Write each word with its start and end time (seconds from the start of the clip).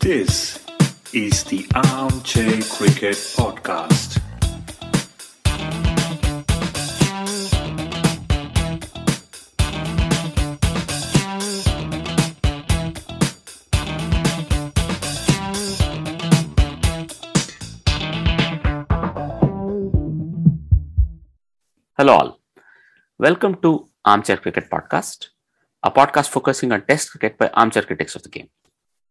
This 0.00 0.64
is 1.12 1.44
the 1.44 1.66
Armchair 1.74 2.62
Cricket 2.62 3.16
Podcast. 3.36 4.20
Hello, 21.98 22.12
all. 22.12 22.40
Welcome 23.18 23.56
to 23.62 23.88
Armchair 24.04 24.36
Cricket 24.36 24.70
Podcast, 24.70 25.30
a 25.82 25.90
podcast 25.90 26.28
focusing 26.28 26.72
on 26.72 26.82
Test 26.82 27.10
cricket 27.10 27.38
by 27.38 27.48
armchair 27.48 27.82
critics 27.82 28.16
of 28.16 28.22
the 28.22 28.28
game. 28.28 28.48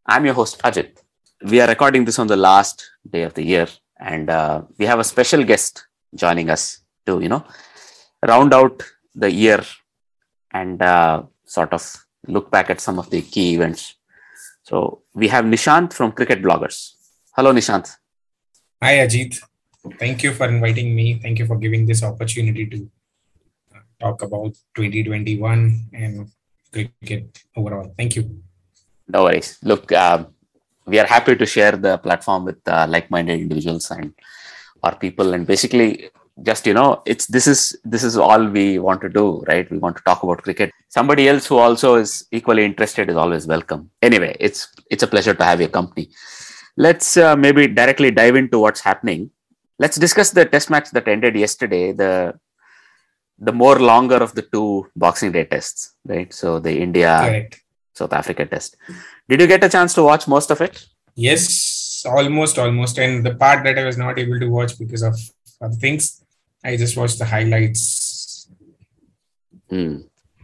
I'm 0.06 0.26
your 0.26 0.34
host, 0.34 0.62
Ajit. 0.64 0.98
We 1.44 1.62
are 1.62 1.68
recording 1.68 2.06
this 2.06 2.20
on 2.20 2.28
the 2.28 2.36
last 2.36 2.90
day 3.10 3.24
of 3.24 3.34
the 3.34 3.44
year, 3.44 3.68
and 4.00 4.30
uh, 4.30 4.64
we 4.78 4.86
have 4.86 5.00
a 5.00 5.04
special 5.04 5.44
guest 5.44 5.88
joining 6.16 6.50
us 6.50 6.82
to, 7.06 7.22
you 7.22 7.30
know, 7.30 7.46
round 8.28 8.54
out 8.54 8.84
the 9.16 9.32
year 9.32 9.64
and 10.52 10.82
uh, 10.82 11.24
sort 11.46 11.74
of 11.74 12.06
look 12.28 12.52
back 12.52 12.70
at 12.70 12.82
some 12.82 13.00
of 13.00 13.10
the 13.10 13.22
key 13.22 13.54
events. 13.54 13.96
So 14.64 15.04
we 15.14 15.30
have 15.30 15.46
Nishant 15.46 15.94
from 15.94 16.12
Cricket 16.12 16.42
Bloggers. 16.42 16.94
Hello, 17.36 17.54
Nishant. 17.54 17.96
Hi, 18.82 18.96
Ajit. 18.96 19.40
Thank 20.00 20.24
you 20.24 20.34
for 20.34 20.48
inviting 20.48 20.94
me. 20.96 21.20
Thank 21.22 21.40
you 21.40 21.46
for 21.46 21.58
giving 21.58 21.86
this 21.86 22.04
opportunity 22.04 22.66
to 22.66 22.90
uh, 23.74 23.80
talk 24.02 24.22
about 24.22 24.56
2021 24.76 25.90
and 25.94 26.30
cricket 26.78 27.44
overall. 27.56 27.94
Thank 27.98 28.16
you. 28.16 28.24
No 29.08 29.24
worries. 29.24 29.58
Look, 29.64 29.92
uh, 29.92 30.26
we 30.86 31.00
are 31.00 31.06
happy 31.06 31.36
to 31.36 31.46
share 31.46 31.74
the 31.74 31.98
platform 31.98 32.46
with 32.46 32.60
uh, 32.68 32.86
like-minded 32.90 33.40
individuals 33.40 33.90
and 33.92 34.14
our 34.84 34.96
people, 34.96 35.34
and 35.34 35.46
basically, 35.46 36.10
just 36.44 36.68
you 36.68 36.74
know, 36.74 37.02
it's 37.06 37.26
this 37.28 37.48
is 37.48 37.78
this 37.84 38.04
is 38.04 38.18
all 38.18 38.44
we 38.58 38.80
want 38.80 39.02
to 39.02 39.10
do, 39.10 39.44
right? 39.48 39.70
We 39.72 39.80
want 39.80 39.98
to 39.98 40.04
talk 40.04 40.24
about 40.24 40.44
cricket. 40.44 40.72
Somebody 40.90 41.28
else 41.28 41.48
who 41.48 41.58
also 41.58 41.96
is 41.96 42.28
equally 42.32 42.64
interested 42.64 43.10
is 43.10 43.18
always 43.18 43.48
welcome. 43.48 43.90
Anyway, 44.02 44.36
it's 44.40 44.68
it's 44.92 45.04
a 45.04 45.08
pleasure 45.08 45.34
to 45.34 45.44
have 45.44 45.60
your 45.60 45.70
company. 45.70 46.10
Let's 46.78 47.18
uh, 47.18 47.36
maybe 47.36 47.68
directly 47.68 48.12
dive 48.12 48.36
into 48.36 48.60
what's 48.60 48.82
happening 48.82 49.32
let's 49.80 49.98
discuss 49.98 50.32
the 50.32 50.46
test 50.46 50.70
match 50.70 50.90
that 50.92 51.08
ended 51.08 51.36
yesterday 51.36 51.92
the 51.92 52.34
the 53.40 53.52
more 53.52 53.80
longer 53.80 54.18
of 54.18 54.34
the 54.36 54.42
two 54.42 54.88
boxing 54.96 55.32
day 55.32 55.46
tests 55.46 55.94
right 56.06 56.34
so 56.34 56.60
the 56.60 56.74
india 56.86 57.18
Correct. 57.26 57.62
south 57.94 58.14
africa 58.14 58.46
test 58.46 58.78
did 59.30 59.40
you 59.42 59.48
get 59.48 59.64
a 59.64 59.70
chance 59.70 59.94
to 59.94 60.04
watch 60.04 60.28
most 60.28 60.52
of 60.52 60.62
it 60.62 60.88
Yes, 61.18 62.06
almost, 62.06 62.60
almost. 62.60 63.00
And 63.00 63.26
the 63.26 63.34
part 63.34 63.64
that 63.64 63.78
I 63.78 63.84
was 63.84 63.98
not 63.98 64.20
able 64.20 64.40
to 64.40 64.48
watch 64.48 64.78
because 64.78 65.02
of 65.02 65.16
other 65.60 65.74
things, 65.74 66.24
I 66.64 66.78
just 66.78 66.96
watched 66.96 67.18
the 67.18 67.26
highlights. 67.26 68.48
Hmm. 69.70 69.98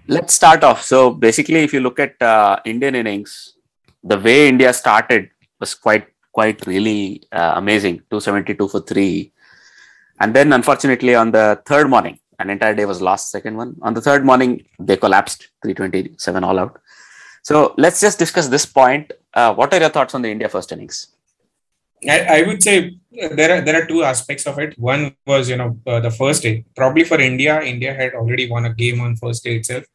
let's 0.08 0.34
start 0.34 0.66
off 0.66 0.82
so 0.84 0.98
basically 1.12 1.60
if 1.64 1.72
you 1.74 1.80
look 1.80 1.98
at 1.98 2.22
uh, 2.22 2.60
indian 2.66 2.94
innings 2.94 3.56
the 4.04 4.18
way 4.26 4.50
india 4.50 4.74
started 4.74 5.30
was 5.62 5.74
quite 5.74 6.08
quite 6.38 6.60
really 6.68 7.24
uh, 7.32 7.54
amazing 7.56 7.96
272 8.12 8.68
for 8.68 8.82
3 8.82 9.32
and 10.20 10.36
then 10.36 10.52
unfortunately 10.52 11.16
on 11.16 11.32
the 11.32 11.46
third 11.66 11.90
morning 11.90 12.20
an 12.40 12.50
entire 12.50 12.76
day 12.76 12.86
was 12.86 13.02
lost 13.02 13.32
second 13.32 13.58
one 13.58 13.76
on 13.82 13.94
the 13.94 14.02
third 14.02 14.26
morning 14.26 14.64
they 14.80 14.98
collapsed 14.98 15.50
327 15.64 16.44
all 16.44 16.60
out 16.60 16.80
so 17.42 17.74
let's 17.78 18.00
just 18.00 18.20
discuss 18.20 18.48
this 18.48 18.66
point 18.66 19.12
uh, 19.34 19.54
what 19.54 19.74
are 19.74 19.80
your 19.80 19.90
thoughts 19.90 20.16
on 20.16 20.22
the 20.22 20.32
india 20.32 20.50
first 20.50 20.72
innings 20.72 21.14
I, 22.10 22.42
I 22.42 22.48
would 22.48 22.62
say 22.62 22.98
there 23.12 23.58
are 23.58 23.62
there 23.62 23.82
are 23.82 23.86
two 23.86 24.04
aspects 24.04 24.46
of 24.46 24.60
it. 24.60 24.78
One 24.78 25.16
was 25.26 25.50
you 25.50 25.58
know 25.58 25.80
uh, 25.88 26.00
the 26.00 26.12
first 26.12 26.44
day. 26.44 26.66
Probably 26.76 27.04
for 27.04 27.20
India, 27.20 27.62
India 27.62 27.94
had 27.94 28.14
already 28.14 28.50
won 28.50 28.66
a 28.66 28.74
game 28.74 29.02
on 29.02 29.16
first 29.16 29.44
day 29.44 29.56
itself, 29.56 29.86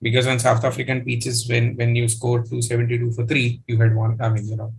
because 0.00 0.26
on 0.26 0.38
South 0.38 0.64
African 0.64 1.04
pitches, 1.04 1.48
when 1.48 1.76
when 1.76 1.94
you 1.94 2.08
scored 2.08 2.46
272 2.46 3.12
for 3.12 3.26
three, 3.26 3.62
you 3.66 3.76
had 3.78 3.94
won. 3.94 4.18
I 4.20 4.28
mean, 4.30 4.46
you 4.48 4.56
know, 4.56 4.72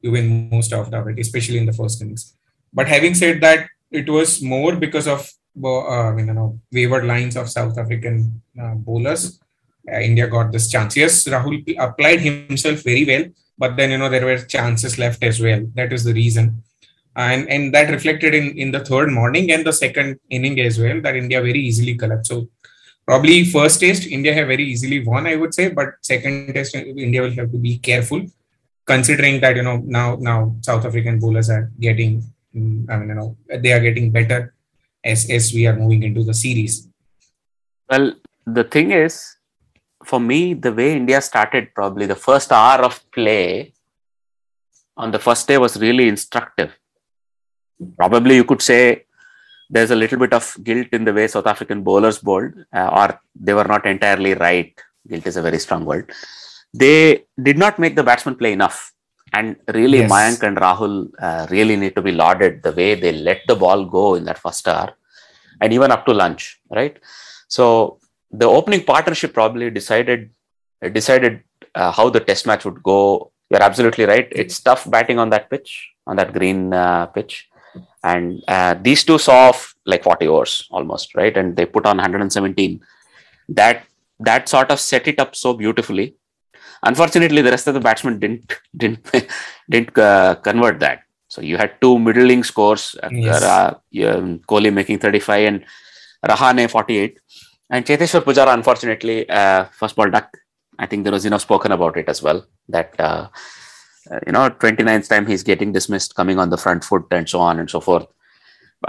you 0.00 0.12
win 0.12 0.48
most 0.50 0.72
of 0.72 0.90
the 0.90 1.06
it, 1.06 1.18
especially 1.18 1.58
in 1.58 1.66
the 1.66 1.72
first 1.72 2.02
innings. 2.02 2.34
But 2.72 2.88
having 2.88 3.14
said 3.14 3.40
that, 3.42 3.68
it 3.90 4.08
was 4.08 4.42
more 4.42 4.76
because 4.76 5.06
of 5.06 5.20
uh, 5.20 5.26
I 5.64 6.12
mean, 6.12 6.26
you 6.26 6.34
know, 6.34 6.60
wayward 6.72 7.04
lines 7.04 7.36
of 7.36 7.48
South 7.48 7.78
African 7.78 8.42
uh, 8.60 8.74
bowlers. 8.74 9.40
Uh, 9.90 10.00
India 10.00 10.26
got 10.26 10.52
this 10.52 10.70
chance. 10.70 10.96
Yes, 10.96 11.24
Rahul 11.24 11.62
applied 11.78 12.20
himself 12.20 12.80
very 12.82 13.04
well, 13.04 13.24
but 13.56 13.76
then 13.76 13.90
you 13.90 13.98
know 13.98 14.08
there 14.08 14.24
were 14.24 14.38
chances 14.38 14.98
left 14.98 15.22
as 15.22 15.40
well. 15.40 15.64
That 15.74 15.92
is 15.92 16.04
the 16.04 16.12
reason, 16.12 16.62
and 17.14 17.48
and 17.48 17.72
that 17.74 17.90
reflected 17.90 18.34
in 18.34 18.58
in 18.58 18.72
the 18.72 18.84
third 18.84 19.10
morning 19.10 19.52
and 19.52 19.64
the 19.64 19.72
second 19.72 20.18
inning 20.28 20.58
as 20.60 20.78
well. 20.78 21.00
That 21.00 21.16
India 21.16 21.40
very 21.40 21.60
easily 21.60 21.94
collapsed. 21.94 22.32
So 22.32 22.48
probably 23.06 23.44
first 23.44 23.80
test 23.80 24.06
India 24.06 24.34
have 24.34 24.48
very 24.48 24.64
easily 24.64 25.04
won, 25.04 25.26
I 25.26 25.36
would 25.36 25.54
say, 25.54 25.68
but 25.68 25.94
second 26.02 26.52
test 26.52 26.74
India 26.74 27.22
will 27.22 27.36
have 27.40 27.52
to 27.52 27.58
be 27.58 27.78
careful 27.78 28.26
considering 28.86 29.40
that 29.40 29.56
you 29.56 29.62
know 29.62 29.82
now 29.84 30.16
now 30.20 30.56
South 30.62 30.84
African 30.84 31.18
bowlers 31.18 31.50
are 31.50 31.70
getting, 31.80 32.22
I 32.54 32.96
mean 32.96 33.08
you 33.08 33.14
know 33.14 33.36
they 33.48 33.72
are 33.72 33.80
getting 33.80 34.10
better 34.10 34.54
as 35.12 35.30
as 35.38 35.52
we 35.56 35.66
are 35.66 35.76
moving 35.82 36.02
into 36.08 36.22
the 36.28 36.36
series. 36.44 36.74
well 37.90 38.06
the 38.58 38.64
thing 38.74 38.88
is 39.04 39.14
for 40.10 40.18
me 40.30 40.38
the 40.66 40.72
way 40.78 40.88
india 41.00 41.18
started 41.30 41.64
probably 41.78 42.06
the 42.12 42.20
first 42.26 42.52
hour 42.58 42.78
of 42.88 42.94
play 43.16 43.42
on 45.04 45.10
the 45.16 45.22
first 45.26 45.44
day 45.50 45.58
was 45.64 45.74
really 45.84 46.06
instructive 46.14 46.72
probably 48.00 48.36
you 48.40 48.46
could 48.50 48.64
say 48.70 48.80
there's 49.74 49.92
a 49.96 50.00
little 50.02 50.20
bit 50.24 50.34
of 50.38 50.44
guilt 50.68 50.98
in 50.98 51.04
the 51.08 51.14
way 51.18 51.26
south 51.34 51.48
african 51.54 51.82
bowlers 51.88 52.18
bowled 52.28 52.54
uh, 52.80 52.88
or 53.00 53.08
they 53.46 53.56
were 53.60 53.68
not 53.74 53.86
entirely 53.94 54.34
right 54.46 54.84
guilt 55.10 55.26
is 55.32 55.38
a 55.42 55.46
very 55.48 55.60
strong 55.66 55.84
word 55.92 56.06
they 56.82 57.24
did 57.42 57.56
not 57.58 57.78
make 57.78 57.96
the 57.96 58.02
batsman 58.02 58.36
play 58.36 58.52
enough. 58.52 58.92
And 59.32 59.56
really, 59.74 59.98
Yes. 59.98 60.10
Mayank 60.10 60.42
and 60.42 60.56
Rahul 60.56 61.10
uh, 61.20 61.46
really 61.50 61.76
need 61.76 61.94
to 61.96 62.02
be 62.02 62.12
lauded 62.12 62.62
the 62.62 62.72
way 62.72 62.94
they 62.94 63.12
let 63.12 63.42
the 63.46 63.56
ball 63.56 63.84
go 63.84 64.14
in 64.14 64.24
that 64.24 64.38
first 64.38 64.66
hour. 64.68 64.90
and 65.60 65.72
even 65.72 65.90
up 65.94 66.04
to 66.06 66.12
lunch, 66.12 66.60
right? 66.78 66.96
So 67.48 67.98
the 68.30 68.46
opening 68.46 68.82
partnership 68.84 69.32
probably 69.32 69.70
decided 69.70 70.30
decided 70.92 71.42
uh, 71.74 71.90
how 71.98 72.10
the 72.10 72.20
test 72.20 72.46
match 72.46 72.64
would 72.66 72.82
go. 72.82 73.32
You're 73.50 73.62
absolutely 73.62 74.04
right. 74.04 74.28
It's 74.42 74.60
tough 74.60 74.82
batting 74.90 75.18
on 75.18 75.30
that 75.30 75.48
pitch, 75.52 75.70
on 76.06 76.16
that 76.16 76.32
green 76.34 76.74
uh, 76.74 77.06
pitch, 77.06 77.48
and 78.04 78.42
uh, 78.48 78.74
these 78.88 79.02
two 79.04 79.18
saw 79.18 79.48
off 79.48 79.74
like 79.86 80.02
40 80.04 80.26
overs 80.28 80.68
almost, 80.70 81.14
right? 81.14 81.34
And 81.36 81.56
they 81.56 81.64
put 81.64 81.86
on 81.86 81.96
117. 81.96 82.80
That 83.48 83.84
that 84.20 84.48
sort 84.48 84.70
of 84.70 84.80
set 84.80 85.08
it 85.08 85.18
up 85.18 85.34
so 85.36 85.54
beautifully. 85.54 86.16
Unfortunately, 86.90 87.42
the 87.42 87.50
rest 87.50 87.66
of 87.68 87.74
the 87.74 87.80
batsmen 87.88 88.18
didn't 88.18 88.54
didn't 88.76 89.04
didn't 89.70 89.98
uh, 89.98 90.34
convert 90.48 90.80
that. 90.80 91.02
So 91.28 91.42
you 91.42 91.56
had 91.62 91.72
two 91.82 91.98
middling 91.98 92.42
scores. 92.50 92.84
Uh, 93.02 93.10
Yes. 93.12 93.42
uh, 93.42 93.74
um, 94.10 94.38
Kohli 94.50 94.72
making 94.72 94.98
35 95.00 95.48
and 95.48 95.64
Rahane 96.24 96.70
48. 96.70 97.18
And 97.70 97.84
Cheteshwar 97.84 98.22
Pujara, 98.22 98.54
unfortunately, 98.54 99.28
uh, 99.28 99.64
first 99.80 99.96
ball 99.96 100.10
duck. 100.10 100.28
I 100.78 100.86
think 100.86 101.04
there 101.04 101.12
was 101.12 101.24
enough 101.24 101.42
spoken 101.42 101.72
about 101.72 101.96
it 101.96 102.08
as 102.08 102.22
well. 102.22 102.46
That, 102.68 102.94
uh, 102.98 103.28
uh, 104.10 104.20
you 104.26 104.32
know, 104.32 104.48
29th 104.50 105.08
time 105.08 105.26
he's 105.26 105.42
getting 105.42 105.72
dismissed, 105.72 106.14
coming 106.14 106.38
on 106.38 106.50
the 106.50 106.56
front 106.64 106.84
foot 106.84 107.06
and 107.10 107.28
so 107.28 107.40
on 107.40 107.58
and 107.58 107.68
so 107.68 107.80
forth. 107.80 108.06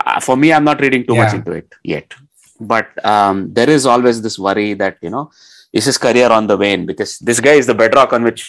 Uh, 0.05 0.19
for 0.19 0.35
me, 0.37 0.53
I'm 0.53 0.63
not 0.63 0.81
reading 0.81 1.05
too 1.07 1.15
much 1.23 1.33
into 1.39 1.51
it 1.53 1.73
yet. 1.83 2.13
But 2.59 2.87
um, 3.05 3.53
there 3.53 3.69
is 3.69 3.85
always 3.85 4.21
this 4.21 4.37
worry 4.37 4.73
that, 4.75 4.97
you 5.01 5.09
know, 5.09 5.31
is 5.77 5.85
his 5.89 5.99
career 6.05 6.29
on 6.37 6.45
the 6.51 6.57
wane? 6.63 6.85
Because 6.91 7.11
this 7.27 7.39
guy 7.47 7.55
is 7.61 7.67
the 7.71 7.77
bedrock 7.81 8.11
on 8.15 8.23
which 8.27 8.41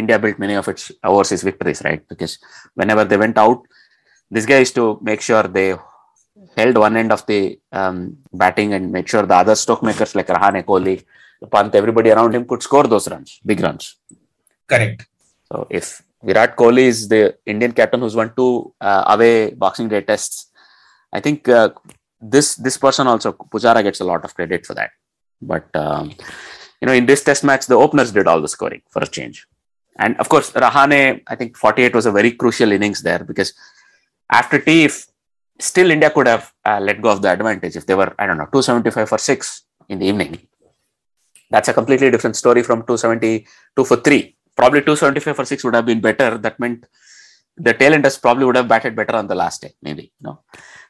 India 0.00 0.18
built 0.18 0.38
many 0.44 0.54
of 0.60 0.66
its 0.72 0.84
overseas 1.10 1.42
victories, 1.50 1.82
right? 1.88 2.02
Because 2.12 2.38
whenever 2.80 3.04
they 3.04 3.18
went 3.24 3.38
out, 3.44 3.60
this 4.30 4.46
guy 4.50 4.58
used 4.64 4.76
to 4.80 4.86
make 5.08 5.20
sure 5.28 5.44
they 5.44 5.68
held 6.56 6.76
one 6.86 6.96
end 7.02 7.12
of 7.16 7.24
the 7.30 7.40
um, 7.80 7.96
batting 8.32 8.72
and 8.76 8.92
made 8.96 9.08
sure 9.08 9.24
the 9.32 9.38
other 9.42 9.54
stroke 9.54 9.82
makers 9.82 10.14
like 10.14 10.26
Rahane, 10.26 10.62
Kohli, 10.64 10.96
Pant, 11.52 11.74
everybody 11.74 12.10
around 12.10 12.34
him 12.34 12.44
could 12.50 12.62
score 12.62 12.84
those 12.84 13.08
runs, 13.08 13.40
big 13.44 13.60
runs. 13.60 13.96
Correct. 14.66 15.06
So 15.50 15.66
if 15.70 16.02
Virat 16.22 16.56
Kohli 16.56 16.84
is 16.92 17.08
the 17.08 17.36
Indian 17.44 17.72
captain 17.72 18.00
who's 18.00 18.16
won 18.16 18.32
two 18.34 18.72
uh, 18.80 19.04
away 19.14 19.50
Boxing 19.50 19.88
Day 19.88 20.00
tests, 20.00 20.50
I 21.12 21.20
think 21.20 21.48
uh, 21.48 21.70
this 22.20 22.54
this 22.56 22.78
person 22.78 23.06
also 23.06 23.32
Pujara 23.32 23.82
gets 23.82 24.00
a 24.00 24.04
lot 24.04 24.24
of 24.24 24.34
credit 24.34 24.64
for 24.66 24.74
that. 24.74 24.90
But 25.42 25.68
um, 25.74 26.12
you 26.80 26.86
know, 26.86 26.92
in 26.92 27.06
this 27.06 27.24
test 27.24 27.44
match, 27.44 27.66
the 27.66 27.74
openers 27.74 28.12
did 28.12 28.26
all 28.26 28.40
the 28.40 28.48
scoring 28.48 28.82
for 28.88 29.02
a 29.02 29.06
change, 29.06 29.46
and 29.98 30.16
of 30.18 30.28
course 30.28 30.50
Rahane, 30.52 31.22
I 31.26 31.34
think 31.36 31.56
48 31.56 31.94
was 31.94 32.06
a 32.06 32.12
very 32.12 32.32
crucial 32.32 32.72
innings 32.72 33.02
there 33.02 33.24
because 33.24 33.54
after 34.30 34.58
tea, 34.58 34.84
if 34.84 35.06
still 35.58 35.90
India 35.90 36.10
could 36.10 36.26
have 36.26 36.52
uh, 36.64 36.80
let 36.80 37.00
go 37.00 37.10
of 37.10 37.22
the 37.22 37.30
advantage 37.30 37.76
if 37.76 37.86
they 37.86 37.94
were 37.94 38.14
I 38.18 38.26
don't 38.26 38.38
know 38.38 38.46
275 38.46 39.08
for 39.08 39.18
six 39.18 39.62
in 39.88 39.98
the 39.98 40.06
evening. 40.06 40.46
That's 41.50 41.68
a 41.68 41.74
completely 41.74 42.10
different 42.10 42.36
story 42.36 42.62
from 42.62 42.80
272 42.80 43.84
for 43.84 43.96
three. 43.98 44.36
Probably 44.56 44.80
275 44.80 45.36
for 45.36 45.44
six 45.44 45.62
would 45.64 45.74
have 45.74 45.86
been 45.86 46.00
better. 46.00 46.38
That 46.38 46.58
meant 46.58 46.86
the 47.56 47.74
tail 47.74 47.94
enders 47.94 48.18
probably 48.18 48.44
would 48.44 48.56
have 48.56 48.68
batted 48.68 48.96
better 48.96 49.14
on 49.16 49.26
the 49.28 49.34
last 49.34 49.62
day, 49.62 49.74
maybe. 49.82 50.12
No, 50.20 50.40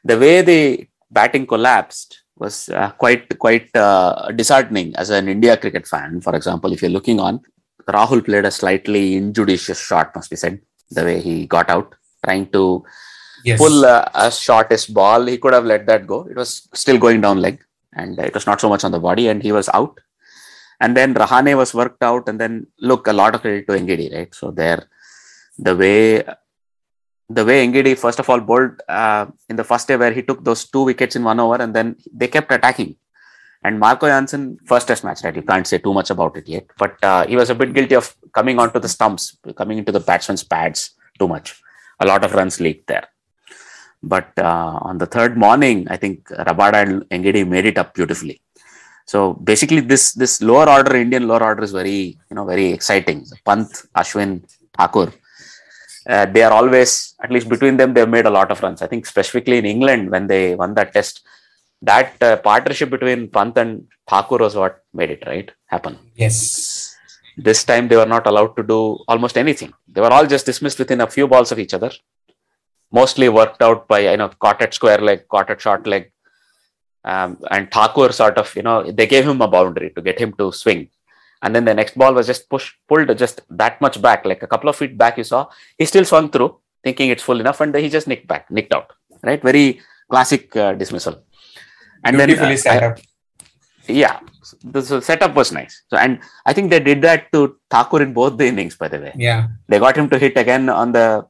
the 0.02 0.18
way 0.18 0.42
the 0.42 0.88
batting 1.10 1.46
collapsed 1.46 2.23
was 2.36 2.68
uh, 2.68 2.90
quite 2.92 3.38
quite 3.38 3.68
uh, 3.76 4.30
disheartening 4.32 4.94
as 4.96 5.10
an 5.10 5.28
India 5.28 5.56
cricket 5.56 5.86
fan. 5.86 6.20
For 6.20 6.34
example, 6.34 6.72
if 6.72 6.82
you're 6.82 6.90
looking 6.90 7.20
on, 7.20 7.40
Rahul 7.88 8.24
played 8.24 8.44
a 8.44 8.50
slightly 8.50 9.16
injudicious 9.16 9.80
shot, 9.80 10.14
must 10.14 10.30
be 10.30 10.36
said, 10.36 10.60
the 10.90 11.04
way 11.04 11.20
he 11.20 11.46
got 11.46 11.70
out, 11.70 11.94
trying 12.24 12.46
to 12.52 12.84
Yes. 13.44 13.58
pull 13.58 13.84
uh, 13.84 14.08
a 14.14 14.30
shortest 14.32 14.94
ball. 14.94 15.26
He 15.26 15.36
could 15.36 15.52
have 15.52 15.66
let 15.66 15.84
that 15.86 16.06
go. 16.06 16.26
It 16.30 16.34
was 16.34 16.66
still 16.72 16.96
going 16.96 17.20
down 17.20 17.42
leg, 17.42 17.62
and 17.92 18.18
it 18.18 18.32
was 18.32 18.46
not 18.46 18.58
so 18.58 18.70
much 18.70 18.84
on 18.84 18.92
the 18.92 18.98
body, 18.98 19.28
and 19.28 19.42
he 19.42 19.52
was 19.52 19.68
out. 19.74 20.00
And 20.80 20.96
then 20.96 21.12
Rahane 21.14 21.54
was 21.54 21.74
worked 21.74 22.02
out, 22.02 22.26
and 22.26 22.40
then 22.40 22.66
look, 22.80 23.06
a 23.06 23.12
lot 23.12 23.34
of 23.34 23.42
credit 23.42 23.66
to 23.66 23.74
Ngidi, 23.74 24.14
right? 24.16 24.34
So 24.34 24.50
there, 24.50 24.88
the 25.58 25.76
way 25.76 26.24
the 27.28 27.44
way 27.44 27.66
Ngidi 27.66 27.96
first 27.96 28.18
of 28.18 28.28
all 28.28 28.40
bowled 28.40 28.82
uh, 28.88 29.26
in 29.48 29.56
the 29.56 29.64
first 29.64 29.88
day 29.88 29.96
where 29.96 30.12
he 30.12 30.22
took 30.22 30.44
those 30.44 30.64
two 30.64 30.84
wickets 30.84 31.16
in 31.16 31.24
one 31.24 31.40
over, 31.40 31.62
and 31.62 31.74
then 31.74 31.96
they 32.12 32.28
kept 32.28 32.52
attacking. 32.52 32.96
And 33.62 33.80
Marco 33.80 34.06
Jansen, 34.06 34.58
first 34.66 34.88
test 34.88 35.04
match, 35.04 35.24
right? 35.24 35.34
You 35.34 35.42
can't 35.42 35.66
say 35.66 35.78
too 35.78 35.94
much 35.94 36.10
about 36.10 36.36
it 36.36 36.46
yet, 36.46 36.66
but 36.76 37.02
uh, 37.02 37.26
he 37.26 37.34
was 37.34 37.48
a 37.48 37.54
bit 37.54 37.72
guilty 37.72 37.94
of 37.94 38.14
coming 38.34 38.58
onto 38.58 38.78
the 38.78 38.88
stumps, 38.88 39.38
coming 39.56 39.78
into 39.78 39.90
the 39.90 40.00
batsman's 40.00 40.44
pads 40.44 40.90
too 41.18 41.26
much. 41.26 41.60
A 42.00 42.06
lot 42.06 42.24
of 42.24 42.34
runs 42.34 42.60
leaked 42.60 42.86
there. 42.88 43.08
But 44.02 44.30
uh, 44.38 44.78
on 44.82 44.98
the 44.98 45.06
third 45.06 45.38
morning, 45.38 45.86
I 45.88 45.96
think 45.96 46.28
Rabada 46.28 47.06
and 47.10 47.24
Ngidi 47.24 47.48
made 47.48 47.64
it 47.64 47.78
up 47.78 47.94
beautifully. 47.94 48.42
So 49.06 49.34
basically, 49.34 49.80
this 49.80 50.12
this 50.12 50.42
lower 50.42 50.68
order 50.68 50.96
Indian 50.96 51.26
lower 51.28 51.42
order 51.42 51.62
is 51.62 51.72
very 51.72 52.18
you 52.28 52.36
know 52.36 52.44
very 52.44 52.66
exciting. 52.72 53.24
Pant, 53.46 53.68
Ashwin, 53.96 54.44
Thakur, 54.76 55.12
uh, 56.08 56.26
they 56.26 56.42
are 56.42 56.52
always 56.52 57.14
at 57.22 57.30
least 57.30 57.48
between 57.48 57.76
them 57.76 57.94
they've 57.94 58.08
made 58.08 58.26
a 58.26 58.30
lot 58.30 58.50
of 58.50 58.62
runs. 58.62 58.82
I 58.82 58.86
think 58.86 59.06
specifically 59.06 59.58
in 59.58 59.66
England 59.66 60.10
when 60.10 60.26
they 60.26 60.54
won 60.54 60.74
that 60.74 60.92
test, 60.92 61.26
that 61.82 62.22
uh, 62.22 62.36
partnership 62.36 62.90
between 62.90 63.28
Pant 63.28 63.56
and 63.58 63.86
Thakur 64.08 64.38
was 64.38 64.54
what 64.54 64.82
made 64.92 65.10
it 65.10 65.22
right 65.26 65.50
happen. 65.66 65.98
Yes. 66.14 66.96
This 67.36 67.64
time 67.64 67.88
they 67.88 67.96
were 67.96 68.06
not 68.06 68.26
allowed 68.26 68.54
to 68.56 68.62
do 68.62 68.98
almost 69.08 69.36
anything. 69.36 69.72
They 69.88 70.00
were 70.00 70.12
all 70.12 70.26
just 70.26 70.46
dismissed 70.46 70.78
within 70.78 71.00
a 71.00 71.10
few 71.10 71.26
balls 71.26 71.50
of 71.52 71.58
each 71.58 71.74
other. 71.74 71.90
Mostly 72.92 73.28
worked 73.28 73.60
out 73.60 73.88
by 73.88 74.10
you 74.10 74.16
know 74.16 74.28
caught 74.28 74.62
at 74.62 74.72
square 74.72 74.98
leg, 74.98 75.26
caught 75.28 75.50
at 75.50 75.60
short 75.60 75.86
leg, 75.86 76.12
um, 77.04 77.38
and 77.50 77.70
Thakur 77.70 78.12
sort 78.12 78.38
of, 78.38 78.54
you 78.56 78.62
know, 78.62 78.90
they 78.90 79.06
gave 79.06 79.28
him 79.28 79.40
a 79.40 79.48
boundary 79.48 79.90
to 79.90 80.00
get 80.00 80.18
him 80.18 80.32
to 80.34 80.52
swing. 80.52 80.88
And 81.42 81.54
then 81.54 81.64
the 81.64 81.74
next 81.74 81.96
ball 81.98 82.14
was 82.14 82.26
just 82.26 82.48
pushed, 82.48 82.74
pulled 82.88 83.16
just 83.18 83.42
that 83.50 83.80
much 83.80 84.00
back, 84.00 84.24
like 84.24 84.42
a 84.42 84.46
couple 84.46 84.68
of 84.70 84.76
feet 84.76 84.96
back, 84.96 85.18
you 85.18 85.24
saw. 85.24 85.46
He 85.76 85.84
still 85.84 86.04
swung 86.04 86.30
through, 86.30 86.58
thinking 86.82 87.10
it's 87.10 87.22
full 87.22 87.40
enough, 87.40 87.60
and 87.60 87.74
then 87.74 87.82
he 87.82 87.90
just 87.90 88.08
nicked 88.08 88.26
back, 88.26 88.50
nicked 88.50 88.72
out. 88.72 88.92
Right? 89.22 89.42
Very 89.42 89.80
classic 90.10 90.54
uh, 90.56 90.72
dismissal. 90.74 91.22
And 92.04 92.16
Beautifully 92.16 92.36
then, 92.46 92.52
uh, 92.54 92.56
set 92.56 92.82
I- 92.82 93.02
yeah, 93.86 94.20
the 94.62 94.80
so 94.82 95.00
setup 95.00 95.34
was 95.34 95.52
nice. 95.52 95.82
So, 95.88 95.96
and 95.98 96.20
I 96.46 96.52
think 96.54 96.70
they 96.70 96.80
did 96.80 97.02
that 97.02 97.30
to 97.32 97.56
Thakur 97.70 98.02
in 98.02 98.12
both 98.14 98.38
the 98.38 98.46
innings, 98.46 98.76
by 98.76 98.88
the 98.88 98.98
way. 98.98 99.12
Yeah. 99.14 99.48
They 99.68 99.78
got 99.78 99.96
him 99.96 100.08
to 100.10 100.18
hit 100.18 100.36
again 100.38 100.68
on 100.70 100.92
the 100.92 101.26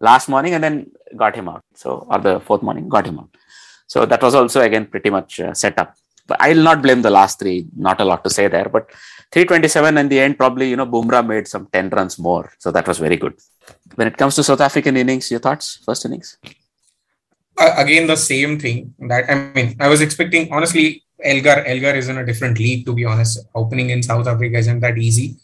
last 0.00 0.28
morning 0.28 0.54
and 0.54 0.62
then 0.62 0.90
got 1.16 1.34
him 1.34 1.48
out. 1.48 1.64
So, 1.74 2.06
or 2.10 2.18
the 2.18 2.40
fourth 2.40 2.62
morning, 2.62 2.88
got 2.88 3.06
him 3.06 3.18
out. 3.18 3.30
So 3.86 4.04
that 4.04 4.22
was 4.22 4.34
also 4.34 4.60
again 4.60 4.86
pretty 4.86 5.08
much 5.08 5.40
uh, 5.40 5.54
set 5.54 5.78
up. 5.78 5.94
I'll 6.40 6.62
not 6.62 6.82
blame 6.82 7.02
the 7.02 7.10
last 7.10 7.38
three. 7.38 7.66
Not 7.76 8.00
a 8.00 8.04
lot 8.04 8.22
to 8.24 8.30
say 8.30 8.48
there. 8.48 8.68
But 8.68 8.90
327 9.32 9.98
in 9.98 10.08
the 10.08 10.20
end, 10.20 10.36
probably 10.36 10.70
you 10.70 10.76
know 10.76 10.86
Bumrah 10.86 11.26
made 11.26 11.48
some 11.48 11.68
10 11.72 11.90
runs 11.90 12.18
more. 12.18 12.52
So 12.58 12.70
that 12.70 12.86
was 12.86 12.98
very 12.98 13.16
good. 13.16 13.34
When 13.94 14.08
it 14.08 14.16
comes 14.16 14.34
to 14.36 14.42
South 14.42 14.60
African 14.60 14.96
innings, 14.96 15.30
your 15.30 15.40
thoughts? 15.40 15.80
First 15.84 16.04
innings? 16.04 16.38
Uh, 17.56 17.74
again, 17.76 18.06
the 18.06 18.16
same 18.16 18.58
thing. 18.58 18.94
That 19.00 19.30
I 19.30 19.52
mean, 19.54 19.76
I 19.80 19.88
was 19.88 20.00
expecting 20.00 20.52
honestly. 20.52 21.04
Elgar 21.20 21.64
Elgar 21.66 21.96
is 21.96 22.08
in 22.08 22.18
a 22.18 22.24
different 22.24 22.60
league. 22.60 22.86
To 22.86 22.94
be 22.94 23.04
honest, 23.04 23.44
opening 23.52 23.90
in 23.90 24.04
South 24.04 24.28
Africa 24.28 24.56
isn't 24.56 24.78
that 24.78 24.96
easy. 24.98 25.34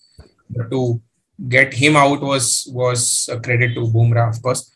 But 0.49 0.71
to 0.71 1.03
get 1.49 1.75
him 1.75 1.97
out 1.97 2.21
was 2.21 2.69
was 2.73 3.29
a 3.33 3.41
credit 3.41 3.75
to 3.75 3.81
Bumrah, 3.81 4.29
of 4.31 4.41
course. 4.41 4.71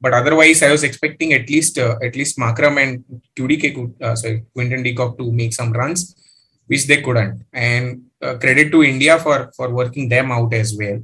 But 0.00 0.12
otherwise, 0.12 0.62
I 0.62 0.70
was 0.70 0.84
expecting 0.84 1.32
at 1.32 1.48
least 1.48 1.78
uh, 1.78 1.96
at 2.02 2.14
least 2.14 2.38
Markram 2.38 2.76
and 2.82 3.04
QDK 3.36 3.74
could 3.74 3.94
uh, 4.02 4.14
sorry 4.14 4.44
Quinton 4.52 4.82
de 4.82 4.94
Kock 4.94 5.16
to 5.18 5.32
make 5.32 5.54
some 5.54 5.72
runs, 5.72 6.14
which 6.66 6.86
they 6.86 7.00
couldn't. 7.00 7.44
And 7.52 8.02
uh, 8.22 8.36
credit 8.38 8.70
to 8.72 8.82
India 8.82 9.18
for 9.18 9.50
for 9.56 9.70
working 9.70 10.08
them 10.08 10.30
out 10.30 10.52
as 10.52 10.76
well. 10.76 11.00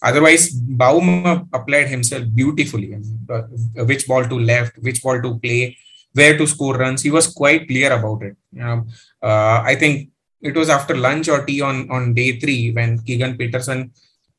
Otherwise, 0.00 0.50
Baum 0.52 1.48
applied 1.52 1.88
himself 1.88 2.24
beautifully. 2.32 2.88
Mean, 2.88 3.26
uh, 3.28 3.42
which 3.84 4.06
ball 4.06 4.24
to 4.24 4.38
left, 4.38 4.78
which 4.78 5.02
ball 5.02 5.20
to 5.20 5.38
play, 5.40 5.76
where 6.12 6.38
to 6.38 6.46
score 6.46 6.76
runs. 6.76 7.02
He 7.02 7.10
was 7.10 7.26
quite 7.26 7.66
clear 7.66 7.92
about 7.92 8.22
it. 8.22 8.36
Um, 8.60 8.86
uh, 9.20 9.62
I 9.64 9.74
think 9.74 10.10
it 10.40 10.54
was 10.54 10.68
after 10.68 10.96
lunch 10.96 11.28
or 11.28 11.44
tea 11.44 11.60
on 11.60 11.90
on 11.90 12.14
day 12.14 12.38
three 12.38 12.70
when 12.70 12.98
Keegan 13.00 13.36
Petersen 13.36 13.90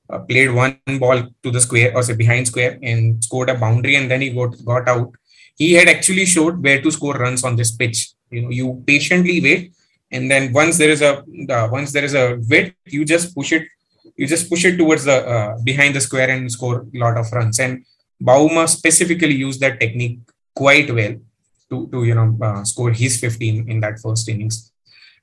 uh, 0.10 0.20
played 0.20 0.52
one 0.54 0.78
ball 1.00 1.24
to 1.44 1.52
the 1.52 1.62
square 1.62 1.96
or 1.96 2.04
say 2.04 2.16
behind 2.16 2.48
square 2.48 2.78
and 2.82 3.24
scored 3.24 3.50
a 3.50 3.56
boundary 3.56 3.96
and 3.96 4.10
then 4.10 4.22
he 4.22 4.30
got 4.32 4.54
got 4.66 4.88
out. 4.88 5.12
He 5.56 5.74
had 5.74 5.88
actually 5.88 6.26
showed 6.26 6.64
where 6.64 6.82
to 6.82 6.92
score 6.92 7.16
runs 7.16 7.44
on 7.44 7.56
this 7.56 7.72
pitch. 7.72 8.10
You 8.32 8.42
know 8.44 8.50
you 8.50 8.84
patiently 8.86 9.42
wait 9.42 9.74
and 10.12 10.30
then 10.30 10.54
once 10.54 10.78
there 10.78 10.90
is 10.90 11.02
a 11.02 11.24
uh, 11.50 11.68
once 11.72 11.92
there 11.92 12.04
is 12.04 12.14
a 12.14 12.40
width 12.50 12.76
you 12.86 13.06
just 13.06 13.36
push 13.36 13.52
it 13.54 13.68
you 14.16 14.28
just 14.28 14.50
push 14.50 14.66
it 14.66 14.78
towards 14.78 15.06
the 15.06 15.18
uh, 15.36 15.58
behind 15.64 15.96
the 15.96 16.02
square 16.02 16.30
and 16.30 16.52
score 16.52 16.86
a 16.94 16.98
lot 16.98 17.18
of 17.18 17.32
runs. 17.32 17.60
And 17.60 17.86
Bavuma 18.22 18.68
specifically 18.68 19.36
used 19.36 19.62
that 19.62 19.80
technique 19.80 20.20
quite 20.56 20.94
well 20.94 21.16
to 21.70 21.88
to 21.92 22.04
you 22.04 22.16
know 22.16 22.38
uh, 22.42 22.64
score 22.64 22.92
his 22.92 23.20
15 23.20 23.70
in 23.70 23.80
that 23.80 24.00
first 24.00 24.28
innings 24.28 24.72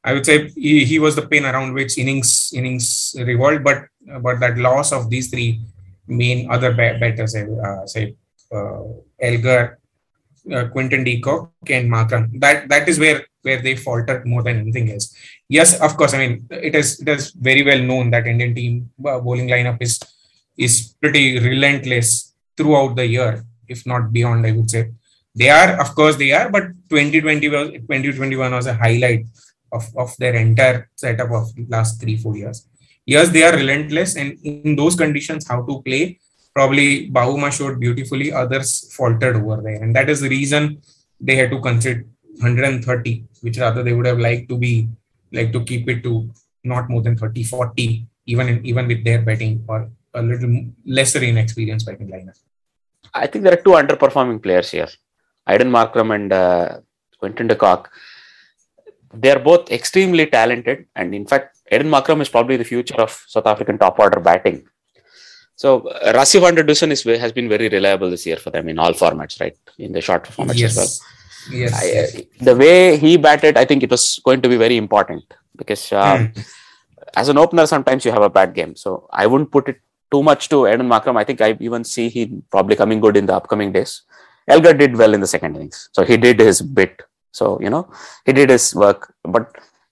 I 0.06 0.12
would 0.12 0.24
say 0.24 0.48
he, 0.50 0.84
he 0.84 0.98
was 1.00 1.16
the 1.16 1.26
pin 1.26 1.44
around 1.44 1.74
which 1.74 1.98
innings 1.98 2.52
innings 2.54 3.16
revolved, 3.18 3.64
but 3.64 3.86
but 4.22 4.38
that 4.38 4.56
loss 4.56 4.92
of 4.92 5.10
these 5.10 5.28
three 5.30 5.60
main 6.06 6.48
other 6.50 6.72
batters, 6.72 7.34
uh, 7.34 7.84
say 7.86 8.14
uh, 8.54 8.82
Elgar, 9.20 9.78
uh, 10.54 10.68
Quinton 10.68 11.02
de 11.02 11.20
Kock 11.20 11.50
and 11.68 11.90
Markram. 11.90 12.40
That 12.40 12.68
that 12.68 12.88
is 12.88 13.00
where 13.00 13.26
where 13.42 13.60
they 13.60 13.74
faltered 13.74 14.24
more 14.26 14.44
than 14.44 14.58
anything 14.58 14.92
else. 14.92 15.12
Yes, 15.48 15.80
of 15.80 15.96
course. 15.96 16.14
I 16.14 16.18
mean, 16.18 16.46
it 16.50 16.76
is 16.76 17.00
it 17.00 17.08
is 17.08 17.32
very 17.32 17.64
well 17.64 17.82
known 17.82 18.10
that 18.10 18.28
Indian 18.28 18.54
team 18.54 18.90
uh, 19.04 19.18
bowling 19.18 19.48
lineup 19.48 19.78
is 19.80 19.98
is 20.56 20.94
pretty 21.00 21.40
relentless 21.40 22.32
throughout 22.56 22.94
the 22.94 23.06
year, 23.06 23.44
if 23.66 23.84
not 23.86 24.12
beyond. 24.12 24.46
I 24.46 24.52
would 24.52 24.70
say 24.70 24.92
they 25.34 25.50
are, 25.50 25.80
of 25.80 25.94
course, 25.96 26.14
they 26.16 26.30
are. 26.30 26.48
But 26.48 26.68
2020 26.90 27.48
was 27.48 27.68
2021 27.70 28.52
was 28.52 28.66
a 28.66 28.74
highlight 28.74 29.26
of 29.72 29.84
of 29.96 30.16
their 30.18 30.34
entire 30.34 30.88
setup 30.94 31.30
of 31.30 31.52
last 31.68 32.00
three 32.00 32.16
four 32.16 32.36
years. 32.36 32.68
Yes, 33.04 33.28
they 33.28 33.44
are 33.44 33.56
relentless, 33.56 34.16
and 34.16 34.38
in 34.42 34.74
those 34.76 34.96
conditions, 34.96 35.46
how 35.46 35.62
to 35.62 35.82
play 35.82 36.18
probably 36.56 37.10
Bavuma 37.10 37.52
showed 37.52 37.78
beautifully, 37.78 38.32
others 38.32 38.68
faltered 38.96 39.36
over 39.36 39.58
there. 39.66 39.80
And 39.82 39.94
that 39.94 40.08
is 40.08 40.20
the 40.22 40.30
reason 40.30 40.80
they 41.20 41.36
had 41.36 41.50
to 41.50 41.60
consider 41.60 42.04
130, 42.40 43.24
which 43.42 43.58
rather 43.58 43.82
they 43.82 43.92
would 43.92 44.06
have 44.06 44.18
liked 44.18 44.48
to 44.48 44.56
be 44.56 44.88
like 45.32 45.52
to 45.52 45.62
keep 45.64 45.86
it 45.92 46.02
to 46.04 46.30
not 46.64 46.88
more 46.88 47.02
than 47.02 47.16
30, 47.16 47.44
40, 47.44 48.06
even 48.26 48.48
in, 48.48 48.64
even 48.64 48.88
with 48.88 49.04
their 49.04 49.20
betting 49.20 49.64
or 49.68 49.90
a 50.14 50.22
little 50.22 50.64
lesser 50.86 51.22
inexperienced 51.22 51.84
betting 51.84 52.08
lineup. 52.08 52.38
I 53.12 53.26
think 53.26 53.44
there 53.44 53.52
are 53.52 53.64
two 53.66 53.76
underperforming 53.82 54.42
players 54.42 54.70
here. 54.70 54.88
Aiden 55.46 55.70
Markram 55.76 56.14
and 56.14 56.32
uh, 56.32 56.80
Quinton 57.18 57.48
de 57.48 57.54
Kock. 57.54 57.90
They're 59.12 59.38
both 59.38 59.70
extremely 59.70 60.26
talented, 60.26 60.86
and 60.94 61.14
in 61.14 61.26
fact, 61.26 61.58
Aiden 61.72 61.88
Markram 61.88 62.20
is 62.20 62.28
probably 62.28 62.56
the 62.56 62.64
future 62.64 63.00
of 63.00 63.24
South 63.28 63.46
African 63.46 63.78
top 63.78 63.98
order 63.98 64.20
batting. 64.20 64.66
So 65.56 65.88
uh, 65.88 66.12
Rassie 66.12 66.40
van 66.40 66.54
der 66.54 66.64
Dussen 66.64 66.90
is, 66.90 67.02
has 67.02 67.32
been 67.32 67.48
very 67.48 67.68
reliable 67.68 68.10
this 68.10 68.26
year 68.26 68.36
for 68.36 68.50
them 68.50 68.68
in 68.68 68.78
all 68.78 68.92
formats, 68.92 69.40
right? 69.40 69.56
In 69.78 69.92
the 69.92 70.00
short 70.00 70.24
formats 70.24 70.56
yes. 70.56 70.76
as 70.76 71.00
well. 71.50 71.60
Yes, 71.60 71.72
I, 71.74 72.18
uh, 72.18 72.44
the 72.44 72.56
way 72.56 72.96
he 72.96 73.16
batted, 73.16 73.56
I 73.56 73.64
think 73.64 73.82
it 73.82 73.90
was 73.90 74.20
going 74.24 74.42
to 74.42 74.48
be 74.48 74.56
very 74.56 74.76
important 74.76 75.24
because 75.56 75.92
um, 75.92 76.32
Hmm. 76.34 76.40
as 77.16 77.28
an 77.28 77.38
opener, 77.38 77.66
sometimes 77.66 78.04
you 78.04 78.12
have 78.12 78.22
a 78.22 78.28
bad 78.28 78.54
game. 78.54 78.76
So 78.76 79.08
I 79.10 79.26
wouldn't 79.26 79.50
put 79.50 79.68
it 79.68 79.80
too 80.10 80.22
much 80.22 80.48
to 80.50 80.56
Aiden 80.70 80.88
Markram. 80.88 81.16
I 81.16 81.24
think 81.24 81.40
I 81.40 81.56
even 81.60 81.84
see 81.84 82.08
he 82.08 82.42
probably 82.50 82.76
coming 82.76 83.00
good 83.00 83.16
in 83.16 83.26
the 83.26 83.34
upcoming 83.34 83.72
days. 83.72 84.02
Elgar 84.48 84.74
did 84.74 84.96
well 84.96 85.14
in 85.14 85.20
the 85.20 85.26
second 85.26 85.56
innings, 85.56 85.88
so 85.92 86.04
he 86.04 86.16
did 86.16 86.38
his 86.38 86.62
bit. 86.62 87.02
So 87.38 87.58
you 87.64 87.70
know 87.74 87.84
he 88.26 88.32
did 88.38 88.50
his 88.56 88.66
work, 88.74 89.00
but 89.36 89.46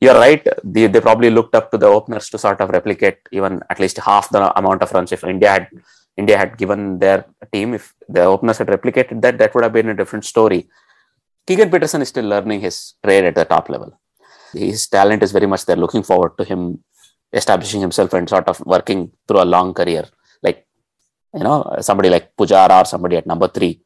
you're 0.05 0.21
right. 0.27 0.47
They, 0.63 0.87
they 0.87 1.01
probably 1.01 1.31
looked 1.31 1.55
up 1.59 1.71
to 1.73 1.79
the 1.79 1.91
openers 1.97 2.29
to 2.31 2.39
sort 2.39 2.61
of 2.61 2.71
replicate 2.71 3.19
even 3.39 3.61
at 3.71 3.81
least 3.83 3.99
half 3.99 4.31
the 4.31 4.41
amount 4.61 4.83
of 4.83 4.93
runs. 4.93 5.13
If 5.13 5.25
India 5.25 5.51
had 5.57 5.69
India 6.17 6.37
had 6.43 6.57
given 6.63 6.99
their 6.99 7.25
team, 7.53 7.75
if 7.75 7.95
the 8.09 8.25
openers 8.35 8.59
had 8.59 8.69
replicated 8.69 9.21
that, 9.23 9.39
that 9.39 9.55
would 9.55 9.65
have 9.65 9.73
been 9.73 9.89
a 9.89 10.01
different 10.01 10.25
story. 10.25 10.69
Keegan 11.47 11.71
Petersen 11.71 12.03
is 12.03 12.09
still 12.09 12.29
learning 12.35 12.61
his 12.61 12.77
trade 13.05 13.25
at 13.31 13.35
the 13.35 13.45
top 13.45 13.69
level. 13.69 13.91
His 14.53 14.87
talent 14.87 15.23
is 15.23 15.33
very 15.33 15.47
much 15.47 15.65
there. 15.67 15.77
Looking 15.77 16.05
forward 16.11 16.33
to 16.39 16.45
him 16.45 16.61
establishing 17.33 17.81
himself 17.81 18.13
and 18.15 18.29
sort 18.29 18.49
of 18.49 18.61
working 18.75 19.11
through 19.27 19.43
a 19.43 19.51
long 19.57 19.75
career, 19.75 20.05
like 20.43 20.67
you 21.35 21.45
know 21.47 21.77
somebody 21.81 22.09
like 22.09 22.35
Pujara 22.37 22.83
or 22.83 22.85
somebody 22.85 23.17
at 23.17 23.27
number 23.27 23.49
three. 23.49 23.81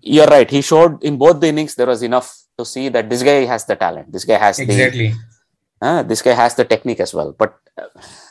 You're 0.00 0.32
right. 0.36 0.50
He 0.50 0.62
showed 0.62 1.02
in 1.02 1.16
both 1.16 1.40
the 1.40 1.48
innings 1.48 1.74
there 1.74 1.86
was 1.94 2.02
enough 2.02 2.28
to 2.62 2.68
see 2.74 2.88
that 2.96 3.10
this 3.10 3.22
guy 3.22 3.38
has 3.52 3.64
the 3.70 3.76
talent. 3.84 4.12
This 4.16 4.24
guy 4.24 4.38
has 4.46 4.58
Exactly. 4.58 5.08
the 5.08 5.86
uh, 5.86 6.02
this 6.02 6.22
guy 6.22 6.34
has 6.42 6.54
the 6.54 6.64
technique 6.64 7.00
as 7.00 7.12
well. 7.18 7.30
But 7.42 7.58
uh, 7.76 7.88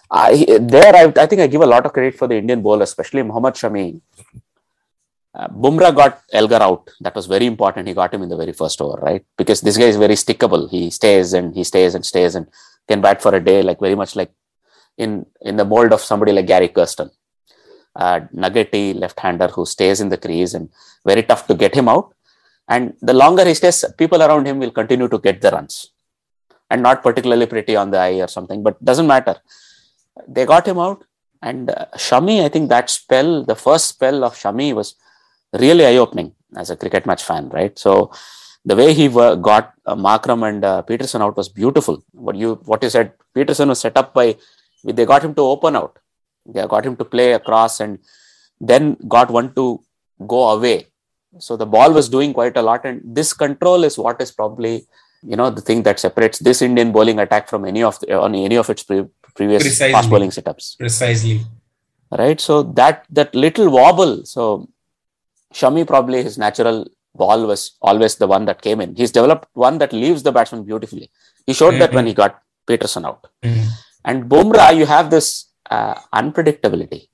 I, 0.10 0.46
there, 0.60 0.96
I, 0.96 1.04
I 1.24 1.26
think 1.26 1.42
I 1.42 1.48
give 1.48 1.62
a 1.62 1.72
lot 1.74 1.86
of 1.86 1.94
credit 1.94 2.16
for 2.22 2.28
the 2.28 2.38
Indian 2.44 2.62
bowler, 2.62 2.84
especially 2.84 3.24
Muhammad 3.24 3.56
Shami. 3.56 4.02
Uh, 5.34 5.48
Bumrah 5.48 5.96
got 5.96 6.22
Elgar 6.34 6.62
out. 6.62 6.90
That 7.00 7.16
was 7.16 7.26
very 7.26 7.46
important. 7.46 7.88
He 7.88 7.94
got 7.94 8.14
him 8.14 8.22
in 8.24 8.30
the 8.30 8.36
very 8.36 8.52
first 8.52 8.82
over, 8.82 8.98
right? 9.02 9.24
Because 9.38 9.62
this 9.62 9.78
guy 9.78 9.86
is 9.86 9.98
very 10.06 10.16
stickable. 10.16 10.70
He 10.70 10.90
stays 10.90 11.34
and 11.34 11.56
he 11.56 11.64
stays 11.64 11.96
and 11.96 12.06
stays 12.06 12.36
and 12.36 12.48
can 12.88 13.02
bat 13.02 13.22
for 13.22 13.34
a 13.34 13.44
day, 13.52 13.62
like 13.64 13.80
very 13.80 13.96
much 13.96 14.16
like 14.16 14.32
in 14.98 15.26
in 15.42 15.56
the 15.56 15.66
mold 15.66 15.94
of 15.94 16.02
somebody 16.02 16.34
like 16.38 16.48
Gary 16.48 16.68
Kirsten. 16.68 17.12
Uh, 17.96 18.22
Nuggety 18.32 18.94
left-hander 18.94 19.48
who 19.48 19.66
stays 19.66 20.00
in 20.00 20.10
the 20.10 20.18
crease 20.18 20.54
and 20.54 20.70
very 21.06 21.24
tough 21.24 21.48
to 21.48 21.56
get 21.64 21.76
him 21.76 21.90
out. 21.90 22.14
And 22.68 22.94
the 23.02 23.14
longer 23.14 23.46
he 23.46 23.54
stays, 23.54 23.84
people 23.98 24.22
around 24.24 24.46
him 24.46 24.60
will 24.60 24.72
continue 24.72 25.08
to 25.08 25.20
get 25.20 25.42
the 25.42 25.52
runs, 25.52 25.92
and 26.70 26.82
not 26.82 27.04
particularly 27.04 27.46
pretty 27.46 27.76
on 27.76 27.92
the 27.92 27.98
eye 27.98 28.22
or 28.22 28.28
something. 28.28 28.64
But 28.64 28.84
doesn't 28.84 29.08
matter. 29.08 29.36
They 30.28 30.46
got 30.46 30.68
him 30.68 30.80
out, 30.80 31.04
and 31.42 31.70
uh, 31.70 31.86
Shami. 31.96 32.44
I 32.44 32.50
think 32.50 32.70
that 32.70 32.90
spell, 32.90 33.44
the 33.44 33.56
first 33.56 33.88
spell 33.88 34.24
of 34.24 34.36
Shami, 34.36 34.74
was 34.74 34.96
really 35.54 35.86
eye-opening 35.86 36.34
as 36.56 36.70
a 36.70 36.78
cricket 36.78 37.06
match 37.06 37.24
fan, 37.24 37.50
right? 37.50 37.78
So 37.78 38.12
the 38.64 38.76
way 38.76 38.94
he 38.94 39.08
got 39.08 39.74
uh, 39.86 39.96
Markram 39.96 40.48
and 40.48 40.64
uh, 40.64 40.82
Petersen 40.84 41.22
out 41.22 41.36
was 41.36 41.50
beautiful. 41.50 42.04
What 42.12 42.36
you 42.36 42.56
what 42.66 42.84
you 42.84 42.90
said, 42.90 43.14
Petersen 43.34 43.70
was 43.70 43.80
set 43.80 43.98
up 43.98 44.14
by 44.14 44.38
they 44.84 45.06
got 45.06 45.24
him 45.24 45.34
to 45.36 45.42
open 45.42 45.76
out, 45.76 46.00
they 46.46 46.66
got 46.68 46.86
him 46.86 46.96
to 46.98 47.06
play 47.06 47.34
across, 47.34 47.80
and 47.80 48.00
then 48.60 48.98
got 49.08 49.30
one 49.32 49.54
to 49.56 49.84
go 50.28 50.50
away. 50.50 50.88
So 51.40 51.56
the 51.56 51.66
ball 51.66 51.94
was 51.94 52.10
doing 52.10 52.34
quite 52.34 52.58
a 52.58 52.62
lot, 52.62 52.86
and 52.86 53.02
this 53.04 53.34
control 53.34 53.84
is 53.84 53.98
what 53.98 54.22
is 54.22 54.32
probably 54.32 54.86
you 55.24 55.36
know 55.36 55.50
the 55.50 55.62
thing 55.62 55.84
that 55.84 56.00
separates 56.00 56.40
this 56.40 56.62
Indian 56.62 56.92
bowling 56.92 57.20
attack 57.20 57.48
from 57.48 57.64
any 57.66 57.84
of 57.84 58.00
the, 58.00 58.20
on 58.20 58.34
any 58.36 58.56
of 58.58 58.70
its 58.70 58.84
pre- 58.84 59.06
previous 59.36 59.64
Precisely. 59.64 59.92
fast 59.94 60.10
bowling 60.10 60.30
setups 60.32 60.78
Precisely. 60.78 61.46
right? 62.12 62.40
So 62.42 62.64
that 62.80 63.06
that 63.12 63.34
little 63.36 63.70
wobble. 63.70 64.26
So 64.26 64.68
Shami 65.54 65.86
probably 65.86 66.24
his 66.24 66.38
natural 66.38 66.88
ball 67.16 67.46
was 67.46 67.72
always 67.82 68.16
the 68.16 68.28
one 68.28 68.46
that 68.46 68.62
came 68.62 68.82
in. 68.82 68.96
He's 68.96 69.12
developed 69.12 69.48
one 69.54 69.78
that 69.78 69.94
leaves 69.94 70.24
the 70.24 70.32
batsman 70.32 70.64
beautifully. 70.64 71.10
He 71.46 71.54
showed 71.54 71.80
that 71.82 71.94
when 71.94 72.08
he 72.08 72.14
got 72.14 72.42
Petersen 72.68 73.06
out. 73.06 73.28
Mhm. 73.44 73.68
And 74.06 74.26
Bumrah, 74.30 74.76
you 74.76 74.86
have 74.86 75.10
this 75.12 75.48
uh, 75.70 75.96
unpredictability. 76.14 77.08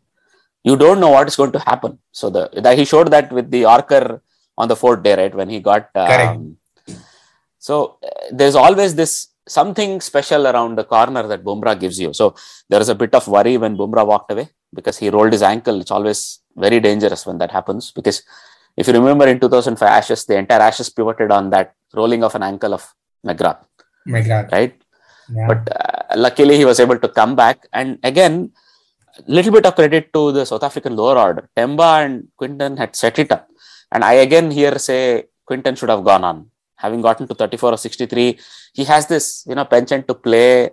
You 0.70 0.76
don't 0.84 1.00
know 1.04 1.12
what 1.16 1.28
is 1.32 1.38
going 1.42 1.54
to 1.58 1.64
happen. 1.72 1.92
So 2.20 2.26
the 2.36 2.44
that 2.66 2.78
he 2.80 2.86
showed 2.94 3.10
that 3.16 3.28
with 3.38 3.48
the 3.56 3.62
Yorker 3.70 4.06
on 4.62 4.68
the 4.72 4.78
fourth 4.82 5.02
day, 5.08 5.16
right? 5.22 5.36
When 5.40 5.50
he 5.54 5.60
got 5.72 5.84
um, 5.96 6.58
so 7.68 7.76
uh, 8.04 8.10
there's 8.40 8.58
always 8.64 8.92
this 9.02 9.14
something 9.58 9.92
special 10.10 10.42
around 10.52 10.72
the 10.80 10.84
corner 10.94 11.24
that 11.32 11.44
Bumrah 11.48 11.80
gives 11.84 11.98
you. 12.04 12.10
So 12.14 12.26
there 12.70 12.82
is 12.86 12.90
a 12.90 12.96
bit 12.96 13.14
of 13.20 13.28
worry 13.36 13.56
when 13.64 13.78
Bumrah 13.82 14.06
walked 14.06 14.32
away 14.32 14.50
because 14.74 14.98
he 14.98 15.10
rolled 15.10 15.34
his 15.38 15.46
ankle. 15.54 15.80
It's 15.82 15.92
always 15.98 16.40
very 16.56 16.80
dangerous 16.80 17.26
when 17.26 17.38
that 17.42 17.52
happens 17.52 17.92
because 17.92 18.24
if 18.76 18.88
you 18.88 18.94
remember 18.94 19.28
in 19.28 19.40
2005 19.40 19.88
Ashes, 19.88 20.26
the 20.26 20.38
entire 20.38 20.62
Ashes 20.70 20.90
pivoted 20.90 21.32
on 21.32 21.50
that 21.52 21.76
rolling 21.94 22.24
of 22.24 22.36
an 22.36 22.44
ankle 22.44 22.74
of 22.74 22.84
McGrath, 23.26 23.64
McGrath. 24.08 24.52
right? 24.52 24.76
Yeah. 25.34 25.48
But 25.48 25.62
uh, 25.76 26.16
luckily 26.16 26.58
he 26.58 26.66
was 26.66 26.80
able 26.80 27.00
to 27.00 27.10
come 27.10 27.36
back. 27.36 27.68
And 27.74 28.00
again, 28.04 28.52
little 29.26 29.52
bit 29.52 29.66
of 29.66 29.76
credit 29.76 30.14
to 30.14 30.32
the 30.32 30.46
South 30.46 30.64
African 30.64 30.96
lower 30.96 31.18
order. 31.18 31.50
Temba 31.58 32.06
and 32.06 32.28
Quinton 32.38 32.78
had 32.78 32.96
set 32.96 33.18
it 33.20 33.32
up. 33.32 33.48
And 33.92 34.04
I 34.04 34.14
again 34.14 34.52
here 34.52 34.78
say 34.80 35.26
Quinton 35.46 35.76
should 35.76 35.90
have 35.90 36.04
gone 36.04 36.24
on. 36.24 36.50
Having 36.78 37.02
gotten 37.02 37.28
to 37.28 37.34
34 37.34 37.74
or 37.74 37.78
63, 37.78 38.38
he 38.74 38.84
has 38.84 39.08
this, 39.08 39.44
you 39.48 39.56
know, 39.56 39.66
penchant 39.66 40.08
to 40.08 40.14
play. 40.14 40.70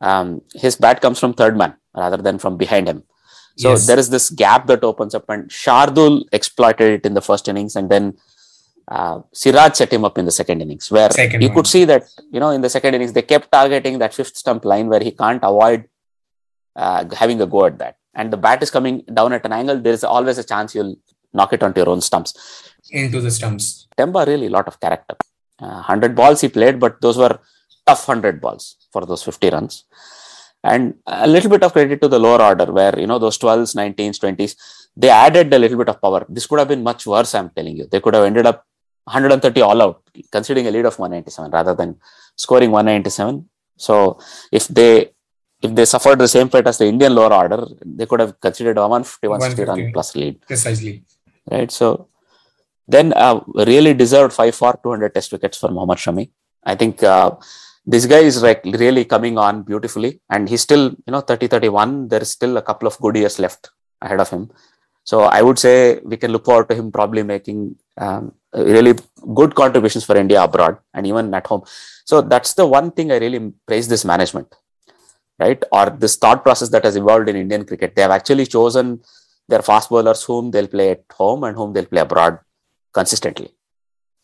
Um, 0.00 0.42
his 0.54 0.74
bat 0.76 1.00
comes 1.00 1.18
from 1.20 1.32
third 1.34 1.56
man 1.56 1.74
rather 1.96 2.16
than 2.16 2.38
from 2.38 2.56
behind 2.56 2.88
him. 2.88 3.04
So 3.56 3.70
Yes. 3.70 3.86
there 3.86 3.98
is 3.98 4.10
this 4.10 4.30
gap 4.30 4.66
that 4.66 4.82
opens 4.82 5.14
up, 5.14 5.26
and 5.28 5.48
Shardul 5.48 6.24
exploited 6.32 6.90
it 6.94 7.06
in 7.06 7.14
the 7.14 7.20
first 7.22 7.46
innings, 7.46 7.76
and 7.76 7.88
then 7.88 8.16
uh, 8.88 9.20
Siraj 9.32 9.76
set 9.76 9.92
him 9.92 10.04
up 10.04 10.18
in 10.18 10.24
the 10.24 10.32
second 10.32 10.60
innings, 10.60 10.90
where 10.90 11.10
Second 11.10 11.40
you 11.40 11.48
one. 11.48 11.54
could 11.56 11.66
see 11.68 11.84
that 11.84 12.02
you 12.32 12.40
know 12.40 12.50
in 12.50 12.60
the 12.60 12.68
second 12.68 12.94
innings 12.94 13.12
they 13.12 13.22
kept 13.22 13.50
targeting 13.52 13.98
that 14.00 14.12
fifth 14.12 14.36
stump 14.36 14.64
line 14.64 14.88
where 14.88 15.00
he 15.00 15.12
can't 15.12 15.42
avoid 15.44 15.84
uh, 16.76 17.04
having 17.14 17.40
a 17.40 17.46
go 17.46 17.64
at 17.66 17.78
that, 17.78 17.96
and 18.14 18.32
the 18.32 18.36
bat 18.36 18.62
is 18.62 18.70
coming 18.70 19.02
down 19.12 19.32
at 19.32 19.44
an 19.44 19.52
angle. 19.52 19.78
There 19.80 19.92
is 19.92 20.04
always 20.04 20.38
a 20.38 20.44
chance 20.44 20.74
you'll 20.74 20.96
knock 21.32 21.52
it 21.52 21.62
onto 21.62 21.80
your 21.80 21.90
own 21.90 22.00
stumps. 22.00 22.34
Into 22.90 23.20
the 23.20 23.30
stumps. 23.30 23.88
Temba 23.98 24.26
really 24.26 24.46
a 24.46 24.50
lot 24.50 24.68
of 24.68 24.80
character. 24.80 25.16
Uh, 25.60 25.82
100 25.82 26.14
balls 26.14 26.40
he 26.40 26.48
played, 26.48 26.78
but 26.80 27.00
those 27.00 27.16
were 27.16 27.38
tough 27.86 28.06
100 28.08 28.40
balls 28.40 28.76
for 28.92 29.04
those 29.06 29.22
50 29.22 29.50
runs. 29.50 29.84
And 30.62 30.94
a 31.06 31.26
little 31.26 31.50
bit 31.50 31.62
of 31.62 31.72
credit 31.72 32.00
to 32.00 32.08
the 32.08 32.18
lower 32.18 32.40
order 32.40 32.72
where, 32.72 32.98
you 32.98 33.06
know, 33.06 33.18
those 33.18 33.38
12s, 33.38 33.74
19s, 33.76 34.18
20s, 34.18 34.56
they 34.96 35.10
added 35.10 35.52
a 35.52 35.58
little 35.58 35.76
bit 35.76 35.90
of 35.90 36.00
power. 36.00 36.24
This 36.28 36.46
could 36.46 36.58
have 36.58 36.68
been 36.68 36.82
much 36.82 37.06
worse, 37.06 37.34
I'm 37.34 37.50
telling 37.50 37.76
you. 37.76 37.86
They 37.90 38.00
could 38.00 38.14
have 38.14 38.24
ended 38.24 38.46
up 38.46 38.66
130 39.04 39.60
all 39.60 39.82
out, 39.82 40.02
considering 40.32 40.66
a 40.66 40.70
lead 40.70 40.86
of 40.86 40.98
197 40.98 41.50
rather 41.50 41.74
than 41.74 41.96
scoring 42.36 42.70
197. 42.70 43.48
So 43.76 44.18
if 44.50 44.68
they 44.68 45.13
if 45.64 45.74
they 45.74 45.84
suffered 45.84 46.18
the 46.18 46.28
same 46.28 46.48
fate 46.48 46.66
as 46.66 46.78
the 46.78 46.86
Indian 46.86 47.14
lower 47.14 47.32
order, 47.32 47.66
they 47.98 48.06
could 48.06 48.20
have 48.20 48.38
considered 48.40 48.76
a 48.78 48.82
150, 48.82 49.28
160 49.28 49.70
run 49.70 49.92
plus 49.92 50.14
lead 50.16 50.40
Precisely. 50.46 51.04
right? 51.50 51.70
So 51.70 52.08
then 52.86 53.12
uh, 53.14 53.40
really 53.72 53.94
deserved 53.94 54.32
five 54.32 54.54
for 54.54 54.78
200 54.82 55.14
test 55.14 55.32
wickets 55.32 55.58
for 55.58 55.70
Mohammad 55.70 55.98
Shami. 55.98 56.30
I 56.64 56.74
think 56.74 57.02
uh, 57.02 57.32
this 57.86 58.06
guy 58.06 58.22
is 58.30 58.42
like 58.42 58.62
really 58.64 59.04
coming 59.04 59.38
on 59.38 59.62
beautifully 59.62 60.20
and 60.30 60.48
he's 60.48 60.62
still, 60.62 60.84
you 61.06 61.12
know, 61.14 61.20
30, 61.20 61.48
31. 61.48 62.08
There 62.08 62.22
is 62.22 62.30
still 62.30 62.56
a 62.56 62.62
couple 62.62 62.86
of 62.86 62.98
good 62.98 63.16
years 63.16 63.38
left 63.38 63.70
ahead 64.02 64.20
of 64.20 64.30
him. 64.30 64.50
So 65.04 65.20
I 65.20 65.42
would 65.42 65.58
say 65.58 66.00
we 66.02 66.16
can 66.16 66.32
look 66.32 66.46
forward 66.46 66.68
to 66.70 66.74
him 66.74 66.90
probably 66.90 67.22
making 67.22 67.76
um, 67.98 68.32
really 68.54 68.94
good 69.34 69.54
contributions 69.54 70.04
for 70.04 70.16
India 70.16 70.42
abroad 70.42 70.78
and 70.94 71.06
even 71.06 71.32
at 71.34 71.46
home. 71.46 71.62
So 72.04 72.22
that's 72.22 72.54
the 72.54 72.66
one 72.66 72.90
thing 72.90 73.12
I 73.12 73.18
really 73.18 73.52
praise 73.66 73.86
this 73.86 74.04
management, 74.04 74.54
right? 75.44 75.62
Or 75.78 75.84
this 76.04 76.16
thought 76.16 76.42
process 76.46 76.70
that 76.74 76.84
has 76.88 76.96
evolved 77.02 77.28
in 77.28 77.36
Indian 77.44 77.64
cricket. 77.70 77.94
They 77.94 78.02
have 78.06 78.16
actually 78.18 78.46
chosen 78.46 79.00
their 79.48 79.62
fast 79.68 79.90
bowlers 79.90 80.22
whom 80.28 80.50
they'll 80.50 80.72
play 80.76 80.90
at 80.96 81.04
home 81.20 81.44
and 81.44 81.56
whom 81.56 81.72
they'll 81.72 81.92
play 81.94 82.02
abroad 82.06 82.38
consistently, 82.98 83.50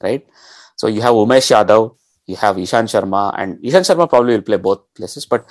right? 0.02 0.26
So 0.76 0.86
you 0.86 1.02
have 1.06 1.14
Umesh 1.24 1.50
Yadav, 1.54 1.96
you 2.26 2.36
have 2.36 2.56
Ishant 2.56 2.88
Sharma, 2.94 3.34
and 3.36 3.58
Ishant 3.58 3.86
Sharma 3.88 4.08
probably 4.08 4.34
will 4.36 4.48
play 4.50 4.56
both 4.56 4.80
places, 4.94 5.26
but 5.26 5.46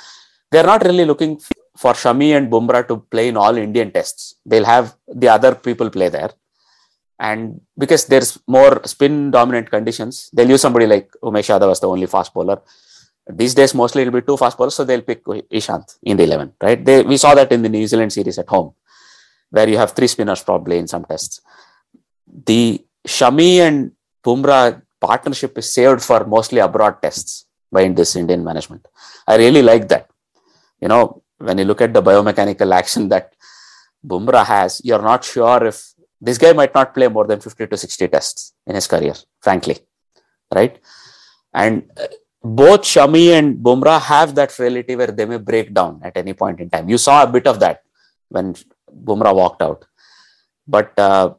they're 0.51 0.69
not 0.73 0.83
really 0.89 1.05
looking 1.05 1.39
for 1.77 1.93
Shami 1.93 2.29
and 2.37 2.51
Bumrah 2.51 2.87
to 2.87 2.97
play 3.13 3.27
in 3.27 3.37
all 3.37 3.55
Indian 3.55 3.91
tests. 3.91 4.35
They'll 4.45 4.65
have 4.65 4.95
the 5.07 5.29
other 5.29 5.53
people 5.55 5.89
play 5.89 6.09
there. 6.09 6.31
And 7.19 7.61
because 7.77 8.05
there's 8.05 8.39
more 8.47 8.81
spin 8.85 9.29
dominant 9.31 9.69
conditions, 9.69 10.29
they'll 10.33 10.49
use 10.49 10.61
somebody 10.61 10.87
like 10.87 11.11
Umesh 11.21 11.49
Yadav 11.53 11.71
as 11.71 11.81
the 11.81 11.89
only 11.89 12.07
fast 12.07 12.33
bowler. 12.33 12.61
These 13.31 13.53
days, 13.53 13.75
mostly 13.75 14.01
it'll 14.01 14.13
be 14.13 14.21
two 14.21 14.37
fast 14.37 14.57
bowlers, 14.57 14.75
so 14.75 14.83
they'll 14.83 15.01
pick 15.01 15.23
Ishant 15.23 15.97
in 16.01 16.17
the 16.17 16.23
11, 16.23 16.53
right? 16.61 16.83
They, 16.83 17.03
we 17.03 17.17
saw 17.17 17.35
that 17.35 17.51
in 17.51 17.61
the 17.61 17.69
New 17.69 17.85
Zealand 17.85 18.11
series 18.11 18.39
at 18.39 18.49
home, 18.49 18.73
where 19.51 19.69
you 19.69 19.77
have 19.77 19.91
three 19.91 20.07
spinners 20.07 20.43
probably 20.43 20.79
in 20.79 20.87
some 20.87 21.05
tests. 21.05 21.41
The 22.45 22.83
Shami 23.07 23.57
and 23.57 23.91
Bumrah 24.23 24.81
partnership 24.99 25.57
is 25.57 25.71
saved 25.71 26.01
for 26.01 26.25
mostly 26.25 26.59
abroad 26.59 27.01
tests 27.01 27.45
by 27.71 27.87
this 27.89 28.15
Indian 28.15 28.43
management. 28.43 28.87
I 29.27 29.37
really 29.37 29.61
like 29.61 29.87
that. 29.89 30.09
You 30.81 30.87
know, 30.87 31.21
when 31.37 31.57
you 31.59 31.65
look 31.65 31.81
at 31.81 31.93
the 31.93 32.01
biomechanical 32.01 32.73
action 32.73 33.09
that 33.09 33.33
Bumrah 34.05 34.45
has, 34.45 34.81
you're 34.83 35.01
not 35.01 35.23
sure 35.23 35.65
if 35.65 35.93
this 36.19 36.37
guy 36.37 36.53
might 36.53 36.73
not 36.73 36.93
play 36.93 37.07
more 37.07 37.27
than 37.27 37.39
50 37.39 37.67
to 37.67 37.77
60 37.77 38.07
tests 38.07 38.53
in 38.65 38.75
his 38.75 38.87
career, 38.87 39.13
frankly. 39.41 39.77
Right? 40.53 40.79
And 41.53 41.89
uh, 41.95 42.07
both 42.43 42.81
Shami 42.81 43.31
and 43.37 43.57
Bumrah 43.57 44.01
have 44.01 44.35
that 44.35 44.51
frailty 44.51 44.95
where 44.95 45.07
they 45.11 45.25
may 45.25 45.37
break 45.37 45.73
down 45.73 45.99
at 46.03 46.15
any 46.15 46.33
point 46.33 46.59
in 46.59 46.69
time. 46.69 46.89
You 46.89 46.97
saw 46.97 47.23
a 47.23 47.27
bit 47.27 47.47
of 47.47 47.59
that 47.59 47.83
when 48.29 48.55
Bumrah 49.03 49.35
walked 49.35 49.61
out. 49.61 49.85
But 50.67 50.97
uh, 50.97 51.33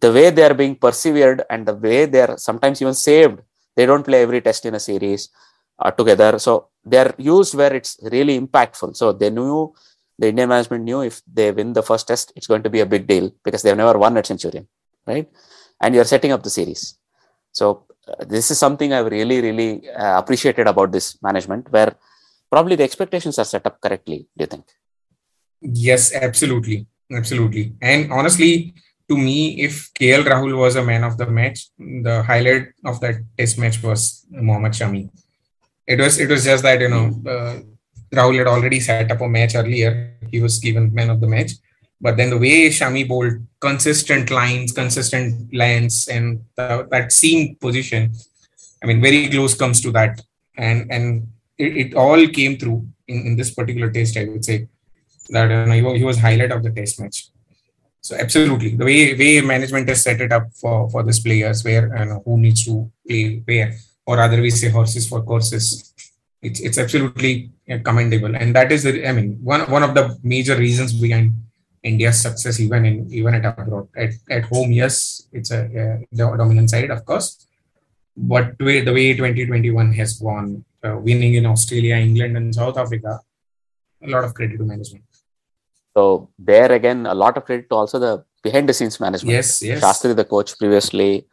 the 0.00 0.12
way 0.12 0.30
they 0.30 0.44
are 0.44 0.54
being 0.54 0.76
persevered 0.76 1.42
and 1.48 1.66
the 1.66 1.74
way 1.74 2.06
they 2.06 2.20
are 2.20 2.36
sometimes 2.36 2.82
even 2.82 2.94
saved, 2.94 3.40
they 3.76 3.86
don't 3.86 4.04
play 4.04 4.22
every 4.22 4.40
test 4.40 4.66
in 4.66 4.74
a 4.74 4.80
series 4.80 5.30
uh, 5.78 5.90
together. 5.90 6.38
So 6.38 6.68
they're 6.84 7.14
used 7.16 7.54
where 7.54 7.72
it's 7.74 7.98
really 8.02 8.38
impactful. 8.38 8.96
So 8.96 9.12
they 9.12 9.30
knew 9.30 9.74
the 10.18 10.28
Indian 10.28 10.48
management 10.48 10.84
knew 10.84 11.00
if 11.00 11.22
they 11.32 11.50
win 11.50 11.72
the 11.72 11.82
first 11.82 12.06
test, 12.06 12.32
it's 12.36 12.46
going 12.46 12.62
to 12.62 12.70
be 12.70 12.80
a 12.80 12.86
big 12.86 13.06
deal 13.06 13.32
because 13.42 13.62
they've 13.62 13.76
never 13.76 13.98
won 13.98 14.16
at 14.16 14.26
Centurion, 14.26 14.68
right? 15.06 15.28
And 15.80 15.94
you're 15.94 16.04
setting 16.04 16.30
up 16.30 16.42
the 16.42 16.50
series. 16.50 16.96
So 17.52 17.86
this 18.26 18.50
is 18.50 18.58
something 18.58 18.92
I've 18.92 19.06
really, 19.06 19.40
really 19.40 19.90
uh, 19.90 20.18
appreciated 20.18 20.66
about 20.66 20.92
this 20.92 21.20
management, 21.22 21.70
where 21.70 21.94
probably 22.50 22.76
the 22.76 22.84
expectations 22.84 23.38
are 23.38 23.44
set 23.44 23.66
up 23.66 23.80
correctly. 23.80 24.26
Do 24.36 24.42
you 24.42 24.46
think? 24.46 24.64
Yes, 25.60 26.12
absolutely, 26.14 26.86
absolutely. 27.12 27.74
And 27.80 28.12
honestly, 28.12 28.74
to 29.08 29.16
me, 29.16 29.60
if 29.60 29.92
KL 29.94 30.24
Rahul 30.24 30.58
was 30.58 30.76
a 30.76 30.84
man 30.84 31.04
of 31.04 31.16
the 31.16 31.26
match, 31.26 31.68
the 31.78 32.22
highlight 32.22 32.68
of 32.84 33.00
that 33.00 33.16
test 33.38 33.58
match 33.58 33.82
was 33.82 34.26
Mohammad 34.30 34.72
Shami 34.72 35.10
it 35.86 36.00
was 36.00 36.18
it 36.18 36.28
was 36.28 36.44
just 36.44 36.62
that 36.62 36.80
you 36.80 36.88
know 36.88 37.06
uh, 37.28 37.60
Rahul 38.12 38.38
had 38.38 38.46
already 38.46 38.80
set 38.80 39.10
up 39.10 39.20
a 39.20 39.28
match 39.28 39.54
earlier. 39.54 40.16
He 40.30 40.40
was 40.40 40.58
given 40.58 40.94
man 40.94 41.10
of 41.10 41.20
the 41.20 41.26
match, 41.26 41.52
but 42.04 42.18
then 42.18 42.28
the 42.28 42.36
way 42.36 42.68
Shami 42.68 43.08
bowled 43.08 43.36
consistent 43.60 44.30
lines, 44.30 44.72
consistent 44.72 45.54
lengths, 45.54 46.06
and 46.06 46.44
the, 46.54 46.86
that 46.90 47.12
seam 47.12 47.56
position, 47.56 48.12
I 48.82 48.86
mean, 48.86 49.00
very 49.00 49.26
close 49.30 49.54
comes 49.54 49.80
to 49.80 49.90
that, 49.92 50.20
and 50.58 50.92
and 50.92 51.26
it, 51.56 51.76
it 51.82 51.94
all 51.94 52.28
came 52.28 52.58
through 52.58 52.86
in, 53.08 53.28
in 53.28 53.36
this 53.36 53.54
particular 53.54 53.90
test. 53.90 54.18
I 54.18 54.26
would 54.26 54.44
say 54.44 54.68
that 55.30 55.48
you 55.48 55.82
know, 55.82 55.94
he 55.94 56.04
was 56.04 56.18
highlight 56.18 56.52
of 56.52 56.62
the 56.62 56.72
test 56.72 57.00
match. 57.00 57.30
So 58.02 58.16
absolutely, 58.16 58.76
the 58.76 58.84
way 58.84 59.14
way 59.14 59.40
management 59.40 59.88
has 59.88 60.02
set 60.02 60.20
it 60.20 60.30
up 60.30 60.52
for 60.52 60.90
for 60.90 61.02
these 61.02 61.20
players, 61.20 61.64
where 61.64 61.86
you 61.98 62.04
know, 62.04 62.22
who 62.26 62.36
needs 62.36 62.66
to 62.66 62.92
play 63.08 63.40
where 63.46 63.72
or 64.04 64.18
rather 64.18 64.42
we 64.42 64.50
say 64.50 64.68
horses 64.68 65.08
for 65.08 65.22
courses. 65.22 65.94
It's, 66.42 66.60
it's 66.60 66.76
absolutely 66.76 67.52
uh, 67.70 67.78
commendable. 67.82 68.36
And 68.36 68.54
that 68.54 68.70
is, 68.70 68.82
the, 68.82 69.08
I 69.08 69.12
mean, 69.12 69.38
one, 69.42 69.62
one 69.70 69.82
of 69.82 69.94
the 69.94 70.18
major 70.22 70.54
reasons 70.56 70.92
behind 70.92 71.32
India's 71.84 72.20
success, 72.20 72.58
even 72.60 72.84
in 72.86 73.12
even 73.12 73.34
at 73.34 73.44
abroad. 73.44 73.88
At, 73.96 74.12
at 74.30 74.44
home, 74.44 74.72
yes, 74.72 75.22
it's 75.32 75.50
a, 75.50 75.60
a 76.12 76.36
dominant 76.42 76.70
side, 76.70 76.90
of 76.90 77.04
course. 77.04 77.46
But 78.16 78.58
the 78.58 78.64
way, 78.64 78.80
the 78.80 78.92
way 78.92 79.12
2021 79.12 79.92
has 79.92 80.18
gone, 80.18 80.64
uh, 80.82 80.96
winning 80.96 81.34
in 81.34 81.46
Australia, 81.46 81.96
England, 81.96 82.36
and 82.36 82.54
South 82.54 82.78
Africa, 82.78 83.20
a 84.02 84.08
lot 84.08 84.24
of 84.24 84.34
credit 84.34 84.56
to 84.58 84.64
management. 84.64 85.04
So 85.94 86.30
there 86.38 86.72
again, 86.72 87.06
a 87.06 87.14
lot 87.14 87.36
of 87.36 87.44
credit 87.44 87.68
to 87.70 87.76
also 87.76 87.98
the 87.98 88.24
behind 88.42 88.68
the 88.68 88.72
scenes 88.72 88.98
management. 88.98 89.34
Yes, 89.34 89.62
yes. 89.62 89.82
Shastri, 89.82 90.16
the 90.16 90.24
coach 90.24 90.58
previously, 90.58 91.26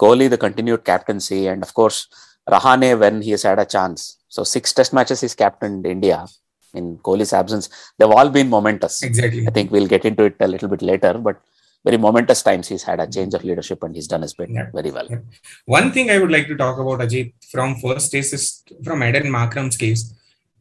Kohli, 0.00 0.30
the 0.30 0.38
continued 0.38 0.84
captaincy, 0.84 1.48
and 1.48 1.62
of 1.62 1.74
course, 1.74 2.06
Rahane 2.48 2.98
when 2.98 3.20
he 3.20 3.32
has 3.32 3.42
had 3.42 3.58
a 3.58 3.66
chance. 3.66 4.18
So, 4.28 4.44
six 4.44 4.72
test 4.72 4.92
matches 4.92 5.22
he's 5.22 5.34
captained 5.34 5.86
India 5.86 6.26
in 6.74 6.98
Kohli's 6.98 7.32
absence. 7.32 7.68
They've 7.98 8.10
all 8.10 8.28
been 8.28 8.48
momentous. 8.48 9.02
Exactly. 9.02 9.46
I 9.46 9.50
think 9.50 9.70
we'll 9.70 9.86
get 9.86 10.04
into 10.04 10.24
it 10.24 10.36
a 10.40 10.48
little 10.48 10.68
bit 10.68 10.82
later, 10.82 11.14
but 11.14 11.40
very 11.84 11.96
momentous 11.96 12.42
times 12.42 12.68
he's 12.68 12.82
had 12.82 13.00
a 13.00 13.04
mm-hmm. 13.04 13.12
change 13.12 13.34
of 13.34 13.44
leadership 13.44 13.82
and 13.82 13.94
he's 13.94 14.08
done 14.08 14.22
his 14.22 14.34
bit 14.34 14.50
yeah. 14.50 14.70
very 14.74 14.90
well. 14.90 15.06
Yeah. 15.08 15.18
One 15.64 15.92
thing 15.92 16.10
I 16.10 16.18
would 16.18 16.30
like 16.30 16.46
to 16.48 16.56
talk 16.56 16.78
about, 16.78 17.00
Ajit, 17.00 17.32
from 17.50 17.76
first 17.76 18.12
case 18.12 18.32
is 18.32 18.62
from 18.84 19.00
Aiden 19.00 19.26
Markram's 19.26 19.76
case. 19.76 20.14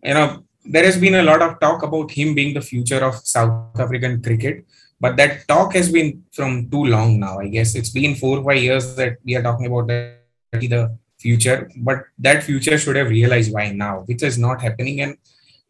You 0.04 0.14
know, 0.14 0.44
there 0.64 0.86
has 0.86 0.98
been 0.98 1.16
a 1.16 1.24
lot 1.24 1.42
of 1.42 1.60
talk 1.60 1.84
about 1.84 2.12
him 2.12 2.36
being 2.36 2.54
the 2.54 2.62
future 2.62 3.04
of 3.04 3.16
South 3.16 3.80
African 3.80 4.22
cricket 4.22 4.66
but 5.00 5.16
that 5.18 5.48
talk 5.48 5.74
has 5.74 5.92
been 5.92 6.24
from 6.32 6.70
too 6.70 6.86
long 6.86 7.20
now 7.20 7.40
i 7.40 7.48
guess 7.48 7.76
it's 7.76 7.90
been 7.90 8.16
four 8.16 8.40
or 8.40 8.44
five 8.44 8.62
years 8.62 8.96
that 8.96 9.18
we 9.24 9.36
are 9.36 9.44
talking 9.44 9.68
about 9.68 9.88
the 9.88 10.98
future 11.20 11.70
but 11.78 12.04
that 12.18 12.44
future 12.44 12.78
should 12.78 12.96
have 12.96 13.10
realized 13.10 13.54
why 13.54 13.72
now 13.72 14.04
which 14.06 14.24
is 14.24 14.38
not 14.38 14.62
happening 14.62 15.02
and 15.02 15.18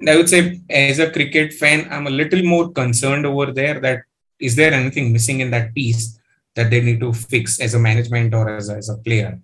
i 0.07 0.15
would 0.17 0.29
say 0.29 0.59
as 0.69 0.99
a 0.99 1.11
cricket 1.11 1.53
fan 1.53 1.87
i'm 1.91 2.07
a 2.07 2.17
little 2.21 2.43
more 2.43 2.69
concerned 2.71 3.25
over 3.25 3.47
there 3.51 3.79
that 3.79 4.01
is 4.39 4.55
there 4.55 4.73
anything 4.73 5.11
missing 5.11 5.39
in 5.39 5.49
that 5.49 5.73
piece 5.73 6.19
that 6.55 6.69
they 6.69 6.81
need 6.81 6.99
to 6.99 7.11
fix 7.13 7.59
as 7.59 7.73
a 7.73 7.79
management 7.79 8.33
or 8.33 8.49
as 8.49 8.69
a, 8.69 8.75
as 8.75 8.89
a 8.89 8.97
player 8.97 9.39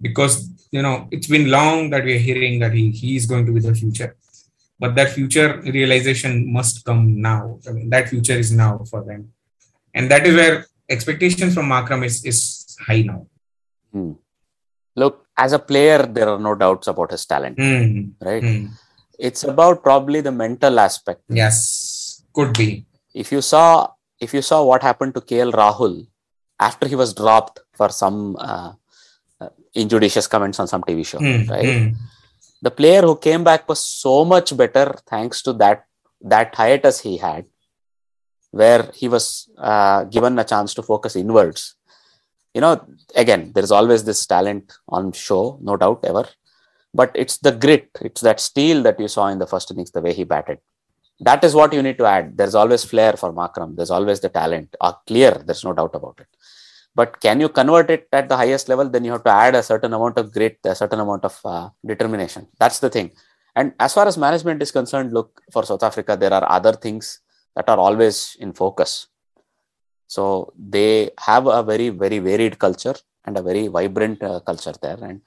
because 0.00 0.48
you 0.70 0.82
know 0.82 1.08
it's 1.10 1.26
been 1.26 1.50
long 1.50 1.90
that 1.90 2.04
we're 2.04 2.18
hearing 2.18 2.58
that 2.58 2.72
he, 2.72 2.90
he 2.90 3.16
is 3.16 3.26
going 3.26 3.44
to 3.44 3.52
be 3.52 3.60
the 3.60 3.74
future 3.74 4.16
but 4.80 4.94
that 4.94 5.10
future 5.10 5.60
realization 5.60 6.50
must 6.50 6.84
come 6.84 7.20
now. 7.20 7.60
I 7.68 7.72
mean, 7.72 7.90
that 7.90 8.08
future 8.08 8.38
is 8.44 8.50
now 8.50 8.78
for 8.90 9.04
them, 9.04 9.32
and 9.94 10.10
that 10.10 10.26
is 10.26 10.34
where 10.34 10.66
expectations 10.88 11.54
from 11.54 11.68
Markram 11.68 12.02
is 12.04 12.24
is 12.24 12.38
high 12.86 13.02
now. 13.02 13.26
Hmm. 13.92 14.12
Look, 14.96 15.26
as 15.36 15.52
a 15.52 15.58
player, 15.58 15.98
there 16.16 16.30
are 16.30 16.38
no 16.38 16.54
doubts 16.54 16.88
about 16.88 17.10
his 17.10 17.24
talent, 17.26 17.58
mm. 17.58 18.12
right? 18.20 18.42
Mm. 18.42 18.70
It's 19.20 19.44
about 19.44 19.82
probably 19.82 20.20
the 20.20 20.32
mental 20.32 20.80
aspect. 20.80 21.22
Yes, 21.28 22.24
could 22.32 22.56
be. 22.56 22.86
If 23.14 23.32
you 23.32 23.42
saw, 23.42 23.88
if 24.18 24.32
you 24.32 24.42
saw 24.42 24.64
what 24.64 24.82
happened 24.82 25.14
to 25.14 25.20
KL 25.20 25.52
Rahul 25.52 26.06
after 26.58 26.88
he 26.88 26.94
was 26.94 27.12
dropped 27.12 27.60
for 27.72 27.90
some 27.90 28.36
uh, 28.38 28.72
uh, 29.40 29.48
injudicious 29.74 30.26
comments 30.26 30.58
on 30.58 30.68
some 30.68 30.82
TV 30.82 31.04
show, 31.04 31.18
mm. 31.18 31.48
right? 31.50 31.94
the 32.62 32.70
player 32.70 33.02
who 33.02 33.16
came 33.16 33.42
back 33.44 33.68
was 33.68 33.80
so 33.84 34.24
much 34.24 34.56
better 34.56 34.94
thanks 35.06 35.42
to 35.42 35.52
that 35.52 35.84
that 36.20 36.54
hiatus 36.54 37.00
he 37.00 37.16
had 37.16 37.44
where 38.50 38.90
he 38.94 39.08
was 39.08 39.48
uh, 39.58 40.04
given 40.04 40.38
a 40.38 40.44
chance 40.44 40.74
to 40.74 40.82
focus 40.82 41.16
inwards 41.16 41.76
you 42.54 42.60
know 42.60 42.72
again 43.16 43.52
there's 43.54 43.70
always 43.70 44.04
this 44.04 44.26
talent 44.26 44.72
on 44.88 45.12
show 45.12 45.58
no 45.62 45.76
doubt 45.76 46.04
ever 46.04 46.26
but 46.92 47.10
it's 47.14 47.38
the 47.38 47.52
grit. 47.52 47.88
It's 48.00 48.20
that 48.22 48.40
steel 48.40 48.82
that 48.82 48.98
you 48.98 49.08
saw 49.08 49.28
in 49.28 49.38
the 49.38 49.46
first 49.46 49.70
innings 49.70 49.90
the 49.90 50.00
way 50.00 50.12
he 50.12 50.24
batted. 50.24 50.58
That 51.20 51.44
is 51.44 51.54
what 51.54 51.72
you 51.72 51.82
need 51.82 51.98
to 51.98 52.06
add. 52.06 52.36
There's 52.36 52.54
always 52.54 52.84
flair 52.84 53.12
for 53.12 53.32
Markram. 53.32 53.76
There's 53.76 53.90
always 53.90 54.20
the 54.20 54.30
talent 54.30 54.74
uh, 54.80 54.92
clear 55.06 55.32
there's 55.44 55.64
no 55.64 55.72
doubt 55.72 55.94
about 55.94 56.18
it. 56.20 56.26
But 56.94 57.20
can 57.20 57.40
you 57.40 57.48
convert 57.48 57.90
it 57.90 58.08
at 58.12 58.28
the 58.28 58.36
highest 58.36 58.68
level? 58.68 58.88
Then 58.88 59.04
you 59.04 59.12
have 59.12 59.24
to 59.24 59.30
add 59.30 59.54
a 59.54 59.62
certain 59.62 59.92
amount 59.92 60.18
of 60.18 60.32
grit 60.32 60.58
a 60.64 60.74
certain 60.74 61.00
amount 61.00 61.24
of 61.24 61.38
uh, 61.44 61.68
determination. 61.86 62.48
That's 62.58 62.80
the 62.80 62.90
thing. 62.90 63.12
And 63.54 63.74
as 63.78 63.94
far 63.94 64.06
as 64.08 64.16
management 64.16 64.62
is 64.62 64.70
concerned 64.70 65.12
look 65.12 65.40
for 65.52 65.64
south 65.64 65.82
africa 65.82 66.16
there 66.16 66.32
are 66.32 66.48
other 66.48 66.72
things 66.72 67.20
that 67.56 67.68
are 67.68 67.78
always 67.78 68.36
in 68.40 68.52
focus. 68.52 69.08
So 70.06 70.52
they 70.58 71.10
have 71.18 71.46
a 71.46 71.62
very 71.62 71.90
very 71.90 72.18
varied 72.18 72.58
culture 72.58 72.96
and 73.24 73.36
a 73.36 73.42
very 73.42 73.68
vibrant 73.68 74.22
uh, 74.22 74.40
culture 74.40 74.74
there. 74.80 74.98
And 75.02 75.20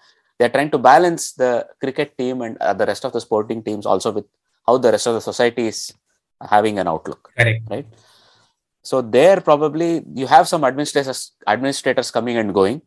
they're 0.44 0.56
trying 0.56 0.72
to 0.72 0.78
balance 0.78 1.32
the 1.34 1.66
cricket 1.80 2.18
team 2.18 2.42
and 2.42 2.58
uh, 2.58 2.74
the 2.74 2.86
rest 2.86 3.06
of 3.06 3.14
the 3.14 3.22
sporting 3.22 3.64
teams 3.64 3.86
also 3.86 4.12
with 4.12 4.26
how 4.68 4.78
the 4.78 4.92
rest 4.92 5.08
of 5.08 5.14
the 5.14 5.22
society 5.22 5.68
is 5.68 5.94
having 6.42 6.80
an 6.80 6.88
outlook 6.88 7.32
Correct. 7.38 7.64
right 7.70 7.88
So 8.84 9.02
there 9.02 9.40
probably 9.40 10.04
you 10.14 10.28
have 10.28 10.48
some 10.52 10.64
administrators 10.70 11.32
administrators 11.48 12.12
coming 12.12 12.38
and 12.40 12.54
going, 12.54 12.82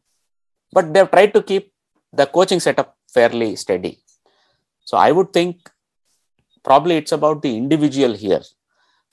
but 0.77 0.93
they've 0.93 1.11
tried 1.15 1.33
to 1.37 1.43
keep 1.43 1.73
the 2.13 2.27
coaching 2.27 2.61
setup 2.61 2.99
fairly 3.15 3.57
steady. 3.57 3.93
So 4.85 4.99
I 4.99 5.11
would 5.11 5.33
think 5.33 5.71
probably 6.63 6.97
it's 6.97 7.13
about 7.13 7.41
the 7.41 7.57
individual 7.57 8.15
here 8.25 8.43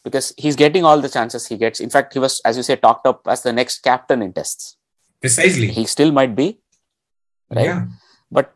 because 0.04 0.34
he's 0.38 0.58
getting 0.58 0.84
all 0.84 1.00
the 1.00 1.08
chances 1.08 1.48
he 1.48 1.58
gets. 1.64 1.80
In 1.80 1.90
fact, 1.90 2.12
he 2.14 2.20
was, 2.20 2.42
as 2.44 2.58
you 2.58 2.64
say, 2.64 2.76
talked 2.76 3.08
up 3.08 3.22
as 3.28 3.44
the 3.44 3.54
next 3.54 3.80
captain 3.80 4.22
in 4.22 4.34
tests. 4.34 4.76
Precisely. 5.22 5.68
He 5.68 5.86
still 5.86 6.12
might 6.12 6.36
be, 6.36 6.60
right? 7.50 7.66
Yeah. 7.66 7.86
But 8.38 8.48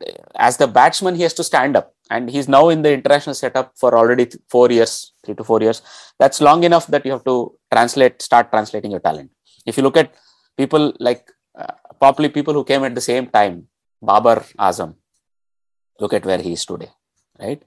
as 0.48 0.58
the 0.62 0.68
batsman, 0.78 1.16
he 1.20 1.24
has 1.28 1.36
to 1.40 1.44
stand 1.52 1.74
up, 1.80 1.88
and 2.10 2.30
he's 2.36 2.48
now 2.58 2.64
in 2.74 2.82
the 2.86 2.92
international 3.00 3.36
setup 3.42 3.68
for 3.82 3.90
already 4.00 4.26
th- 4.32 4.42
four 4.56 4.68
years, 4.78 4.94
three 5.24 5.36
to 5.40 5.44
four 5.50 5.60
years. 5.66 5.82
That's 6.22 6.40
long 6.50 6.64
enough 6.70 6.88
that 6.94 7.06
you 7.06 7.12
have 7.16 7.26
to 7.32 7.36
translate, 7.74 8.22
start 8.30 8.52
translating 8.56 8.92
your 8.96 9.04
talent. 9.08 9.30
If 9.66 9.78
you 9.78 9.84
look 9.88 9.98
at 10.04 10.10
people 10.62 10.94
like 11.08 11.24
uh, 11.62 11.74
probably 12.00 12.30
people 12.30 12.54
who 12.54 12.64
came 12.72 12.84
at 12.90 12.96
the 12.96 13.06
same 13.12 13.28
time, 13.28 13.68
Babar 14.02 14.40
Azam, 14.70 14.96
look 16.00 16.14
at 16.14 16.26
where 16.26 16.42
he 16.48 16.54
is 16.54 16.66
today, 16.66 16.90
right? 17.40 17.62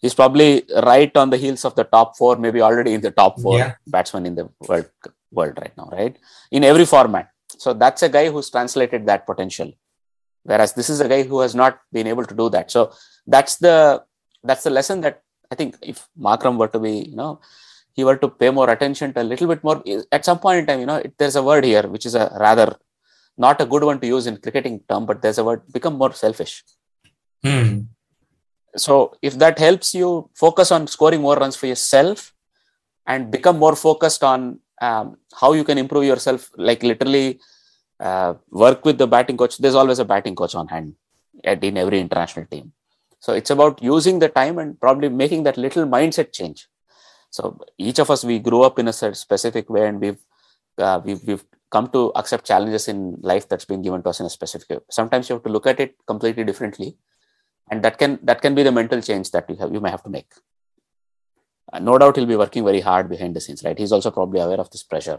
He's 0.00 0.14
probably 0.14 0.64
right 0.92 1.14
on 1.16 1.30
the 1.30 1.38
heels 1.38 1.64
of 1.64 1.74
the 1.74 1.84
top 1.84 2.16
four, 2.16 2.36
maybe 2.36 2.60
already 2.60 2.92
in 2.94 3.00
the 3.00 3.10
top 3.10 3.40
four 3.40 3.58
Yeah. 3.58 3.74
batsmen 3.86 4.26
in 4.26 4.34
the 4.34 4.48
world 4.68 4.90
world 5.38 5.56
right 5.60 5.76
now, 5.76 5.88
right? 5.92 6.16
In 6.56 6.62
every 6.62 6.84
format. 6.84 7.30
So 7.62 7.72
that's 7.72 8.02
a 8.02 8.08
guy 8.08 8.28
who's 8.30 8.50
translated 8.50 9.06
that 9.06 9.26
potential. 9.30 9.72
Whereas 10.44 10.74
this 10.74 10.88
is 10.90 11.00
a 11.00 11.08
guy 11.08 11.22
who 11.22 11.40
has 11.40 11.54
not 11.54 11.80
been 11.92 12.06
able 12.06 12.24
to 12.24 12.34
do 12.34 12.48
that. 12.50 12.70
So 12.70 12.92
that's 13.26 13.56
the 13.56 14.04
that's 14.42 14.64
the 14.64 14.70
lesson 14.70 15.00
that 15.00 15.22
I 15.50 15.54
think 15.54 15.76
if 15.82 16.06
Markram 16.18 16.58
were 16.58 16.68
to 16.68 16.78
be, 16.78 16.94
you 17.10 17.16
know, 17.16 17.40
he 17.94 18.04
were 18.04 18.16
to 18.16 18.28
pay 18.28 18.50
more 18.50 18.68
attention 18.70 19.12
to 19.14 19.22
a 19.22 19.28
little 19.32 19.48
bit 19.48 19.64
more 19.64 19.82
at 20.12 20.24
some 20.24 20.38
point 20.38 20.58
in 20.60 20.66
time, 20.66 20.80
you 20.80 20.86
know, 20.86 20.96
it, 20.96 21.14
there's 21.18 21.36
a 21.36 21.42
word 21.42 21.64
here 21.64 21.86
which 21.88 22.06
is 22.06 22.14
a 22.14 22.36
rather 22.38 22.76
not 23.36 23.60
a 23.60 23.66
good 23.66 23.82
one 23.82 24.00
to 24.00 24.06
use 24.06 24.26
in 24.26 24.36
cricketing 24.36 24.80
term, 24.88 25.06
but 25.06 25.22
there's 25.22 25.38
a 25.38 25.44
word 25.44 25.62
become 25.72 25.94
more 25.94 26.12
selfish. 26.12 26.62
Hmm. 27.42 27.80
So 28.76 29.16
if 29.22 29.34
that 29.38 29.58
helps 29.58 29.94
you 29.94 30.30
focus 30.34 30.70
on 30.72 30.86
scoring 30.86 31.20
more 31.20 31.36
runs 31.36 31.56
for 31.56 31.66
yourself 31.66 32.32
and 33.06 33.30
become 33.30 33.58
more 33.58 33.76
focused 33.76 34.24
on 34.24 34.60
um, 34.80 35.16
how 35.40 35.52
you 35.52 35.64
can 35.64 35.78
improve 35.78 36.04
yourself, 36.04 36.50
like 36.56 36.82
literally 36.82 37.40
uh, 38.04 38.34
work 38.50 38.84
with 38.84 38.98
the 38.98 39.06
batting 39.06 39.36
coach. 39.36 39.58
There's 39.58 39.74
always 39.74 39.98
a 39.98 40.04
batting 40.04 40.36
coach 40.36 40.54
on 40.54 40.68
hand 40.68 40.94
at 41.42 41.64
in 41.64 41.76
every 41.76 42.00
international 42.00 42.46
team. 42.46 42.72
So 43.18 43.32
it's 43.32 43.50
about 43.50 43.82
using 43.82 44.18
the 44.18 44.28
time 44.28 44.58
and 44.58 44.78
probably 44.78 45.08
making 45.08 45.44
that 45.44 45.56
little 45.56 45.86
mindset 45.86 46.32
change. 46.32 46.68
So 47.30 47.58
each 47.78 47.98
of 47.98 48.10
us 48.10 48.22
we 48.22 48.38
grew 48.38 48.62
up 48.62 48.78
in 48.78 48.86
a 48.88 48.92
specific 48.92 49.70
way, 49.70 49.88
and 49.88 50.00
we've 50.00 50.18
uh, 50.78 51.00
we've 51.04 51.22
we've 51.26 51.44
come 51.70 51.88
to 51.96 52.12
accept 52.14 52.46
challenges 52.46 52.86
in 52.86 53.16
life 53.22 53.48
that's 53.48 53.64
been 53.64 53.82
given 53.82 54.02
to 54.02 54.10
us 54.10 54.20
in 54.20 54.26
a 54.26 54.30
specific 54.30 54.68
way. 54.70 54.78
Sometimes 54.90 55.28
you 55.28 55.36
have 55.36 55.42
to 55.44 55.48
look 55.48 55.66
at 55.66 55.80
it 55.80 55.96
completely 56.06 56.44
differently, 56.44 56.96
and 57.70 57.82
that 57.82 57.98
can 57.98 58.18
that 58.22 58.42
can 58.42 58.54
be 58.54 58.62
the 58.62 58.70
mental 58.80 59.00
change 59.00 59.30
that 59.30 59.48
you 59.48 59.56
have 59.56 59.72
you 59.72 59.80
may 59.80 59.90
have 59.90 60.04
to 60.04 60.10
make. 60.10 60.30
Uh, 61.72 61.78
no 61.78 61.96
doubt 61.98 62.16
he'll 62.16 62.26
be 62.26 62.36
working 62.36 62.64
very 62.64 62.80
hard 62.80 63.08
behind 63.08 63.34
the 63.34 63.40
scenes, 63.40 63.64
right? 63.64 63.78
He's 63.78 63.90
also 63.90 64.10
probably 64.10 64.40
aware 64.40 64.60
of 64.60 64.70
this 64.70 64.82
pressure, 64.82 65.18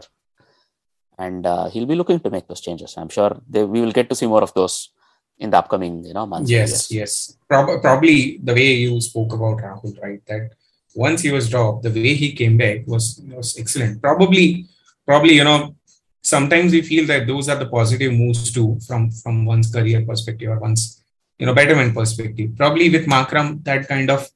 and 1.18 1.46
uh, 1.46 1.68
he'll 1.68 1.86
be 1.86 1.94
looking 1.94 2.20
to 2.20 2.30
make 2.30 2.46
those 2.46 2.60
changes. 2.60 2.94
I'm 2.96 3.08
sure 3.08 3.40
they, 3.48 3.64
we 3.64 3.80
will 3.80 3.92
get 3.92 4.08
to 4.10 4.14
see 4.14 4.26
more 4.26 4.42
of 4.42 4.52
those 4.54 4.90
in 5.38 5.50
the 5.50 5.58
upcoming 5.58 6.04
you 6.04 6.14
know 6.14 6.26
months. 6.26 6.50
Yes, 6.50 6.90
yes. 6.90 7.36
Prob- 7.48 7.80
probably 7.80 8.38
the 8.42 8.54
way 8.54 8.74
you 8.74 9.00
spoke 9.00 9.32
about 9.32 9.58
Rahul, 9.58 10.00
right? 10.02 10.20
That 10.26 10.52
once 10.94 11.22
he 11.22 11.30
was 11.30 11.48
dropped, 11.48 11.82
the 11.82 11.90
way 11.90 12.14
he 12.14 12.32
came 12.32 12.56
back 12.56 12.86
was 12.86 13.20
was 13.28 13.58
excellent. 13.58 14.00
Probably, 14.00 14.66
probably 15.06 15.34
you 15.34 15.44
know, 15.44 15.76
sometimes 16.22 16.72
we 16.72 16.82
feel 16.82 17.06
that 17.06 17.26
those 17.26 17.48
are 17.48 17.56
the 17.56 17.66
positive 17.66 18.12
moves 18.12 18.50
too 18.52 18.78
from 18.86 19.10
from 19.10 19.44
one's 19.44 19.70
career 19.72 20.04
perspective 20.04 20.50
or 20.50 20.58
one's 20.58 21.02
you 21.38 21.46
know 21.46 21.54
betterment 21.54 21.94
perspective. 21.94 22.50
Probably 22.56 22.88
with 22.90 23.06
Markram, 23.06 23.62
that 23.64 23.86
kind 23.88 24.10
of, 24.10 24.28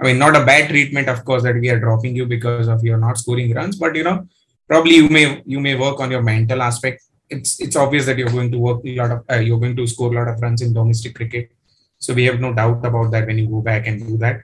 I 0.00 0.04
mean, 0.04 0.18
not 0.18 0.36
a 0.36 0.44
bad 0.44 0.68
treatment, 0.68 1.08
of 1.08 1.24
course, 1.24 1.42
that 1.44 1.56
we 1.56 1.70
are 1.70 1.80
dropping 1.80 2.14
you 2.14 2.26
because 2.26 2.68
of 2.68 2.84
you're 2.84 2.98
not 2.98 3.18
scoring 3.18 3.54
runs, 3.54 3.76
but 3.76 3.96
you 3.96 4.04
know, 4.04 4.28
probably 4.72 4.96
you 5.00 5.08
may 5.16 5.24
you 5.54 5.60
may 5.66 5.74
work 5.84 5.98
on 6.00 6.10
your 6.14 6.22
mental 6.32 6.62
aspect. 6.68 7.02
It's 7.34 7.50
it's 7.64 7.76
obvious 7.84 8.06
that 8.06 8.18
you're 8.18 8.36
going 8.36 8.50
to 8.52 8.60
work 8.66 8.80
a 8.92 8.94
lot 9.00 9.10
of 9.14 9.20
uh, 9.32 9.42
you're 9.46 9.62
going 9.64 9.76
to 9.80 9.86
score 9.92 10.10
a 10.12 10.16
lot 10.18 10.28
of 10.32 10.40
runs 10.44 10.62
in 10.62 10.72
domestic 10.78 11.14
cricket. 11.18 11.50
So 11.98 12.14
we 12.18 12.24
have 12.28 12.40
no 12.44 12.52
doubt 12.60 12.86
about 12.90 13.10
that 13.12 13.26
when 13.26 13.38
you 13.38 13.48
go 13.48 13.60
back 13.60 13.86
and 13.86 14.06
do 14.10 14.16
that. 14.24 14.38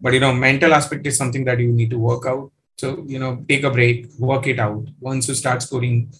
But 0.00 0.14
you 0.14 0.20
know, 0.20 0.32
mental 0.32 0.74
aspect 0.78 1.06
is 1.10 1.16
something 1.16 1.44
that 1.48 1.58
you 1.64 1.72
need 1.80 1.90
to 1.90 1.98
work 1.98 2.26
out. 2.26 2.52
So 2.82 3.04
you 3.14 3.18
know, 3.22 3.32
take 3.48 3.64
a 3.64 3.72
break, 3.78 4.06
work 4.18 4.46
it 4.46 4.60
out. 4.60 4.84
Once 5.00 5.28
you 5.28 5.34
start 5.34 5.62
scoring 5.62 6.12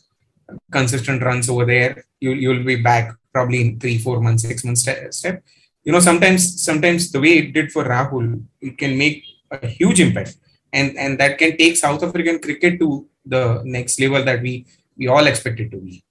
consistent 0.79 1.23
runs 1.23 1.49
over 1.49 1.65
there, 1.65 2.05
you 2.19 2.33
you'll 2.33 2.65
be 2.65 2.77
back 2.91 3.15
probably 3.33 3.61
in 3.61 3.79
three, 3.79 3.99
four 3.99 4.21
months, 4.21 4.43
six 4.43 4.65
months 4.65 4.89
step. 5.21 5.43
You 5.85 5.93
know, 5.93 6.01
sometimes 6.01 6.43
sometimes 6.65 7.13
the 7.13 7.21
way 7.21 7.39
it 7.39 7.55
did 7.61 7.71
for 7.71 7.85
Rahul, 7.85 8.27
it 8.61 8.77
can 8.77 8.99
make 8.99 9.25
a 9.53 9.67
huge 9.67 10.01
impact, 10.09 10.37
and 10.73 10.99
and 11.07 11.19
that 11.25 11.39
can 11.39 11.57
take 11.57 11.77
South 11.77 12.03
African 12.11 12.39
cricket 12.49 12.79
to 12.85 12.91
the 13.25 13.63
next 13.65 14.01
level 14.01 14.25
that 14.25 14.43
we 14.43 14.67
we 14.97 15.09
all 15.09 15.27
expect 15.27 15.61
it 15.61 15.71
to 15.71 15.79
be. 15.79 16.03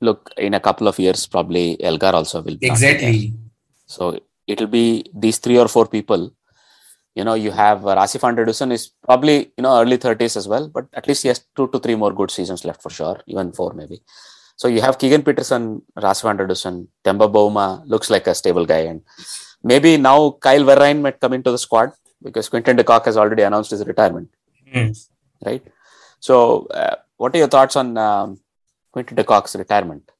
Look, 0.00 0.30
in 0.38 0.54
a 0.54 0.60
couple 0.60 0.88
of 0.88 0.98
years, 0.98 1.26
probably 1.26 1.82
Elgar 1.82 2.12
also 2.14 2.40
will. 2.42 2.56
be. 2.56 2.66
Exactly. 2.66 3.34
So 3.86 4.18
it'll 4.46 4.66
be 4.66 5.04
these 5.14 5.38
three 5.38 5.58
or 5.58 5.68
four 5.68 5.86
people. 5.86 6.32
You 7.14 7.24
know, 7.24 7.34
you 7.34 7.50
have 7.50 7.86
uh, 7.86 7.96
Rassie 7.96 8.20
van 8.20 8.36
der 8.36 8.46
Dussen 8.46 8.70
is 8.72 8.88
probably 9.04 9.52
you 9.56 9.62
know 9.62 9.80
early 9.80 9.96
thirties 9.96 10.36
as 10.36 10.46
well, 10.48 10.68
but 10.68 10.86
at 10.94 11.06
least 11.08 11.22
he 11.22 11.28
has 11.28 11.44
two 11.56 11.68
to 11.68 11.78
three 11.78 11.96
more 11.96 12.12
good 12.12 12.30
seasons 12.30 12.64
left 12.64 12.80
for 12.82 12.90
sure, 12.90 13.20
even 13.26 13.52
four 13.52 13.72
maybe. 13.74 14.00
So 14.56 14.68
you 14.68 14.80
have 14.80 14.98
Keegan 14.98 15.22
Petersen, 15.22 15.82
Rasif 15.96 16.28
Anderson, 16.28 16.88
Temba 17.04 17.30
Bavuma 17.32 17.82
looks 17.86 18.10
like 18.10 18.26
a 18.26 18.34
stable 18.34 18.64
guy, 18.66 18.80
and 18.92 19.02
maybe 19.62 19.96
now 19.96 20.32
Kyle 20.40 20.62
Verreynne 20.62 21.00
might 21.00 21.18
come 21.18 21.32
into 21.32 21.50
the 21.50 21.58
squad 21.58 21.92
because 22.22 22.48
Quinton 22.48 22.76
de 22.76 22.84
Kock 22.84 23.06
has 23.06 23.16
already 23.16 23.42
announced 23.42 23.70
his 23.70 23.84
retirement, 23.86 24.28
Hmm. 24.72 24.90
right? 25.44 25.62
So, 26.20 26.66
uh, 26.66 26.96
what 27.16 27.34
are 27.34 27.38
your 27.38 27.48
thoughts 27.48 27.76
on 27.76 27.96
um, 27.96 28.40
Quinton 28.92 29.16
de 29.16 29.24
Kock's 29.24 29.56
retirement? 29.56 30.10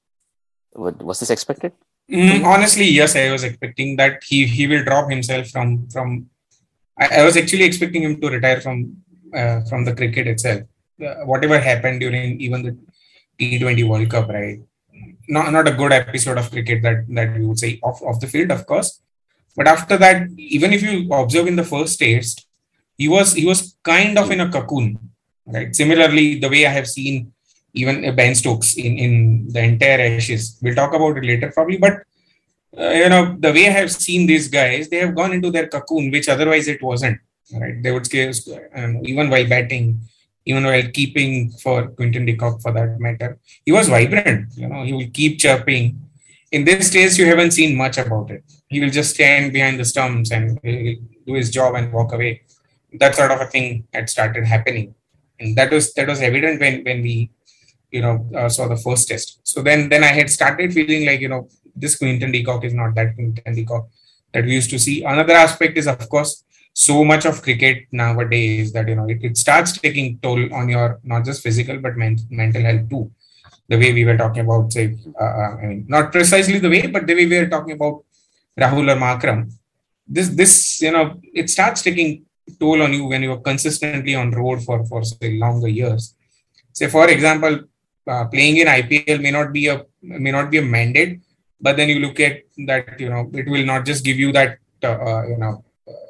Was 0.75 0.95
was 0.97 1.21
this 1.21 1.31
expected? 1.31 1.73
Mm, 2.11 2.45
honestly, 2.45 2.87
yes, 2.87 3.15
I 3.15 3.31
was 3.31 3.45
expecting 3.45 3.97
that 3.97 4.25
he 4.25 4.47
he 4.47 4.67
will 4.67 4.83
drop 4.83 5.11
himself 5.11 5.49
from 5.49 5.89
from. 5.89 6.31
I, 6.99 7.21
I 7.21 7.25
was 7.25 7.37
actually 7.37 7.65
expecting 7.65 8.03
him 8.03 8.21
to 8.21 8.29
retire 8.29 8.61
from 8.61 8.97
uh, 9.35 9.61
from 9.69 9.85
the 9.85 9.95
cricket 9.95 10.27
itself. 10.27 10.63
Uh, 11.01 11.25
whatever 11.25 11.59
happened 11.59 12.01
during 12.01 12.41
even 12.41 12.63
the 12.63 12.77
T20 13.39 13.89
World 13.89 14.11
Cup, 14.11 14.29
right? 14.29 14.61
Not 15.29 15.53
not 15.53 15.69
a 15.69 15.73
good 15.73 15.93
episode 15.93 16.39
of 16.39 16.51
cricket 16.51 16.83
that 16.83 17.07
that 17.09 17.37
we 17.37 17.47
would 17.47 17.59
say 17.59 17.79
off 17.83 18.03
off 18.03 18.21
the 18.21 18.27
field, 18.27 18.51
of 18.51 18.67
course. 18.67 19.01
But 19.57 19.67
after 19.67 19.97
that, 19.99 20.29
even 20.37 20.73
if 20.73 20.83
you 20.83 21.13
observe 21.13 21.47
in 21.47 21.57
the 21.57 21.65
first 21.65 21.99
test, 21.99 22.47
he 22.97 23.09
was 23.09 23.35
he 23.35 23.45
was 23.45 23.77
kind 23.83 24.19
of 24.19 24.31
in 24.31 24.41
a 24.41 24.51
cocoon, 24.51 25.10
right? 25.53 25.75
Similarly, 25.75 26.39
the 26.39 26.49
way 26.49 26.67
I 26.67 26.71
have 26.71 26.89
seen 26.89 27.33
even 27.75 28.15
Ben 28.17 28.35
Stokes 28.35 28.77
in, 28.77 28.99
in 28.99 29.49
the 29.49 29.61
entire 29.61 30.01
Ashes. 30.01 30.59
We'll 30.63 30.75
talk 30.75 30.95
about 30.95 31.17
it 31.19 31.25
later 31.25 31.51
probably, 31.53 31.79
but 31.79 32.03
uh, 32.77 32.91
you 32.91 33.09
know 33.09 33.37
the 33.39 33.53
way 33.53 33.69
I 33.69 33.73
have 33.73 33.93
seen 33.93 34.27
these 34.27 34.49
guys, 34.49 34.89
they 34.89 34.99
have 34.99 35.15
gone 35.15 35.33
into 35.33 35.51
their 35.51 35.69
cocoon, 35.69 36.11
which 36.11 36.29
otherwise 36.29 36.69
it 36.69 36.83
wasn't. 36.83 37.19
Right? 37.53 37.83
They 37.83 37.91
would 37.91 38.07
scare, 38.07 38.33
um, 38.77 39.01
even 39.05 39.29
while 39.29 39.49
batting, 39.49 40.01
even 40.45 40.65
while 40.65 40.89
keeping 40.93 41.51
for 41.51 41.89
Quinton 41.89 42.25
de 42.25 42.37
Kock 42.37 42.61
for 42.63 42.73
that 42.73 43.01
matter. 43.01 43.39
He 43.65 43.73
was 43.73 43.89
vibrant. 43.89 44.53
You 44.55 44.69
know, 44.69 44.85
he 44.85 44.93
will 44.93 45.11
keep 45.13 45.41
chirping. 45.41 46.01
In 46.53 46.65
this 46.65 46.89
stage, 46.89 47.17
you 47.19 47.27
haven't 47.27 47.53
seen 47.53 47.77
much 47.77 47.99
about 47.99 48.31
it. 48.31 48.45
He 48.69 48.81
will 48.81 48.91
just 48.91 49.15
stand 49.15 49.53
behind 49.53 49.81
the 49.81 49.85
stumps 49.85 50.31
and 50.31 50.61
do 50.63 51.35
his 51.35 51.51
job 51.51 51.75
and 51.75 51.93
walk 51.93 52.13
away. 52.13 52.43
That 52.93 53.15
sort 53.15 53.31
of 53.31 53.41
a 53.41 53.47
thing 53.47 53.87
had 53.93 54.11
started 54.11 54.45
happening, 54.47 54.95
and 55.41 55.57
that 55.57 55.71
was 55.71 55.93
that 55.95 56.09
was 56.09 56.21
evident 56.21 56.61
when 56.61 56.85
when 56.85 57.03
we 57.03 57.31
you 57.91 58.03
know 58.03 58.29
uh, 58.37 58.49
saw 58.49 58.69
the 58.69 58.77
first 58.77 59.09
test. 59.09 59.41
So 59.43 59.63
then 59.63 59.89
then 59.89 60.05
I 60.05 60.13
had 60.19 60.31
started 60.31 60.73
feeling 60.73 61.07
like 61.07 61.21
you 61.21 61.29
know 61.29 61.49
this 61.75 61.97
Quinton 61.97 62.33
de 62.33 62.43
Kock 62.45 62.65
is 62.65 62.75
not 62.75 62.95
that 62.95 63.15
Quinton 63.15 63.55
de 63.55 63.65
Kock 63.65 63.89
that 64.33 64.45
we 64.45 64.53
used 64.53 64.71
to 64.71 64.79
see. 64.79 65.03
Another 65.05 65.35
aspect 65.35 65.77
is 65.79 65.87
of 65.87 66.09
course 66.09 66.45
so 66.73 67.05
much 67.05 67.25
of 67.25 67.43
cricket 67.43 67.87
nowadays 67.91 68.73
that 68.73 68.89
you 68.89 68.95
know 68.95 69.09
it, 69.09 69.19
it 69.23 69.37
starts 69.37 69.73
taking 69.73 70.19
toll 70.19 70.53
on 70.55 70.69
your 70.69 71.01
not 71.03 71.25
just 71.25 71.43
physical 71.43 71.79
but 71.79 71.97
men- 71.97 72.27
mental 72.31 72.63
health 72.63 72.89
too. 72.89 73.11
The 73.69 73.79
way 73.79 73.93
we 73.93 74.05
were 74.05 74.17
talking 74.17 74.43
about, 74.45 74.73
say, 74.73 74.99
uh, 75.21 75.25
uh, 75.25 75.57
I 75.63 75.67
mean, 75.67 75.85
not 75.89 76.11
precisely 76.11 76.59
the 76.59 76.69
way, 76.69 76.89
but 76.89 77.07
the 77.07 77.15
way 77.15 77.27
we 77.27 77.39
were 77.39 77.47
talking 77.47 77.75
about 77.75 78.03
Rahul 78.59 78.91
or 78.91 78.99
Markram. 78.99 79.53
This 80.07 80.29
this 80.31 80.83
you 80.83 80.91
know 80.91 81.21
it 81.33 81.49
starts 81.51 81.83
taking 81.83 82.25
toll 82.59 82.83
on 82.83 82.93
you 82.93 83.05
when 83.05 83.23
you 83.23 83.33
are 83.33 83.41
consistently 83.41 84.15
on 84.15 84.31
road 84.31 84.63
for 84.63 84.85
for 84.87 85.03
say 85.05 85.39
longer 85.39 85.69
years. 85.69 86.15
Say 86.73 86.89
for 86.89 87.09
example, 87.09 87.61
uh, 88.07 88.25
playing 88.27 88.59
in 88.59 88.67
IPL 88.67 89.21
may 89.23 89.31
not 89.31 89.53
be 89.53 89.69
a 89.69 89.85
may 90.03 90.31
not 90.31 90.51
be 90.51 90.59
a 90.59 90.63
mandate, 90.63 91.21
but 91.61 91.77
then 91.77 91.89
you 91.89 92.01
look 92.01 92.21
at 92.21 92.43
that 92.67 92.99
you 92.99 93.09
know 93.09 93.31
it 93.35 93.49
will 93.49 93.65
not 93.65 93.85
just 93.85 94.05
give 94.05 94.19
you 94.19 94.33
that 94.33 94.59
uh, 94.83 94.99
uh, 95.09 95.23
you 95.27 95.37
know 95.37 95.65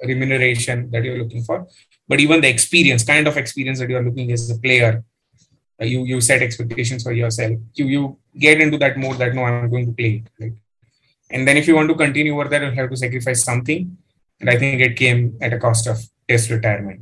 remuneration 0.05 0.91
that 0.91 1.05
you're 1.05 1.19
looking 1.19 1.43
for, 1.43 1.67
but 2.09 2.21
even 2.21 2.41
the 2.41 2.49
experience, 2.49 3.05
kind 3.05 3.27
of 3.29 3.37
experience 3.37 3.79
that 3.79 3.89
you're 3.89 4.03
looking 4.03 4.33
as 4.33 4.51
a 4.51 4.59
player. 4.59 5.05
you 5.91 6.01
you 6.09 6.17
set 6.21 6.43
expectations 6.45 7.03
for 7.05 7.13
yourself. 7.19 7.53
You 7.75 7.87
you 7.93 8.01
get 8.47 8.61
into 8.61 8.79
that 8.83 8.99
mode 9.03 9.19
that 9.21 9.35
no, 9.35 9.45
I'm 9.45 9.71
going 9.75 9.87
to 9.87 9.95
play. 10.01 10.25
Right? 10.41 10.53
And 11.31 11.47
then 11.47 11.57
if 11.57 11.69
you 11.69 11.75
want 11.77 11.89
to 11.89 11.95
continue 11.95 12.35
over 12.35 12.49
there, 12.49 12.65
you 12.65 12.73
have 12.73 12.91
to 12.91 12.97
sacrifice 12.97 13.45
something. 13.45 13.97
And 14.41 14.51
I 14.51 14.59
think 14.59 14.81
it 14.81 14.97
came 14.97 15.37
at 15.41 15.53
a 15.53 15.59
cost 15.59 15.87
of 15.87 15.99
test 16.31 16.51
retirement. 16.51 17.01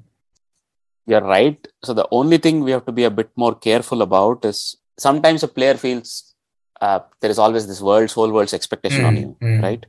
You're 1.07 1.29
right. 1.37 1.61
So 1.85 1.95
the 1.95 2.09
only 2.11 2.39
thing 2.39 2.65
we 2.65 2.73
have 2.77 2.87
to 2.87 2.93
be 2.93 3.05
a 3.05 3.17
bit 3.19 3.31
more 3.45 3.55
careful 3.55 4.03
about 4.03 4.45
is 4.45 4.77
sometimes 4.99 5.43
a 5.43 5.49
player 5.49 5.77
feels 5.85 6.35
uh, 6.81 7.01
there 7.21 7.31
is 7.31 7.39
always 7.39 7.67
this 7.67 7.81
world's 7.81 8.13
whole 8.13 8.33
world's 8.33 8.55
expectation 8.55 9.03
mm, 9.03 9.09
on 9.09 9.17
you, 9.17 9.37
mm. 9.43 9.63
right? 9.63 9.87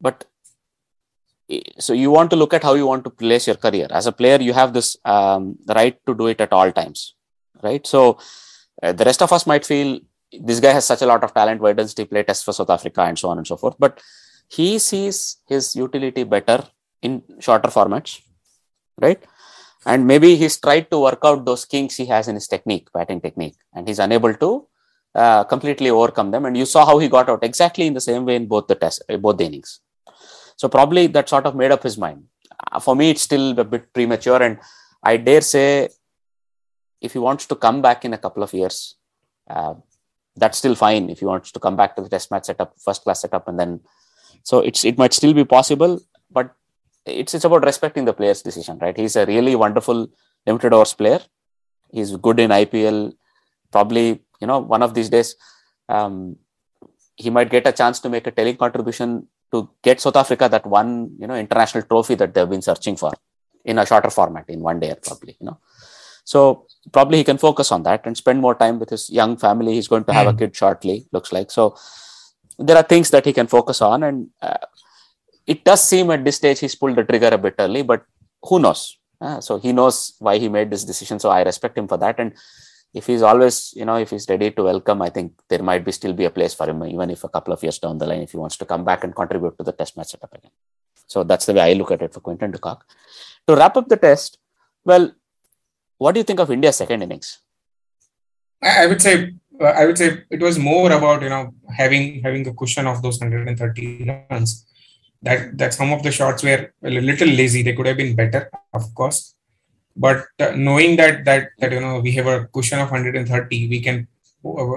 But 0.00 0.24
so 1.78 1.92
you 1.92 2.10
want 2.10 2.30
to 2.30 2.36
look 2.36 2.54
at 2.54 2.62
how 2.62 2.74
you 2.74 2.86
want 2.86 3.04
to 3.04 3.10
place 3.10 3.46
your 3.46 3.56
career 3.56 3.86
as 3.90 4.06
a 4.06 4.12
player 4.12 4.38
you 4.40 4.52
have 4.52 4.72
this 4.72 4.96
um, 5.04 5.56
right 5.68 5.98
to 6.06 6.14
do 6.14 6.26
it 6.26 6.40
at 6.40 6.52
all 6.52 6.70
times 6.70 7.14
right 7.62 7.86
so 7.86 8.18
uh, 8.82 8.92
the 8.92 9.04
rest 9.04 9.22
of 9.22 9.32
us 9.32 9.46
might 9.46 9.64
feel 9.64 9.98
this 10.40 10.60
guy 10.60 10.72
has 10.72 10.84
such 10.84 11.02
a 11.02 11.06
lot 11.06 11.24
of 11.24 11.32
talent 11.32 11.60
why 11.60 11.72
doesn't 11.72 11.98
he 11.98 12.04
play 12.04 12.22
test 12.22 12.44
for 12.44 12.52
south 12.52 12.70
africa 12.70 13.02
and 13.02 13.18
so 13.18 13.30
on 13.30 13.38
and 13.38 13.46
so 13.46 13.56
forth 13.56 13.76
but 13.78 14.02
he 14.48 14.78
sees 14.78 15.38
his 15.46 15.74
utility 15.74 16.24
better 16.24 16.62
in 17.02 17.22
shorter 17.40 17.70
formats 17.70 18.20
right 18.98 19.22
and 19.86 20.06
maybe 20.06 20.36
he's 20.36 20.56
tried 20.58 20.90
to 20.90 20.98
work 21.00 21.20
out 21.24 21.44
those 21.44 21.64
kinks 21.64 21.96
he 21.96 22.06
has 22.06 22.28
in 22.28 22.34
his 22.34 22.48
technique 22.48 22.88
batting 22.92 23.20
technique 23.20 23.56
and 23.74 23.88
he's 23.88 23.98
unable 23.98 24.34
to 24.34 24.66
uh, 25.14 25.42
completely 25.44 25.90
overcome 25.90 26.30
them 26.30 26.44
and 26.44 26.56
you 26.56 26.66
saw 26.66 26.84
how 26.84 26.98
he 26.98 27.08
got 27.08 27.28
out 27.28 27.42
exactly 27.42 27.86
in 27.86 27.94
the 27.94 28.00
same 28.00 28.24
way 28.24 28.36
in 28.36 28.46
both 28.46 28.66
the 28.66 28.74
test 28.74 29.02
both 29.20 29.38
the 29.38 29.44
innings 29.44 29.80
so 30.58 30.68
probably 30.68 31.06
that 31.06 31.28
sort 31.28 31.46
of 31.46 31.54
made 31.54 31.70
up 31.70 31.84
his 31.84 31.96
mind. 31.96 32.24
Uh, 32.72 32.80
for 32.80 32.96
me, 32.96 33.10
it's 33.10 33.22
still 33.22 33.58
a 33.58 33.64
bit 33.64 33.92
premature, 33.92 34.42
and 34.42 34.58
I 35.02 35.16
dare 35.16 35.40
say, 35.40 35.88
if 37.00 37.12
he 37.12 37.20
wants 37.20 37.46
to 37.46 37.54
come 37.54 37.80
back 37.80 38.04
in 38.04 38.12
a 38.12 38.18
couple 38.18 38.42
of 38.42 38.52
years, 38.52 38.96
uh, 39.48 39.74
that's 40.34 40.58
still 40.58 40.74
fine. 40.74 41.10
If 41.10 41.20
he 41.20 41.26
wants 41.26 41.52
to 41.52 41.60
come 41.60 41.76
back 41.76 41.94
to 41.94 42.02
the 42.02 42.08
test 42.08 42.32
match 42.32 42.46
setup, 42.46 42.74
first 42.76 43.04
class 43.04 43.20
setup, 43.20 43.46
and 43.46 43.58
then 43.58 43.80
so 44.42 44.58
it's 44.58 44.84
it 44.84 44.98
might 44.98 45.14
still 45.14 45.32
be 45.32 45.44
possible, 45.44 46.00
but 46.28 46.52
it's 47.06 47.34
it's 47.34 47.44
about 47.44 47.64
respecting 47.64 48.04
the 48.04 48.12
player's 48.12 48.42
decision, 48.42 48.78
right? 48.78 48.96
He's 48.96 49.16
a 49.16 49.26
really 49.26 49.54
wonderful 49.56 50.08
limited 50.46 50.72
overs 50.72 50.94
player. 50.94 51.20
He's 51.90 52.16
good 52.16 52.40
in 52.40 52.50
IPL. 52.50 53.14
Probably, 53.70 54.20
you 54.40 54.46
know, 54.46 54.58
one 54.58 54.82
of 54.82 54.94
these 54.94 55.08
days, 55.08 55.36
um, 55.88 56.36
he 57.16 57.30
might 57.30 57.50
get 57.50 57.66
a 57.66 57.72
chance 57.72 58.00
to 58.00 58.08
make 58.08 58.26
a 58.26 58.30
telling 58.30 58.56
contribution 58.56 59.26
to 59.52 59.68
get 59.82 60.00
South 60.00 60.16
Africa 60.16 60.48
that 60.48 60.66
one, 60.66 61.16
you 61.18 61.26
know, 61.26 61.34
international 61.34 61.82
trophy 61.84 62.14
that 62.14 62.34
they've 62.34 62.48
been 62.48 62.62
searching 62.62 62.96
for 62.96 63.12
in 63.64 63.78
a 63.78 63.86
shorter 63.86 64.10
format 64.10 64.48
in 64.48 64.60
one 64.60 64.80
day, 64.80 64.94
probably, 65.02 65.36
you 65.40 65.46
know. 65.46 65.58
So 66.24 66.66
probably 66.92 67.18
he 67.18 67.24
can 67.24 67.38
focus 67.38 67.72
on 67.72 67.82
that 67.84 68.06
and 68.06 68.16
spend 68.16 68.40
more 68.40 68.54
time 68.54 68.78
with 68.78 68.90
his 68.90 69.08
young 69.08 69.36
family. 69.36 69.74
He's 69.74 69.88
going 69.88 70.04
to 70.04 70.12
have 70.12 70.26
mm. 70.26 70.30
a 70.30 70.32
hmm. 70.32 70.38
kid 70.38 70.56
shortly, 70.56 71.06
looks 71.10 71.32
like. 71.32 71.50
So 71.50 71.74
there 72.58 72.76
are 72.76 72.82
things 72.82 73.10
that 73.10 73.24
he 73.24 73.32
can 73.32 73.46
focus 73.46 73.80
on, 73.80 74.02
and 74.02 74.28
uh, 74.42 74.58
it 75.52 75.64
does 75.64 75.82
seem 75.90 76.10
at 76.14 76.24
this 76.24 76.36
stage 76.36 76.60
he's 76.60 76.74
pulled 76.80 76.96
the 76.96 77.04
trigger 77.04 77.30
a 77.32 77.38
bit 77.38 77.54
early, 77.58 77.82
but 77.82 78.04
who 78.42 78.58
knows? 78.64 78.98
Uh, 79.20 79.40
so 79.40 79.58
he 79.58 79.72
knows 79.72 79.96
why 80.18 80.38
he 80.38 80.48
made 80.48 80.70
this 80.70 80.84
decision. 80.84 81.18
So 81.18 81.30
I 81.30 81.42
respect 81.42 81.76
him 81.76 81.88
for 81.88 81.98
that, 82.04 82.20
and 82.20 82.34
if 82.94 83.06
he's 83.06 83.22
always, 83.22 83.72
you 83.74 83.84
know, 83.84 83.96
if 83.96 84.10
he's 84.10 84.28
ready 84.28 84.50
to 84.50 84.62
welcome, 84.62 85.02
I 85.02 85.10
think 85.10 85.32
there 85.48 85.62
might 85.62 85.84
be 85.84 85.92
still 85.92 86.12
be 86.12 86.24
a 86.24 86.30
place 86.30 86.54
for 86.54 86.68
him, 86.68 86.84
even 86.84 87.10
if 87.10 87.24
a 87.24 87.28
couple 87.28 87.52
of 87.52 87.62
years 87.62 87.78
down 87.78 87.98
the 87.98 88.06
line, 88.06 88.22
if 88.22 88.32
he 88.32 88.36
wants 88.36 88.56
to 88.58 88.66
come 88.66 88.84
back 88.84 89.04
and 89.04 89.14
contribute 89.14 89.56
to 89.58 89.64
the 89.64 89.72
test 89.72 89.96
match 89.96 90.08
setup 90.08 90.34
again. 90.34 90.50
So 91.06 91.24
that's 91.24 91.46
the 91.46 91.54
way 91.54 91.62
I 91.62 91.72
look 91.72 91.90
at 91.90 92.02
it 92.02 92.12
for 92.12 92.20
Quinton 92.20 92.50
de 92.50 92.58
Kock. 92.58 92.84
To 93.46 93.56
wrap 93.56 93.76
up 93.76 93.88
the 93.88 93.96
test, 93.96 94.38
well, 94.84 95.12
what 95.96 96.12
do 96.12 96.20
you 96.20 96.24
think 96.24 96.40
of 96.40 96.50
India's 96.50 96.76
second 96.76 97.02
innings? 97.02 97.40
I 98.62 98.86
would 98.86 99.02
say 99.02 99.34
I 99.60 99.86
would 99.86 99.98
say 99.98 100.24
it 100.30 100.40
was 100.40 100.58
more 100.58 100.90
about 100.92 101.22
you 101.22 101.28
know 101.28 101.52
having 101.76 102.22
having 102.22 102.46
a 102.46 102.54
cushion 102.54 102.86
of 102.86 103.02
those 103.02 103.18
130 103.18 104.26
runs. 104.30 104.66
That 105.22 105.58
that 105.58 105.74
some 105.74 105.92
of 105.92 106.02
the 106.02 106.12
shots 106.12 106.42
were 106.42 106.72
a 106.82 106.90
little 106.90 107.28
lazy. 107.28 107.62
They 107.62 107.72
could 107.72 107.86
have 107.86 107.96
been 107.96 108.14
better, 108.14 108.50
of 108.72 108.94
course. 108.94 109.34
But 109.96 110.26
uh, 110.38 110.52
knowing 110.54 110.96
that 110.96 111.24
that 111.24 111.50
that 111.58 111.72
you 111.72 111.80
know 111.80 112.00
we 112.00 112.12
have 112.12 112.26
a 112.26 112.46
cushion 112.46 112.78
of 112.78 112.90
130 112.90 113.68
we 113.68 113.80
can 113.80 114.06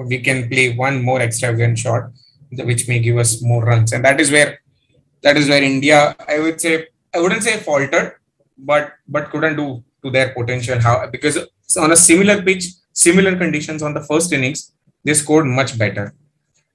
we 0.08 0.19
can 0.19 0.49
play 0.49 0.73
one 0.75 1.04
more 1.04 1.21
extravagant 1.21 1.77
shot 1.77 2.10
which 2.51 2.88
may 2.88 2.99
give 2.99 3.17
us 3.17 3.41
more 3.41 3.63
runs. 3.63 3.93
And 3.93 4.04
that 4.04 4.19
is 4.19 4.32
where 4.32 4.60
that 5.23 5.38
is 5.38 5.47
where 5.49 5.63
india 5.63 6.15
i 6.27 6.39
would 6.39 6.60
say 6.60 6.88
i 7.15 7.19
wouldn't 7.19 7.43
say 7.47 7.58
faltered 7.58 8.13
but 8.58 8.93
but 9.08 9.30
couldn't 9.32 9.56
do 9.56 9.84
to 10.04 10.10
their 10.10 10.30
potential. 10.34 10.80
How 10.80 11.08
because 11.08 11.38
on 11.77 11.91
a 11.91 11.95
similar 11.95 12.41
pitch 12.41 12.65
similar 12.93 13.36
conditions 13.38 13.82
on 13.84 13.93
the 13.93 14.01
first 14.01 14.34
innings 14.34 14.73
they 15.04 15.13
scored 15.13 15.45
much 15.45 15.77
better 15.77 16.13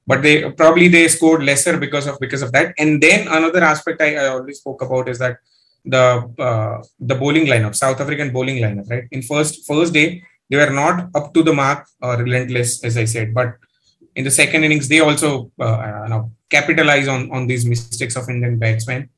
but 0.06 0.22
they 0.22 0.50
probably 0.52 0.88
they 0.88 1.08
scored 1.08 1.42
lesser 1.42 1.76
because 1.78 2.06
of 2.06 2.18
because 2.20 2.42
of 2.42 2.52
that 2.52 2.74
and 2.78 3.02
then 3.02 3.26
another 3.28 3.62
aspect 3.62 4.00
i, 4.00 4.14
I 4.16 4.26
always 4.28 4.58
spoke 4.58 4.82
about 4.82 5.08
is 5.08 5.18
that 5.18 5.38
the 5.86 6.04
uh, 6.38 6.82
the 6.98 7.14
bowling 7.14 7.46
lineup, 7.46 7.74
South 7.74 8.00
African 8.00 8.32
bowling 8.32 8.58
lineup, 8.58 8.90
right? 8.90 9.04
In 9.10 9.22
first 9.22 9.66
first 9.66 9.92
day, 9.94 10.22
they 10.50 10.56
were 10.56 10.70
not 10.70 11.08
up 11.14 11.32
to 11.34 11.42
the 11.42 11.52
mark 11.52 11.86
or 12.02 12.16
relentless, 12.16 12.84
as 12.84 12.96
I 12.96 13.04
said. 13.04 13.32
But 13.32 13.54
in 14.14 14.24
the 14.24 14.30
second 14.30 14.64
innings, 14.64 14.88
they 14.88 15.00
also 15.00 15.50
uh, 15.60 16.02
you 16.04 16.10
know 16.10 16.32
capitalize 16.50 17.08
on 17.08 17.30
on 17.30 17.46
these 17.46 17.64
mistakes 17.64 18.16
of 18.16 18.28
Indian 18.28 18.58
batsmen, 18.58 19.08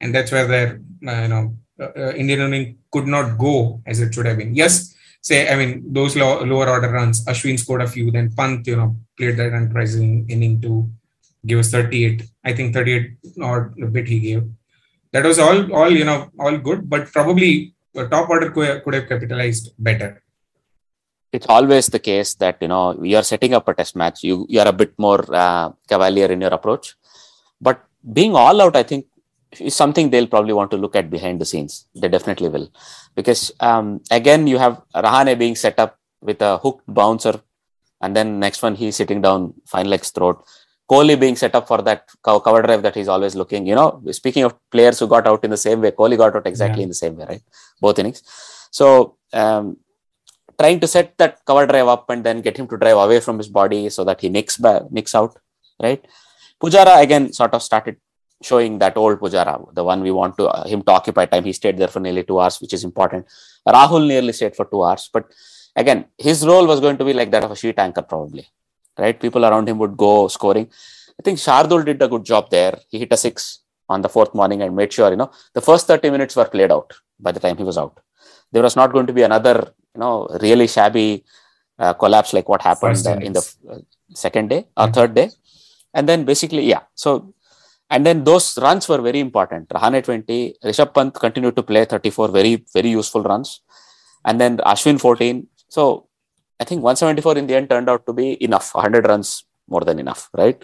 and 0.00 0.14
that's 0.14 0.30
where 0.30 0.46
their 0.46 0.80
uh, 1.06 1.22
you 1.22 1.28
know 1.28 1.56
uh, 1.80 1.92
uh, 1.96 2.12
Indian 2.12 2.40
inning 2.40 2.78
could 2.92 3.06
not 3.06 3.38
go 3.38 3.82
as 3.86 4.00
it 4.00 4.12
should 4.12 4.26
have 4.26 4.38
been. 4.38 4.54
Yes, 4.54 4.94
say 5.28 5.38
I 5.52 5.56
mean 5.60 5.70
those 5.98 6.16
low, 6.16 6.42
lower 6.52 6.68
order 6.74 6.90
runs. 6.98 7.24
Ashwin 7.30 7.58
scored 7.58 7.82
a 7.82 7.90
few, 7.94 8.10
then 8.10 8.32
Pant 8.38 8.66
you 8.66 8.76
know 8.76 8.90
played 9.16 9.36
that 9.40 9.52
enterprising 9.58 10.12
inning 10.34 10.60
to 10.62 10.90
give 11.46 11.58
us 11.62 11.70
38. 11.70 12.22
I 12.44 12.52
think 12.54 12.74
38 12.74 13.10
or 13.48 13.74
a 13.82 13.86
bit 13.96 14.08
he 14.08 14.20
gave. 14.20 14.44
That 15.12 15.24
was 15.30 15.38
all 15.38 15.60
all 15.80 15.90
you 16.00 16.06
know 16.10 16.30
all 16.38 16.56
good 16.68 16.88
but 16.94 17.12
probably 17.18 17.74
top 18.14 18.30
order 18.30 18.50
could 18.50 18.94
have 18.94 19.08
capitalized 19.12 19.70
better. 19.78 20.22
It's 21.36 21.48
always 21.56 21.88
the 21.88 22.02
case 22.10 22.34
that 22.42 22.56
you 22.62 22.68
know 22.72 22.84
you're 23.02 23.28
setting 23.32 23.54
up 23.54 23.68
a 23.68 23.74
test 23.74 23.96
match. 23.96 24.22
You 24.22 24.46
you 24.48 24.60
are 24.60 24.68
a 24.68 24.78
bit 24.82 24.94
more 25.06 25.22
uh, 25.44 25.72
cavalier 25.92 26.30
in 26.36 26.40
your 26.40 26.54
approach. 26.60 26.94
But 27.60 27.84
being 28.18 28.34
all 28.40 28.60
out 28.64 28.76
i 28.80 28.82
think 28.90 29.06
is 29.60 29.74
something 29.74 30.10
they'll 30.10 30.32
probably 30.34 30.54
want 30.58 30.70
to 30.70 30.76
look 30.76 30.94
at 30.94 31.10
behind 31.10 31.40
the 31.40 31.44
scenes. 31.44 31.86
They 31.94 32.08
definitely 32.08 32.48
will 32.48 32.68
because 33.18 33.42
um, 33.68 33.86
again 34.18 34.42
you 34.52 34.58
have 34.64 34.74
rahane 35.06 35.32
being 35.42 35.56
set 35.64 35.78
up 35.84 35.92
with 36.28 36.40
a 36.50 36.52
hooked 36.64 36.86
bouncer 36.98 37.36
and 38.02 38.14
then 38.16 38.38
next 38.46 38.62
one 38.66 38.74
he's 38.80 38.96
sitting 39.00 39.20
down 39.26 39.40
fine 39.72 39.88
legs 39.94 40.10
throat 40.16 40.38
Kohli 40.90 41.20
being 41.20 41.36
set 41.36 41.54
up 41.54 41.68
for 41.68 41.78
that 41.82 42.08
cover 42.24 42.62
drive 42.62 42.82
that 42.82 42.94
he's 42.94 43.08
always 43.08 43.34
looking. 43.34 43.66
You 43.66 43.74
know, 43.74 44.02
speaking 44.10 44.44
of 44.44 44.54
players 44.70 44.98
who 44.98 45.06
got 45.06 45.26
out 45.26 45.44
in 45.44 45.50
the 45.50 45.62
same 45.66 45.82
way, 45.82 45.90
Kohli 45.90 46.16
got 46.16 46.34
out 46.34 46.46
exactly 46.46 46.80
yeah. 46.80 46.84
in 46.84 46.88
the 46.88 47.00
same 47.02 47.16
way, 47.16 47.26
right? 47.28 47.42
Both 47.80 47.98
innings. 47.98 48.22
So 48.70 49.16
um, 49.34 49.76
trying 50.58 50.80
to 50.80 50.86
set 50.86 51.16
that 51.18 51.44
cover 51.44 51.66
drive 51.66 51.88
up 51.88 52.08
and 52.08 52.24
then 52.24 52.40
get 52.40 52.56
him 52.56 52.66
to 52.68 52.78
drive 52.78 52.96
away 52.96 53.20
from 53.20 53.36
his 53.36 53.48
body 53.48 53.90
so 53.90 54.02
that 54.04 54.20
he 54.22 54.30
nicks 54.30 54.56
back, 54.56 54.90
nicks 54.90 55.14
out, 55.14 55.38
right? 55.82 56.02
Pujara 56.60 57.02
again 57.02 57.32
sort 57.34 57.52
of 57.52 57.62
started 57.62 57.96
showing 58.42 58.78
that 58.78 58.96
old 58.96 59.18
Pujara, 59.20 59.74
the 59.74 59.84
one 59.84 60.00
we 60.00 60.10
want 60.10 60.36
to 60.38 60.46
uh, 60.48 60.66
him 60.66 60.82
to 60.82 60.92
occupy 60.92 61.26
time. 61.26 61.44
He 61.44 61.52
stayed 61.52 61.78
there 61.78 61.88
for 61.88 62.00
nearly 62.00 62.22
two 62.22 62.38
hours, 62.40 62.60
which 62.60 62.72
is 62.72 62.84
important. 62.84 63.26
Rahul 63.66 64.06
nearly 64.06 64.32
stayed 64.32 64.54
for 64.54 64.64
two 64.64 64.82
hours, 64.82 65.10
but 65.12 65.26
again, 65.76 66.06
his 66.16 66.46
role 66.46 66.66
was 66.66 66.80
going 66.80 66.98
to 66.98 67.04
be 67.04 67.12
like 67.12 67.30
that 67.32 67.44
of 67.44 67.50
a 67.50 67.56
sheet 67.56 67.78
anchor, 67.78 68.02
probably 68.02 68.48
right? 68.98 69.18
People 69.18 69.44
around 69.44 69.68
him 69.68 69.78
would 69.78 69.96
go 69.96 70.28
scoring. 70.28 70.68
I 71.18 71.22
think 71.22 71.38
Shardul 71.38 71.84
did 71.84 72.02
a 72.02 72.08
good 72.08 72.24
job 72.24 72.50
there. 72.50 72.78
He 72.90 72.98
hit 72.98 73.12
a 73.12 73.16
six 73.16 73.60
on 73.88 74.02
the 74.02 74.08
fourth 74.08 74.34
morning 74.34 74.62
and 74.62 74.74
made 74.76 74.92
sure, 74.92 75.10
you 75.10 75.16
know, 75.16 75.30
the 75.54 75.60
first 75.60 75.86
30 75.86 76.10
minutes 76.10 76.36
were 76.36 76.44
played 76.44 76.70
out 76.70 76.92
by 77.18 77.32
the 77.32 77.40
time 77.40 77.56
he 77.56 77.64
was 77.64 77.78
out. 77.78 77.98
There 78.52 78.62
was 78.62 78.76
not 78.76 78.92
going 78.92 79.06
to 79.06 79.12
be 79.12 79.22
another, 79.22 79.72
you 79.94 80.00
know, 80.00 80.28
really 80.40 80.66
shabby 80.66 81.24
uh, 81.78 81.94
collapse 81.94 82.32
like 82.32 82.48
what 82.48 82.62
happened 82.62 83.02
uh, 83.06 83.16
in 83.16 83.32
the 83.32 83.54
uh, 83.70 83.78
second 84.14 84.48
day 84.48 84.66
or 84.76 84.84
mm-hmm. 84.84 84.92
third 84.92 85.14
day. 85.14 85.30
And 85.94 86.08
then 86.08 86.24
basically, 86.24 86.66
yeah. 86.66 86.82
So, 86.94 87.34
and 87.90 88.04
then 88.04 88.24
those 88.24 88.58
runs 88.58 88.88
were 88.88 89.00
very 89.00 89.20
important. 89.20 89.68
Rahane 89.70 90.04
20, 90.04 90.56
Rishabh 90.64 90.94
Pant 90.94 91.14
continued 91.14 91.56
to 91.56 91.62
play 91.62 91.84
34, 91.84 92.28
very, 92.28 92.64
very 92.72 92.90
useful 92.90 93.22
runs. 93.22 93.60
And 94.24 94.40
then 94.40 94.58
Ashwin 94.58 95.00
14. 95.00 95.46
So 95.68 96.08
I 96.60 96.64
think 96.64 96.82
174 96.82 97.38
in 97.38 97.46
the 97.46 97.54
end 97.54 97.70
turned 97.70 97.88
out 97.88 98.04
to 98.06 98.12
be 98.12 98.42
enough, 98.42 98.74
100 98.74 99.06
runs 99.06 99.44
more 99.68 99.82
than 99.82 99.98
enough, 99.98 100.28
right? 100.34 100.62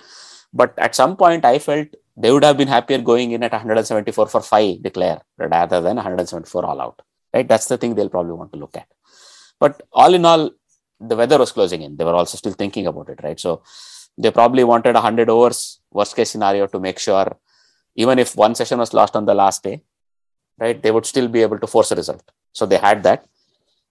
But 0.53 0.75
at 0.79 0.95
some 0.95 1.17
point, 1.17 1.45
I 1.45 1.59
felt 1.59 1.89
they 2.17 2.31
would 2.31 2.45
have 2.45 2.59
been 2.59 2.69
happier 2.69 2.99
going 2.99 3.33
in 3.33 3.43
at 3.43 3.53
174 3.53 4.29
for 4.29 4.41
five 4.41 4.83
declare 4.83 5.21
rather 5.39 5.81
than 5.81 5.97
174 5.97 6.65
all 6.65 6.81
out, 6.81 7.03
right? 7.33 7.49
That's 7.49 7.67
the 7.67 7.79
thing 7.79 7.95
they'll 7.95 8.09
probably 8.09 8.33
want 8.33 8.53
to 8.53 8.59
look 8.59 8.77
at. 8.77 8.87
But 9.59 9.83
all 9.93 10.15
in 10.15 10.25
all, 10.25 10.51
the 11.01 11.17
weather 11.17 11.39
was 11.39 11.53
closing 11.53 11.83
in. 11.83 11.97
They 11.97 12.05
were 12.05 12.15
also 12.15 12.37
still 12.37 12.53
thinking 12.53 12.87
about 12.87 13.09
it, 13.09 13.21
right? 13.23 13.39
So 13.39 13.63
they 14.17 14.31
probably 14.31 14.65
wanted 14.65 14.95
100 14.95 15.29
overs, 15.29 15.81
worst 15.91 16.15
case 16.17 16.31
scenario, 16.31 16.67
to 16.67 16.81
make 16.81 16.99
sure 16.99 17.37
even 17.97 18.19
if 18.19 18.37
one 18.37 18.55
session 18.55 18.79
was 18.79 18.93
lost 18.93 19.17
on 19.17 19.25
the 19.25 19.35
last 19.35 19.63
day, 19.63 19.83
right, 20.59 20.81
they 20.83 20.91
would 20.91 21.07
still 21.07 21.29
be 21.29 21.43
able 21.43 21.59
to 21.59 21.67
force 21.67 21.91
a 21.93 21.97
result. 21.97 22.23
So 22.53 22.67
they 22.67 22.79
had 22.79 23.03
that. 23.05 23.27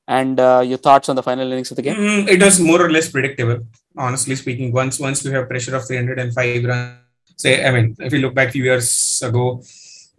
And 0.08 0.40
uh, 0.40 0.64
your 0.66 0.78
thoughts 0.78 1.08
on 1.08 1.16
the 1.16 1.24
final 1.24 1.50
innings 1.50 1.72
of 1.72 1.78
the 1.78 1.82
game? 1.82 1.96
Mm, 1.96 2.28
it 2.28 2.44
was 2.44 2.60
more 2.60 2.82
or 2.82 2.92
less 2.92 3.10
predictable, 3.10 3.66
honestly 3.98 4.36
speaking. 4.36 4.74
Once 4.74 5.00
once 5.00 5.24
you 5.24 5.32
have 5.32 5.48
pressure 5.48 5.76
of 5.78 5.88
305 5.88 6.66
runs, 6.66 6.98
say, 7.38 7.66
I 7.66 7.72
mean, 7.72 7.96
if 8.00 8.12
you 8.12 8.20
look 8.20 8.34
back 8.34 8.50
a 8.50 8.52
few 8.52 8.64
years 8.64 9.22
ago, 9.24 9.64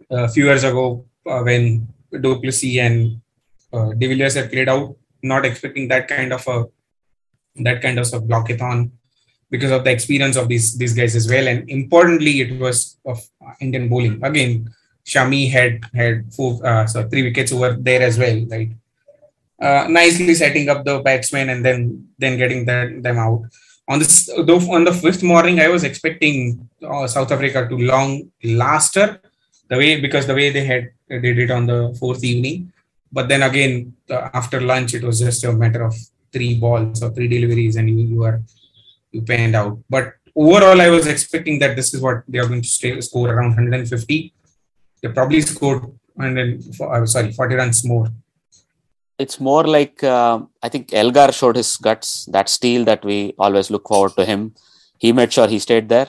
a 0.09 0.15
uh, 0.15 0.27
few 0.27 0.45
years 0.45 0.63
ago 0.63 1.05
uh, 1.27 1.41
when 1.41 1.87
Du 2.11 2.41
Plessis 2.41 2.79
and 2.79 3.21
uh, 3.71 3.93
De 3.93 4.07
Villiers 4.07 4.33
had 4.33 4.51
played 4.51 4.69
out, 4.69 4.95
not 5.21 5.45
expecting 5.45 5.87
that 5.89 6.07
kind 6.07 6.33
of 6.33 6.47
a 6.47 6.65
that 7.57 7.81
kind 7.81 7.99
of 7.99 8.11
a 8.11 8.19
blockathon 8.19 8.91
because 9.49 9.71
of 9.71 9.83
the 9.83 9.91
experience 9.91 10.35
of 10.35 10.47
these 10.47 10.77
these 10.77 10.93
guys 10.93 11.15
as 11.15 11.29
well. 11.29 11.47
And 11.47 11.69
importantly, 11.69 12.41
it 12.41 12.59
was 12.59 12.97
of 13.05 13.19
Indian 13.61 13.89
bowling. 13.89 14.23
Again, 14.23 14.69
Shami 15.05 15.51
had 15.51 15.85
had 15.93 16.33
four, 16.33 16.65
uh, 16.65 16.85
so 16.87 17.07
three 17.07 17.23
wickets 17.23 17.51
over 17.51 17.73
there 17.79 18.01
as 18.01 18.17
well, 18.17 18.45
right? 18.49 18.71
Uh, 19.61 19.87
nicely 19.89 20.33
setting 20.33 20.67
up 20.67 20.83
the 20.83 20.99
batsmen 20.99 21.49
and 21.49 21.63
then 21.63 22.07
then 22.17 22.37
getting 22.37 22.65
that, 22.65 23.01
them 23.03 23.17
out. 23.17 23.43
On 23.87 23.99
this, 23.99 24.25
though, 24.25 24.59
on 24.71 24.83
the 24.83 24.93
fifth 24.93 25.21
morning, 25.21 25.59
I 25.59 25.67
was 25.67 25.83
expecting 25.83 26.67
uh, 26.81 27.05
South 27.07 27.31
Africa 27.31 27.67
to 27.69 27.77
long 27.77 28.31
laster 28.43 29.21
the 29.69 29.77
way 29.77 30.01
because 30.01 30.25
the 30.25 30.33
way 30.33 30.49
they 30.49 30.65
had 30.65 30.89
did 31.07 31.37
it 31.37 31.51
on 31.51 31.67
the 31.67 31.95
fourth 31.99 32.23
evening. 32.23 32.73
But 33.11 33.29
then 33.29 33.43
again, 33.43 33.93
uh, 34.09 34.29
after 34.33 34.59
lunch, 34.59 34.93
it 34.95 35.03
was 35.03 35.19
just 35.19 35.43
a 35.43 35.53
matter 35.53 35.83
of 35.83 35.95
three 36.33 36.55
balls 36.59 37.01
or 37.01 37.11
three 37.11 37.27
deliveries, 37.27 37.75
and 37.75 37.89
you, 37.89 37.97
you 37.97 38.23
are 38.23 38.41
panned 39.21 39.55
out. 39.55 39.79
But 39.89 40.13
overall, 40.35 40.79
I 40.81 40.89
was 40.89 41.07
expecting 41.07 41.59
that 41.59 41.75
this 41.75 41.93
is 41.93 42.01
what 42.01 42.23
they 42.27 42.39
are 42.39 42.47
going 42.47 42.61
to 42.61 42.67
stay, 42.67 42.99
score 43.01 43.29
around 43.29 43.49
150. 43.49 44.33
They 45.01 45.09
probably 45.09 45.41
scored 45.41 45.83
100, 46.13 46.81
uh, 46.81 47.05
sorry, 47.05 47.31
40 47.31 47.55
runs 47.55 47.85
more. 47.85 48.07
It's 49.17 49.39
more 49.39 49.63
like 49.63 50.03
uh, 50.03 50.39
I 50.61 50.69
think 50.69 50.93
Elgar 50.93 51.31
showed 51.31 51.55
his 51.55 51.77
guts, 51.77 52.25
that 52.25 52.49
steel 52.49 52.83
that 52.85 53.05
we 53.05 53.33
always 53.39 53.69
look 53.69 53.87
forward 53.87 54.15
to 54.17 54.25
him. 54.25 54.55
He 54.97 55.13
made 55.13 55.31
sure 55.31 55.47
he 55.47 55.59
stayed 55.59 55.87
there. 55.87 56.07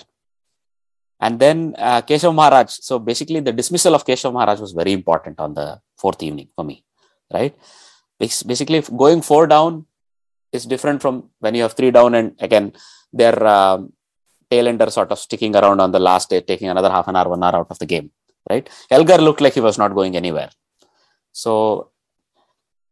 And 1.21 1.38
then 1.38 1.75
uh, 1.79 2.03
Keshav 2.03 2.35
Maharaj. 2.35 2.71
So 2.71 2.99
basically, 2.99 3.40
the 3.40 3.53
dismissal 3.53 3.95
of 3.95 4.05
Keshav 4.05 4.33
Maharaj 4.33 4.61
was 4.61 4.73
very 4.73 4.92
important 4.92 5.40
on 5.40 5.55
the 5.55 5.81
fourth 5.97 6.23
evening 6.23 6.49
for 6.55 6.64
me, 6.64 6.85
right? 7.33 7.57
Basically, 8.19 8.83
going 8.97 9.23
four 9.23 9.47
down 9.47 9.87
is 10.53 10.66
different 10.66 11.01
from 11.01 11.31
when 11.38 11.55
you 11.55 11.62
have 11.62 11.75
three 11.75 11.90
down 11.90 12.14
and 12.14 12.35
again 12.40 12.73
their 13.12 13.47
um, 13.47 13.92
tail 14.51 14.69
ender 14.69 14.90
sort 14.90 15.11
of 15.11 15.19
sticking 15.19 15.55
around 15.57 15.81
on 15.81 15.92
the 15.92 15.99
last 15.99 16.31
day, 16.31 16.40
taking 16.40 16.69
another 16.69 16.90
half 16.90 17.09
an 17.09 17.16
hour, 17.16 17.29
one 17.29 17.42
hour 17.42 17.57
out 17.57 17.66
of 17.71 17.79
the 17.79 17.87
game, 17.87 18.11
right? 18.49 18.69
Elgar 18.90 19.19
looked 19.19 19.40
like 19.40 19.55
he 19.55 19.61
was 19.61 19.79
not 19.79 19.95
going 19.95 20.16
anywhere. 20.16 20.51
So 21.33 21.90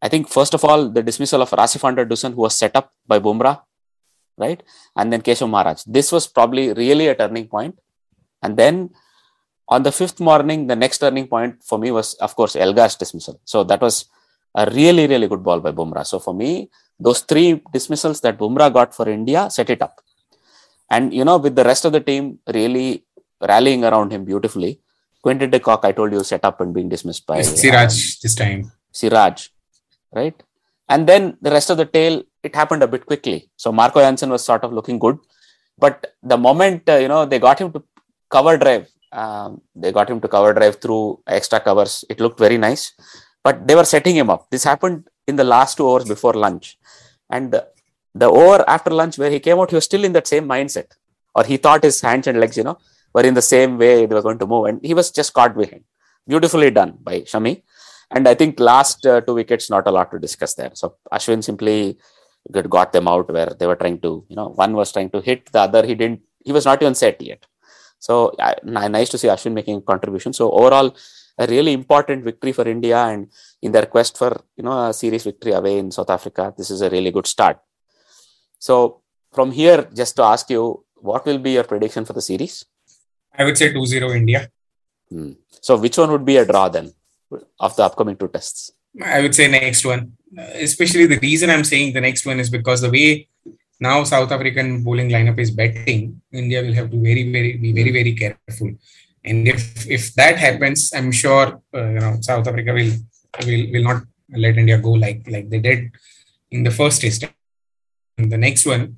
I 0.03 0.09
think 0.09 0.29
first 0.29 0.55
of 0.55 0.65
all, 0.65 0.89
the 0.89 1.03
dismissal 1.03 1.43
of 1.43 1.51
Rassie 1.51 1.81
van 1.81 1.95
der 1.95 2.05
who 2.05 2.43
was 2.43 2.55
set 2.55 2.77
up 2.77 2.93
by 3.07 3.19
Bumrah, 3.19 3.63
right? 4.37 4.63
And 4.97 5.13
then 5.13 5.23
Keshav 5.23 5.49
Maharaj. 5.49 5.85
This 5.87 6.13
was 6.13 6.27
probably 6.27 6.73
really 6.73 7.09
a 7.09 7.15
turning 7.15 7.49
point. 7.49 7.79
And 8.43 8.57
then 8.57 8.91
on 9.69 9.83
the 9.83 9.93
fifth 9.93 10.21
morning, 10.21 10.67
the 10.67 10.77
next 10.77 10.99
turning 10.99 11.27
point 11.27 11.63
for 11.65 11.79
me 11.79 11.91
was, 11.91 12.15
of 12.15 12.37
course, 12.37 12.55
Elgar's 12.55 12.97
dismissal. 12.97 13.41
So 13.45 13.65
that 13.65 13.81
was 13.81 14.05
a 14.55 14.71
really, 14.71 15.07
really 15.07 15.27
good 15.27 15.43
ball 15.43 15.61
by 15.61 15.73
Bumrah. 15.73 16.07
So 16.07 16.19
for 16.19 16.35
me, 16.35 16.71
those 17.01 17.21
three 17.23 17.63
dismissals 17.73 18.21
that 18.21 18.39
Bumrah 18.39 18.73
got 18.73 18.95
for 18.95 19.09
India 19.09 19.49
set 19.49 19.71
it 19.71 19.81
up. 19.81 20.01
And, 20.91 21.13
you 21.13 21.25
know, 21.25 21.39
with 21.39 21.57
the 21.57 21.65
rest 21.65 21.85
of 21.85 21.93
the 21.93 22.01
team 22.01 22.39
really 22.53 23.05
rallying 23.41 23.85
around 23.85 24.13
him 24.13 24.25
beautifully, 24.25 24.81
Quinton 25.23 25.51
de 25.51 25.59
Kock, 25.59 25.85
I 25.85 25.93
told 25.93 26.13
you, 26.13 26.23
set 26.23 26.45
up 26.45 26.61
and 26.61 26.75
being 26.75 26.89
dismissed 26.89 27.27
by 27.27 27.41
Siraj 27.43 27.93
um, 27.93 28.19
this 28.23 28.35
time. 28.35 28.73
Siraj, 28.93 29.49
right? 30.13 30.41
And 30.89 31.07
then 31.07 31.39
the 31.41 31.51
rest 31.51 31.71
of 31.71 31.79
the 31.79 31.87
tail, 31.87 32.23
it 32.43 32.55
happened 32.55 32.83
a 32.83 32.87
bit 32.87 33.07
quickly. 33.07 33.51
So 33.57 33.73
Marco 33.73 34.01
Jansen 34.01 34.31
was 34.31 34.45
sort 34.45 34.65
of 34.65 34.73
looking 34.73 34.99
good. 34.99 35.19
But 35.79 36.15
the 36.23 36.37
moment, 36.37 36.89
uh, 36.89 36.97
you 36.97 37.09
know, 37.09 37.25
they 37.25 37.39
got 37.39 37.59
him 37.59 37.73
to 37.73 37.83
cover 38.31 38.57
drive, 38.59 38.89
um, 39.13 39.63
they 39.75 39.93
got 39.93 40.11
him 40.11 40.21
to 40.21 40.29
cover 40.29 40.53
drive 40.53 40.81
through 40.81 41.21
extra 41.27 41.59
covers. 41.59 42.05
It 42.11 42.21
looked 42.21 42.39
very 42.39 42.59
nice. 42.59 42.93
But 43.43 43.67
they 43.67 43.75
were 43.75 43.85
setting 43.85 44.17
him 44.17 44.31
up. 44.31 44.51
This 44.51 44.65
happened 44.65 45.09
in 45.27 45.37
the 45.37 45.45
last 45.45 45.77
two 45.77 45.89
hours 45.89 46.05
before 46.05 46.35
lunch. 46.35 46.79
And 47.31 47.61
the, 48.15 48.27
over 48.27 48.65
after 48.69 48.91
lunch 48.91 49.19
where 49.19 49.31
he 49.31 49.41
came 49.41 49.59
out, 49.59 49.71
he 49.71 49.77
was 49.77 49.85
still 49.85 50.05
in 50.05 50.13
that 50.13 50.27
same 50.27 50.47
mindset. 50.49 50.93
Or 51.35 51.45
he 51.45 51.57
thought 51.57 51.83
his 51.83 52.01
hands 52.01 52.27
and 52.27 52.39
legs, 52.39 52.57
you 52.57 52.63
know, 52.63 52.79
were 53.13 53.23
in 53.23 53.35
the 53.35 53.43
same 53.43 53.77
way 53.77 54.07
they 54.07 54.15
were 54.15 54.23
going 54.23 54.39
to 54.39 54.47
move. 54.47 54.67
And 54.67 54.85
he 54.85 54.95
was 54.95 55.11
just 55.11 55.33
caught 55.33 55.57
behind. 55.57 55.85
Beautifully 56.27 56.71
done 56.71 56.99
by 57.03 57.21
Shami. 57.23 57.63
And 58.11 58.29
I 58.29 58.35
think 58.35 58.61
last 58.61 59.05
uh, 59.07 59.21
two 59.21 59.35
wickets, 59.35 59.69
not 59.69 59.87
a 59.87 59.91
lot 59.91 60.11
to 60.13 60.19
discuss 60.19 60.55
there. 60.55 60.71
So 60.75 60.97
Ashwin 61.13 61.43
simply 61.43 61.99
got 62.69 62.93
them 62.93 63.09
out 63.09 63.33
where 63.33 63.53
they 63.59 63.67
were 63.67 63.77
trying 63.77 64.01
to, 64.03 64.25
you 64.29 64.37
know, 64.37 64.51
one 64.51 64.75
was 64.75 64.93
trying 64.93 65.11
to 65.11 65.21
hit, 65.21 65.51
the 65.51 65.61
other 65.61 65.85
he 65.85 65.95
didn't, 65.95 66.21
he 66.45 66.53
was 66.53 66.67
not 66.67 66.81
even 66.81 66.95
set 66.95 67.21
yet. 67.21 67.45
So 67.99 68.35
uh, 68.39 68.55
nice 68.63 69.09
to 69.11 69.19
see 69.19 69.29
Ashwin 69.29 69.55
making 69.55 69.79
a 69.79 69.81
contribution. 69.81 70.33
So 70.33 70.51
overall, 70.51 70.95
a 71.39 71.47
really 71.47 71.73
important 71.73 72.25
victory 72.25 72.53
for 72.53 72.67
India 72.69 72.99
and 72.99 73.29
in 73.63 73.73
their 73.73 73.87
quest 73.87 74.17
for 74.17 74.41
you 74.57 74.63
know 74.63 74.89
a 74.89 74.95
series 74.95 75.25
victory 75.25 75.53
away 75.53 75.79
in 75.79 75.91
South 75.91 76.11
Africa. 76.11 76.55
This 76.57 76.71
is 76.71 76.81
a 76.81 76.91
really 76.91 77.11
good 77.11 77.27
start. 77.27 77.59
So 78.67 78.75
from 79.37 79.53
here, 79.53 79.81
just 80.01 80.17
to 80.17 80.23
ask 80.23 80.49
you, 80.49 80.63
what 81.09 81.27
will 81.27 81.41
be 81.47 81.53
your 81.57 81.65
prediction 81.65 82.05
for 82.09 82.15
the 82.15 82.23
series? 82.31 82.65
I 83.39 83.45
would 83.45 83.59
say 83.59 83.73
2-0 83.73 84.17
India. 84.17 84.49
Hmm. 85.11 85.33
So 85.61 85.77
which 85.77 85.99
one 85.99 86.11
would 86.13 86.25
be 86.25 86.39
a 86.39 86.47
draw 86.47 86.69
then 86.71 86.95
of 87.61 87.77
the 87.77 87.83
upcoming 87.89 88.17
two 88.17 88.29
tests? 88.29 88.73
I 89.17 89.21
would 89.21 89.35
say 89.35 89.49
next 89.49 89.85
one. 89.85 90.03
Especially 90.69 91.07
the 91.07 91.19
reason 91.19 91.51
I'm 91.51 91.67
saying 91.73 91.93
the 91.93 92.01
next 92.01 92.25
one 92.25 92.41
is 92.41 92.49
because 92.49 92.81
the 92.81 92.91
way 92.91 93.29
now 93.81 94.03
South 94.05 94.33
African 94.33 94.83
bowling 94.83 95.11
lineup 95.11 95.39
is 95.39 95.51
betting, 95.51 96.23
India 96.33 96.63
will 96.63 96.77
have 96.81 96.91
to 96.91 96.99
very, 97.09 97.25
very 97.37 97.53
be 97.65 97.73
very, 97.79 97.93
very 97.99 98.15
careful. 98.15 98.71
And 99.25 99.47
if 99.47 99.63
if 99.99 100.15
that 100.15 100.39
happens, 100.47 100.91
I'm 100.97 101.13
sure 101.13 101.47
uh, 101.77 101.89
you 101.95 102.01
know 102.05 102.17
South 102.31 102.47
Africa 102.47 102.73
will 102.79 102.93
will 103.47 103.65
will 103.73 103.87
not 103.91 104.03
let 104.45 104.57
India 104.57 104.79
go 104.79 104.93
like 104.93 105.23
like 105.35 105.49
they 105.51 105.63
did 105.71 105.91
in 106.51 106.63
the 106.63 106.77
first 106.81 107.03
test. 107.03 107.25
The 108.17 108.39
next 108.39 108.65
one, 108.67 108.97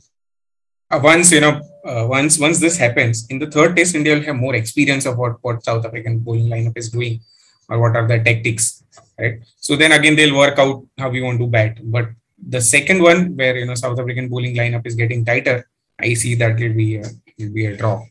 uh, 0.90 1.00
once 1.02 1.32
you 1.32 1.40
know, 1.40 1.60
uh, 1.84 2.06
once 2.06 2.38
once 2.38 2.60
this 2.60 2.76
happens 2.76 3.26
in 3.28 3.38
the 3.38 3.50
third 3.50 3.76
test, 3.76 3.94
India 3.94 4.14
will 4.14 4.22
have 4.22 4.36
more 4.36 4.54
experience 4.54 5.06
of 5.06 5.16
what 5.16 5.36
what 5.42 5.64
South 5.64 5.84
African 5.84 6.18
bowling 6.18 6.48
lineup 6.48 6.76
is 6.76 6.90
doing 6.90 7.20
or 7.68 7.80
what 7.80 7.96
are 7.96 8.06
the 8.06 8.18
tactics, 8.22 8.84
right? 9.18 9.40
So 9.56 9.74
then 9.76 9.92
again 9.92 10.16
they'll 10.16 10.36
work 10.36 10.58
out 10.58 10.86
how 10.98 11.08
we 11.08 11.22
want 11.22 11.40
to 11.40 11.46
bat. 11.46 11.78
But 11.82 12.10
the 12.36 12.60
second 12.60 13.02
one, 13.02 13.36
where 13.36 13.56
you 13.56 13.66
know 13.66 13.74
South 13.74 13.98
African 13.98 14.28
bowling 14.28 14.54
lineup 14.54 14.86
is 14.86 14.94
getting 14.94 15.24
tighter, 15.24 15.68
I 15.98 16.14
see 16.14 16.34
that 16.36 16.60
will 16.60 16.74
be 16.74 16.96
a, 16.96 17.04
will 17.38 17.52
be 17.52 17.66
a 17.66 17.76
draw. 17.76 18.04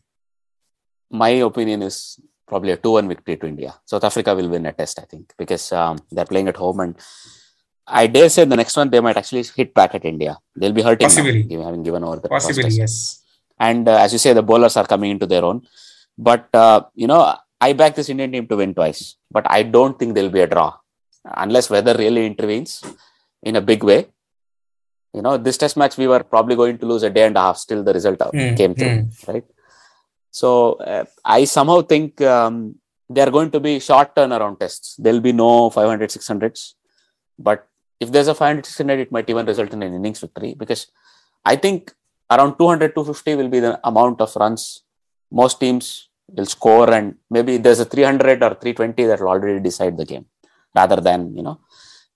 My 1.10 1.30
opinion 1.30 1.82
is 1.82 2.18
probably 2.46 2.72
a 2.72 2.76
2-1 2.76 3.08
victory 3.08 3.36
to 3.36 3.46
India. 3.46 3.74
South 3.84 4.04
Africa 4.04 4.34
will 4.34 4.48
win 4.48 4.66
a 4.66 4.72
test, 4.72 4.98
I 4.98 5.02
think, 5.02 5.32
because 5.38 5.72
um, 5.72 5.98
they're 6.10 6.24
playing 6.26 6.48
at 6.48 6.56
home 6.56 6.80
and 6.80 6.96
I 7.86 8.06
dare 8.08 8.28
say 8.28 8.44
the 8.44 8.56
next 8.56 8.76
one 8.76 8.90
they 8.90 9.00
might 9.00 9.16
actually 9.16 9.44
hit 9.44 9.72
back 9.72 9.94
at 9.94 10.04
India. 10.04 10.38
They'll 10.56 10.72
be 10.72 10.82
hurting 10.82 11.06
Possibly. 11.06 11.44
now, 11.44 11.64
having 11.64 11.82
given 11.82 12.02
over 12.02 12.16
the 12.16 12.28
Possibly, 12.28 12.68
yes. 12.70 13.22
And 13.58 13.88
uh, 13.88 13.98
as 13.98 14.12
you 14.12 14.18
say, 14.18 14.32
the 14.32 14.42
bowlers 14.42 14.76
are 14.76 14.86
coming 14.86 15.10
into 15.12 15.26
their 15.26 15.44
own. 15.44 15.66
But 16.18 16.48
uh, 16.54 16.82
you 16.94 17.06
know, 17.06 17.34
I 17.60 17.72
back 17.72 17.94
this 17.94 18.08
Indian 18.08 18.32
team 18.32 18.46
to 18.48 18.56
win 18.56 18.74
twice, 18.74 19.16
but 19.30 19.46
I 19.48 19.62
don't 19.62 19.98
think 19.98 20.14
there'll 20.14 20.30
be 20.30 20.40
a 20.40 20.46
draw 20.46 20.74
unless 21.24 21.70
weather 21.70 21.94
really 21.96 22.26
intervenes 22.26 22.82
in 23.42 23.56
a 23.56 23.60
big 23.60 23.82
way. 23.82 24.06
You 25.14 25.22
know, 25.22 25.36
this 25.36 25.56
test 25.56 25.76
match 25.76 25.96
we 25.96 26.06
were 26.06 26.22
probably 26.22 26.56
going 26.56 26.78
to 26.78 26.86
lose 26.86 27.02
a 27.02 27.10
day 27.10 27.26
and 27.26 27.36
a 27.36 27.40
half. 27.40 27.56
Still, 27.58 27.82
the 27.82 27.94
result 27.94 28.18
mm, 28.18 28.56
came 28.56 28.74
through, 28.74 28.88
mm. 28.88 29.28
right? 29.28 29.44
So 30.30 30.74
uh, 30.74 31.04
I 31.24 31.44
somehow 31.44 31.80
think 31.80 32.20
um, 32.20 32.74
they 33.08 33.22
are 33.22 33.30
going 33.30 33.50
to 33.52 33.60
be 33.60 33.80
short 33.80 34.14
turnaround 34.14 34.60
tests. 34.60 34.96
There'll 34.96 35.20
be 35.20 35.32
no 35.32 35.70
500, 35.70 36.10
600s. 36.10 36.74
But 37.38 37.66
if 38.00 38.12
there's 38.12 38.28
a 38.28 38.34
500, 38.34 38.66
600, 38.66 39.00
it 39.00 39.12
might 39.12 39.28
even 39.30 39.46
result 39.46 39.72
in 39.72 39.82
an 39.82 39.94
innings 39.94 40.20
victory 40.20 40.54
because 40.54 40.88
I 41.44 41.56
think 41.56 41.92
around 42.30 42.56
200, 42.58 42.94
250 42.94 43.34
will 43.36 43.48
be 43.48 43.60
the 43.60 43.80
amount 43.84 44.20
of 44.20 44.34
runs 44.36 44.82
most 45.30 45.60
teams 45.60 46.08
will 46.28 46.46
score. 46.46 46.90
And 46.92 47.16
maybe 47.30 47.56
there's 47.56 47.80
a 47.80 47.84
300 47.84 48.42
or 48.42 48.54
320 48.54 49.04
that 49.04 49.20
will 49.20 49.28
already 49.28 49.60
decide 49.60 49.96
the 49.96 50.04
game 50.04 50.26
rather 50.74 50.96
than, 50.96 51.34
you 51.36 51.42
know, 51.42 51.60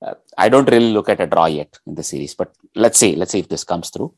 uh, 0.02 0.14
I 0.36 0.48
don't 0.48 0.70
really 0.70 0.92
look 0.92 1.08
at 1.08 1.20
a 1.20 1.26
draw 1.26 1.46
yet 1.46 1.78
in 1.86 1.94
the 1.94 2.02
series, 2.02 2.34
but 2.34 2.52
let's 2.74 2.98
see. 2.98 3.14
Let's 3.16 3.32
see 3.32 3.40
if 3.40 3.48
this 3.48 3.64
comes 3.64 3.90
through. 3.90 4.14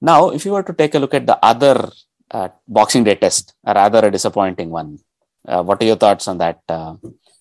Now, 0.00 0.30
if 0.30 0.44
you 0.44 0.52
were 0.52 0.62
to 0.62 0.72
take 0.72 0.94
a 0.94 0.98
look 0.98 1.14
at 1.14 1.26
the 1.26 1.38
other 1.44 1.90
uh, 2.30 2.48
Boxing 2.66 3.04
Day 3.04 3.14
test, 3.14 3.54
a 3.64 3.74
rather 3.74 4.06
a 4.06 4.10
disappointing 4.10 4.70
one. 4.70 4.98
Uh, 5.46 5.62
what 5.62 5.82
are 5.82 5.86
your 5.86 5.96
thoughts 5.96 6.28
on 6.28 6.38
that? 6.38 6.60
Uh, 6.68 6.96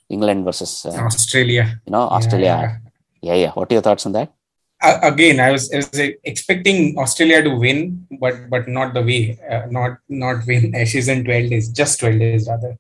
England 0.10 0.46
versus 0.46 0.86
uh, 0.86 0.92
Australia. 0.92 1.82
You 1.86 1.92
know, 1.92 2.04
Australia. 2.04 2.46
Yeah. 2.46 2.62
yeah, 2.62 2.78
yeah. 3.22 3.36
Yeah. 3.36 3.52
What 3.52 3.72
are 3.72 3.76
your 3.76 3.82
thoughts 3.82 4.06
on 4.06 4.14
that? 4.14 4.34
again, 4.82 5.40
I 5.40 5.52
was, 5.52 5.74
I 5.74 5.78
was, 5.78 5.90
expecting 6.24 7.00
Australia 7.00 7.42
to 7.42 7.56
win, 7.56 8.06
but 8.20 8.48
but 8.48 8.68
not 8.68 8.94
the 8.94 9.02
way, 9.02 9.40
uh, 9.50 9.66
not 9.72 9.98
not 10.08 10.46
win 10.46 10.76
Ashes 10.82 11.08
in 11.08 11.24
twelve 11.24 11.50
days, 11.50 11.70
just 11.70 12.00
twelve 12.00 12.20
days 12.20 12.48
rather, 12.48 12.78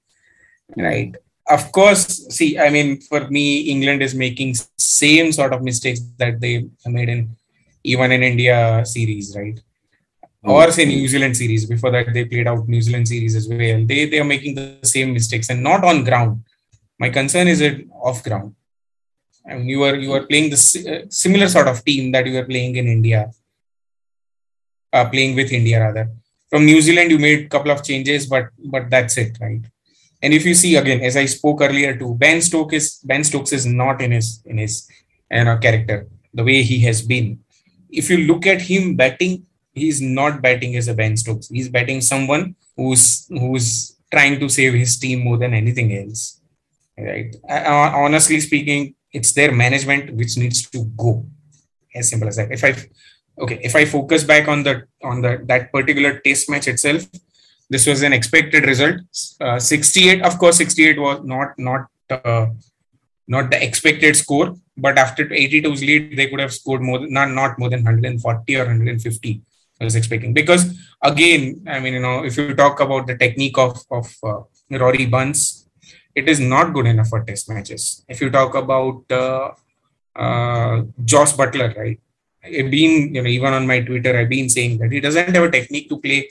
right? 0.75 1.15
of 1.49 1.71
course, 1.71 2.27
see, 2.29 2.59
I 2.59 2.69
mean, 2.69 2.99
for 3.01 3.27
me, 3.29 3.61
England 3.73 4.01
is 4.01 4.13
making 4.13 4.55
same 4.77 5.31
sort 5.31 5.53
of 5.53 5.63
mistakes 5.63 6.01
that 6.17 6.39
they 6.39 6.67
made 6.85 7.09
in 7.09 7.35
even 7.83 8.11
in 8.11 8.23
India 8.23 8.83
series, 8.85 9.35
right? 9.35 9.59
Or 10.43 10.71
say 10.71 10.85
New 10.85 11.07
Zealand 11.07 11.35
series. 11.35 11.65
Before 11.65 11.91
that, 11.91 12.13
they 12.13 12.25
played 12.25 12.47
out 12.47 12.67
New 12.67 12.81
Zealand 12.81 13.07
series 13.07 13.35
as 13.35 13.47
well. 13.47 13.85
They 13.85 14.05
they 14.05 14.19
are 14.19 14.31
making 14.35 14.55
the 14.55 14.79
same 14.83 15.13
mistakes 15.13 15.49
and 15.49 15.63
not 15.63 15.83
on 15.83 16.03
ground. 16.03 16.43
My 16.99 17.09
concern 17.09 17.47
is 17.47 17.61
it 17.61 17.88
off 17.91 18.23
ground. 18.23 18.55
I 19.50 19.56
mean, 19.56 19.68
you 19.70 19.84
are 19.84 19.95
you 19.95 20.12
are 20.14 20.26
playing 20.26 20.50
the 20.50 20.60
uh, 20.91 21.06
similar 21.10 21.48
sort 21.48 21.68
of 21.68 21.84
team 21.86 22.12
that 22.12 22.28
you 22.28 22.34
were 22.34 22.45
playing 22.45 22.76
in 22.76 22.88
India, 22.88 23.32
uh, 24.91 25.10
playing 25.10 25.36
with 25.36 25.52
India 25.52 25.80
rather. 25.80 26.10
From 26.50 26.66
New 26.66 26.82
Zealand, 26.82 27.12
you 27.12 27.20
made 27.20 27.45
a 27.45 27.50
couple 27.50 27.72
of 27.72 27.84
changes, 27.84 28.26
but 28.26 28.50
but 28.66 28.89
that's 28.89 29.18
it, 29.18 29.38
right? 29.39 29.64
And 30.22 30.34
if 30.34 30.45
you 30.45 30.54
see 30.54 30.76
again, 30.76 31.02
as 31.02 31.16
I 31.16 31.26
spoke 31.26 31.62
earlier 31.62 31.95
too, 31.98 32.16
Ben 32.16 32.41
Stokes 32.41 32.74
is 32.74 33.00
Ben 33.04 33.24
Stokes 33.24 33.54
is 33.54 33.66
not 33.66 34.02
in 34.02 34.12
his 34.12 34.41
in 34.45 34.58
his 34.58 34.89
you 35.32 35.43
know 35.43 35.58
character 35.58 36.08
the 36.34 36.43
way 36.43 36.64
he 36.64 36.80
has 36.82 37.02
been. 37.02 37.39
If 37.89 38.10
you 38.10 38.18
look 38.18 38.45
at 38.45 38.62
him 38.62 38.95
batting, 38.95 39.45
he's 39.74 40.02
not 40.02 40.41
batting 40.41 40.76
as 40.76 40.88
a 40.88 40.93
Ben 40.93 41.16
Stokes. 41.16 41.48
He's 41.48 41.70
batting 41.70 42.02
someone 42.02 42.56
who's 42.76 43.28
who's 43.30 43.95
trying 44.12 44.39
to 44.39 44.50
save 44.50 44.74
his 44.74 44.98
team 44.98 45.24
more 45.24 45.38
than 45.38 45.54
anything 45.54 45.95
else. 45.95 46.41
Right? 46.98 47.36
Uh, 47.48 47.91
honestly 47.93 48.39
speaking, 48.39 48.95
it's 49.14 49.32
their 49.34 49.51
management 49.51 50.14
which 50.16 50.38
needs 50.38 50.70
to 50.70 50.86
go. 50.97 51.26
As 51.95 52.10
simple 52.10 52.28
as 52.28 52.36
that. 52.36 52.51
If 52.51 52.64
I 52.64 52.76
okay, 53.41 53.60
if 53.64 53.76
I 53.76 53.86
focus 53.86 54.24
back 54.24 54.47
on 54.47 54.64
the 54.64 54.84
on 55.03 55.22
the 55.22 55.43
that 55.45 55.72
particular 55.72 56.20
test 56.20 56.49
match 56.49 56.68
itself, 56.68 57.08
this 57.70 57.86
was 57.86 58.03
an 58.03 58.14
expected 58.14 58.66
result. 58.66 58.97
Uh, 59.41 59.60
68, 59.60 60.22
of 60.24 60.38
course, 60.38 60.58
68 60.58 60.99
was 60.99 61.24
not 61.24 61.58
not 61.58 61.88
uh, 62.10 62.47
not 63.28 63.51
the 63.51 63.62
expected 63.64 64.16
score, 64.16 64.55
but 64.78 64.97
after 64.97 65.26
82's 65.26 65.82
lead, 65.82 66.16
they 66.16 66.28
could 66.28 66.39
have 66.39 66.53
scored 66.53 66.82
more 66.82 66.99
than 66.99 67.12
not 67.12 67.32
not 67.32 67.60
more 67.60 67.70
than 67.70 67.84
140 67.84 68.55
or 68.55 68.66
150. 68.66 69.41
I 69.80 69.84
was 69.84 69.95
expecting 69.95 70.34
because 70.34 70.76
again, 71.03 71.64
I 71.68 71.80
mean, 71.80 71.93
you 71.93 71.99
know, 71.99 72.24
if 72.24 72.38
you 72.38 72.53
talk 72.55 72.80
about 72.80 73.08
the 73.08 73.18
technique 73.18 73.58
of 73.58 73.80
of 73.91 74.14
uh, 74.24 74.41
Rory 74.72 75.05
Burns, 75.05 75.66
it 76.20 76.28
is 76.34 76.39
not 76.39 76.74
good 76.76 76.88
enough 76.93 77.09
for 77.09 77.24
test 77.24 77.49
matches. 77.49 78.03
If 78.13 78.22
you 78.22 78.30
talk 78.38 78.55
about 78.55 79.03
uh, 79.11 79.51
uh, 80.24 80.84
Josh 81.05 81.34
Buttler, 81.39 81.70
right? 81.78 81.99
I've 82.43 82.72
been, 82.72 83.13
you 83.13 83.22
know, 83.22 83.30
even 83.30 83.53
on 83.53 83.68
my 83.68 83.80
Twitter, 83.82 84.18
I've 84.18 84.30
been 84.30 84.49
saying 84.49 84.80
that 84.80 84.91
he 84.91 84.99
doesn't 84.99 85.36
have 85.36 85.43
a 85.43 85.51
technique 85.51 85.89
to 85.89 85.97
play 85.99 86.30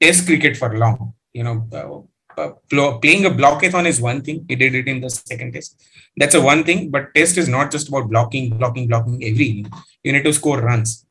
test 0.00 0.26
cricket 0.26 0.56
for 0.56 0.76
long. 0.78 1.14
You 1.32 1.44
know, 1.46 1.56
uh, 1.80 2.40
uh, 2.40 2.52
playing 3.02 3.24
a 3.26 3.30
blockathon 3.30 3.86
is 3.86 4.00
one 4.00 4.22
thing. 4.22 4.44
He 4.48 4.56
did 4.56 4.74
it 4.74 4.86
in 4.86 5.00
the 5.00 5.10
second 5.10 5.52
test. 5.52 5.82
That's 6.16 6.36
a 6.36 6.40
one 6.40 6.62
thing. 6.64 6.90
But 6.90 7.14
test 7.14 7.36
is 7.38 7.48
not 7.48 7.72
just 7.72 7.88
about 7.88 8.08
blocking, 8.08 8.56
blocking, 8.56 8.86
blocking 8.86 9.22
every. 9.24 9.66
You 10.04 10.12
need 10.12 10.24
to 10.24 10.32
score 10.32 10.60
runs. 10.60 11.06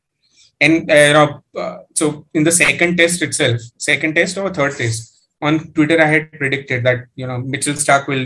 And 0.61 0.89
uh, 0.89 0.93
you 0.93 1.13
know, 1.13 1.43
uh, 1.61 1.78
so 1.93 2.26
in 2.34 2.43
the 2.45 2.51
second 2.51 2.95
test 2.95 3.21
itself, 3.21 3.59
second 3.78 4.15
test 4.15 4.38
or 4.38 4.53
third 4.53 4.78
test, 4.78 5.12
on 5.47 5.59
Twitter 5.75 5.99
I 6.05 6.09
had 6.15 6.31
predicted 6.41 6.83
that 6.87 6.99
you 7.15 7.27
know 7.27 7.37
Mitchell 7.39 7.79
Starc 7.83 8.07
will 8.11 8.25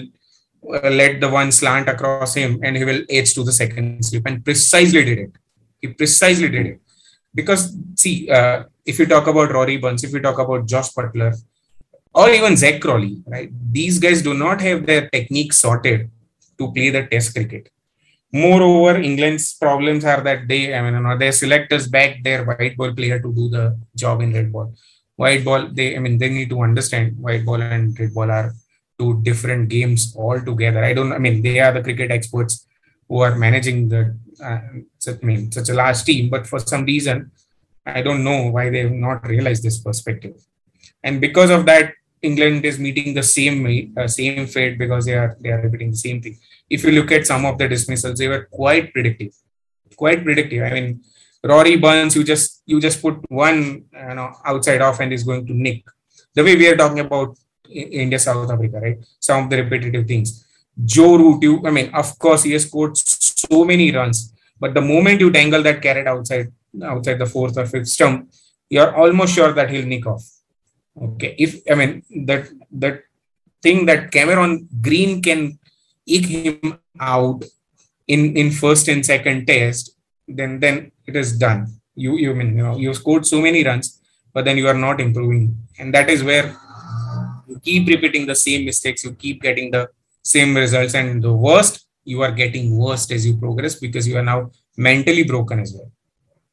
uh, 0.77 0.89
let 1.01 1.21
the 1.21 1.29
one 1.39 1.51
slant 1.51 1.89
across 1.93 2.33
him 2.41 2.59
and 2.63 2.77
he 2.77 2.85
will 2.89 3.01
edge 3.09 3.33
to 3.35 3.43
the 3.43 3.55
second 3.61 4.05
slip, 4.05 4.25
and 4.25 4.43
precisely 4.43 5.03
did 5.09 5.19
it. 5.25 5.31
He 5.81 5.87
precisely 6.01 6.49
did 6.55 6.65
it 6.73 6.79
because 7.39 7.61
see 7.95 8.15
uh, 8.29 8.63
if 8.85 8.99
you 8.99 9.05
talk 9.05 9.27
about 9.27 9.51
Rory 9.51 9.77
Burns, 9.77 10.03
if 10.03 10.13
you 10.13 10.21
talk 10.27 10.39
about 10.39 10.67
Josh 10.73 10.91
Buttler, 10.93 11.33
or 12.13 12.29
even 12.29 12.57
Zak 12.57 12.81
Crawley, 12.81 13.21
right? 13.27 13.49
These 13.71 13.99
guys 13.99 14.21
do 14.21 14.33
not 14.33 14.61
have 14.61 14.85
their 14.85 15.09
technique 15.09 15.53
sorted 15.53 16.09
to 16.57 16.71
play 16.71 16.89
the 16.89 17.03
test 17.05 17.33
cricket. 17.35 17.69
Moreover, 18.33 18.99
England's 18.99 19.53
problems 19.53 20.03
are 20.03 20.21
that 20.21 20.47
they, 20.47 20.73
I 20.73 20.81
mean, 20.81 21.19
their 21.19 21.31
selectors 21.31 21.87
back 21.87 22.23
their 22.23 22.43
white 22.43 22.75
ball 22.75 22.93
player 22.93 23.19
to 23.19 23.33
do 23.33 23.49
the 23.49 23.79
job 23.95 24.21
in 24.21 24.33
red 24.33 24.51
ball. 24.51 24.73
White 25.17 25.43
ball, 25.43 25.67
they, 25.77 25.95
I 25.95 25.99
mean, 25.99 26.17
they 26.17 26.29
need 26.29 26.49
to 26.49 26.61
understand 26.61 27.17
white 27.19 27.45
ball 27.45 27.61
and 27.61 27.99
red 27.99 28.13
ball 28.13 28.31
are 28.31 28.53
two 28.97 29.21
different 29.23 29.67
games 29.69 30.15
altogether. 30.15 30.83
I 30.83 30.93
don't, 30.93 31.11
I 31.11 31.17
mean, 31.17 31.41
they 31.41 31.59
are 31.59 31.73
the 31.73 31.83
cricket 31.83 32.11
experts 32.11 32.65
who 33.09 33.21
are 33.21 33.35
managing 33.35 33.89
the, 33.89 34.15
uh, 34.43 34.59
I 35.07 35.25
mean, 35.25 35.51
such 35.51 35.69
a 35.69 35.73
large 35.73 36.03
team, 36.03 36.29
but 36.29 36.47
for 36.47 36.59
some 36.59 36.85
reason, 36.85 37.31
I 37.85 38.01
don't 38.01 38.23
know 38.23 38.47
why 38.47 38.69
they 38.69 38.83
have 38.83 38.91
not 38.91 39.27
realized 39.27 39.63
this 39.63 39.79
perspective. 39.79 40.35
And 41.03 41.21
because 41.21 41.49
of 41.49 41.65
that, 41.65 41.93
England 42.21 42.65
is 42.65 42.79
meeting 42.79 43.13
the 43.13 43.23
same 43.23 43.93
uh, 43.95 44.07
same 44.07 44.47
fate 44.47 44.77
because 44.77 45.05
they 45.05 45.13
are 45.13 45.37
they 45.39 45.51
are 45.51 45.61
repeating 45.61 45.91
the 45.91 45.97
same 45.97 46.21
thing. 46.21 46.37
If 46.69 46.83
you 46.83 46.91
look 46.91 47.11
at 47.11 47.27
some 47.27 47.45
of 47.45 47.57
the 47.57 47.67
dismissals, 47.67 48.17
they 48.17 48.27
were 48.27 48.47
quite 48.51 48.91
predictive, 48.91 49.33
quite 49.95 50.23
predictive. 50.23 50.63
I 50.63 50.71
mean, 50.71 51.01
Rory 51.43 51.77
Burns, 51.77 52.15
you 52.15 52.23
just 52.23 52.56
you 52.67 52.79
just 52.79 53.01
put 53.01 53.15
one 53.31 53.59
you 53.91 54.15
know 54.17 54.29
outside 54.45 54.81
off 54.81 54.99
and 54.99 55.11
is 55.11 55.23
going 55.23 55.47
to 55.47 55.53
nick. 55.53 55.83
The 56.35 56.43
way 56.43 56.55
we 56.55 56.67
are 56.67 56.75
talking 56.75 56.99
about 56.99 57.37
India 57.69 58.19
South 58.19 58.51
Africa, 58.51 58.79
right? 58.79 58.99
Some 59.19 59.45
of 59.45 59.49
the 59.49 59.63
repetitive 59.63 60.07
things. 60.07 60.45
Joe 60.85 61.17
Root, 61.17 61.41
you 61.41 61.65
I 61.65 61.71
mean, 61.71 61.89
of 61.95 62.19
course, 62.19 62.43
he 62.43 62.51
has 62.51 62.67
scored 62.67 62.95
so 62.97 63.63
many 63.65 63.91
runs, 63.91 64.33
but 64.59 64.73
the 64.73 64.81
moment 64.81 65.19
you 65.21 65.31
tangle 65.31 65.63
that 65.63 65.81
carrot 65.81 66.07
outside, 66.07 66.51
outside 66.83 67.19
the 67.19 67.25
fourth 67.25 67.57
or 67.57 67.65
fifth 67.65 67.87
stump, 67.87 68.29
you're 68.69 68.95
almost 68.95 69.33
sure 69.33 69.53
that 69.53 69.69
he'll 69.71 69.85
nick 69.85 70.05
off. 70.05 70.23
Okay. 71.01 71.35
If 71.39 71.61
I 71.71 71.75
mean 71.75 72.03
that 72.25 72.49
that 72.71 73.03
thing 73.61 73.85
that 73.85 74.11
Cameron 74.11 74.67
Green 74.81 75.21
can 75.21 75.57
eke 76.05 76.27
him 76.27 76.79
out 76.99 77.43
in 78.07 78.35
in 78.35 78.51
first 78.51 78.87
and 78.87 79.05
second 79.05 79.47
test, 79.47 79.91
then 80.27 80.59
then 80.59 80.91
it 81.05 81.15
is 81.15 81.37
done. 81.37 81.76
You 82.03 82.11
you 82.23 82.33
mean 82.39 82.49
you 82.57 82.63
know 82.63 82.75
you 82.83 82.93
scored 82.93 83.25
so 83.33 83.41
many 83.47 83.63
runs, 83.69 83.87
but 84.33 84.45
then 84.45 84.57
you 84.61 84.67
are 84.71 84.79
not 84.87 85.01
improving, 85.05 85.45
and 85.79 85.93
that 85.95 86.09
is 86.15 86.23
where 86.29 86.45
you 87.47 87.59
keep 87.67 87.87
repeating 87.93 88.25
the 88.31 88.35
same 88.45 88.65
mistakes. 88.65 89.03
You 89.03 89.13
keep 89.25 89.41
getting 89.41 89.71
the 89.71 89.83
same 90.21 90.55
results, 90.63 90.95
and 91.01 91.23
the 91.27 91.33
worst 91.47 91.85
you 92.13 92.21
are 92.21 92.31
getting 92.43 92.77
worse 92.77 93.09
as 93.11 93.25
you 93.27 93.35
progress 93.45 93.75
because 93.85 94.07
you 94.07 94.17
are 94.17 94.27
now 94.33 94.51
mentally 94.89 95.23
broken 95.23 95.59
as 95.59 95.73
well. 95.73 95.91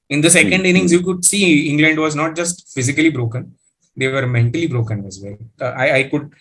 In 0.08 0.20
the 0.20 0.28
2nd 0.28 0.52
mm-hmm. 0.52 0.66
innings, 0.70 0.92
you 0.92 1.02
could 1.02 1.24
see 1.24 1.68
England 1.70 1.98
was 1.98 2.16
not 2.22 2.34
just 2.40 2.72
physically 2.74 3.10
broken; 3.10 3.54
they 3.96 4.08
were 4.08 4.26
mentally 4.26 4.66
broken 4.66 5.06
as 5.06 5.20
well. 5.22 5.38
Uh, 5.60 5.72
I, 5.84 5.86
I 5.98 6.02
could 6.04 6.32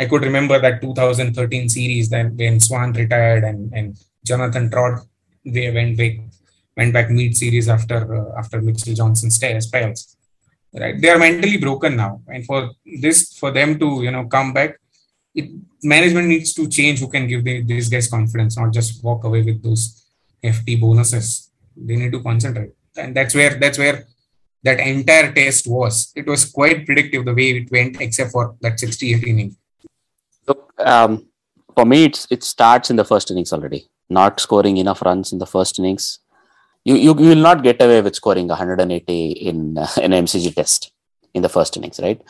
I 0.00 0.06
could 0.06 0.22
remember 0.22 0.58
that 0.58 0.80
2013 0.80 1.68
series 1.68 2.08
then 2.08 2.36
when 2.36 2.58
Swann 2.58 2.92
retired 2.94 3.44
and, 3.44 3.70
and 3.74 3.96
Jonathan 4.24 4.70
Trott 4.70 5.00
they 5.44 5.70
went 5.70 5.98
back 5.98 6.12
went 6.76 6.92
back 6.92 7.10
mid 7.10 7.36
series 7.36 7.68
after 7.68 7.98
uh, 8.14 8.38
after 8.38 8.60
Mitchell 8.60 8.94
Johnson's 8.94 9.34
spells. 9.36 10.16
Right, 10.72 11.00
they 11.00 11.10
are 11.10 11.18
mentally 11.18 11.56
broken 11.56 11.96
now, 11.96 12.22
and 12.28 12.44
for 12.46 12.70
this 13.00 13.36
for 13.38 13.50
them 13.50 13.78
to 13.80 14.02
you 14.02 14.10
know 14.12 14.26
come 14.26 14.52
back, 14.52 14.78
it 15.34 15.50
management 15.82 16.28
needs 16.28 16.54
to 16.54 16.68
change. 16.68 17.00
Who 17.00 17.08
can 17.08 17.26
give 17.26 17.42
the, 17.44 17.62
these 17.62 17.88
guys 17.88 18.08
confidence, 18.08 18.56
not 18.56 18.72
just 18.72 19.02
walk 19.02 19.24
away 19.24 19.42
with 19.42 19.62
those 19.62 20.06
FT 20.44 20.80
bonuses. 20.80 21.50
They 21.76 21.96
need 21.96 22.12
to 22.12 22.22
concentrate 22.22 22.72
and 22.96 23.16
that's 23.16 23.34
where 23.34 23.54
that's 23.58 23.78
where 23.78 24.06
that 24.62 24.80
entire 24.80 25.32
test 25.32 25.66
was. 25.66 26.12
It 26.14 26.26
was 26.26 26.44
quite 26.44 26.84
predictive 26.84 27.24
the 27.24 27.34
way 27.34 27.50
it 27.56 27.70
went, 27.70 28.00
except 28.00 28.32
for 28.32 28.56
that 28.60 28.78
68 28.78 29.24
inning. 29.24 29.56
Look, 30.46 30.74
um, 30.78 31.28
for 31.74 31.86
me, 31.86 32.04
it's, 32.04 32.26
it 32.30 32.44
starts 32.44 32.90
in 32.90 32.96
the 32.96 33.04
first 33.04 33.30
innings 33.30 33.54
already. 33.54 33.88
Not 34.10 34.38
scoring 34.38 34.76
enough 34.76 35.00
runs 35.00 35.32
in 35.32 35.38
the 35.38 35.46
first 35.46 35.78
innings. 35.78 36.18
You, 36.84 36.94
you, 36.94 37.18
you 37.18 37.28
will 37.28 37.36
not 37.36 37.62
get 37.62 37.80
away 37.80 38.00
with 38.00 38.14
scoring 38.14 38.48
180 38.48 39.30
in 39.32 39.78
uh, 39.78 39.86
an 40.02 40.12
MCG 40.12 40.54
test 40.54 40.92
in 41.34 41.42
the 41.42 41.48
first 41.48 41.76
innings, 41.76 42.00
right? 42.02 42.20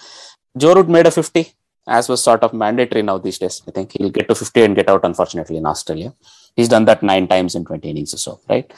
Joe 0.56 0.74
Root 0.74 0.88
made 0.88 1.06
a 1.06 1.10
50, 1.10 1.52
as 1.86 2.08
was 2.08 2.22
sort 2.22 2.42
of 2.42 2.52
mandatory 2.52 3.02
now 3.02 3.18
these 3.18 3.38
days. 3.38 3.62
I 3.66 3.70
think 3.70 3.92
he'll 3.96 4.10
get 4.10 4.28
to 4.28 4.34
50 4.34 4.62
and 4.62 4.76
get 4.76 4.88
out, 4.88 5.04
unfortunately, 5.04 5.56
in 5.56 5.66
Australia. 5.66 6.12
He's 6.56 6.68
done 6.68 6.84
that 6.86 7.02
nine 7.02 7.28
times 7.28 7.54
in 7.54 7.64
20 7.64 7.88
innings 7.88 8.12
or 8.12 8.18
so, 8.18 8.40
right? 8.48 8.70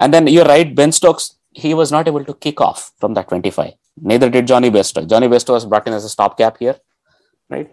And 0.00 0.12
then 0.12 0.26
you're 0.26 0.44
right, 0.44 0.74
Ben 0.74 0.92
Stokes, 0.92 1.36
he 1.52 1.72
was 1.72 1.92
not 1.92 2.08
able 2.08 2.24
to 2.24 2.34
kick 2.34 2.60
off 2.60 2.92
from 2.98 3.14
that 3.14 3.28
25. 3.28 3.74
Neither 4.02 4.28
did 4.28 4.46
Jonny 4.46 4.70
Bairstow. 4.70 5.08
Jonny 5.08 5.28
Bairstow 5.28 5.50
was 5.50 5.64
brought 5.64 5.86
in 5.86 5.92
as 5.92 6.04
a 6.04 6.08
stopgap 6.08 6.58
here, 6.58 6.76
right? 7.48 7.70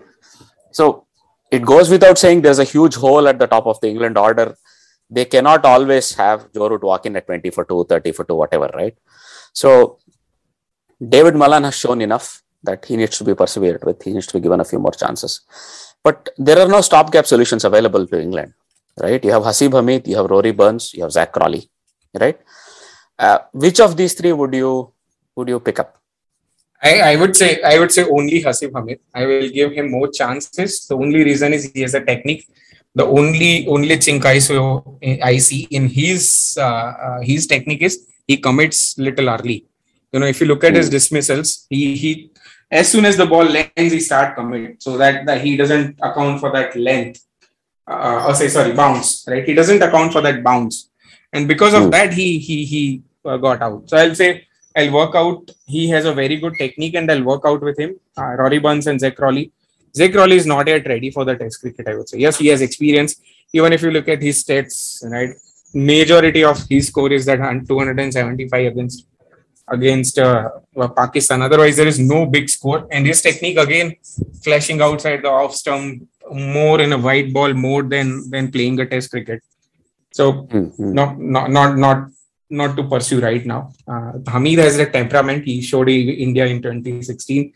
So 0.72 1.08
it 1.52 1.64
goes 1.64 1.90
without 1.90 2.18
saying 2.18 2.42
there's 2.42 2.60
a 2.60 2.64
huge 2.64 2.96
hole 2.96 3.28
at 3.28 3.40
the 3.40 3.48
top 3.48 3.66
of 3.66 3.82
the 3.82 3.88
England 3.88 4.18
order. 4.18 4.56
They 5.12 5.26
cannot 5.26 5.66
always 5.66 6.14
have 6.16 6.52
Joe 6.54 6.70
Root 6.70 6.84
walk 6.84 7.06
in 7.06 7.16
at 7.18 7.28
20 7.28 7.50
for 7.52 7.66
2, 7.66 7.86
30 7.90 8.12
for 8.14 8.24
2, 8.24 8.34
whatever, 8.34 8.70
right? 8.74 8.98
So 9.54 10.00
David 11.16 11.36
Malan 11.36 11.66
has 11.66 11.78
shown 11.78 12.02
enough 12.02 12.42
that 12.64 12.86
he 12.86 12.96
needs 12.96 13.18
to 13.18 13.24
be 13.24 13.36
persevered 13.36 13.84
with. 13.84 14.02
He 14.02 14.14
needs 14.14 14.28
to 14.28 14.34
be 14.34 14.40
given 14.40 14.62
a 14.62 14.66
few 14.66 14.80
more 14.80 14.94
chances. 14.94 15.42
But 16.04 16.30
there 16.38 16.60
are 16.60 16.68
no 16.68 16.82
stopgap 16.82 17.26
solutions 17.26 17.66
available 17.66 18.08
to 18.08 18.22
England, 18.22 18.54
right? 18.98 19.24
You 19.24 19.32
have 19.32 19.44
Haseeb 19.44 19.74
Hamid, 19.74 20.08
you 20.08 20.16
have 20.16 20.32
Rory 20.32 20.52
Burns, 20.52 20.94
you 20.94 21.04
have 21.04 21.12
Zak 21.12 21.34
Crawley 21.34 21.70
right? 22.20 22.40
Uh, 23.18 23.40
which 23.54 23.80
of 23.80 23.96
these 23.96 24.14
three 24.14 24.32
would 24.34 24.54
you 24.54 24.94
would 25.36 25.48
you 25.48 25.60
pick 25.60 25.80
up? 25.80 25.98
I, 26.84 27.14
I 27.14 27.16
would 27.16 27.36
say 27.36 27.62
I 27.62 27.80
would 27.80 27.92
say 27.92 28.04
only 28.04 28.44
Haseeb 28.44 28.74
Hamid. 28.74 29.00
I 29.14 29.26
will 29.26 29.50
give 29.50 29.72
him 29.72 29.92
more 29.92 30.08
chances. 30.08 30.88
The 30.88 30.96
only 30.96 31.24
reason 31.24 31.54
is 31.54 31.72
he 31.72 31.82
has 31.82 31.94
a 31.94 32.04
technique. 32.04 32.48
The 32.94 33.06
only 33.06 33.68
only 33.68 33.96
chink 33.98 34.26
I, 34.26 34.40
so 34.40 35.00
I 35.24 35.38
see 35.38 35.68
in 35.72 35.88
his 35.88 36.58
uh, 36.60 36.64
uh, 37.08 37.22
his 37.22 37.48
technique 37.48 37.82
is 37.82 38.06
he 38.28 38.38
commits 38.38 38.98
little 38.98 39.30
early. 39.30 39.66
You 40.12 40.20
know, 40.20 40.26
if 40.26 40.42
you 40.42 40.48
look 40.48 40.64
at 40.64 40.76
his 40.76 40.90
dismissals, 40.90 41.68
he 41.70 41.96
he 41.96 42.32
as 42.70 42.90
soon 42.90 43.06
as 43.06 43.18
the 43.18 43.26
ball 43.26 43.46
lands, 43.46 43.94
he 43.94 44.00
start 44.00 44.36
commit 44.36 44.84
so 44.84 44.98
that, 44.98 45.26
that 45.26 45.42
he 45.42 45.56
doesn't 45.58 45.98
account 46.02 46.40
for 46.40 46.52
that 46.52 46.76
length. 46.76 47.26
Uh, 47.88 48.26
or 48.28 48.36
say 48.36 48.48
sorry 48.48 48.72
bounce 48.74 49.26
right 49.28 49.44
he 49.44 49.54
doesn't 49.54 49.82
account 49.82 50.14
for 50.14 50.22
that 50.22 50.44
bounce 50.44 50.90
and 51.34 51.48
because 51.48 51.74
of 51.74 51.90
that 51.92 52.14
he 52.14 52.38
he 52.38 52.64
he 52.64 53.02
uh, 53.26 53.36
got 53.38 53.62
out 53.62 53.90
so 53.90 53.98
i'll 53.98 54.14
say 54.16 54.48
I'll 54.76 54.94
work 54.94 55.16
out. 55.16 55.52
He 55.66 55.90
has 55.90 56.06
a 56.06 56.14
very 56.14 56.38
good 56.38 56.56
technique, 56.58 56.96
and 56.96 57.12
I'll 57.12 57.24
work 57.24 57.44
out 57.46 57.62
with 57.62 57.78
him. 57.78 58.00
Uh, 58.18 58.36
Rory 58.38 58.60
Burns 58.60 58.88
and 58.88 59.00
zach 59.00 59.16
Crawley. 59.16 59.52
Zak 59.96 60.12
Crawley 60.12 60.38
is 60.38 60.46
not 60.46 60.68
yet 60.68 60.88
ready 60.88 61.12
for 61.12 61.26
the 61.26 61.36
Test 61.36 61.62
cricket. 61.62 61.88
I 61.88 61.96
would 61.96 62.10
say 62.10 62.20
yes, 62.20 62.38
he 62.38 62.48
has 62.48 62.62
experience. 62.62 63.16
Even 63.54 63.74
if 63.74 63.82
you 63.82 63.92
look 63.92 64.08
at 64.08 64.22
his 64.22 64.44
stats, 64.44 65.04
right, 65.12 65.36
majority 65.74 66.44
of 66.44 66.58
his 66.70 66.88
score 66.88 67.12
is 67.12 67.26
that 67.26 67.38
275 67.38 68.72
against 68.72 69.06
against 69.68 70.20
uh, 70.20 70.50
Pakistan. 70.96 71.42
Otherwise, 71.42 71.78
there 71.78 71.88
is 71.88 72.00
no 72.00 72.26
big 72.26 72.50
score. 72.50 72.88
And 72.92 73.06
his 73.06 73.22
technique 73.22 73.58
again, 73.58 73.96
flashing 74.44 74.82
outside 74.82 75.24
the 75.24 75.30
off 75.30 75.56
stump 75.56 76.08
more 76.32 76.80
in 76.82 76.94
a 76.94 76.98
white 76.98 77.34
ball 77.34 77.54
mode 77.54 77.90
than 77.90 78.30
than 78.30 78.52
playing 78.52 78.80
a 78.80 78.86
Test 78.86 79.12
cricket. 79.12 79.42
So 80.12 80.44
mm-hmm. 80.44 80.94
not 80.94 81.20
not 81.20 81.52
not 81.52 81.78
not 81.78 82.10
not 82.50 82.76
to 82.76 82.84
pursue 82.84 83.22
right 83.22 83.46
now. 83.46 83.72
Uh, 83.88 84.14
Hamid 84.28 84.60
has 84.60 84.78
a 84.78 84.86
temperament. 84.86 85.46
He 85.46 85.62
showed 85.62 85.90
in 85.90 86.10
India 86.10 86.46
in 86.46 86.62
2016. 86.62 87.54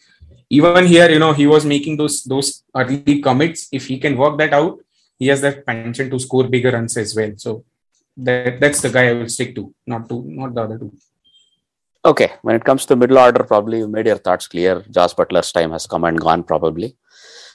Even 0.50 0.86
here, 0.86 1.10
you 1.10 1.20
know, 1.20 1.34
he 1.34 1.48
was 1.48 1.66
making 1.66 1.98
those 1.98 2.24
those 2.24 2.64
early 2.76 3.22
commits. 3.22 3.68
If 3.72 3.88
he 3.88 4.00
can 4.00 4.18
work 4.18 4.38
that 4.38 4.54
out, 4.54 4.80
he 5.18 5.28
has 5.28 5.42
that 5.42 5.66
penchant 5.66 6.12
to 6.12 6.20
score 6.20 6.48
bigger 6.48 6.72
runs 6.72 6.98
as 6.98 7.16
well. 7.16 7.34
So 7.38 7.66
that 8.18 8.60
that's 8.60 8.82
the 8.82 8.90
guy 8.90 9.10
I 9.10 9.14
will 9.14 9.30
stick 9.30 9.56
to, 9.56 9.74
not 9.86 10.08
to 10.10 10.24
not 10.26 10.54
the 10.54 10.62
other 10.64 10.78
two. 10.78 10.94
Okay, 12.06 12.34
when 12.44 12.56
it 12.56 12.64
comes 12.64 12.86
to 12.86 12.96
middle 12.96 13.18
order, 13.18 13.44
probably 13.44 13.80
you 13.80 13.88
made 13.88 14.06
your 14.06 14.18
thoughts 14.18 14.48
clear. 14.48 14.84
Jos 14.92 15.16
Buttler's 15.16 15.52
time 15.52 15.72
has 15.72 15.88
come 15.88 16.04
and 16.04 16.20
gone, 16.20 16.44
probably. 16.44 16.96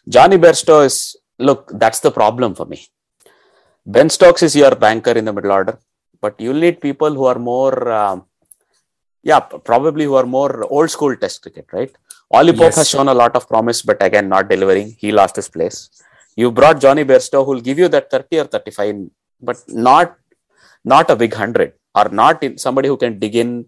Jonny 0.09 0.39
Bairstow 0.39 0.85
is 0.85 1.17
look. 1.39 1.71
That's 1.73 2.01
the 2.01 2.11
problem 2.11 2.55
for 2.55 2.67
me. 2.67 2.87
Ben 3.87 4.11
Stokes 4.11 4.43
is 4.43 4.57
your 4.57 4.75
banker 4.75 5.13
in 5.13 5.25
the 5.25 5.33
middle 5.33 5.53
order 5.53 5.79
but 6.21 6.41
you'll 6.41 6.63
need 6.67 6.81
people 6.81 7.13
who 7.15 7.25
are 7.25 7.39
more 7.39 7.91
um, 7.91 8.25
yeah 9.23 9.41
probably 9.41 10.05
who 10.05 10.15
are 10.15 10.27
more 10.27 10.65
old 10.65 10.91
school 10.91 11.15
test 11.17 11.43
cricket 11.43 11.67
right 11.73 11.93
Ollie 12.31 12.53
Pope 12.53 12.71
yes. 12.71 12.77
has 12.77 12.89
shown 12.89 13.09
a 13.09 13.15
lot 13.23 13.35
of 13.39 13.49
promise 13.49 13.83
but 13.83 14.03
again 14.09 14.29
not 14.29 14.49
delivering 14.49 14.89
he 15.03 15.11
lost 15.21 15.37
his 15.37 15.49
place 15.49 15.79
you 16.37 16.51
brought 16.59 16.81
Jonny 16.85 17.05
Bairstow 17.05 17.45
who 17.45 17.53
will 17.53 17.67
give 17.69 17.79
you 17.79 17.89
that 17.89 18.11
30 18.11 18.39
or 18.43 18.45
35 18.45 19.11
but 19.41 19.59
not 19.69 20.17
not 20.85 21.11
a 21.11 21.17
big 21.17 21.33
100 21.33 21.73
or 21.95 22.09
not 22.09 22.43
in, 22.43 22.57
somebody 22.59 22.89
who 22.89 22.97
can 22.97 23.19
dig 23.19 23.37
in 23.43 23.67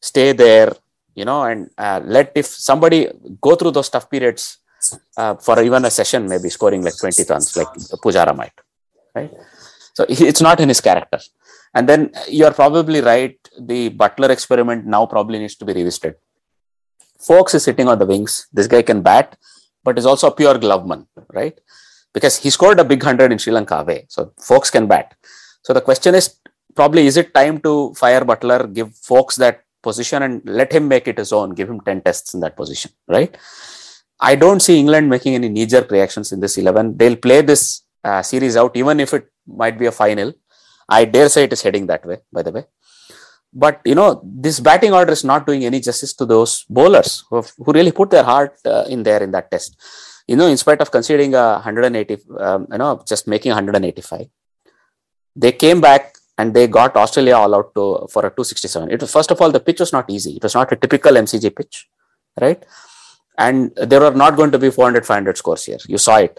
stay 0.00 0.32
there 0.32 0.72
you 1.14 1.24
know 1.24 1.42
and 1.42 1.70
uh, 1.78 2.00
let 2.04 2.32
if 2.34 2.46
somebody 2.46 3.08
go 3.40 3.54
through 3.54 3.72
those 3.78 3.90
tough 3.94 4.08
periods 4.10 4.58
uh, 5.16 5.34
for 5.34 5.62
even 5.62 5.84
a 5.84 5.90
session 5.90 6.28
maybe 6.28 6.48
scoring 6.48 6.82
like 6.82 6.96
20 6.96 7.24
runs 7.32 7.56
like 7.56 7.72
Pujara 8.02 8.34
might 8.42 8.56
right 9.14 9.32
so 9.92 10.06
it's 10.08 10.40
not 10.40 10.58
in 10.60 10.68
his 10.68 10.80
character 10.80 11.20
and 11.74 11.88
then 11.88 12.10
you're 12.28 12.52
probably 12.52 13.00
right. 13.00 13.36
The 13.58 13.90
Buttler 13.90 14.30
experiment 14.30 14.86
now 14.86 15.06
probably 15.06 15.38
needs 15.38 15.56
to 15.56 15.64
be 15.64 15.72
revisited. 15.72 16.16
Foakes 17.26 17.54
is 17.54 17.64
sitting 17.64 17.88
on 17.88 17.98
the 17.98 18.06
wings. 18.06 18.48
This 18.52 18.66
guy 18.66 18.82
can 18.82 19.02
bat, 19.02 19.36
but 19.84 19.98
is 19.98 20.06
also 20.06 20.28
a 20.28 20.34
pure 20.34 20.54
gloveman, 20.54 21.06
right? 21.32 21.58
Because 22.12 22.38
he 22.38 22.50
scored 22.50 22.80
a 22.80 22.84
big 22.84 23.02
hundred 23.02 23.32
in 23.32 23.38
Sri 23.38 23.52
Lanka 23.52 23.76
away. 23.76 24.06
So 24.08 24.32
Foakes 24.38 24.70
can 24.70 24.86
bat. 24.86 25.14
So 25.62 25.72
the 25.72 25.80
question 25.80 26.14
is 26.14 26.36
probably 26.74 27.06
is 27.06 27.16
it 27.16 27.34
time 27.34 27.60
to 27.60 27.94
fire 27.94 28.22
Buttler, 28.22 28.72
give 28.72 28.94
Foakes 28.96 29.36
that 29.36 29.62
position 29.82 30.22
and 30.22 30.42
let 30.44 30.72
him 30.72 30.88
make 30.88 31.08
it 31.08 31.18
his 31.18 31.32
own, 31.32 31.50
give 31.50 31.68
him 31.68 31.80
10 31.80 32.02
tests 32.02 32.34
in 32.34 32.40
that 32.40 32.56
position, 32.56 32.90
right? 33.08 33.36
I 34.20 34.34
don't 34.34 34.60
see 34.60 34.78
England 34.78 35.08
making 35.08 35.34
any 35.34 35.48
knee 35.48 35.66
jerk 35.66 35.90
reactions 35.90 36.32
in 36.32 36.40
this 36.40 36.58
11. 36.58 36.96
They'll 36.96 37.16
play 37.16 37.40
this 37.40 37.82
uh, 38.04 38.22
series 38.22 38.56
out, 38.56 38.76
even 38.76 39.00
if 39.00 39.14
it 39.14 39.26
might 39.46 39.78
be 39.78 39.86
a 39.86 39.92
final. 39.92 40.32
I 40.88 41.04
dare 41.04 41.28
say 41.28 41.44
it 41.44 41.52
is 41.52 41.62
heading 41.62 41.86
that 41.86 42.04
way, 42.04 42.18
by 42.32 42.42
the 42.42 42.50
way. 42.50 42.64
But 43.52 43.80
you 43.84 43.94
know, 43.94 44.20
this 44.24 44.60
batting 44.60 44.92
order 44.92 45.12
is 45.12 45.24
not 45.24 45.46
doing 45.46 45.64
any 45.64 45.80
justice 45.80 46.12
to 46.14 46.26
those 46.26 46.64
bowlers 46.68 47.24
who, 47.28 47.36
have, 47.36 47.52
who 47.58 47.72
really 47.72 47.92
put 47.92 48.10
their 48.10 48.22
heart 48.22 48.56
uh, 48.64 48.84
in 48.88 49.02
there 49.02 49.22
in 49.22 49.32
that 49.32 49.50
test. 49.50 49.76
You 50.28 50.36
know, 50.36 50.46
in 50.46 50.56
spite 50.56 50.80
of 50.80 50.90
conceding 50.90 51.34
a 51.34 51.54
180, 51.54 52.18
um, 52.38 52.68
you 52.70 52.78
know, 52.78 53.02
just 53.06 53.26
making 53.26 53.50
185, 53.50 54.28
they 55.34 55.52
came 55.52 55.80
back 55.80 56.14
and 56.38 56.54
they 56.54 56.68
got 56.68 56.96
Australia 56.96 57.34
all 57.34 57.54
out 57.54 57.74
to 57.74 58.06
for 58.12 58.24
a 58.24 58.30
267. 58.30 58.90
It 58.92 59.00
was 59.00 59.12
first 59.12 59.30
of 59.32 59.40
all 59.40 59.50
the 59.50 59.60
pitch 59.60 59.80
was 59.80 59.92
not 59.92 60.08
easy. 60.08 60.36
It 60.36 60.42
was 60.42 60.54
not 60.54 60.72
a 60.72 60.76
typical 60.76 61.12
MCG 61.12 61.54
pitch, 61.56 61.88
right? 62.40 62.64
And 63.36 63.74
there 63.74 64.00
were 64.00 64.12
not 64.12 64.36
going 64.36 64.52
to 64.52 64.58
be 64.58 64.70
400, 64.70 65.04
500 65.04 65.36
scores 65.36 65.64
here. 65.64 65.78
You 65.88 65.98
saw 65.98 66.18
it 66.18 66.38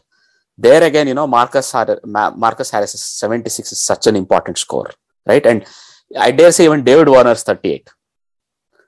there 0.58 0.84
again, 0.84 1.08
you 1.08 1.14
know, 1.14 1.28
Marcus 1.28 1.72
had 1.72 2.00
Marcus 2.06 2.70
Harris 2.72 2.94
76 3.04 3.72
is 3.72 3.82
such 3.82 4.08
an 4.08 4.16
important 4.16 4.58
score, 4.58 4.92
right? 5.26 5.46
And 5.46 5.66
I 6.18 6.32
dare 6.32 6.52
say 6.52 6.66
even 6.66 6.84
David 6.84 7.10
Warner's 7.10 7.44
38. 7.44 7.90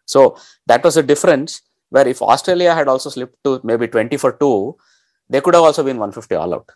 So 0.05 0.37
that 0.67 0.83
was 0.83 0.97
a 0.97 1.03
difference 1.03 1.61
where 1.89 2.07
if 2.07 2.21
Australia 2.21 2.73
had 2.73 2.87
also 2.87 3.09
slipped 3.09 3.37
to 3.43 3.61
maybe 3.63 3.87
20 3.87 4.17
for 4.17 4.33
2, 4.33 4.75
they 5.29 5.41
could 5.41 5.53
have 5.53 5.63
also 5.63 5.83
been 5.83 5.97
150 5.97 6.35
all 6.35 6.53
out. 6.53 6.69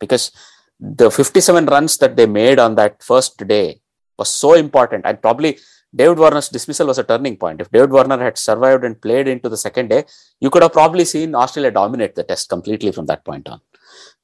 Because 0.00 0.32
the 0.78 1.10
57 1.10 1.66
runs 1.66 1.96
that 1.98 2.16
they 2.16 2.26
made 2.26 2.58
on 2.58 2.74
that 2.76 3.02
first 3.02 3.36
day 3.46 3.80
was 4.18 4.28
so 4.28 4.54
important. 4.54 5.04
And 5.04 5.20
probably 5.20 5.58
David 5.94 6.18
Warner's 6.18 6.48
dismissal 6.48 6.86
was 6.86 6.98
a 6.98 7.04
turning 7.04 7.36
point. 7.36 7.60
If 7.60 7.70
David 7.70 7.90
Warner 7.90 8.18
had 8.18 8.38
survived 8.38 8.84
and 8.84 9.00
played 9.00 9.28
into 9.28 9.48
the 9.48 9.56
second 9.56 9.88
day, 9.88 10.04
you 10.40 10.48
could 10.48 10.62
have 10.62 10.72
probably 10.72 11.04
seen 11.04 11.34
Australia 11.34 11.70
dominate 11.70 12.14
the 12.14 12.24
test 12.24 12.48
completely 12.48 12.92
from 12.92 13.06
that 13.06 13.24
point 13.24 13.48
on. 13.48 13.60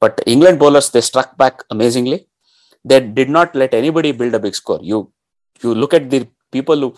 But 0.01 0.21
England 0.27 0.59
bowlers, 0.59 0.91
they 0.91 1.03
struck 1.03 1.37
back 1.37 1.65
amazingly. 1.71 2.27
They 2.85 3.01
did 3.01 3.29
not 3.29 3.55
let 3.55 3.75
anybody 3.75 4.13
build 4.13 4.35
a 4.35 4.39
big 4.39 4.55
score. 4.55 4.81
You 4.83 5.13
you 5.65 5.75
look 5.75 5.95
at 5.95 6.11
the 6.11 6.29
people 6.51 6.79
who 6.81 6.97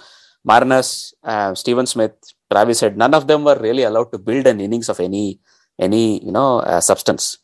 Marnus, 0.48 1.12
uh, 1.22 1.54
Steven 1.54 1.86
Smith, 1.86 2.12
Travis 2.50 2.78
said 2.78 2.96
none 2.96 3.14
of 3.14 3.26
them 3.26 3.44
were 3.44 3.58
really 3.60 3.82
allowed 3.82 4.10
to 4.12 4.18
build 4.18 4.46
an 4.46 4.60
innings 4.60 4.88
of 4.88 4.98
any 5.00 5.40
any 5.78 6.24
you 6.24 6.32
know 6.32 6.60
uh, 6.60 6.80
substance, 6.80 7.38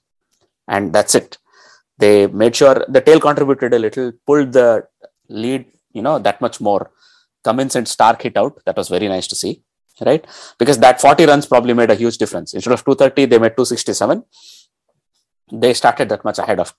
and 0.69 0.93
that's 0.93 1.15
it. 1.15 1.39
They 1.99 2.27
made 2.27 2.55
sure 2.55 2.85
the 2.89 3.01
tail 3.01 3.21
contributed 3.21 3.73
a 3.73 3.79
little, 3.79 4.13
pulled 4.27 4.53
the 4.53 4.87
lead, 5.29 5.65
you 5.93 6.03
know, 6.03 6.19
that 6.19 6.41
much 6.41 6.61
more. 6.61 6.91
Cummins 7.43 7.77
and 7.77 7.87
Starc 7.87 8.21
hit 8.21 8.37
out. 8.37 8.61
That 8.67 8.77
was 8.77 8.89
very 8.89 9.09
nice 9.09 9.27
to 9.29 9.37
see, 9.37 9.63
right? 10.05 10.27
Because 10.59 10.79
that 10.81 11.01
40 11.01 11.25
runs 11.25 11.47
probably 11.47 11.73
made 11.73 11.91
a 11.91 11.95
huge 11.95 12.19
difference. 12.19 12.53
Instead 12.53 12.75
of 12.75 12.85
230, 12.85 13.27
they 13.27 13.39
made 13.39 13.57
267 13.57 14.23
they 15.53 15.75
started 15.75 16.09
that 16.09 16.25
much 16.25 16.39
ahead 16.39 16.61
of 16.61 16.75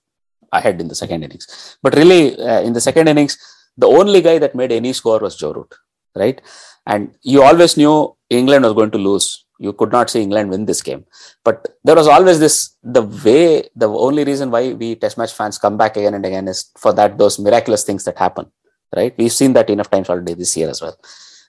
ahead 0.52 0.80
in 0.80 0.88
the 0.88 0.94
second 0.94 1.22
innings. 1.22 1.76
But 1.82 1.94
really, 1.94 2.38
uh, 2.38 2.62
in 2.62 2.72
the 2.72 2.80
second 2.80 3.08
innings, 3.08 3.38
the 3.78 3.86
only 3.86 4.20
guy 4.20 4.38
that 4.38 4.54
made 4.54 4.72
any 4.72 4.92
score 4.92 5.18
was 5.20 5.36
Joe 5.36 5.52
Root, 5.52 5.74
right? 6.14 6.40
And 6.86 7.14
you 7.22 7.42
always 7.42 7.76
knew 7.76 8.16
England 8.28 8.64
was 8.64 8.74
going 8.74 8.90
to 8.90 8.98
lose. 8.98 9.44
You 9.58 9.72
could 9.72 9.92
not 9.92 10.10
see 10.10 10.22
England 10.22 10.50
win 10.50 10.66
this 10.66 10.82
game. 10.82 11.04
But 11.44 11.66
there 11.84 11.96
was 11.96 12.08
always 12.08 12.38
this 12.38 12.76
the 12.82 13.02
way, 13.02 13.68
the 13.74 13.88
only 13.88 14.24
reason 14.24 14.50
why 14.50 14.72
we 14.72 14.94
test 14.94 15.18
match 15.18 15.32
fans 15.32 15.58
come 15.58 15.76
back 15.76 15.96
again 15.96 16.14
and 16.14 16.26
again 16.26 16.46
is 16.48 16.70
for 16.76 16.92
that, 16.94 17.18
those 17.18 17.38
miraculous 17.38 17.84
things 17.84 18.04
that 18.04 18.18
happen, 18.18 18.46
right? 18.94 19.14
We've 19.18 19.32
seen 19.32 19.52
that 19.54 19.70
enough 19.70 19.90
times 19.90 20.10
already 20.10 20.34
this 20.34 20.56
year 20.56 20.68
as 20.68 20.82
well. 20.82 20.98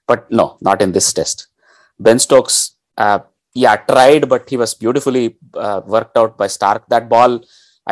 But 0.07 0.31
no, 0.31 0.57
not 0.61 0.81
in 0.81 0.91
this 0.91 1.11
test. 1.13 1.47
Ben 1.99 2.17
Stokes 2.17 2.75
uh, 2.97 3.19
yeah, 3.53 3.75
tried, 3.75 4.29
but 4.29 4.49
he 4.49 4.57
was 4.57 4.73
beautifully 4.73 5.37
uh, 5.53 5.81
worked 5.85 6.17
out 6.17 6.37
by 6.37 6.47
Starc. 6.47 6.83
That 6.89 7.09
ball, 7.09 7.41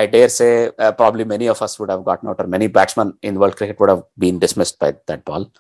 I 0.02 0.06
dare 0.06 0.30
say, 0.30 0.70
uh, 0.78 0.92
probably 0.92 1.26
many 1.34 1.48
of 1.48 1.62
us 1.66 1.74
would 1.80 1.90
have 1.90 2.04
gotten 2.10 2.30
out, 2.30 2.40
or 2.40 2.48
many 2.48 2.68
batsmen 2.68 3.10
in 3.22 3.40
world 3.40 3.56
cricket 3.58 3.80
would 3.80 3.90
have 3.94 4.04
been 4.18 4.38
dismissed 4.46 4.78
by 4.80 4.90
that 5.08 5.26
ball. 5.26 5.52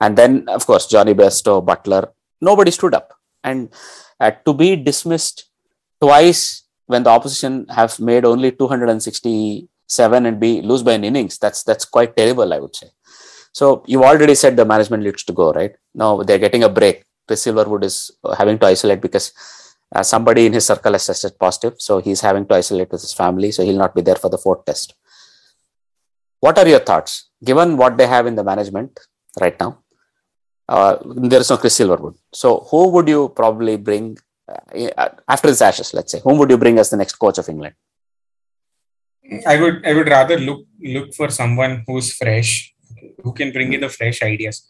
And 0.00 0.16
then, 0.20 0.32
of 0.48 0.66
course, 0.66 0.86
Jonny 0.86 1.14
Bairstow, 1.14 1.64
Buttler, 1.64 2.10
nobody 2.40 2.70
stood 2.70 2.94
up. 2.94 3.14
And 3.42 3.72
uh, 4.18 4.32
to 4.44 4.52
be 4.54 4.76
dismissed 4.76 5.48
twice 6.00 6.64
when 6.86 7.04
the 7.04 7.10
opposition 7.10 7.66
have 7.68 7.98
made 7.98 8.24
only 8.24 8.52
267 8.52 10.26
and 10.26 10.40
be 10.40 10.60
lose 10.60 10.82
by 10.82 10.92
an 10.92 11.04
innings, 11.04 11.38
that's 11.38 11.62
that's 11.62 11.84
quite 11.84 12.16
terrible, 12.16 12.52
I 12.52 12.58
would 12.58 12.76
say. 12.76 12.88
So 13.52 13.82
you've 13.86 14.08
already 14.10 14.34
said 14.34 14.56
the 14.56 14.64
management 14.64 15.02
needs 15.04 15.24
to 15.24 15.32
go, 15.32 15.52
right? 15.52 15.74
Now 15.94 16.22
they're 16.22 16.44
getting 16.46 16.64
a 16.64 16.68
break 16.68 17.04
Chris 17.30 17.44
Silverwood 17.46 17.84
is 17.84 18.10
having 18.36 18.58
to 18.58 18.66
isolate 18.66 19.00
because 19.00 19.32
uh, 19.94 20.02
somebody 20.02 20.46
in 20.46 20.52
his 20.52 20.66
circle 20.66 20.92
has 20.92 21.06
tested 21.06 21.38
positive. 21.38 21.74
So 21.78 22.00
he's 22.00 22.20
having 22.20 22.46
to 22.46 22.54
isolate 22.54 22.90
with 22.90 23.02
his 23.02 23.12
family. 23.12 23.50
So 23.52 23.64
he'll 23.64 23.84
not 23.84 23.94
be 23.94 24.02
there 24.02 24.16
for 24.16 24.30
the 24.30 24.38
fourth 24.38 24.64
test. 24.64 24.94
What 26.40 26.58
are 26.58 26.68
your 26.68 26.80
thoughts? 26.80 27.30
Given 27.44 27.76
what 27.76 27.96
they 27.98 28.06
have 28.06 28.26
in 28.26 28.34
the 28.34 28.44
management 28.44 28.98
right 29.40 29.58
now, 29.60 29.72
Uh, 30.70 30.94
there 31.30 31.42
is 31.42 31.48
no 31.50 31.56
Chris 31.62 31.76
Silverwood. 31.78 32.14
So 32.40 32.48
who 32.70 32.80
would 32.94 33.08
you 33.12 33.22
probably 33.38 33.72
bring 33.86 34.04
uh, 34.52 35.08
after 35.34 35.48
this 35.50 35.62
Ashes? 35.68 35.88
Let's 35.96 36.12
say 36.14 36.20
whom 36.24 36.36
would 36.38 36.52
you 36.54 36.58
bring 36.64 36.76
as 36.82 36.90
the 36.92 36.98
next 37.00 37.16
coach 37.22 37.38
of 37.42 37.48
England? 37.52 37.74
I 39.52 39.56
would 39.62 39.76
I 39.90 39.94
would 39.96 40.10
rather 40.16 40.36
look 40.38 40.60
look 40.96 41.08
for 41.18 41.28
someone 41.38 41.74
who's 41.86 42.08
fresh, 42.20 42.50
who 43.24 43.32
can 43.40 43.50
bring 43.56 43.72
in 43.72 43.82
the 43.86 43.90
fresh 43.96 44.22
ideas. 44.22 44.62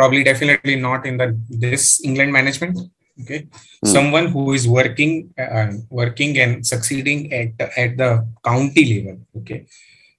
Probably 0.00 0.22
definitely 0.28 0.76
not 0.76 1.08
in 1.10 1.16
the 1.22 1.28
this 1.64 1.86
England 2.10 2.36
management. 2.38 2.76
Okay, 3.22 3.48
hmm. 3.82 3.88
someone 3.88 4.26
who 4.28 4.52
is 4.52 4.68
working 4.68 5.32
uh, 5.38 5.72
working 5.88 6.38
and 6.38 6.66
succeeding 6.66 7.32
at 7.32 7.52
at 7.76 7.96
the 7.96 8.28
county 8.44 8.84
level. 8.92 9.20
Okay, 9.38 9.66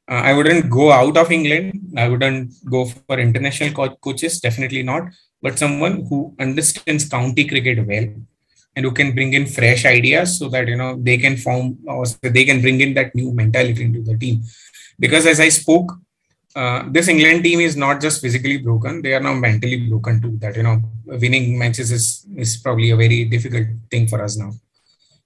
uh, 0.10 0.22
I 0.30 0.34
wouldn't 0.34 0.70
go 0.70 0.92
out 0.92 1.16
of 1.18 1.32
England. 1.32 1.94
I 1.96 2.08
wouldn't 2.08 2.54
go 2.70 2.86
for 2.86 3.20
international 3.20 3.74
co- 3.74 3.96
coaches. 3.98 4.40
Definitely 4.40 4.84
not. 4.84 5.04
But 5.42 5.60
someone 5.60 6.06
who 6.10 6.34
understands 6.40 7.08
county 7.08 7.46
cricket 7.46 7.86
well 7.86 8.08
and 8.76 8.86
who 8.86 8.92
can 8.92 9.14
bring 9.14 9.34
in 9.34 9.46
fresh 9.46 9.86
ideas 9.86 10.40
so 10.40 10.50
that 10.50 10.68
you 10.68 10.78
know 10.78 10.98
they 11.00 11.18
can 11.18 11.38
form 11.38 11.78
or 11.88 12.06
they 12.22 12.46
can 12.46 12.62
bring 12.62 12.82
in 12.82 12.94
that 12.96 13.14
new 13.14 13.32
mentality 13.32 13.84
into 13.84 14.02
the 14.02 14.18
team. 14.18 14.44
Because 15.00 15.26
as 15.28 15.40
I 15.40 15.50
spoke, 15.50 15.92
uh, 16.58 16.84
this 16.90 17.08
England 17.08 17.44
team 17.44 17.60
is 17.60 17.76
not 17.76 18.02
just 18.02 18.22
physically 18.22 18.58
broken; 18.58 19.02
they 19.02 19.14
are 19.14 19.26
now 19.28 19.34
mentally 19.34 19.78
broken 19.90 20.22
too. 20.22 20.38
That 20.44 20.56
you 20.56 20.64
know, 20.64 20.82
winning 21.06 21.58
matches 21.58 21.92
is 21.92 22.26
is 22.36 22.58
probably 22.58 22.90
a 22.92 22.96
very 23.04 23.26
difficult 23.26 23.68
thing 23.92 24.08
for 24.08 24.24
us 24.24 24.38
now. 24.38 24.52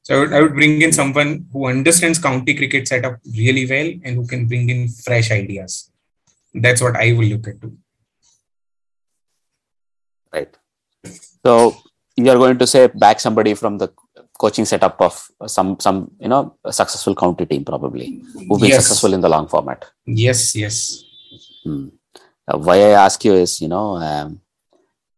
So 0.03 0.15
I 0.15 0.19
would, 0.19 0.33
I 0.33 0.41
would 0.41 0.53
bring 0.53 0.81
in 0.81 0.91
someone 0.91 1.45
who 1.53 1.67
understands 1.67 2.19
county 2.19 2.55
cricket 2.55 2.87
setup 2.87 3.19
really 3.37 3.65
well 3.69 3.89
and 4.03 4.15
who 4.15 4.25
can 4.27 4.47
bring 4.47 4.69
in 4.69 4.89
fresh 4.89 5.31
ideas. 5.31 5.91
That's 6.53 6.81
what 6.81 6.97
I 6.97 7.13
will 7.13 7.29
look 7.33 7.47
at 7.47 7.61
too. 7.61 7.77
Right. 10.33 10.57
So 11.45 11.77
you 12.17 12.29
are 12.31 12.37
going 12.37 12.57
to 12.57 12.67
say 12.67 12.87
back 12.87 13.19
somebody 13.19 13.53
from 13.53 13.77
the 13.77 13.89
coaching 14.37 14.65
setup 14.65 14.99
of 14.99 15.15
some 15.45 15.79
some 15.79 16.11
you 16.19 16.27
know 16.27 16.57
a 16.65 16.73
successful 16.73 17.15
county 17.15 17.45
team 17.45 17.63
probably 17.63 18.23
who've 18.47 18.59
been 18.59 18.69
yes. 18.69 18.81
successful 18.81 19.13
in 19.13 19.21
the 19.21 19.29
long 19.29 19.47
format. 19.47 19.85
Yes. 20.05 20.55
Yes. 20.55 21.05
Hmm. 21.63 21.87
Uh, 22.47 22.57
why 22.57 22.77
I 22.77 23.05
ask 23.05 23.23
you 23.23 23.33
is 23.33 23.61
you 23.61 23.67
know 23.67 23.95
um, 23.95 24.41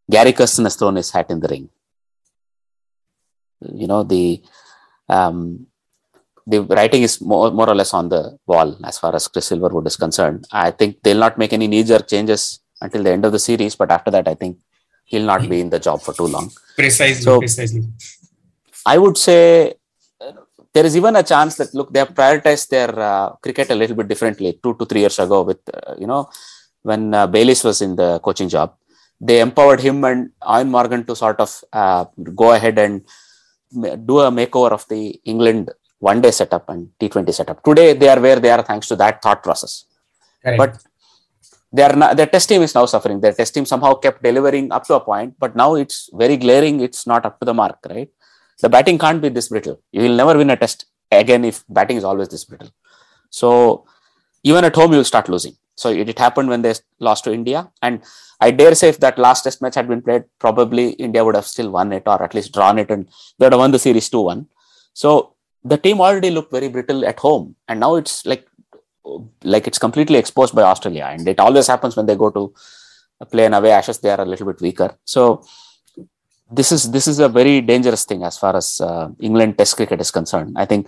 Gary 0.09 0.33
Kirsten 0.33 0.65
has 0.65 0.75
thrown 0.75 0.95
his 0.95 1.11
hat 1.11 1.29
in 1.29 1.39
the 1.39 1.47
ring. 1.47 1.69
You 3.61 3.87
know 3.87 4.03
the 4.03 4.43
um, 5.09 5.67
the 6.45 6.61
writing 6.61 7.03
is 7.03 7.21
more, 7.21 7.51
more 7.51 7.69
or 7.69 7.75
less 7.75 7.93
on 7.93 8.09
the 8.09 8.37
wall 8.45 8.77
as 8.83 8.99
far 8.99 9.15
as 9.15 9.27
Chris 9.27 9.49
Silverwood 9.49 9.87
is 9.87 9.95
concerned. 9.95 10.45
I 10.51 10.71
think 10.71 11.01
they'll 11.01 11.17
not 11.17 11.37
make 11.37 11.53
any 11.53 11.67
knee 11.67 11.83
jerk 11.83 12.07
changes 12.07 12.59
until 12.81 13.03
the 13.03 13.11
end 13.11 13.25
of 13.25 13.31
the 13.31 13.39
series, 13.39 13.75
but 13.75 13.91
after 13.91 14.11
that, 14.11 14.27
I 14.27 14.35
think 14.35 14.57
he'll 15.05 15.25
not 15.25 15.47
be 15.47 15.61
in 15.61 15.69
the 15.69 15.79
job 15.79 16.01
for 16.01 16.13
too 16.13 16.27
long. 16.27 16.51
Precisely. 16.75 17.21
So, 17.21 17.39
precisely. 17.39 17.83
I 18.85 18.97
would 18.97 19.17
say 19.17 19.75
there 20.73 20.85
is 20.85 20.95
even 20.97 21.15
a 21.15 21.23
chance 21.23 21.55
that 21.59 21.73
look 21.73 21.91
they 21.93 21.99
have 21.99 22.13
prioritized 22.19 22.67
their 22.69 22.91
uh, 22.99 23.29
cricket 23.43 23.69
a 23.69 23.75
little 23.75 23.95
bit 23.95 24.07
differently 24.07 24.59
two 24.63 24.73
to 24.79 24.85
three 24.85 25.01
years 25.05 25.19
ago 25.19 25.41
with 25.49 25.61
uh, 25.73 25.95
you 25.97 26.07
know 26.07 26.29
when 26.81 27.13
uh, 27.13 27.27
Bayliss 27.27 27.63
was 27.63 27.81
in 27.81 27.95
the 27.95 28.19
coaching 28.19 28.49
job 28.49 28.75
they 29.27 29.39
empowered 29.39 29.81
him 29.87 30.03
and 30.03 30.31
Eoin 30.41 30.69
Morgan 30.75 31.03
to 31.05 31.15
sort 31.15 31.39
of 31.39 31.51
uh, 31.71 32.05
go 32.41 32.51
ahead 32.51 32.77
and 32.77 33.05
do 34.09 34.19
a 34.19 34.31
makeover 34.39 34.71
of 34.71 34.85
the 34.89 35.19
England 35.25 35.71
one 35.99 36.19
day 36.21 36.31
setup 36.31 36.67
and 36.69 36.89
T20 36.99 37.33
setup. 37.33 37.63
Today 37.63 37.93
they 37.93 38.09
are 38.09 38.19
where 38.19 38.39
they 38.39 38.51
are 38.55 38.61
thanks 38.61 38.87
to 38.89 38.95
that 38.97 39.21
thought 39.21 39.41
process. 39.41 39.85
Correct. 40.43 40.57
But 40.61 40.71
they 41.71 41.83
are 41.83 41.95
not, 41.95 42.17
their 42.17 42.27
test 42.27 42.49
team 42.49 42.61
is 42.61 42.75
now 42.75 42.85
suffering. 42.85 43.21
Their 43.21 43.33
test 43.33 43.53
team 43.53 43.65
somehow 43.65 43.93
kept 43.95 44.21
delivering 44.21 44.71
up 44.71 44.83
to 44.87 44.95
a 44.95 44.99
point, 44.99 45.35
but 45.39 45.55
now 45.55 45.75
it's 45.75 46.09
very 46.13 46.37
glaring. 46.37 46.81
It's 46.81 47.07
not 47.07 47.25
up 47.25 47.39
to 47.39 47.45
the 47.45 47.53
mark, 47.53 47.79
right? 47.89 48.09
The 48.61 48.69
batting 48.69 48.97
can't 48.97 49.21
be 49.21 49.29
this 49.29 49.49
brittle. 49.49 49.81
You 49.91 50.03
will 50.03 50.15
never 50.15 50.37
win 50.37 50.49
a 50.49 50.57
test 50.57 50.85
again 51.11 51.43
if 51.45 51.63
batting 51.69 51.97
is 51.97 52.03
always 52.03 52.29
this 52.29 52.45
brittle. 52.45 52.69
So 53.29 53.85
even 54.43 54.63
at 54.63 54.75
home, 54.75 54.93
you'll 54.93 55.03
start 55.03 55.29
losing. 55.29 55.55
So 55.75 55.89
it, 55.89 56.07
it 56.09 56.19
happened 56.19 56.49
when 56.49 56.61
they 56.61 56.73
lost 56.99 57.23
to 57.23 57.33
India, 57.33 57.71
and 57.81 58.03
I 58.39 58.51
dare 58.51 58.75
say 58.75 58.89
if 58.89 58.99
that 58.99 59.17
last 59.17 59.43
test 59.43 59.61
match 59.61 59.75
had 59.75 59.87
been 59.87 60.01
played, 60.01 60.25
probably 60.37 60.89
India 60.91 61.23
would 61.23 61.35
have 61.35 61.47
still 61.47 61.71
won 61.71 61.93
it 61.93 62.03
or 62.05 62.21
at 62.21 62.33
least 62.33 62.53
drawn 62.53 62.77
it 62.77 62.91
and 62.91 63.07
they 63.37 63.45
would 63.45 63.53
have 63.53 63.59
won 63.59 63.71
the 63.71 63.79
series 63.79 64.09
2 64.09 64.21
1. 64.21 64.47
So 64.93 65.33
the 65.63 65.77
team 65.77 66.01
already 66.01 66.29
looked 66.29 66.51
very 66.51 66.67
brittle 66.67 67.05
at 67.05 67.19
home. 67.19 67.55
And 67.67 67.79
now 67.79 67.95
it's 67.95 68.25
like 68.25 68.45
like 69.43 69.67
it's 69.67 69.77
completely 69.77 70.17
exposed 70.17 70.55
by 70.55 70.63
Australia. 70.63 71.07
And 71.09 71.27
it 71.27 71.39
always 71.39 71.67
happens 71.67 71.95
when 71.95 72.05
they 72.05 72.15
go 72.15 72.29
to 72.31 72.53
play 73.31 73.45
an 73.45 73.53
away 73.53 73.71
ashes, 73.71 73.99
they 73.99 74.09
are 74.09 74.21
a 74.21 74.25
little 74.25 74.47
bit 74.47 74.61
weaker. 74.61 74.97
So 75.05 75.45
this 76.51 76.71
is 76.71 76.91
this 76.91 77.07
is 77.07 77.19
a 77.19 77.29
very 77.29 77.61
dangerous 77.61 78.05
thing 78.05 78.23
as 78.23 78.37
far 78.37 78.55
as 78.55 78.79
uh, 78.81 79.09
England 79.19 79.57
Test 79.57 79.75
cricket 79.75 80.01
is 80.01 80.11
concerned. 80.11 80.55
I 80.55 80.65
think 80.65 80.87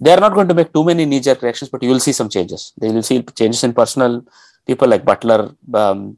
they 0.00 0.12
are 0.12 0.20
not 0.20 0.34
going 0.34 0.48
to 0.48 0.54
make 0.54 0.72
too 0.72 0.84
many 0.84 1.04
knee-jerk 1.04 1.42
reactions, 1.42 1.70
but 1.70 1.82
you 1.82 1.90
will 1.90 2.00
see 2.00 2.12
some 2.12 2.28
changes. 2.28 2.72
They 2.80 2.90
will 2.90 3.02
see 3.02 3.22
changes 3.22 3.62
in 3.64 3.72
personnel. 3.72 4.24
People 4.66 4.88
like 4.88 5.04
Buttler 5.04 5.56
um, 5.74 6.16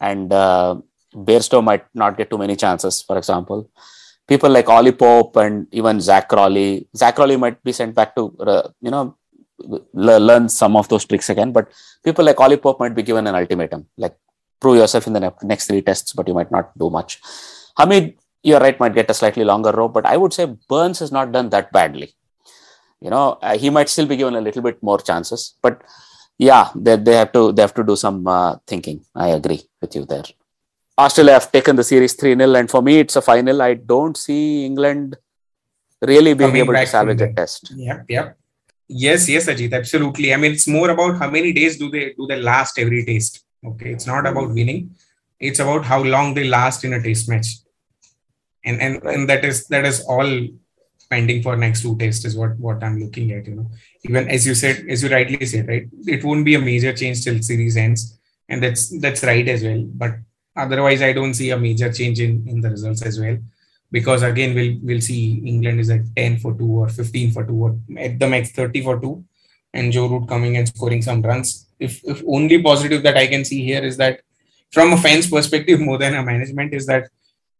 and 0.00 0.32
uh, 0.32 0.76
Bairstow 1.14 1.62
might 1.62 1.84
not 1.94 2.16
get 2.16 2.30
too 2.30 2.38
many 2.38 2.56
chances, 2.56 3.02
for 3.02 3.18
example. 3.18 3.68
People 4.26 4.50
like 4.50 4.68
Ollie 4.68 4.92
Pope 4.92 5.36
and 5.36 5.66
even 5.72 6.00
Zak 6.00 6.28
Crawley. 6.28 6.86
Zak 6.96 7.16
Crawley 7.16 7.36
might 7.36 7.62
be 7.64 7.72
sent 7.72 7.94
back 7.94 8.14
to, 8.14 8.34
uh, 8.40 8.68
you 8.80 8.90
know, 8.90 9.16
learn 9.92 10.48
some 10.48 10.76
of 10.76 10.88
those 10.88 11.04
tricks 11.04 11.28
again. 11.30 11.52
But 11.52 11.70
people 12.04 12.24
like 12.24 12.40
Ollie 12.40 12.56
Pope 12.56 12.80
might 12.80 12.94
be 12.94 13.02
given 13.02 13.26
an 13.26 13.34
ultimatum, 13.34 13.86
like 13.96 14.16
prove 14.60 14.76
yourself 14.76 15.06
in 15.06 15.14
the 15.14 15.34
next 15.42 15.66
three 15.66 15.82
tests, 15.82 16.12
but 16.12 16.28
you 16.28 16.34
might 16.34 16.50
not 16.50 16.76
do 16.78 16.90
much. 16.90 17.20
Hamid, 17.78 18.16
you're 18.42 18.60
right, 18.60 18.78
might 18.80 18.94
get 18.94 19.10
a 19.10 19.14
slightly 19.14 19.44
longer 19.44 19.70
rope, 19.72 19.94
but 19.94 20.06
I 20.06 20.16
would 20.16 20.32
say 20.32 20.46
Burns 20.68 20.98
has 21.00 21.12
not 21.12 21.32
done 21.32 21.50
that 21.50 21.72
badly. 21.72 22.14
You 23.00 23.10
know, 23.10 23.38
uh, 23.42 23.56
he 23.56 23.70
might 23.70 23.88
still 23.88 24.06
be 24.06 24.16
given 24.16 24.34
a 24.34 24.40
little 24.40 24.62
bit 24.62 24.82
more 24.82 24.98
chances, 24.98 25.54
but 25.62 25.82
yeah, 26.38 26.70
they, 26.74 26.96
they 26.96 27.16
have 27.16 27.32
to 27.32 27.52
they 27.52 27.62
have 27.62 27.74
to 27.74 27.84
do 27.84 27.96
some 27.96 28.26
uh, 28.26 28.56
thinking. 28.66 29.04
I 29.14 29.28
agree 29.28 29.62
with 29.80 29.94
you 29.94 30.04
there. 30.04 30.24
Australia 30.98 31.34
have 31.34 31.50
taken 31.50 31.76
the 31.76 31.84
series 31.84 32.14
3 32.14 32.36
0, 32.36 32.54
and 32.54 32.70
for 32.70 32.82
me, 32.82 32.98
it's 32.98 33.16
a 33.16 33.22
final. 33.22 33.62
I 33.62 33.74
don't 33.74 34.16
see 34.16 34.66
England 34.66 35.16
really 36.02 36.34
being 36.34 36.50
Coming 36.50 36.62
able 36.62 36.74
to 36.74 36.86
salvage 36.86 37.20
a 37.22 37.32
test. 37.32 37.72
Yep, 37.74 38.04
yep. 38.08 38.38
Yes, 38.88 39.28
yes, 39.28 39.46
Ajit, 39.46 39.72
absolutely. 39.72 40.34
I 40.34 40.36
mean, 40.36 40.52
it's 40.52 40.66
more 40.66 40.90
about 40.90 41.18
how 41.18 41.30
many 41.30 41.52
days 41.52 41.78
do 41.78 41.90
they 41.90 42.12
do 42.18 42.26
they 42.26 42.40
last 42.40 42.78
every 42.78 43.04
test. 43.04 43.44
Okay, 43.64 43.92
it's 43.92 44.06
not 44.06 44.26
about 44.26 44.50
winning; 44.50 44.90
it's 45.40 45.58
about 45.58 45.84
how 45.84 46.02
long 46.02 46.34
they 46.34 46.44
last 46.44 46.84
in 46.84 46.92
a 46.92 47.02
test 47.02 47.28
match, 47.28 47.48
and 48.64 48.80
and 48.80 49.02
and 49.04 49.28
that 49.28 49.44
is 49.44 49.66
that 49.68 49.84
is 49.84 50.04
all 50.04 50.48
pending 51.08 51.42
for 51.42 51.56
next 51.56 51.82
two 51.82 51.96
tests 51.98 52.24
is 52.24 52.36
what 52.36 52.56
what 52.58 52.84
I'm 52.84 53.00
looking 53.00 53.32
at. 53.32 53.46
You 53.46 53.54
know, 53.56 53.70
even 54.04 54.28
as 54.28 54.46
you 54.46 54.54
said, 54.54 54.84
as 54.88 55.02
you 55.02 55.08
rightly 55.08 55.44
said, 55.46 55.66
right, 55.66 55.88
it 56.06 56.22
won't 56.22 56.44
be 56.44 56.54
a 56.54 56.60
major 56.60 56.92
change 56.92 57.24
till 57.24 57.42
series 57.42 57.76
ends, 57.76 58.18
and 58.48 58.62
that's 58.62 58.88
that's 59.00 59.24
right 59.24 59.48
as 59.48 59.64
well. 59.64 59.82
But 59.86 60.12
otherwise, 60.56 61.02
I 61.02 61.12
don't 61.12 61.34
see 61.34 61.50
a 61.50 61.58
major 61.58 61.92
change 61.92 62.20
in 62.20 62.46
in 62.46 62.60
the 62.60 62.70
results 62.70 63.02
as 63.02 63.18
well, 63.18 63.38
because 63.90 64.22
again, 64.22 64.54
we'll 64.54 64.76
we'll 64.82 65.00
see 65.00 65.42
England 65.44 65.80
is 65.80 65.90
at 65.90 66.02
ten 66.14 66.38
for 66.38 66.54
two 66.54 66.70
or 66.70 66.88
fifteen 66.88 67.32
for 67.32 67.44
two 67.44 67.60
or 67.64 67.78
at 67.98 68.18
the 68.18 68.28
max 68.28 68.52
thirty 68.52 68.82
for 68.82 69.00
two, 69.00 69.24
and 69.72 69.90
Joe 69.90 70.06
Root 70.06 70.28
coming 70.28 70.56
and 70.58 70.68
scoring 70.68 71.02
some 71.02 71.22
runs. 71.22 71.66
If 71.78 72.04
if 72.04 72.22
only 72.28 72.62
positive 72.62 73.02
that 73.04 73.16
I 73.16 73.26
can 73.26 73.44
see 73.44 73.64
here 73.64 73.82
is 73.82 73.96
that 73.96 74.20
from 74.70 74.92
a 74.92 74.96
fan's 74.96 75.28
perspective 75.28 75.80
more 75.80 75.98
than 75.98 76.14
a 76.14 76.22
management 76.22 76.72
is 76.74 76.86
that 76.86 77.08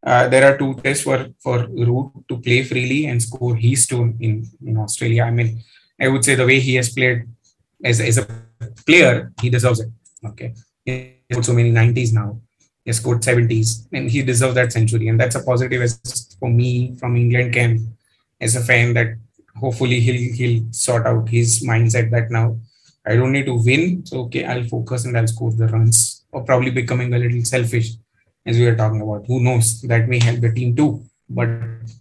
uh, 0.02 0.28
there 0.28 0.44
are 0.50 0.56
two 0.56 0.74
tests 0.82 1.04
for 1.04 1.28
for 1.40 1.66
Root 1.66 2.12
to 2.28 2.38
play 2.38 2.62
freely 2.62 3.06
and 3.06 3.22
score 3.22 3.54
his 3.54 3.86
tone 3.86 4.16
in 4.20 4.46
in 4.64 4.78
Australia. 4.78 5.24
I 5.24 5.30
mean, 5.30 5.62
I 6.00 6.08
would 6.08 6.24
say 6.24 6.34
the 6.34 6.46
way 6.46 6.58
he 6.60 6.76
has 6.76 6.90
played 6.90 7.26
as, 7.84 8.00
as 8.00 8.18
a 8.18 8.26
player, 8.86 9.32
he 9.40 9.50
deserves 9.50 9.80
it. 9.80 9.90
Okay, 10.24 10.54
he 10.84 11.16
has 11.30 11.46
so 11.46 11.52
many 11.52 11.70
90s 11.70 12.12
now. 12.12 12.40
He 12.84 12.92
scored 12.92 13.20
70s, 13.20 13.86
and 13.92 14.10
he 14.10 14.22
deserves 14.22 14.54
that 14.54 14.72
century. 14.72 15.08
And 15.08 15.20
that's 15.20 15.36
a 15.36 15.42
positive 15.42 15.82
as 15.82 16.36
for 16.38 16.48
me 16.48 16.96
from 16.96 17.16
England 17.16 17.52
camp 17.52 17.80
as 18.40 18.56
a 18.56 18.62
fan 18.62 18.94
that 18.94 19.08
hopefully 19.56 20.00
he'll 20.00 20.32
he'll 20.34 20.64
sort 20.72 21.06
out 21.06 21.28
his 21.28 21.62
mindset 21.62 22.10
that 22.10 22.30
now 22.30 22.58
I 23.06 23.16
don't 23.16 23.32
need 23.32 23.46
to 23.46 23.54
win. 23.54 24.06
So 24.06 24.20
okay, 24.24 24.44
I'll 24.44 24.64
focus 24.64 25.04
and 25.04 25.16
I'll 25.16 25.26
score 25.26 25.52
the 25.52 25.68
runs, 25.68 26.19
or 26.32 26.44
probably 26.44 26.70
becoming 26.70 27.12
a 27.14 27.18
little 27.18 27.44
selfish 27.44 27.92
as 28.46 28.56
we 28.56 28.66
are 28.66 28.76
talking 28.76 29.00
about. 29.00 29.26
Who 29.26 29.40
knows? 29.40 29.82
That 29.82 30.08
may 30.08 30.18
help 30.18 30.40
the 30.40 30.52
team 30.52 30.74
too. 30.74 31.04
But 31.28 31.48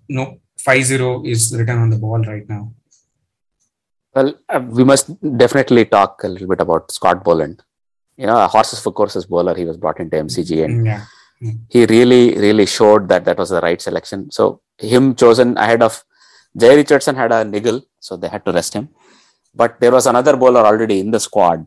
no, 0.08 0.40
5-0 0.60 1.28
is 1.28 1.56
written 1.56 1.78
on 1.78 1.90
the 1.90 1.98
ball 1.98 2.22
right 2.24 2.48
now. 2.48 2.74
Well, 4.14 4.34
uh, 4.50 4.62
we 4.68 4.84
must 4.84 5.08
definitely 5.38 5.86
talk 5.86 6.24
a 6.24 6.28
little 6.28 6.48
bit 6.48 6.62
about 6.62 6.92
Scott 6.92 7.24
Boland. 7.24 7.62
You 8.18 8.26
know, 8.26 8.48
horses 8.48 8.80
for 8.82 8.92
courses 8.92 9.26
bowler. 9.26 9.56
He 9.56 9.66
was 9.66 9.78
brought 9.78 10.00
into 10.00 10.18
MCG 10.18 10.66
and 10.66 10.86
yeah. 10.86 11.06
he 11.70 11.86
really, 11.86 12.38
really 12.38 12.66
showed 12.66 13.08
that 13.10 13.24
that 13.26 13.38
was 13.38 13.50
the 13.50 13.62
right 13.62 13.82
selection. 13.82 14.30
So 14.32 14.62
him 14.78 15.16
chosen 15.16 15.58
ahead 15.58 15.82
of 15.82 16.04
Jhye 16.58 16.76
Richardson 16.76 17.16
had 17.16 17.32
a 17.32 17.46
niggle, 17.46 17.82
so 18.00 18.18
they 18.18 18.28
had 18.28 18.44
to 18.46 18.52
rest 18.52 18.74
him. 18.74 18.90
But 19.54 19.80
there 19.80 19.92
was 19.92 20.08
another 20.08 20.36
bowler 20.36 20.62
already 20.62 21.00
in 21.00 21.12
the 21.12 21.20
squad, 21.20 21.66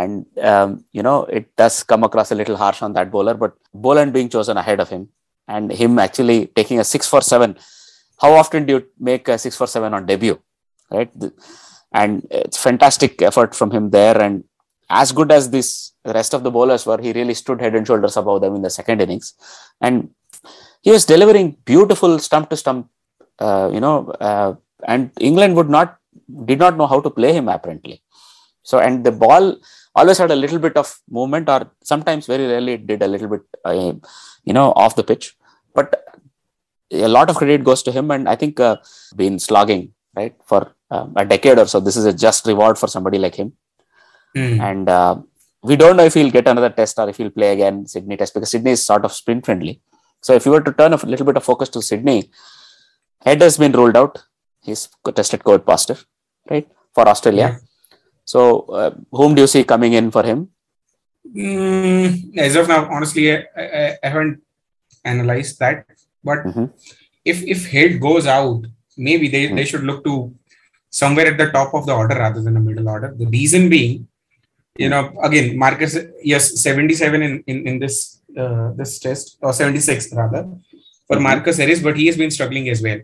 And, 0.00 0.26
um, 0.42 0.84
you 0.92 1.02
know, 1.06 1.18
it 1.38 1.54
does 1.56 1.84
come 1.84 2.02
across 2.02 2.32
a 2.32 2.34
little 2.34 2.56
harsh 2.56 2.82
on 2.82 2.92
that 2.94 3.12
bowler, 3.12 3.34
but 3.34 3.52
Boland 3.72 4.12
being 4.12 4.28
chosen 4.28 4.56
ahead 4.56 4.80
of 4.80 4.88
him 4.88 5.08
and 5.46 5.72
him 5.72 6.00
actually 6.00 6.38
taking 6.48 6.80
a 6.80 6.84
six 6.84 7.06
for 7.06 7.20
seven. 7.22 7.56
How 8.20 8.32
often 8.32 8.66
do 8.66 8.74
you 8.74 8.86
make 8.98 9.28
a 9.28 9.38
six 9.38 9.56
for 9.56 9.68
seven 9.68 9.94
on 9.94 10.06
debut? 10.06 10.40
Right. 10.90 11.12
And 11.92 12.26
it's 12.30 12.60
fantastic 12.60 13.22
effort 13.22 13.54
from 13.54 13.70
him 13.70 13.90
there. 13.90 14.20
And 14.20 14.42
as 14.90 15.12
good 15.12 15.30
as 15.30 15.50
this 15.50 15.92
the 16.02 16.12
rest 16.12 16.34
of 16.34 16.42
the 16.42 16.50
bowlers 16.50 16.84
were, 16.86 17.00
he 17.00 17.12
really 17.12 17.34
stood 17.34 17.60
head 17.60 17.74
and 17.74 17.86
shoulders 17.86 18.16
above 18.16 18.40
them 18.42 18.56
in 18.56 18.62
the 18.62 18.70
second 18.70 19.00
innings. 19.00 19.34
And 19.80 20.10
he 20.82 20.90
was 20.90 21.04
delivering 21.06 21.56
beautiful 21.64 22.18
stump 22.18 22.50
to 22.50 22.56
stump, 22.56 22.90
uh, 23.38 23.70
you 23.72 23.80
know, 23.80 24.08
uh, 24.20 24.54
and 24.86 25.12
England 25.20 25.56
would 25.56 25.70
not, 25.70 25.98
did 26.44 26.58
not 26.58 26.76
know 26.76 26.86
how 26.86 27.00
to 27.00 27.10
play 27.10 27.32
him 27.32 27.48
apparently. 27.48 28.02
So, 28.62 28.78
and 28.80 29.04
the 29.04 29.12
ball 29.12 29.56
always 29.94 30.18
had 30.18 30.30
a 30.30 30.36
little 30.36 30.58
bit 30.58 30.76
of 30.76 30.98
movement 31.08 31.48
or 31.48 31.70
sometimes 31.82 32.26
very 32.26 32.46
rarely 32.46 32.74
it 32.74 32.86
did 32.86 33.02
a 33.02 33.06
little 33.06 33.28
bit, 33.28 33.42
uh, 33.64 33.92
you 34.44 34.52
know, 34.52 34.72
off 34.72 34.96
the 34.96 35.04
pitch. 35.04 35.36
But 35.74 36.04
a 36.90 37.08
lot 37.08 37.30
of 37.30 37.36
credit 37.36 37.64
goes 37.64 37.82
to 37.84 37.92
him. 37.92 38.10
And 38.10 38.28
I 38.28 38.36
think 38.36 38.60
uh, 38.60 38.76
been 39.16 39.38
slogging, 39.38 39.92
right, 40.14 40.34
for 40.44 40.72
um, 40.90 41.12
a 41.16 41.24
decade 41.24 41.58
or 41.58 41.66
so. 41.66 41.80
This 41.80 41.96
is 41.96 42.04
a 42.04 42.12
just 42.12 42.46
reward 42.46 42.78
for 42.78 42.88
somebody 42.88 43.18
like 43.18 43.34
him. 43.34 43.52
Mm. 44.36 44.60
And 44.60 44.88
uh, 44.88 45.16
we 45.62 45.76
don't 45.76 45.96
know 45.96 46.04
if 46.04 46.14
he'll 46.14 46.30
get 46.30 46.48
another 46.48 46.70
test 46.70 46.98
or 46.98 47.08
if 47.08 47.16
he'll 47.16 47.30
play 47.30 47.52
again 47.52 47.86
Sydney 47.86 48.16
test 48.16 48.34
because 48.34 48.50
Sydney 48.50 48.72
is 48.72 48.84
sort 48.84 49.04
of 49.04 49.12
sprint 49.12 49.44
friendly. 49.46 49.80
So 50.20 50.34
if 50.34 50.44
you 50.46 50.52
were 50.52 50.60
to 50.62 50.72
turn 50.72 50.92
a 50.92 50.96
little 50.96 51.26
bit 51.26 51.36
of 51.36 51.44
focus 51.44 51.68
to 51.70 51.82
Sydney, 51.82 52.30
Head 53.24 53.40
has 53.40 53.56
been 53.56 53.72
ruled 53.72 53.96
out. 53.96 54.22
He's 54.62 54.88
tested 55.14 55.40
COVID 55.40 55.64
positive, 55.64 56.06
right, 56.50 56.68
for 56.94 57.08
Australia. 57.08 57.58
Yeah. 57.58 57.58
So 58.24 58.60
uh, 58.80 58.90
whom 59.12 59.34
do 59.34 59.42
you 59.42 59.46
see 59.46 59.64
coming 59.64 59.92
in 59.92 60.10
for 60.10 60.22
him? 60.22 60.48
Mm, 61.34 62.36
as 62.38 62.56
of 62.56 62.68
now, 62.68 62.88
honestly, 62.90 63.32
I, 63.36 63.44
I, 63.56 63.96
I 64.02 64.08
haven't 64.08 64.42
analyzed 65.04 65.58
that. 65.60 65.86
But 66.22 66.38
Mhm. 66.44 66.70
if 67.24 67.42
if 67.54 67.70
Head 67.70 68.00
goes 68.00 68.26
out, 68.26 68.60
maybe 68.96 69.28
they, 69.28 69.46
they 69.58 69.64
should 69.64 69.84
look 69.84 70.04
to 70.04 70.34
somewhere 70.90 71.26
at 71.32 71.38
the 71.38 71.50
top 71.50 71.74
of 71.74 71.86
the 71.86 71.92
order 71.94 72.14
rather 72.16 72.40
than 72.40 72.54
the 72.54 72.60
middle 72.60 72.88
order. 72.88 73.14
The 73.18 73.26
reason 73.26 73.68
being, 73.68 74.06
you 74.76 74.88
know, 74.88 75.02
again, 75.22 75.58
Marcus, 75.58 75.96
yes, 76.22 76.60
77 76.60 77.22
in, 77.22 77.42
in, 77.46 77.66
in 77.68 77.78
this 77.78 78.20
uh, 78.38 78.72
this 78.74 78.98
test, 78.98 79.36
or 79.42 79.52
76 79.52 80.12
rather, 80.12 80.48
for 81.06 81.20
Marcus 81.20 81.58
Harris, 81.58 81.80
but 81.80 81.96
he 81.96 82.06
has 82.06 82.16
been 82.16 82.30
struggling 82.30 82.68
as 82.68 82.80
well. 82.82 83.00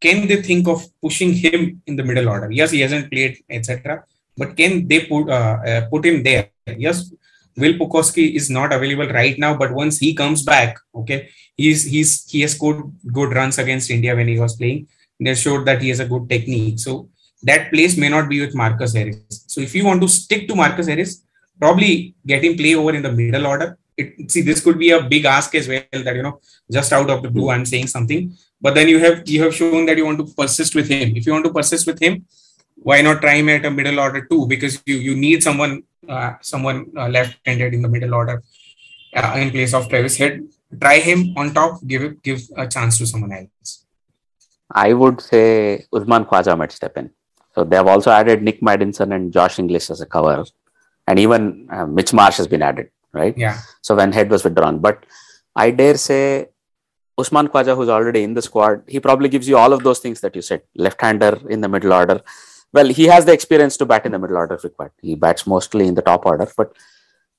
Can 0.00 0.26
they 0.28 0.40
think 0.42 0.66
of 0.68 0.82
pushing 1.02 1.32
him 1.34 1.82
in 1.86 1.96
the 1.96 2.02
middle 2.04 2.28
order? 2.28 2.50
Yes, 2.50 2.70
he 2.70 2.80
hasn't 2.80 3.10
played, 3.10 3.42
etc. 3.50 4.04
But 4.36 4.56
can 4.56 4.88
they 4.88 5.00
put 5.06 5.28
uh, 5.28 5.58
uh, 5.66 5.80
put 5.88 6.04
him 6.06 6.22
there? 6.22 6.50
Yes, 6.66 7.12
Will 7.56 7.74
Pucovski 7.74 8.34
is 8.34 8.48
not 8.48 8.72
available 8.72 9.08
right 9.12 9.38
now, 9.38 9.56
but 9.56 9.72
once 9.72 9.98
he 9.98 10.14
comes 10.14 10.42
back, 10.42 10.78
okay, 10.94 11.28
he's 11.56 11.84
he's 11.84 12.28
he 12.30 12.40
has 12.42 12.54
scored 12.54 12.82
good 13.12 13.34
runs 13.34 13.58
against 13.58 13.90
India 13.90 14.14
when 14.14 14.28
he 14.28 14.38
was 14.38 14.56
playing. 14.56 14.86
They 15.18 15.34
showed 15.34 15.66
that 15.66 15.82
he 15.82 15.90
has 15.90 16.00
a 16.00 16.06
good 16.06 16.28
technique. 16.28 16.78
So 16.78 17.10
that 17.42 17.70
place 17.70 17.96
may 17.96 18.08
not 18.08 18.28
be 18.28 18.40
with 18.40 18.54
Marcus 18.54 18.94
Harris. 18.94 19.44
So 19.46 19.60
if 19.60 19.74
you 19.74 19.84
want 19.84 20.00
to 20.02 20.08
stick 20.08 20.48
to 20.48 20.54
Marcus 20.54 20.86
Harris, 20.86 21.22
probably 21.58 22.14
get 22.26 22.44
him 22.44 22.56
play 22.56 22.74
over 22.74 22.94
in 22.94 23.02
the 23.02 23.12
middle 23.12 23.46
order. 23.46 23.78
It, 23.96 24.30
see, 24.30 24.40
this 24.40 24.62
could 24.64 24.78
be 24.78 24.90
a 24.90 25.02
big 25.02 25.24
ask 25.26 25.54
as 25.54 25.68
well. 25.68 25.82
That 25.92 26.16
you 26.16 26.22
know, 26.22 26.40
just 26.70 26.92
out 26.92 27.10
of 27.10 27.22
the 27.22 27.30
blue, 27.30 27.50
I'm 27.50 27.66
saying 27.66 27.88
something. 27.88 28.36
But 28.60 28.74
then 28.74 28.88
you 28.88 28.98
have 28.98 29.28
you 29.28 29.42
have 29.42 29.54
shown 29.54 29.84
that 29.86 29.98
you 29.98 30.06
want 30.06 30.18
to 30.18 30.34
persist 30.34 30.74
with 30.74 30.88
him. 30.88 31.16
If 31.16 31.26
you 31.26 31.32
want 31.32 31.44
to 31.44 31.52
persist 31.52 31.86
with 31.86 32.00
him, 32.00 32.24
why 32.82 33.02
not 33.02 33.20
try 33.20 33.34
him 33.34 33.48
at 33.48 33.64
a 33.64 33.70
middle 33.70 34.00
order 34.00 34.24
too? 34.30 34.46
Because 34.46 34.82
you 34.86 34.96
you 34.96 35.14
need 35.16 35.42
someone 35.42 35.82
uh, 36.08 36.32
someone 36.40 36.86
uh, 36.96 37.08
left-handed 37.08 37.74
in 37.74 37.82
the 37.82 37.88
middle 37.88 38.14
order 38.14 38.42
uh, 39.14 39.34
in 39.36 39.50
place 39.50 39.74
of 39.74 39.88
Travis 39.88 40.16
Head. 40.16 40.42
Try 40.80 40.98
him 40.98 41.34
on 41.36 41.52
top. 41.52 41.80
Give 41.86 42.02
it 42.02 42.22
give 42.22 42.40
a 42.56 42.66
chance 42.66 42.98
to 42.98 43.06
someone 43.06 43.32
else. 43.32 43.84
I 44.72 44.92
would 44.92 45.20
say 45.20 45.86
Usman 45.92 46.24
Khawaja 46.24 46.56
might 46.56 46.72
step 46.72 46.96
in. 46.96 47.10
So 47.54 47.64
they 47.64 47.76
have 47.76 47.88
also 47.88 48.10
added 48.10 48.42
Nick 48.42 48.60
Maddinson 48.60 49.14
and 49.14 49.32
Josh 49.32 49.58
Inglis 49.58 49.90
as 49.90 50.00
a 50.00 50.06
cover, 50.06 50.44
and 51.08 51.18
even 51.18 51.68
uh, 51.70 51.86
Mitch 51.86 52.12
Marsh 52.12 52.36
has 52.36 52.46
been 52.46 52.62
added, 52.62 52.90
right? 53.12 53.36
Yeah. 53.36 53.58
So 53.82 53.96
when 53.96 54.12
Head 54.12 54.30
was 54.30 54.44
withdrawn, 54.44 54.78
but 54.78 55.04
I 55.56 55.72
dare 55.72 55.96
say 55.96 56.46
Usman 57.18 57.48
Khawaja, 57.48 57.74
who's 57.74 57.88
already 57.88 58.22
in 58.22 58.34
the 58.34 58.42
squad, 58.42 58.84
he 58.86 59.00
probably 59.00 59.28
gives 59.28 59.48
you 59.48 59.56
all 59.56 59.72
of 59.72 59.82
those 59.82 59.98
things 59.98 60.20
that 60.20 60.36
you 60.36 60.42
said. 60.42 60.62
Left-hander 60.76 61.40
in 61.50 61.60
the 61.60 61.68
middle 61.68 61.92
order. 61.92 62.20
Well, 62.72 62.86
he 62.86 63.04
has 63.06 63.24
the 63.24 63.32
experience 63.32 63.76
to 63.78 63.86
bat 63.86 64.06
in 64.06 64.12
the 64.12 64.18
middle 64.18 64.36
order 64.36 64.54
if 64.54 64.64
required. 64.64 64.92
He 65.02 65.14
bats 65.14 65.46
mostly 65.46 65.86
in 65.86 65.94
the 65.94 66.02
top 66.02 66.24
order, 66.26 66.46
but 66.56 66.72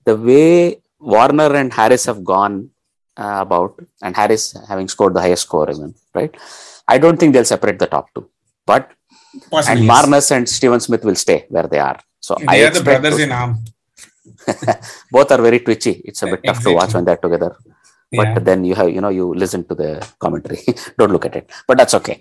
the 0.06 0.16
way 0.18 0.82
Warner 1.00 1.56
and 1.56 1.72
Harris 1.74 2.06
have 2.06 2.24
gone 2.24 2.70
uh, 3.18 3.40
about, 3.42 3.80
and 4.02 4.16
Harris 4.16 4.56
having 4.68 4.88
scored 4.88 5.14
the 5.14 5.22
highest 5.22 5.44
score 5.44 5.70
even, 5.70 5.94
right? 6.14 6.36
I 6.88 6.98
don't 6.98 7.18
think 7.20 7.34
they'll 7.34 7.46
separate 7.46 7.80
the 7.80 7.88
top 7.88 8.08
two. 8.14 8.30
But 8.66 8.92
Possibly, 9.50 9.80
and 9.80 9.86
yes. 9.86 10.06
Marnus 10.06 10.32
and 10.36 10.48
Steven 10.50 10.80
Smith 10.80 11.04
will 11.06 11.16
stay 11.16 11.46
where 11.50 11.68
they 11.68 11.80
are. 11.80 12.00
So 12.20 12.36
I 12.48 12.58
They 12.58 12.66
are 12.66 12.70
the 12.72 12.84
brothers 12.84 13.12
those- 13.12 13.20
in 13.22 13.32
arm. 13.32 13.58
both 15.12 15.32
are 15.32 15.42
very 15.42 15.60
twitchy. 15.60 16.02
It's 16.06 16.22
a 16.24 16.28
bit 16.28 16.44
tough 16.44 16.62
to 16.64 16.74
watch 16.74 16.94
when 16.94 17.06
they're 17.06 17.18
together. 17.18 17.56
But 18.12 18.28
Yeah. 18.28 18.40
then 18.40 18.66
you 18.66 18.76
have, 18.76 18.90
you 18.90 19.02
know, 19.02 19.10
you 19.10 19.34
listen 19.34 19.64
to 19.70 19.76
the 19.76 20.06
commentary. 20.20 20.60
Don't 20.98 21.12
look 21.12 21.26
at 21.26 21.36
it. 21.36 21.50
But 21.68 21.78
that's 21.78 21.94
okay. 21.96 22.20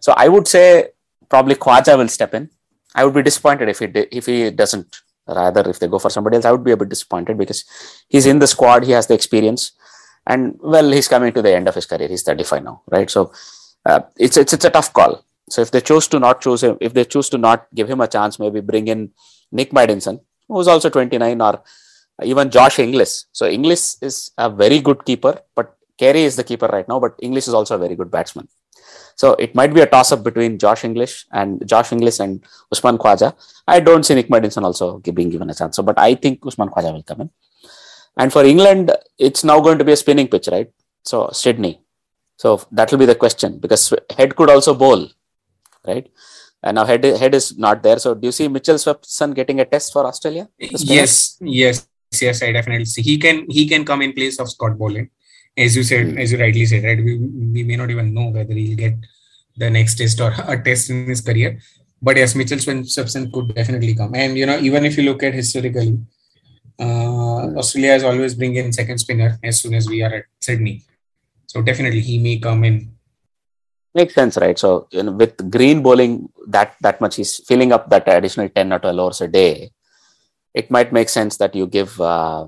So 0.00 0.12
I 0.16 0.28
would 0.28 0.46
say 0.46 0.88
probably 1.32 1.54
Khawaja 1.54 1.96
will 1.96 2.12
step 2.18 2.34
in. 2.38 2.50
I 2.94 3.04
would 3.04 3.14
be 3.18 3.22
disappointed 3.28 3.68
if 3.72 3.78
he 3.82 3.86
if 4.20 4.26
he 4.32 4.38
doesn't. 4.62 5.00
Rather, 5.40 5.62
if 5.72 5.78
they 5.80 5.88
go 5.94 5.98
for 6.04 6.10
somebody 6.16 6.36
else, 6.36 6.46
I 6.48 6.52
would 6.54 6.64
be 6.68 6.72
a 6.76 6.80
bit 6.80 6.90
disappointed 6.94 7.38
because 7.42 7.60
he's 8.08 8.26
in 8.32 8.38
the 8.42 8.48
squad. 8.54 8.84
He 8.88 8.92
has 8.98 9.06
the 9.10 9.14
experience, 9.20 9.62
and 10.26 10.58
well, 10.74 10.88
he's 10.96 11.08
coming 11.12 11.32
to 11.36 11.42
the 11.46 11.52
end 11.58 11.68
of 11.68 11.76
his 11.78 11.86
career. 11.92 12.08
He's 12.14 12.24
35 12.24 12.64
now, 12.64 12.82
right? 12.96 13.08
So 13.16 13.22
uh, 13.90 14.00
it's 14.26 14.36
it's 14.42 14.52
it's 14.56 14.68
a 14.70 14.72
tough 14.78 14.92
call. 14.98 15.24
So 15.54 15.62
if 15.66 15.70
they 15.70 15.80
choose 15.90 16.08
to 16.14 16.18
not 16.24 16.42
choose 16.46 16.64
him, 16.66 16.76
if 16.88 16.92
they 16.98 17.04
choose 17.14 17.28
to 17.34 17.38
not 17.46 17.66
give 17.78 17.88
him 17.94 18.00
a 18.06 18.08
chance, 18.16 18.38
maybe 18.44 18.60
bring 18.72 18.88
in 18.88 19.10
Nick 19.60 19.70
Maddinson, 19.78 20.20
who's 20.48 20.68
also 20.74 20.90
29, 20.90 21.40
or 21.40 21.62
even 22.32 22.50
Josh 22.50 22.78
Inglis. 22.78 23.26
So 23.32 23.46
Inglis 23.46 23.84
is 24.02 24.32
a 24.38 24.50
very 24.50 24.80
good 24.80 25.04
keeper, 25.04 25.34
but 25.54 25.76
Carey 26.02 26.24
is 26.30 26.36
the 26.36 26.44
keeper 26.50 26.68
right 26.76 26.88
now, 26.88 26.98
but 27.06 27.14
Inglis 27.20 27.48
is 27.48 27.54
also 27.54 27.76
a 27.76 27.82
very 27.86 27.96
good 28.02 28.10
batsman. 28.10 28.48
So 29.22 29.34
it 29.44 29.54
might 29.58 29.72
be 29.72 29.82
a 29.82 29.86
toss 29.86 30.10
up 30.14 30.24
between 30.24 30.58
Josh 30.58 30.84
Inglis 30.86 31.26
and 31.30 31.64
Josh 31.72 31.92
Inglis 31.92 32.18
and 32.18 32.44
Usman 32.72 32.98
Khawaja. 32.98 33.28
I 33.68 33.78
don't 33.78 34.04
see 34.06 34.16
Nick 34.16 34.30
Maddinson 34.34 34.64
also 34.64 34.86
being 34.98 35.30
given 35.34 35.48
a 35.48 35.54
chance. 35.54 35.76
So, 35.76 35.84
but 35.84 35.96
I 35.96 36.16
think 36.16 36.44
Usman 36.44 36.70
Khawaja 36.70 36.92
will 36.92 37.04
come 37.04 37.20
in. 37.20 37.30
And 38.16 38.32
for 38.32 38.44
England, 38.44 38.90
it's 39.18 39.44
now 39.44 39.60
going 39.60 39.78
to 39.78 39.84
be 39.84 39.92
a 39.92 39.96
spinning 39.96 40.26
pitch, 40.26 40.48
right? 40.50 40.68
So 41.04 41.30
Sydney. 41.32 41.74
So 42.36 42.66
that 42.72 42.90
will 42.90 42.98
be 42.98 43.06
the 43.06 43.14
question 43.14 43.60
because 43.60 43.94
Head 44.18 44.34
could 44.34 44.50
also 44.50 44.74
bowl, 44.74 45.08
right? 45.86 46.10
And 46.64 46.74
now 46.74 46.84
Head 46.84 47.04
Head 47.04 47.36
is 47.40 47.56
not 47.56 47.84
there. 47.84 48.00
So 48.00 48.16
do 48.16 48.26
you 48.26 48.32
see 48.32 48.48
Mitchell 48.48 48.80
Swepson 48.86 49.36
getting 49.36 49.60
a 49.60 49.64
test 49.64 49.92
for 49.92 50.04
Australia? 50.04 50.48
Yes, 50.58 51.36
yes, 51.40 51.86
yes. 52.20 52.42
I 52.42 52.50
definitely 52.50 52.86
see. 52.86 53.02
He 53.02 53.18
can 53.18 53.46
he 53.48 53.68
can 53.68 53.84
come 53.84 54.02
in 54.02 54.14
place 54.14 54.40
of 54.40 54.50
Scott 54.50 54.76
Boland, 54.76 55.10
as 55.56 55.76
you 55.76 55.82
said, 55.82 56.18
as 56.18 56.32
you 56.32 56.38
rightly 56.38 56.66
said. 56.66 56.84
Right, 56.84 56.98
we, 56.98 57.18
we 57.18 57.62
may 57.64 57.76
not 57.76 57.90
even 57.90 58.14
know 58.14 58.28
whether 58.28 58.54
he'll 58.54 58.76
get 58.76 58.94
the 59.56 59.70
next 59.70 59.96
test 59.96 60.20
or 60.20 60.32
a 60.48 60.62
test 60.62 60.90
in 60.90 61.06
his 61.06 61.20
career. 61.20 61.60
But 62.00 62.16
yes, 62.16 62.34
Mitchell 62.34 62.58
Swepson 62.58 63.32
could 63.32 63.54
definitely 63.54 63.94
come. 63.94 64.14
And 64.14 64.36
you 64.36 64.46
know, 64.46 64.58
even 64.58 64.84
if 64.84 64.96
you 64.96 65.04
look 65.04 65.22
at 65.22 65.34
historically, 65.34 65.98
uh, 66.80 67.54
Australia 67.54 67.92
has 67.92 68.02
always 68.02 68.34
bring 68.34 68.56
in 68.56 68.72
second 68.72 68.98
spinner 68.98 69.38
as 69.42 69.60
soon 69.60 69.74
as 69.74 69.88
we 69.88 70.02
are 70.02 70.12
at 70.12 70.24
Sydney. 70.40 70.82
So 71.46 71.62
definitely 71.62 72.00
he 72.00 72.18
may 72.18 72.38
come 72.38 72.64
in. 72.64 72.90
Makes 73.94 74.14
sense, 74.14 74.38
right? 74.38 74.58
So 74.58 74.88
you 74.90 75.02
know, 75.02 75.12
with 75.12 75.50
Green 75.50 75.82
bowling 75.82 76.32
that 76.48 76.74
that 76.80 77.00
much, 77.00 77.16
he's 77.16 77.44
filling 77.46 77.72
up 77.72 77.90
that 77.90 78.08
additional 78.08 78.48
ten 78.48 78.72
or 78.72 78.78
twelve 78.78 78.98
hours 78.98 79.20
a 79.20 79.28
day. 79.28 79.70
It 80.54 80.70
might 80.70 80.92
make 80.92 81.08
sense 81.08 81.36
that 81.36 81.54
you 81.54 81.66
give, 81.66 82.00
uh, 82.00 82.46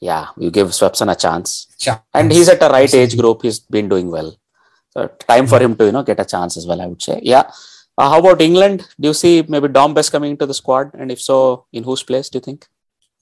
yeah, 0.00 0.28
you 0.38 0.50
give 0.50 0.68
Swepson 0.68 1.10
a 1.10 1.14
chance, 1.14 1.66
Chance. 1.78 2.00
and 2.12 2.32
he's 2.32 2.48
at 2.48 2.60
the 2.60 2.68
right 2.68 2.92
age 2.92 3.16
group. 3.16 3.42
He's 3.42 3.60
been 3.60 3.88
doing 3.88 4.10
well. 4.10 4.36
So 4.90 5.08
time 5.28 5.46
for 5.46 5.60
him 5.60 5.76
to 5.76 5.86
you 5.86 5.92
know 5.92 6.02
get 6.02 6.20
a 6.20 6.24
chance 6.24 6.56
as 6.56 6.66
well. 6.66 6.80
I 6.80 6.86
would 6.86 7.02
say, 7.02 7.20
yeah. 7.22 7.50
Uh, 7.96 8.10
how 8.10 8.18
about 8.18 8.40
England? 8.40 8.86
Do 8.98 9.08
you 9.08 9.14
see 9.14 9.44
maybe 9.48 9.68
Dom 9.68 9.94
Bess 9.94 10.10
coming 10.10 10.32
into 10.32 10.46
the 10.46 10.54
squad, 10.54 10.94
and 10.94 11.12
if 11.12 11.20
so, 11.20 11.66
in 11.72 11.84
whose 11.84 12.02
place 12.02 12.28
do 12.28 12.38
you 12.38 12.40
think? 12.40 12.66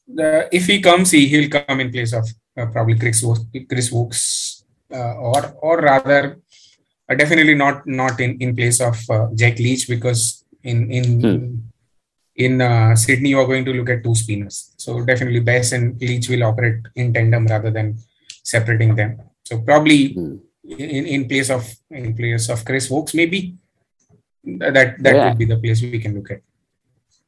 the, 0.09 0.49
if 0.53 0.67
he 0.67 0.81
comes, 0.81 1.11
he 1.11 1.27
he'll 1.27 1.51
come 1.51 1.81
in 1.81 1.91
place 1.91 2.13
of 2.13 2.29
uh, 2.57 2.67
probably 2.67 2.99
Chris 2.99 3.25
Chris 3.69 3.91
Woakes, 3.91 4.65
uh, 4.93 5.15
or 5.15 5.55
or 5.63 5.81
rather, 5.81 6.41
uh, 7.09 7.15
definitely 7.15 7.55
not 7.55 7.87
not 7.87 8.21
in, 8.21 8.39
in 8.41 8.55
place 8.55 8.81
of 8.81 8.99
uh, 9.11 9.29
Jack 9.35 9.59
Leach 9.59 9.89
because 9.89 10.45
in 10.63 10.91
in 10.91 11.72
in 12.45 12.61
uh, 12.61 12.95
Sydney 12.97 13.31
you 13.31 13.39
are 13.41 13.47
going 13.47 13.65
to 13.65 13.73
look 13.73 13.91
at 13.91 14.03
two 14.05 14.15
spinners. 14.15 14.75
So 14.77 15.05
definitely 15.05 15.41
Bess 15.41 15.73
and 15.73 16.01
Leach 16.01 16.29
will 16.29 16.45
operate 16.45 16.81
in 16.95 17.13
tandem 17.13 17.47
rather 17.47 17.71
than 17.71 17.99
separating 18.43 18.95
them. 18.95 19.21
So 19.45 19.61
probably 19.61 20.17
in, 20.65 21.07
in 21.15 21.29
place 21.29 21.51
of 21.51 21.65
in 21.91 22.15
place 22.15 22.49
of 22.49 22.65
Chris 22.65 22.89
Woakes 22.91 23.15
maybe 23.15 23.57
that 24.45 25.03
that 25.03 25.15
Yeah. 25.15 25.29
would 25.29 25.39
be 25.39 25.45
the 25.45 25.57
place 25.57 25.83
we 25.83 25.99
can 25.99 26.15
look 26.15 26.31
at. 26.31 26.41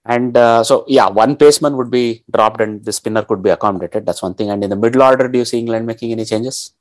And 0.07 0.37
uh, 0.37 0.63
so, 0.63 0.85
yeah, 0.87 1.09
one 1.09 1.35
paceman 1.37 1.77
would 1.77 1.91
be 1.91 2.25
dropped 2.31 2.61
and 2.61 2.85
the 2.85 2.93
spinner 2.93 3.23
could 3.23 3.43
be 3.43 3.49
accommodated. 3.49 4.05
That's 4.05 4.23
one 4.23 4.35
thing. 4.35 4.51
And 4.51 4.63
in 4.63 4.69
the 4.69 4.77
middle 4.77 5.03
order, 5.03 5.29
do 5.29 5.39
you 5.39 5.47
see 5.47 5.59
England 5.59 5.87
making 5.87 6.13
any 6.13 6.27
changes? 6.27 6.75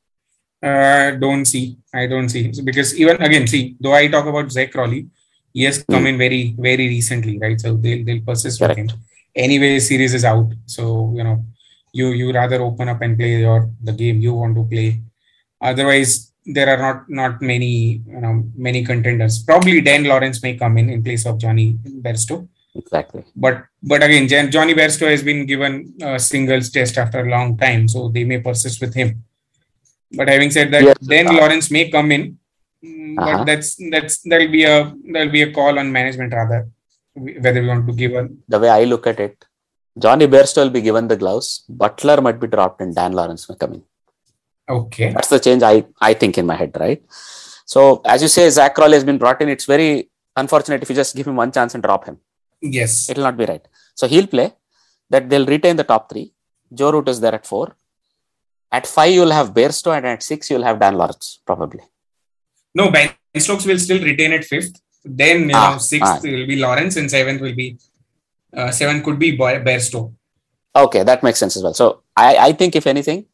Uh, 0.62 1.12
don't 1.12 1.46
see. 1.46 1.78
I 1.94 2.08
don't 2.08 2.30
see 2.30 2.52
because 2.64 2.98
even 3.00 3.22
again, 3.22 3.48
see, 3.48 3.76
though 3.80 3.94
I 3.94 4.08
talk 4.08 4.26
about 4.26 4.52
Zak 4.52 4.72
Crawley, 4.72 5.08
he 5.54 5.64
has 5.64 5.84
come 5.84 6.08
in 6.08 6.18
very, 6.18 6.56
very 6.58 6.88
recently, 6.88 7.38
right? 7.40 7.60
So 7.60 7.76
they'll 7.76 8.04
they'll 8.06 8.22
persist 8.22 8.60
Correct. 8.60 8.80
with 8.80 8.92
him. 8.92 9.00
Anyway, 9.36 9.80
series 9.80 10.14
is 10.14 10.26
out, 10.26 10.52
so 10.66 11.14
you 11.16 11.24
know, 11.24 11.46
you 11.92 12.10
you 12.10 12.34
rather 12.34 12.62
open 12.62 12.90
up 12.90 13.02
and 13.02 13.18
play 13.18 13.40
your 13.40 13.70
the 13.82 13.94
game 13.94 14.20
you 14.20 14.34
want 14.34 14.56
to 14.56 14.64
play. 14.64 15.02
Otherwise, 15.62 16.32
there 16.46 16.70
are 16.70 16.78
not 16.78 17.10
not 17.10 17.42
many 17.42 18.02
you 18.06 18.22
know 18.22 18.44
many 18.56 18.84
contenders. 18.84 19.44
Probably 19.44 19.82
Dan 19.82 20.04
Lawrence 20.04 20.42
may 20.44 20.56
come 20.58 20.78
in 20.78 20.90
in 20.90 21.04
place 21.04 21.26
of 21.26 21.38
Jonny 21.38 21.74
Bairstow. 22.06 22.48
Exactly. 22.76 23.24
But 23.36 23.66
but 23.82 24.02
again, 24.04 24.28
johnny 24.50 24.74
Bairstow 24.74 25.10
has 25.10 25.22
been 25.22 25.46
given 25.46 25.94
a 26.02 26.18
singles 26.18 26.72
test 26.72 26.98
after 26.98 27.20
a 27.22 27.30
long 27.30 27.56
time, 27.58 27.88
so 27.88 28.10
they 28.10 28.24
may 28.24 28.40
persist 28.40 28.82
with 28.82 28.96
him. 28.96 29.24
But 30.12 30.28
having 30.28 30.52
said 30.52 30.72
that, 30.72 30.84
yes. 30.84 31.28
uh, 31.28 31.34
Lawrence 31.34 31.70
may 31.72 31.90
come 31.90 32.12
in, 32.12 32.38
uh-huh. 32.84 33.38
but 33.38 33.46
that's 33.46 33.70
that's 33.92 34.16
there'll 34.30 34.52
be 34.52 34.64
a 34.66 34.94
there'll 35.12 35.32
be 35.32 35.44
a 35.44 35.52
call 35.58 35.80
on 35.80 35.92
management 35.92 36.34
rather 36.34 36.68
whether 37.16 37.62
we 37.62 37.68
want 37.68 37.88
to 37.88 37.94
give 37.94 38.12
one. 38.12 38.40
The 38.48 38.60
way 38.60 38.70
I 38.70 38.84
look 38.84 39.06
at 39.08 39.20
it, 39.20 39.46
Jonny 39.98 40.28
Bairstow 40.28 40.64
will 40.64 40.76
be 40.78 40.82
given 40.82 41.08
the 41.08 41.16
gloves. 41.16 41.64
Buttler 41.72 42.22
might 42.22 42.40
be 42.40 42.48
dropped, 42.48 42.82
and 42.82 42.96
Dan 42.96 43.14
Lawrence 43.14 43.48
may 43.48 43.56
come 43.56 43.74
in. 43.76 43.84
Okay, 44.68 45.14
that's 45.14 45.30
the 45.30 45.40
change 45.40 45.64
I 45.64 45.86
I 46.02 46.14
think 46.14 46.38
in 46.38 46.46
my 46.46 46.56
head, 46.56 46.76
right? 46.80 47.02
So 47.66 48.02
as 48.06 48.22
you 48.22 48.28
say, 48.28 48.50
Zak 48.50 48.76
Crawley 48.76 48.94
has 48.94 49.04
been 49.04 49.18
brought 49.18 49.42
in. 49.42 49.50
It's 49.50 49.66
very 49.66 50.10
unfortunate 50.36 50.82
if 50.82 50.90
you 50.90 50.96
just 50.96 51.16
give 51.16 51.28
him 51.28 51.36
one 51.36 51.52
chance 51.52 51.74
and 51.74 51.84
drop 51.84 52.06
him. 52.06 52.18
Yes, 52.62 53.10
it 53.10 53.18
will 53.18 53.24
not 53.24 53.38
be 53.38 53.46
right. 53.46 53.66
So 53.96 54.08
he'll 54.08 54.28
play. 54.28 54.54
That 55.10 55.30
they'll 55.30 55.46
retain 55.46 55.76
the 55.76 55.84
top 55.84 56.10
three. 56.10 56.34
Joe 56.74 56.92
Root 56.92 57.08
is 57.08 57.20
there 57.20 57.36
at 57.36 57.46
four. 57.46 57.76
At 58.72 58.88
five, 58.88 59.14
you'll 59.14 59.32
have 59.32 59.54
Bairstow, 59.54 59.96
and 59.96 60.08
at 60.08 60.24
six, 60.24 60.50
you'll 60.50 60.64
have 60.64 60.80
Dan 60.80 60.96
Lawrence, 60.96 61.40
probably. 61.46 61.84
No, 62.76 62.92
Ben 62.92 63.12
Stokes 63.38 63.66
will 63.66 63.80
still 63.80 64.04
retain 64.04 64.34
at 64.34 64.46
fifth. 64.46 64.82
Then, 65.06 65.50
you 65.50 65.56
ah, 65.56 65.74
know, 65.74 65.78
sixth 65.78 66.12
ah. 66.12 66.20
will 66.24 66.48
be 66.48 66.56
Lawrence, 66.56 66.96
and 66.96 67.10
seventh 67.10 67.42
will 67.42 67.56
be, 67.56 67.78
uh, 68.56 68.72
seventh 68.72 69.04
could 69.04 69.20
be 69.20 69.38
Bairstow. 69.38 70.14
Okay, 70.76 71.04
that 71.04 71.24
makes 71.24 71.40
sense 71.40 71.56
as 71.58 71.64
well. 71.64 71.74
So, 71.74 72.04
I, 72.16 72.38
I 72.38 72.52
think 72.54 72.76
if 72.76 72.88
anything, 72.88 73.26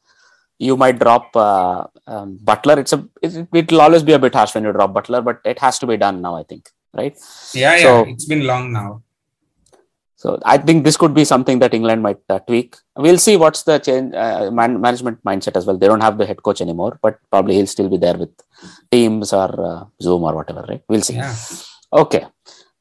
you 0.57 0.75
might 0.75 0.99
drop 0.99 1.35
uh, 1.35 1.85
um, 2.07 2.39
Buttler. 2.43 2.77
It's 2.77 2.93
a 2.93 3.07
it, 3.21 3.71
will 3.71 3.81
always 3.81 4.03
be 4.03 4.13
a 4.13 4.19
bit 4.19 4.33
harsh 4.33 4.55
when 4.55 4.63
you 4.65 4.73
drop 4.73 4.93
Buttler, 4.93 5.23
but 5.23 5.39
it 5.45 5.59
has 5.59 5.79
to 5.79 5.87
be 5.87 5.95
done 5.95 6.21
now. 6.21 6.35
I 6.35 6.43
think, 6.43 6.69
right? 6.93 7.15
Yeah, 7.53 7.75
yeah. 7.75 7.83
So, 7.83 8.05
it's 8.09 8.25
been 8.25 8.45
long 8.45 8.73
now. 8.73 9.03
So 10.21 10.37
I 10.43 10.57
think 10.57 10.83
this 10.83 10.97
could 11.01 11.13
be 11.13 11.23
something 11.23 11.59
that 11.59 11.73
England 11.73 12.01
might 12.03 12.19
uh, 12.29 12.39
tweak. 12.39 12.75
We'll 13.03 13.21
see 13.25 13.35
what's 13.37 13.63
the 13.63 13.79
change 13.79 14.13
uh, 14.13 14.51
man- 14.51 14.81
management 14.85 15.23
mindset 15.23 15.55
as 15.55 15.65
well. 15.65 15.77
They 15.77 15.87
don't 15.87 16.05
have 16.07 16.17
the 16.17 16.25
head 16.25 16.43
coach 16.43 16.59
anymore, 16.59 16.99
but 17.01 17.19
probably 17.31 17.55
he'll 17.55 17.73
still 17.75 17.87
be 17.87 17.95
there 18.05 18.17
with 18.17 18.33
Teams 18.91 19.31
or 19.31 19.49
uh, 19.69 19.85
Zoom 20.01 20.23
or 20.23 20.35
whatever. 20.35 20.65
Right? 20.67 20.83
We'll 20.89 21.05
see. 21.09 21.13
Yeah. 21.13 21.33
Okay. 22.01 22.25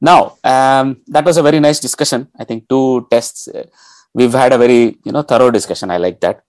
Now 0.01 0.35
um, 0.43 0.97
that 1.07 1.23
was 1.23 1.37
a 1.37 1.41
very 1.41 1.61
nice 1.61 1.79
discussion. 1.79 2.27
I 2.37 2.43
think 2.43 2.67
two 2.67 3.07
tests. 3.09 3.47
Uh, 3.47 3.67
we've 4.13 4.33
had 4.33 4.51
a 4.51 4.57
very 4.57 4.81
you 5.05 5.13
know 5.13 5.21
thorough 5.21 5.49
discussion. 5.49 5.91
I 5.91 5.97
like 5.97 6.19
that. 6.19 6.43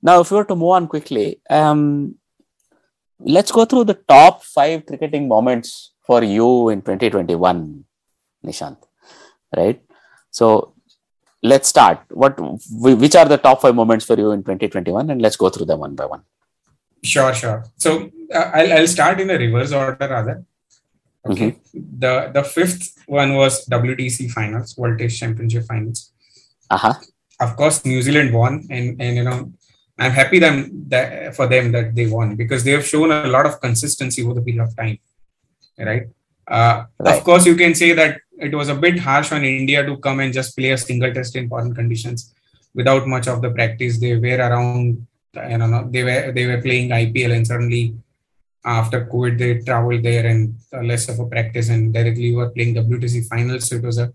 Now, 0.00 0.20
if 0.20 0.30
we 0.30 0.36
were 0.36 0.44
to 0.44 0.54
move 0.54 0.74
on 0.78 0.86
quickly, 0.86 1.40
um, 1.50 2.14
let's 3.18 3.50
go 3.50 3.64
through 3.64 3.86
the 3.90 3.98
top 4.14 4.44
five 4.44 4.86
cricketing 4.86 5.26
moments 5.26 5.94
for 6.06 6.22
you 6.22 6.68
in 6.68 6.80
2021, 6.82 7.84
Nishant. 8.46 8.76
Right 9.56 9.82
so 10.38 10.74
let's 11.42 11.68
start. 11.68 11.98
What 12.10 12.34
which 13.02 13.16
are 13.20 13.28
the 13.32 13.38
top 13.46 13.62
five 13.62 13.74
moments 13.74 14.04
for 14.04 14.16
you 14.22 14.30
in 14.32 14.40
2021, 14.42 15.10
and 15.10 15.22
let's 15.22 15.36
go 15.36 15.48
through 15.48 15.66
them 15.66 15.80
one 15.80 15.94
by 15.94 16.06
one. 16.06 16.22
Sure, 17.02 17.32
sure. 17.34 17.64
So 17.76 18.10
uh, 18.34 18.50
I'll, 18.58 18.72
I'll 18.72 18.92
start 18.96 19.20
in 19.20 19.30
a 19.30 19.38
reverse 19.38 19.72
order 19.72 20.08
rather. 20.16 20.44
Okay. 21.26 21.50
Mm-hmm. 21.50 21.80
The 22.04 22.30
the 22.36 22.44
fifth 22.44 22.86
one 23.06 23.34
was 23.34 23.66
WTC 23.66 24.30
finals, 24.30 24.76
World 24.76 24.98
Test 24.98 25.18
Championship 25.18 25.64
finals. 25.64 26.12
Uh-huh. 26.70 26.94
Of 27.40 27.56
course, 27.56 27.84
New 27.84 28.02
Zealand 28.02 28.32
won, 28.32 28.66
and 28.70 29.00
and 29.00 29.16
you 29.16 29.24
know 29.24 29.52
I'm 29.98 30.12
happy 30.12 30.38
them 30.38 30.56
that 30.88 31.34
for 31.34 31.46
them 31.54 31.72
that 31.72 31.94
they 31.94 32.06
won 32.06 32.36
because 32.36 32.64
they 32.64 32.72
have 32.78 32.86
shown 32.86 33.10
a 33.10 33.26
lot 33.36 33.46
of 33.46 33.60
consistency 33.60 34.22
over 34.24 34.34
the 34.34 34.42
period 34.42 34.62
of 34.62 34.76
time. 34.76 34.98
Right. 35.78 36.06
Uh, 36.46 36.84
right. 36.98 37.16
Of 37.16 37.24
course, 37.24 37.44
you 37.46 37.56
can 37.56 37.74
say 37.74 37.92
that 37.92 38.20
it 38.38 38.54
was 38.54 38.68
a 38.68 38.74
bit 38.74 38.98
harsh 38.98 39.32
on 39.32 39.44
India 39.44 39.84
to 39.84 39.96
come 39.98 40.20
and 40.20 40.32
just 40.32 40.56
play 40.56 40.70
a 40.70 40.78
single 40.78 41.12
test 41.12 41.36
in 41.36 41.48
foreign 41.48 41.74
conditions 41.74 42.34
without 42.74 43.06
much 43.06 43.26
of 43.26 43.42
the 43.42 43.50
practice. 43.50 43.98
They 43.98 44.16
were 44.16 44.36
around, 44.36 45.06
you 45.34 45.58
know, 45.58 45.88
they 45.90 46.04
were 46.04 46.32
they 46.32 46.46
were 46.46 46.60
playing 46.62 46.90
IPL 46.90 47.36
and 47.36 47.46
suddenly 47.46 47.94
after 48.64 49.06
COVID 49.06 49.38
they 49.38 49.58
traveled 49.60 50.02
there 50.02 50.26
and 50.26 50.54
less 50.82 51.08
of 51.08 51.18
a 51.18 51.26
practice 51.26 51.68
and 51.68 51.92
directly 51.92 52.34
were 52.34 52.50
playing 52.50 52.74
WTC 52.74 53.28
finals. 53.28 53.68
So 53.68 53.76
it 53.76 53.82
was 53.82 53.98
a 53.98 54.12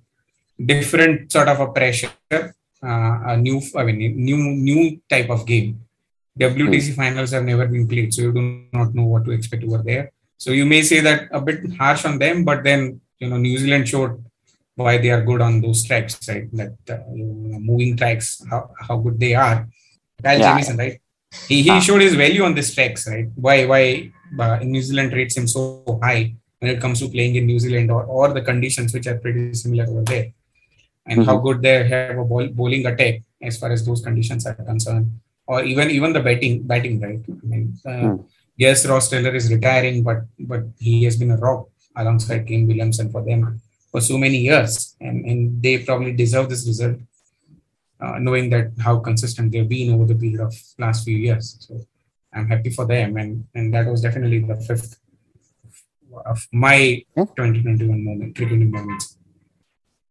different 0.63 1.31
sort 1.31 1.47
of 1.47 1.59
a 1.59 1.67
pressure, 1.67 2.11
uh, 2.31 2.53
a 2.81 3.37
new, 3.37 3.61
I 3.75 3.83
mean, 3.83 4.15
new 4.15 4.37
new 4.37 5.01
type 5.09 5.29
of 5.29 5.45
game. 5.45 5.79
WTC 6.39 6.89
hmm. 6.89 6.95
finals 6.95 7.31
have 7.31 7.43
never 7.43 7.67
been 7.67 7.87
played, 7.87 8.13
so 8.13 8.23
you 8.23 8.33
do 8.33 8.65
not 8.73 8.95
know 8.95 9.03
what 9.03 9.25
to 9.25 9.31
expect 9.31 9.63
over 9.63 9.83
there. 9.83 10.11
So 10.37 10.51
you 10.51 10.65
may 10.65 10.81
say 10.81 10.99
that 10.99 11.29
a 11.31 11.39
bit 11.39 11.61
harsh 11.77 12.05
on 12.05 12.17
them, 12.17 12.43
but 12.43 12.63
then 12.63 12.99
you 13.19 13.29
know 13.29 13.37
New 13.37 13.57
Zealand 13.57 13.87
showed 13.87 14.23
why 14.75 14.97
they 14.97 15.11
are 15.11 15.23
good 15.23 15.41
on 15.41 15.61
those 15.61 15.83
tracks, 15.83 16.19
right? 16.27 16.49
That 16.53 16.73
uh, 16.89 16.99
you 17.13 17.25
know, 17.25 17.59
moving 17.59 17.95
tracks, 17.95 18.41
how, 18.49 18.71
how 18.79 18.97
good 18.97 19.19
they 19.19 19.35
are. 19.35 19.67
Kyle 20.21 20.39
yeah. 20.39 20.75
Right? 20.75 20.99
He, 21.47 21.63
he 21.63 21.81
showed 21.81 22.01
his 22.01 22.15
value 22.15 22.43
on 22.43 22.53
these 22.53 22.73
tracks, 22.73 23.07
right? 23.07 23.27
Why 23.35 23.65
why 23.65 24.11
uh, 24.39 24.59
New 24.63 24.81
Zealand 24.81 25.13
rates 25.13 25.37
him 25.37 25.47
so 25.47 25.99
high 26.01 26.35
when 26.59 26.71
it 26.71 26.79
comes 26.79 26.99
to 26.99 27.09
playing 27.09 27.35
in 27.35 27.45
New 27.45 27.59
Zealand 27.59 27.91
or, 27.91 28.03
or 28.03 28.33
the 28.33 28.41
conditions 28.41 28.93
which 28.93 29.07
are 29.07 29.17
pretty 29.17 29.53
similar 29.53 29.87
over 29.89 30.03
there, 30.03 30.31
and 31.05 31.19
mm-hmm. 31.19 31.29
how 31.29 31.37
good 31.37 31.61
they 31.61 31.87
have 31.87 32.17
a 32.17 32.23
ball, 32.23 32.47
bowling 32.47 32.85
attack 32.85 33.21
as 33.41 33.57
far 33.57 33.71
as 33.71 33.85
those 33.85 34.01
conditions 34.01 34.45
are 34.45 34.53
concerned, 34.53 35.19
or 35.47 35.63
even 35.63 35.89
even 35.91 36.13
the 36.13 36.19
batting 36.19 36.63
batting, 36.63 37.01
right? 37.01 37.21
I 37.27 37.45
mean, 37.45 37.77
uh, 37.85 37.89
mm. 37.89 38.25
yes, 38.55 38.85
Ross 38.85 39.09
Taylor 39.09 39.35
is 39.35 39.51
retiring, 39.51 40.03
but 40.03 40.21
but 40.39 40.63
he 40.79 41.03
has 41.03 41.17
been 41.17 41.31
a 41.31 41.37
rock 41.37 41.67
alongside 41.95 42.47
Kane 42.47 42.67
Williamson 42.67 43.11
for 43.11 43.23
them 43.23 43.61
for 43.91 44.01
so 44.01 44.17
many 44.17 44.37
years, 44.37 44.95
and, 44.99 45.25
and 45.25 45.61
they 45.61 45.77
probably 45.77 46.13
deserve 46.13 46.49
this 46.49 46.65
result, 46.65 46.97
uh, 47.99 48.17
knowing 48.19 48.49
that 48.49 48.71
how 48.79 48.97
consistent 48.99 49.51
they've 49.51 49.69
been 49.69 49.93
over 49.93 50.05
the 50.05 50.15
period 50.15 50.39
of 50.41 50.53
last 50.79 51.05
few 51.05 51.17
years. 51.17 51.57
So 51.59 51.79
I'm 52.33 52.47
happy 52.47 52.71
for 52.71 52.85
them, 52.85 53.17
and 53.17 53.45
and 53.53 53.73
that 53.73 53.85
was 53.85 54.01
definitely 54.01 54.39
the 54.39 54.55
fifth 54.55 54.99
of 56.25 56.47
my 56.51 57.03
2021 57.15 58.03
moment, 58.03 58.35
cricketing 58.35 58.71
moments. 58.71 59.17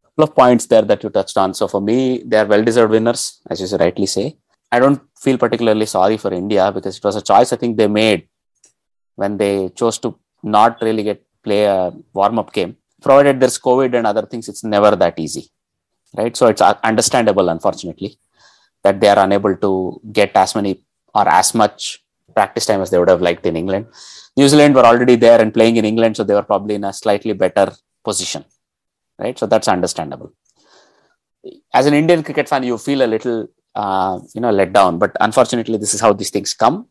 A 0.04 0.08
couple 0.08 0.24
of 0.24 0.34
points 0.34 0.66
there 0.66 0.82
that 0.82 1.02
you 1.02 1.10
touched 1.10 1.36
on. 1.36 1.54
So 1.54 1.68
for 1.68 1.80
me, 1.80 2.22
they 2.24 2.38
are 2.38 2.46
well-deserved 2.46 2.92
winners, 2.92 3.40
as 3.48 3.60
you 3.60 3.76
rightly 3.76 4.06
say. 4.06 4.36
I 4.70 4.78
don't 4.78 5.00
feel 5.18 5.38
particularly 5.38 5.86
sorry 5.86 6.16
for 6.16 6.32
India 6.32 6.70
because 6.72 6.96
it 6.96 7.04
was 7.04 7.16
a 7.16 7.22
choice 7.22 7.52
I 7.52 7.56
think 7.56 7.76
they 7.76 7.88
made 7.88 8.28
when 9.14 9.36
they 9.36 9.68
chose 9.70 9.98
to 9.98 10.18
not 10.42 10.80
really 10.80 11.02
get 11.02 11.22
play 11.42 11.64
a 11.64 11.92
warm 12.12 12.38
up 12.38 12.52
game. 12.52 12.76
Provided 13.00 13.40
there's 13.40 13.58
COVID 13.58 13.96
and 13.96 14.06
other 14.06 14.22
things, 14.22 14.48
it's 14.48 14.64
never 14.64 14.94
that 14.96 15.18
easy, 15.18 15.50
right? 16.16 16.36
So 16.36 16.46
it's 16.46 16.60
understandable, 16.60 17.48
unfortunately, 17.48 18.18
that 18.84 19.00
they 19.00 19.08
are 19.08 19.18
unable 19.18 19.56
to 19.56 20.00
get 20.12 20.32
as 20.36 20.54
many 20.54 20.84
or 21.14 21.28
as 21.28 21.54
much 21.54 22.04
practice 22.34 22.66
time 22.66 22.80
as 22.80 22.90
they 22.90 22.98
would 22.98 23.08
have 23.08 23.20
liked 23.20 23.44
in 23.44 23.56
England. 23.56 23.86
New 24.36 24.48
Zealand 24.48 24.74
were 24.74 24.86
already 24.86 25.16
there 25.16 25.40
and 25.40 25.52
playing 25.52 25.76
in 25.76 25.84
England, 25.84 26.16
so 26.16 26.24
they 26.24 26.34
were 26.34 26.42
probably 26.42 26.76
in 26.76 26.84
a 26.84 26.92
slightly 26.92 27.32
better 27.32 27.72
position, 28.04 28.44
right? 29.18 29.38
So 29.38 29.46
that's 29.46 29.68
understandable. 29.68 30.32
As 31.74 31.86
an 31.86 31.94
Indian 31.94 32.22
cricket 32.22 32.48
fan, 32.48 32.62
you 32.62 32.78
feel 32.78 33.02
a 33.02 33.06
little, 33.06 33.48
uh, 33.74 34.20
you 34.34 34.40
know, 34.40 34.50
let 34.50 34.72
down, 34.72 34.98
but 34.98 35.16
unfortunately, 35.20 35.76
this 35.76 35.92
is 35.92 36.00
how 36.00 36.12
these 36.12 36.30
things 36.30 36.54
come. 36.54 36.86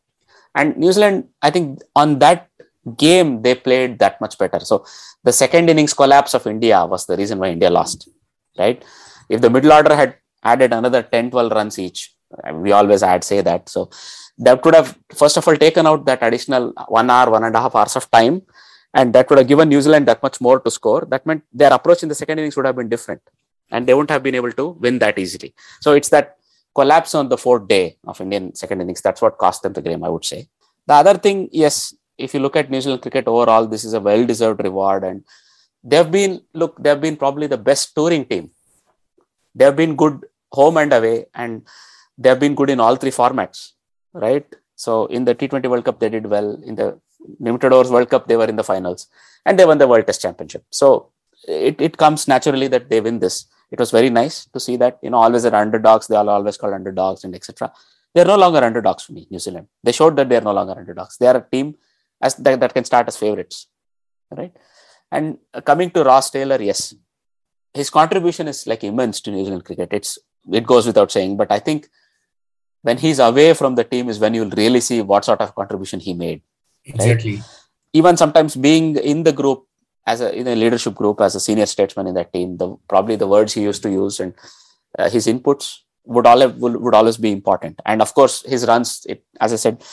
And 0.54 0.76
New 0.78 0.92
Zealand, 0.92 1.30
I 1.42 1.50
think, 1.50 1.82
on 1.96 2.20
that 2.20 2.50
game 2.98 3.42
they 3.42 3.56
played 3.56 4.00
that 4.00 4.20
much 4.22 4.38
better. 4.38 4.60
So 4.60 4.86
the 5.24 5.32
second 5.32 5.70
innings 5.70 5.94
collapse 5.94 6.34
of 6.34 6.48
India 6.48 6.86
was 6.86 7.06
the 7.06 7.18
reason 7.18 7.40
why 7.40 7.50
India 7.50 7.70
lost, 7.70 8.10
right? 8.58 8.84
If 9.30 9.42
the 9.42 9.50
middle 9.50 9.72
order 9.72 9.96
had 9.96 10.16
added 10.44 10.74
another 10.74 11.04
10, 11.04 11.32
12 11.32 11.52
runs 11.52 11.78
each, 11.80 12.14
uh, 12.44 12.54
we 12.54 12.72
always 12.72 13.04
add 13.04 13.24
say 13.24 13.42
that. 13.42 13.70
So 13.70 13.90
that 14.40 14.64
would 14.66 14.76
have 14.76 14.98
first 15.14 15.38
of 15.38 15.48
all 15.48 15.56
taken 15.56 15.86
out 15.86 16.06
that 16.06 16.24
additional 16.24 16.74
one 16.88 17.10
hour, 17.10 17.30
one 17.30 17.44
and 17.44 17.56
a 17.56 17.62
half 17.62 17.76
hours 17.76 17.96
of 17.96 18.10
time, 18.10 18.42
and 18.94 19.14
that 19.14 19.30
would 19.30 19.40
have 19.40 19.48
given 19.48 19.70
New 19.70 19.82
Zealand 19.82 20.08
that 20.08 20.24
much 20.24 20.42
more 20.42 20.60
to 20.60 20.72
score. 20.72 21.06
That 21.10 21.26
meant 21.26 21.44
their 21.54 21.72
approach 21.74 22.04
in 22.04 22.10
the 22.10 22.16
second 22.16 22.40
innings 22.40 22.56
would 22.58 22.66
have 22.66 22.76
been 22.76 22.90
different, 22.90 23.22
and 23.70 23.86
they 23.86 23.94
wouldn't 23.94 24.10
have 24.10 24.24
been 24.24 24.36
able 24.36 24.52
to 24.54 24.70
win 24.70 25.00
that 25.00 25.20
easily. 25.20 25.54
So 25.82 25.94
it's 25.94 26.10
that 26.10 26.38
collapse 26.74 27.14
on 27.16 27.30
the 27.30 27.38
fourth 27.38 27.68
day 27.68 27.98
of 28.08 28.20
Indian 28.22 28.56
second 28.56 28.82
innings 28.82 29.02
that's 29.02 29.22
what 29.22 29.38
cost 29.38 29.62
them 29.64 29.74
the 29.74 29.82
game, 29.82 30.04
I 30.04 30.10
would 30.10 30.26
say. 30.26 30.48
The 30.88 30.94
other 30.94 31.18
thing, 31.18 31.50
yes, 31.52 31.94
if 32.18 32.34
you 32.34 32.40
look 32.40 32.56
at 32.56 32.70
New 32.70 32.82
Zealand 32.82 33.02
cricket 33.02 33.28
overall, 33.28 33.68
this 33.68 33.84
is 33.84 33.94
a 33.94 34.00
well-deserved 34.00 34.64
reward, 34.64 35.04
and 35.04 35.24
they've 35.84 36.12
been 36.12 36.42
look 36.54 36.82
they've 36.82 37.02
been 37.02 37.18
probably 37.18 37.48
the 37.48 37.58
best 37.58 37.96
touring 37.96 38.26
team 38.26 38.52
they 39.56 39.66
have 39.66 39.76
been 39.76 39.96
good 39.96 40.26
home 40.52 40.78
and 40.78 40.94
away, 40.94 41.26
and 41.34 41.64
they 42.18 42.30
have 42.30 42.40
been 42.40 42.56
good 42.56 42.70
in 42.70 42.80
all 42.80 42.96
three 42.96 43.12
formats, 43.12 43.72
right? 44.14 44.46
So 44.76 45.06
in 45.08 45.26
the 45.26 45.36
T20 45.36 45.70
World 45.70 45.86
Cup, 45.86 46.00
they 46.00 46.10
did 46.10 46.26
well. 46.26 46.62
In 46.64 46.76
the 46.76 47.00
limited 47.40 47.72
overs 47.72 47.92
World 47.92 48.10
Cup, 48.10 48.28
they 48.28 48.38
were 48.38 48.46
in 48.46 48.56
the 48.56 48.64
finals, 48.64 49.08
and 49.46 49.58
they 49.58 49.66
won 49.66 49.78
the 49.78 49.88
World 49.88 50.06
Test 50.08 50.22
Championship. 50.22 50.64
So 50.72 51.10
it, 51.48 51.80
it 51.80 51.98
comes 51.98 52.28
naturally 52.28 52.68
that 52.68 52.90
they 52.90 53.02
win 53.02 53.20
this. 53.20 53.46
It 53.72 53.80
was 53.80 53.92
very 53.92 54.10
nice 54.10 54.46
to 54.46 54.60
see 54.60 54.76
that, 54.78 55.00
you 55.02 55.10
know, 55.10 55.18
always 55.18 55.46
are 55.46 55.56
underdogs. 55.56 56.08
They 56.08 56.16
are 56.16 56.28
always 56.28 56.58
called 56.58 56.74
underdogs 56.74 57.24
and 57.24 57.34
etc. 57.34 57.72
They're 58.14 58.26
no 58.26 58.36
longer 58.36 58.60
underdogs 58.60 59.04
for 59.04 59.14
me, 59.14 59.28
New 59.30 59.40
Zealand. 59.40 59.68
They 59.82 59.94
showed 59.94 60.18
that 60.18 60.28
they're 60.28 60.42
no 60.42 60.52
longer 60.52 60.74
underdogs. 60.78 61.18
They 61.18 61.28
are 61.28 61.38
a 61.38 61.46
team 61.50 61.76
as 62.22 62.36
that, 62.36 62.60
that 62.60 62.74
can 62.74 62.86
start 62.86 63.08
as 63.08 63.18
favorites, 63.18 63.68
right? 64.30 64.54
And 65.12 65.38
coming 65.66 65.92
to 65.92 66.04
Ross 66.04 66.30
Taylor, 66.30 66.62
yes, 66.62 66.94
his 67.74 67.90
contribution 67.90 68.48
is 68.48 68.68
like 68.68 68.84
immense 68.84 69.22
to 69.22 69.32
New 69.32 69.44
Zealand 69.46 69.66
cricket. 69.66 69.90
It's 69.92 70.18
it 70.52 70.66
goes 70.66 70.88
without 70.88 71.12
saying, 71.12 71.38
but 71.38 71.52
I 71.52 71.60
think 71.60 71.88
when 72.82 72.98
he's 72.98 73.20
away 73.20 73.54
from 73.54 73.76
the 73.76 73.84
team 73.84 74.10
is 74.10 74.20
when 74.20 74.34
you'll 74.34 74.50
really 74.50 74.80
see 74.80 75.02
what 75.02 75.26
sort 75.26 75.42
of 75.42 75.54
contribution 75.54 76.00
he 76.00 76.14
made. 76.14 76.42
Exactly. 76.86 77.36
Right? 77.36 77.46
Even 77.94 78.18
sometimes 78.18 78.56
being 78.56 78.96
in 78.98 79.24
the 79.24 79.34
group 79.34 79.68
as 80.08 80.22
a 80.22 80.34
in 80.34 80.48
a 80.48 80.56
leadership 80.56 80.96
group 80.96 81.22
as 81.22 81.36
a 81.36 81.40
senior 81.40 81.66
statesman 81.66 82.08
in 82.08 82.16
that 82.16 82.34
team, 82.34 82.58
the 82.58 82.76
probably 82.88 83.16
the 83.16 83.28
words 83.28 83.54
he 83.54 83.62
used 83.62 83.84
to 83.84 83.92
use 83.92 84.20
and 84.20 84.34
uh, 84.98 85.10
his 85.10 85.28
inputs 85.28 85.80
would 86.06 86.26
all 86.26 86.40
have, 86.40 86.56
would, 86.58 86.76
would 86.78 86.96
always 86.96 87.18
be 87.18 87.32
important. 87.32 87.80
And 87.86 88.02
of 88.02 88.14
course, 88.14 88.44
his 88.48 88.66
runs, 88.66 89.06
it, 89.08 89.24
as 89.40 89.54
I 89.54 89.58
said, 89.58 89.84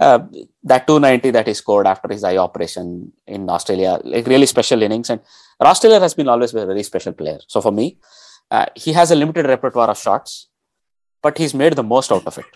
uh, 0.00 0.18
that 0.62 0.86
290 0.86 1.30
that 1.30 1.46
he 1.46 1.54
scored 1.54 1.86
after 1.86 2.08
his 2.12 2.24
eye 2.24 2.36
operation 2.36 3.12
in 3.26 3.48
Australia, 3.48 4.00
like 4.04 4.26
really 4.26 4.46
special 4.46 4.82
innings. 4.82 5.10
And 5.10 5.20
Ross 5.60 5.80
Taylor 5.80 6.00
has 6.00 6.14
been 6.14 6.28
always 6.28 6.52
a 6.54 6.66
very 6.66 6.82
special 6.82 7.12
player. 7.12 7.38
So 7.46 7.60
for 7.60 7.72
me, 7.72 7.98
uh, 8.50 8.66
he 8.74 8.92
has 8.92 9.10
a 9.10 9.14
limited 9.14 9.46
repertoire 9.46 9.90
of 9.90 9.98
shots, 9.98 10.48
but 11.22 11.38
he's 11.38 11.54
made 11.54 11.74
the 11.74 11.82
most 11.82 12.12
out 12.12 12.26
of 12.26 12.38
it, 12.38 12.46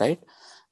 right? 0.00 0.20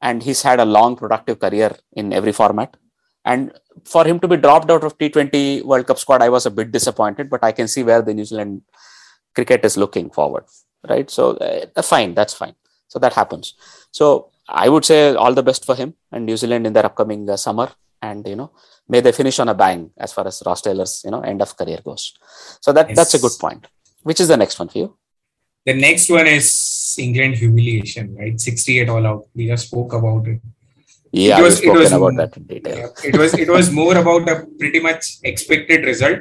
And 0.01 0.23
he's 0.23 0.43
had 0.43 0.61
a 0.61 0.65
long, 0.65 0.97
productive 0.97 1.41
career 1.41 1.77
in 1.93 2.13
every 2.13 2.33
format. 2.33 2.77
And 3.25 3.53
for 3.85 4.05
him 4.07 4.21
to 4.21 4.29
be 4.29 4.37
dropped 4.37 4.71
out 4.71 4.85
of 4.85 4.99
T20 4.99 5.65
World 5.65 5.87
Cup 5.87 5.99
squad, 5.99 6.23
I 6.23 6.29
was 6.29 6.47
a 6.47 6.51
bit 6.51 6.71
disappointed, 6.73 7.31
but 7.31 7.43
I 7.43 7.53
can 7.53 7.69
see 7.69 7.83
where 7.83 8.03
the 8.03 8.15
New 8.15 8.25
Zealand 8.25 8.63
cricket 9.35 9.65
is 9.65 9.77
looking 9.77 10.11
forward, 10.11 10.45
right? 10.89 11.11
So 11.11 11.31
uh, 11.39 11.83
fine, 11.83 12.15
that's 12.15 12.35
fine. 12.35 12.55
So 12.89 12.99
that 12.99 13.15
happens. 13.15 13.55
So 13.91 14.31
I 14.49 14.69
would 14.69 14.85
say 14.85 15.15
all 15.15 15.33
the 15.33 15.43
best 15.43 15.65
for 15.65 15.75
him 15.75 15.95
and 16.13 16.27
New 16.27 16.37
Zealand 16.37 16.67
in 16.67 16.73
their 16.73 16.87
upcoming 16.87 17.29
uh, 17.29 17.37
summer, 17.37 17.71
and 18.03 18.27
you 18.27 18.37
know, 18.37 18.53
may 18.89 19.01
they 19.01 19.13
finish 19.13 19.39
on 19.39 19.49
a 19.49 19.55
bang 19.55 19.91
as 19.97 20.13
far 20.13 20.27
as 20.27 20.43
Ross 20.45 20.61
Taylor's 20.61 21.03
you 21.05 21.11
know 21.11 21.21
end 21.21 21.41
of 21.41 21.57
career 21.57 21.81
goes. 21.85 22.13
So 22.61 22.73
that 22.73 22.89
yes. 22.89 22.97
that's 22.97 23.15
a 23.15 23.19
good 23.19 23.33
point. 23.41 23.67
Which 24.03 24.21
is 24.21 24.29
the 24.29 24.37
next 24.37 24.59
one 24.59 24.69
for 24.69 24.79
you? 24.79 24.97
The 25.65 25.73
next 25.73 26.11
one 26.11 26.27
is 26.27 26.95
England 26.99 27.37
humiliation, 27.37 28.15
right? 28.17 28.39
68 28.39 28.89
all 28.91 29.07
out. 29.07 29.29
We 29.35 29.47
just 29.47 29.69
spoke 29.69 29.95
about 29.95 30.29
it. 30.29 30.41
Yeah, 31.11 31.39
it 31.39 31.43
was, 31.43 31.63
it 31.63 31.73
was 31.73 31.93
about 31.93 32.17
that 32.17 32.37
in 32.37 32.43
detail. 32.45 32.77
Yeah, 33.03 33.09
it 33.11 33.17
was 33.17 33.35
it 33.35 33.49
was 33.49 33.71
more 33.71 33.97
about 33.97 34.29
a 34.29 34.47
pretty 34.59 34.81
much 34.81 35.19
expected 35.23 35.85
result, 35.85 36.19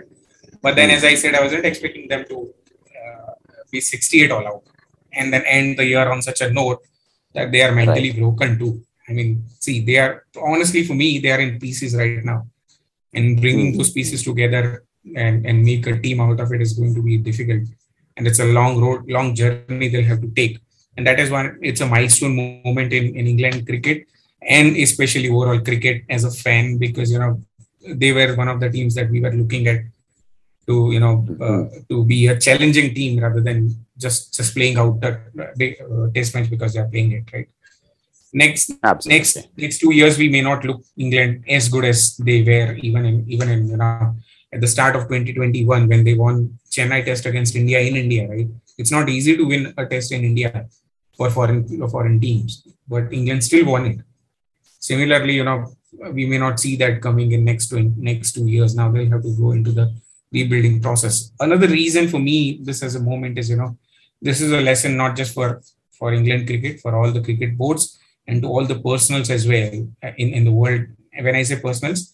but 0.62 0.76
then, 0.76 0.90
mm. 0.90 0.96
as 0.96 1.04
I 1.04 1.16
said, 1.16 1.36
I 1.36 1.42
wasn't 1.42 1.66
expecting 1.66 2.08
them 2.08 2.26
to 2.30 2.54
uh, 2.96 3.34
be 3.72 3.82
68 3.82 4.32
all 4.32 4.48
out 4.48 4.64
and 5.12 5.34
then 5.34 5.44
end 5.46 5.78
the 5.78 5.86
year 5.86 6.10
on 6.10 6.22
such 6.22 6.42
a 6.42 6.52
note 6.52 6.82
that 7.34 7.52
they 7.52 7.62
are 7.62 7.72
mentally 7.72 8.12
right. 8.12 8.20
broken 8.20 8.60
too. 8.60 8.82
I 9.08 9.14
mean, 9.14 9.44
see, 9.60 9.84
they 9.84 9.98
are 9.98 10.26
honestly 10.42 10.84
for 10.84 10.94
me, 10.94 11.20
they 11.20 11.32
are 11.32 11.40
in 11.40 11.60
pieces 11.60 11.96
right 11.96 12.24
now, 12.24 12.48
and 13.14 13.40
bringing 13.40 13.74
mm. 13.74 13.78
those 13.78 13.92
pieces 13.92 14.24
together 14.24 14.84
and, 15.16 15.46
and 15.46 15.64
make 15.64 15.86
a 15.88 16.00
team 16.00 16.22
out 16.22 16.40
of 16.40 16.52
it 16.54 16.62
is 16.62 16.74
going 16.74 16.96
to 16.96 17.02
be 17.02 17.18
difficult, 17.18 17.64
and 18.16 18.28
it's 18.28 18.40
a 18.40 18.46
long 18.46 18.82
road, 18.82 19.10
long 19.10 19.36
journey 19.36 19.90
they'll 19.90 20.06
have 20.06 20.22
to 20.22 20.32
take, 20.32 20.60
and 20.96 21.06
that 21.06 21.20
is 21.20 21.30
one. 21.30 21.60
It's 21.62 21.82
a 21.82 21.88
milestone 21.88 22.36
moment 22.64 22.94
in 22.94 23.16
in 23.16 23.28
England 23.28 23.68
cricket 23.68 24.08
and 24.48 24.76
especially 24.78 25.30
overall 25.30 25.60
cricket 25.60 26.04
as 26.10 26.24
a 26.24 26.32
fan 26.32 26.78
because 26.78 27.12
you 27.12 27.20
know 27.20 27.42
they 27.86 28.12
were 28.12 28.36
one 28.36 28.48
of 28.48 28.60
the 28.60 28.70
teams 28.70 28.96
that 28.96 29.10
we 29.10 29.22
were 29.22 29.32
looking 29.32 29.68
at 29.68 29.82
to 30.68 30.92
you 30.92 31.00
know 31.00 31.16
uh, 31.48 31.64
to 31.90 32.06
be 32.06 32.28
a 32.28 32.40
challenging 32.40 32.94
team 32.94 33.20
rather 33.26 33.42
than 33.42 33.60
just 33.98 34.34
just 34.38 34.54
playing 34.56 34.78
out 34.78 35.00
the 35.02 35.12
uh, 35.84 36.08
test 36.16 36.34
match 36.36 36.50
because 36.50 36.74
they 36.74 36.80
are 36.80 36.92
playing 36.94 37.12
it 37.12 37.26
right 37.34 37.50
next 38.34 38.72
Absolutely. 38.84 39.18
next 39.18 39.38
next 39.64 39.78
two 39.80 39.94
years 39.94 40.18
we 40.18 40.30
may 40.36 40.42
not 40.42 40.64
look 40.66 40.82
england 40.98 41.44
as 41.48 41.70
good 41.70 41.86
as 41.86 42.18
they 42.18 42.40
were 42.50 42.74
even 42.88 43.06
in 43.06 43.18
even 43.28 43.50
in 43.56 43.68
you 43.72 43.78
know 43.78 44.16
at 44.54 44.62
the 44.62 44.72
start 44.76 44.96
of 44.96 45.04
2021 45.04 45.88
when 45.92 46.04
they 46.08 46.16
won 46.24 46.38
chennai 46.76 47.02
test 47.10 47.26
against 47.32 47.56
india 47.56 47.80
in 47.90 47.96
india 48.06 48.24
right 48.34 48.50
it's 48.78 48.94
not 48.98 49.10
easy 49.18 49.36
to 49.38 49.46
win 49.52 49.74
a 49.78 49.86
test 49.94 50.12
in 50.18 50.24
india 50.32 50.52
for 51.18 51.30
foreign 51.38 51.62
foreign 51.96 52.18
teams 52.26 52.52
but 52.94 53.14
england 53.20 53.44
still 53.50 53.66
won 53.74 53.86
it 53.92 54.00
Similarly, 54.84 55.36
you 55.36 55.46
know, 55.46 55.74
we 56.12 56.26
may 56.26 56.38
not 56.38 56.60
see 56.60 56.76
that 56.76 57.02
coming 57.02 57.32
in 57.32 57.46
next 57.46 57.70
two, 57.70 57.94
next 57.96 58.34
two 58.34 58.48
years. 58.48 58.76
Now 58.76 58.92
they'll 58.92 59.10
have 59.12 59.24
to 59.24 59.34
go 59.34 59.54
into 59.54 59.72
the 59.72 59.96
rebuilding 60.34 60.82
process. 60.82 61.32
Another 61.40 61.68
reason 61.68 62.08
for 62.08 62.20
me, 62.20 62.60
this 62.62 62.84
as 62.84 62.96
a 62.96 63.00
moment 63.00 63.38
is, 63.38 63.50
you 63.50 63.58
know, 63.58 63.78
this 64.22 64.42
is 64.42 64.52
a 64.52 64.62
lesson 64.62 64.98
not 64.98 65.16
just 65.16 65.34
for 65.34 65.62
for 65.92 66.14
England 66.14 66.48
cricket, 66.48 66.80
for 66.82 66.96
all 66.96 67.12
the 67.12 67.22
cricket 67.22 67.58
boards 67.58 68.00
and 68.28 68.42
to 68.42 68.48
all 68.48 68.66
the 68.66 68.80
personals 68.80 69.30
as 69.30 69.48
well 69.48 69.88
uh, 70.04 70.12
in, 70.18 70.34
in 70.34 70.44
the 70.44 70.52
world. 70.52 70.82
When 71.20 71.36
I 71.36 71.44
say 71.44 71.60
personals, 71.60 72.14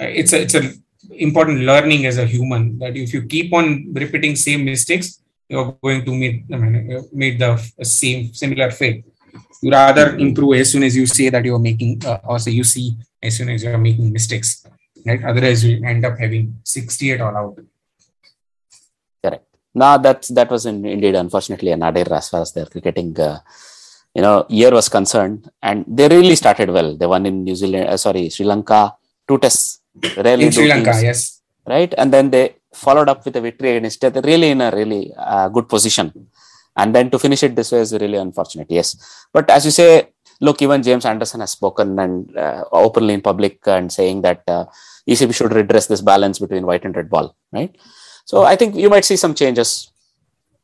uh, 0.00 0.04
it's 0.04 0.32
a 0.32 0.42
it's 0.42 0.54
a 0.54 0.72
important 1.10 1.60
learning 1.60 2.06
as 2.06 2.18
a 2.18 2.26
human 2.26 2.78
that 2.78 2.96
if 2.96 3.12
you 3.12 3.22
keep 3.22 3.52
on 3.52 3.92
repeating 3.92 4.36
same 4.36 4.64
mistakes, 4.64 5.20
you're 5.48 5.76
going 5.82 6.04
to 6.04 6.12
meet 6.12 6.44
I 6.52 6.56
mean, 6.56 7.08
meet 7.12 7.38
the 7.38 7.56
same 7.82 8.32
similar 8.34 8.70
fate 8.70 9.04
you 9.62 9.70
rather 9.70 10.16
improve 10.16 10.56
as 10.60 10.72
soon 10.72 10.82
as 10.82 10.96
you 10.96 11.06
say 11.06 11.28
that 11.28 11.44
you're 11.44 11.58
making 11.58 12.04
uh, 12.04 12.18
or 12.24 12.38
say 12.38 12.50
you 12.50 12.64
see 12.64 12.96
as 13.22 13.36
soon 13.36 13.48
as 13.48 13.62
you're 13.62 13.78
making 13.78 14.12
mistakes 14.12 14.66
right? 15.06 15.22
Otherwise 15.24 15.64
you 15.64 15.84
end 15.84 16.04
up 16.04 16.18
having 16.18 16.58
68 16.64 17.20
all 17.20 17.36
out. 17.36 17.58
Correct. 19.22 19.46
Now 19.74 19.96
that 19.98 20.28
that 20.38 20.50
was 20.50 20.66
in, 20.66 20.84
indeed 20.84 21.14
unfortunately 21.14 21.72
a 21.72 21.76
nadir 21.76 22.12
as 22.12 22.28
far 22.28 22.42
as 22.42 22.52
their 22.52 22.66
cricketing 22.66 23.18
uh, 23.20 23.38
you 24.14 24.22
know 24.22 24.46
year 24.48 24.72
was 24.72 24.88
concerned. 24.88 25.50
And 25.62 25.84
they 25.86 26.08
really 26.08 26.36
started 26.36 26.70
well. 26.70 26.96
They 26.96 27.06
won 27.06 27.26
in 27.26 27.44
new 27.44 27.54
zealand 27.54 27.88
uh, 27.88 27.96
sorry 27.96 28.28
sri 28.30 28.46
lanka 28.46 28.94
two 29.28 29.38
tests 29.38 29.80
in 30.02 30.52
sri 30.52 30.68
lanka 30.68 30.92
teams, 30.92 31.02
yes. 31.02 31.42
Right? 31.66 31.92
And 31.98 32.12
then 32.12 32.30
they 32.30 32.56
followed 32.72 33.08
up 33.08 33.24
with 33.24 33.36
a 33.36 33.40
victory 33.40 33.76
against 33.76 34.04
it 34.04 34.14
really 34.24 34.50
in 34.50 34.60
a 34.60 34.70
really 34.70 35.12
uh, 35.16 35.48
good 35.48 35.68
position 35.68 36.28
and 36.76 36.94
then 36.94 37.10
to 37.10 37.18
finish 37.18 37.42
it 37.42 37.56
this 37.56 37.72
way 37.72 37.80
is 37.80 37.92
really 37.92 38.18
unfortunate 38.18 38.68
yes. 38.70 38.96
But 39.32 39.50
as 39.50 39.64
you 39.64 39.70
say 39.70 40.08
look 40.40 40.60
even 40.60 40.82
james 40.82 41.06
anderson 41.06 41.40
has 41.40 41.50
spoken 41.50 41.98
and 41.98 42.36
uh, 42.36 42.62
openly 42.70 43.14
in 43.14 43.22
public 43.22 43.58
and 43.66 43.90
saying 43.90 44.20
that 44.20 44.42
uh, 44.46 44.64
ecb 45.08 45.34
should 45.34 45.52
redress 45.52 45.86
this 45.86 46.02
balance 46.02 46.38
between 46.38 46.66
white 46.66 46.84
and 46.84 46.94
red 46.94 47.08
ball 47.08 47.34
right? 47.52 47.74
So 48.24 48.42
i 48.42 48.56
think 48.56 48.74
you 48.74 48.90
might 48.90 49.04
see 49.04 49.16
some 49.16 49.34
changes. 49.34 49.92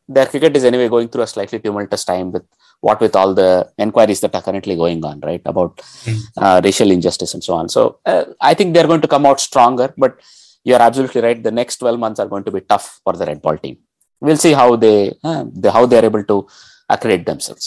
Their 0.09 0.27
cricket 0.27 0.57
is 0.57 0.65
anyway 0.65 0.89
going 0.89 1.09
through 1.09 1.23
a 1.23 1.27
slightly 1.27 1.59
tumultuous 1.61 2.05
time 2.05 2.33
with 2.33 2.45
what 2.81 3.01
with 3.01 3.15
all 3.15 3.33
the 3.35 3.71
inquiries 3.79 4.21
that 4.21 4.35
are 4.35 4.43
currently 4.43 4.75
going 4.75 5.03
on 5.05 5.21
right 5.21 5.41
about 5.47 5.81
hmm. 6.05 6.19
uh, 6.37 6.61
racial 6.63 6.91
injustice 6.91 7.33
and 7.35 7.43
so 7.43 7.55
on. 7.55 7.69
So 7.69 8.01
uh, 8.05 8.25
i 8.41 8.53
think 8.53 8.75
they're 8.75 8.91
going 8.93 9.05
to 9.07 9.13
come 9.15 9.25
out 9.25 9.41
stronger 9.41 9.95
but 9.97 10.19
you're 10.65 10.83
absolutely 10.83 11.21
right. 11.21 11.43
The 11.43 11.51
next 11.51 11.79
12 11.79 11.99
months 11.99 12.21
are 12.21 12.29
going 12.29 12.45
to 12.45 12.51
be 12.51 12.61
tough 12.61 13.01
for 13.05 13.15
the 13.15 13.27
red 13.27 13.41
ball 13.43 13.57
team 13.59 13.79
we'll 14.23 14.43
see 14.47 14.55
how 14.61 14.77
they, 14.77 14.97
uh, 15.25 15.45
they 15.63 15.71
how 15.77 15.85
they 15.87 15.99
are 16.01 16.09
able 16.11 16.25
to 16.33 16.47
accredit 16.89 17.27
themselves. 17.27 17.67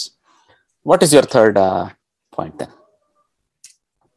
What 0.82 1.02
is 1.02 1.12
your 1.12 1.26
third 1.34 1.56
uh, 1.58 1.90
point 2.32 2.58
then? 2.58 2.72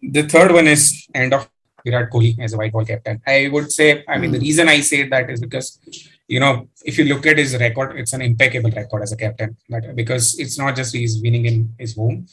The 0.02 0.24
third 0.34 0.52
one 0.52 0.68
is 0.68 0.84
end 1.14 1.34
of 1.34 1.50
Virat 1.86 2.10
Kohli 2.12 2.40
as 2.40 2.54
a 2.54 2.58
white 2.58 2.72
ball 2.72 2.86
captain. 2.86 3.22
I 3.28 3.50
would 3.52 3.72
say, 3.72 4.04
I 4.08 4.18
mean, 4.18 4.30
mm. 4.30 4.34
the 4.34 4.40
hmm. 4.40 4.50
reason 4.50 4.70
I 4.70 4.80
say 4.80 5.08
that 5.08 5.30
is 5.30 5.40
because, 5.42 5.80
you 6.28 6.40
know, 6.40 6.70
if 6.86 6.98
you 6.98 7.06
look 7.06 7.26
at 7.26 7.38
his 7.38 7.58
record, 7.58 7.98
it's 8.00 8.14
an 8.14 8.22
impeccable 8.22 8.72
record 8.72 9.02
as 9.04 9.12
a 9.12 9.18
captain. 9.18 9.58
But 9.70 9.96
because 9.96 10.40
it's 10.40 10.58
not 10.58 10.76
just 10.76 10.96
he's 10.96 11.22
winning 11.22 11.46
in 11.46 11.74
his 11.78 11.96
home, 11.96 12.28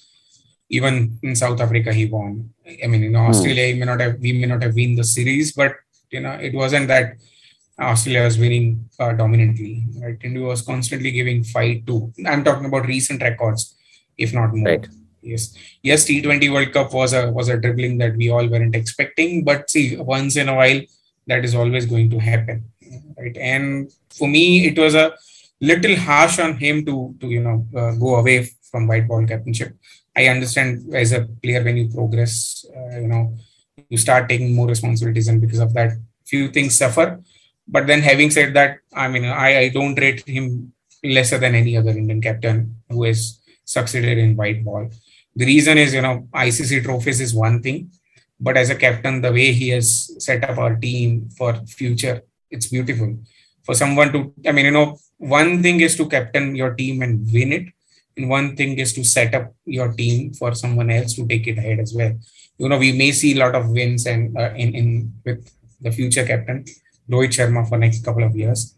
even 0.68 1.18
in 1.22 1.34
South 1.34 1.60
Africa 1.60 1.92
he 1.92 2.06
won. 2.06 2.50
I 2.84 2.86
mean, 2.86 3.02
in 3.04 3.14
hmm. 3.14 3.26
Australia, 3.30 3.64
mm. 3.64 3.72
he 3.72 3.78
may 3.80 3.86
not 3.86 4.00
have 4.00 4.20
we 4.20 4.32
may 4.32 4.46
not 4.46 4.62
have 4.62 4.76
won 4.76 4.94
the 4.94 5.04
series, 5.04 5.52
but 5.52 5.74
you 6.10 6.20
know, 6.20 6.32
it 6.32 6.54
wasn't 6.54 6.88
that 6.88 7.16
Australia 7.78 8.24
was 8.24 8.38
winning 8.38 8.88
uh, 8.98 9.12
dominantly. 9.12 9.84
Right, 10.00 10.18
India 10.22 10.42
was 10.42 10.62
constantly 10.62 11.10
giving 11.10 11.44
fight 11.44 11.86
to. 11.86 12.12
I'm 12.26 12.44
talking 12.44 12.66
about 12.66 12.86
recent 12.86 13.22
records, 13.22 13.76
if 14.16 14.32
not 14.32 14.54
more. 14.54 14.68
Right. 14.68 14.88
Yes, 15.22 15.54
yes. 15.82 16.04
T20 16.06 16.52
World 16.52 16.72
Cup 16.72 16.92
was 16.92 17.12
a 17.12 17.30
was 17.30 17.48
a 17.48 17.58
dribbling 17.58 17.98
that 17.98 18.16
we 18.16 18.30
all 18.30 18.46
weren't 18.48 18.76
expecting, 18.76 19.44
but 19.44 19.68
see, 19.68 19.96
once 19.96 20.36
in 20.36 20.48
a 20.48 20.54
while, 20.54 20.80
that 21.26 21.44
is 21.44 21.54
always 21.54 21.84
going 21.84 22.08
to 22.10 22.18
happen, 22.18 22.64
right? 23.18 23.36
And 23.36 23.90
for 24.10 24.28
me, 24.28 24.68
it 24.68 24.78
was 24.78 24.94
a 24.94 25.14
little 25.60 25.96
harsh 25.96 26.38
on 26.38 26.56
him 26.56 26.84
to 26.86 27.14
to 27.20 27.26
you 27.26 27.42
know 27.42 27.66
uh, 27.76 27.92
go 27.96 28.16
away 28.16 28.48
from 28.70 28.86
white 28.86 29.08
ball 29.08 29.26
captainship. 29.26 29.74
I 30.16 30.28
understand 30.28 30.94
as 30.94 31.12
a 31.12 31.26
player 31.42 31.62
when 31.62 31.76
you 31.76 31.88
progress, 31.88 32.64
uh, 32.74 33.00
you 33.00 33.08
know, 33.08 33.34
you 33.90 33.98
start 33.98 34.28
taking 34.28 34.54
more 34.54 34.68
responsibilities, 34.68 35.28
and 35.28 35.40
because 35.40 35.58
of 35.58 35.74
that, 35.74 35.92
few 36.24 36.48
things 36.48 36.76
suffer 36.76 37.20
but 37.68 37.86
then 37.86 38.00
having 38.00 38.30
said 38.30 38.54
that 38.54 38.78
i 38.94 39.08
mean 39.08 39.24
i, 39.24 39.58
I 39.58 39.68
don't 39.68 39.98
rate 39.98 40.26
him 40.26 40.72
lesser 41.02 41.38
than 41.38 41.54
any 41.54 41.76
other 41.76 41.90
Indian 41.90 42.20
captain 42.20 42.76
who 42.88 43.04
has 43.04 43.40
succeeded 43.64 44.18
in 44.18 44.36
white 44.36 44.64
ball. 44.64 44.88
The 45.34 45.46
reason 45.46 45.78
is, 45.78 45.94
you 45.94 46.02
know, 46.02 46.28
ICC 46.32 46.84
trophies 46.84 47.20
is 47.20 47.34
one 47.34 47.62
thing, 47.62 47.90
but 48.40 48.56
as 48.56 48.70
a 48.70 48.74
captain, 48.74 49.20
the 49.20 49.32
way 49.32 49.52
he 49.52 49.70
has 49.70 50.10
set 50.24 50.48
up 50.48 50.58
our 50.58 50.76
team 50.76 51.28
for 51.36 51.54
future, 51.66 52.22
it's 52.50 52.66
beautiful. 52.66 53.18
For 53.64 53.74
someone 53.74 54.12
to, 54.12 54.32
I 54.46 54.52
mean, 54.52 54.66
you 54.66 54.70
know, 54.70 54.98
one 55.18 55.62
thing 55.62 55.80
is 55.80 55.96
to 55.96 56.08
captain 56.08 56.54
your 56.54 56.74
team 56.74 57.02
and 57.02 57.30
win 57.32 57.52
it, 57.52 57.66
and 58.16 58.30
one 58.30 58.56
thing 58.56 58.78
is 58.78 58.92
to 58.94 59.04
set 59.04 59.34
up 59.34 59.54
your 59.64 59.92
team 59.92 60.32
for 60.32 60.54
someone 60.54 60.90
else 60.90 61.14
to 61.14 61.26
take 61.26 61.46
it 61.46 61.58
ahead 61.58 61.80
as 61.80 61.92
well. 61.94 62.16
You 62.58 62.68
know, 62.68 62.78
we 62.78 62.92
may 62.92 63.12
see 63.12 63.34
a 63.34 63.44
lot 63.44 63.54
of 63.54 63.68
wins 63.68 64.06
and 64.06 64.36
uh, 64.38 64.54
in 64.54 64.74
in 64.74 65.12
with 65.24 65.52
the 65.80 65.90
future 65.90 66.24
captain 66.24 66.64
Rohit 67.10 67.30
Sharma 67.30 67.68
for 67.68 67.78
next 67.78 68.04
couple 68.04 68.24
of 68.24 68.36
years, 68.36 68.74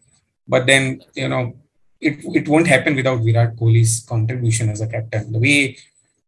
but 0.47 0.67
then 0.67 1.03
you 1.15 1.29
know 1.29 1.55
it 2.01 2.19
it 2.35 2.49
won't 2.49 2.67
happen 2.67 2.95
without 2.95 3.21
Virat 3.21 3.57
Kohli's 3.57 4.05
contribution 4.09 4.69
as 4.69 4.81
a 4.81 4.87
captain. 4.87 5.33
The 5.33 5.39
way 5.39 5.77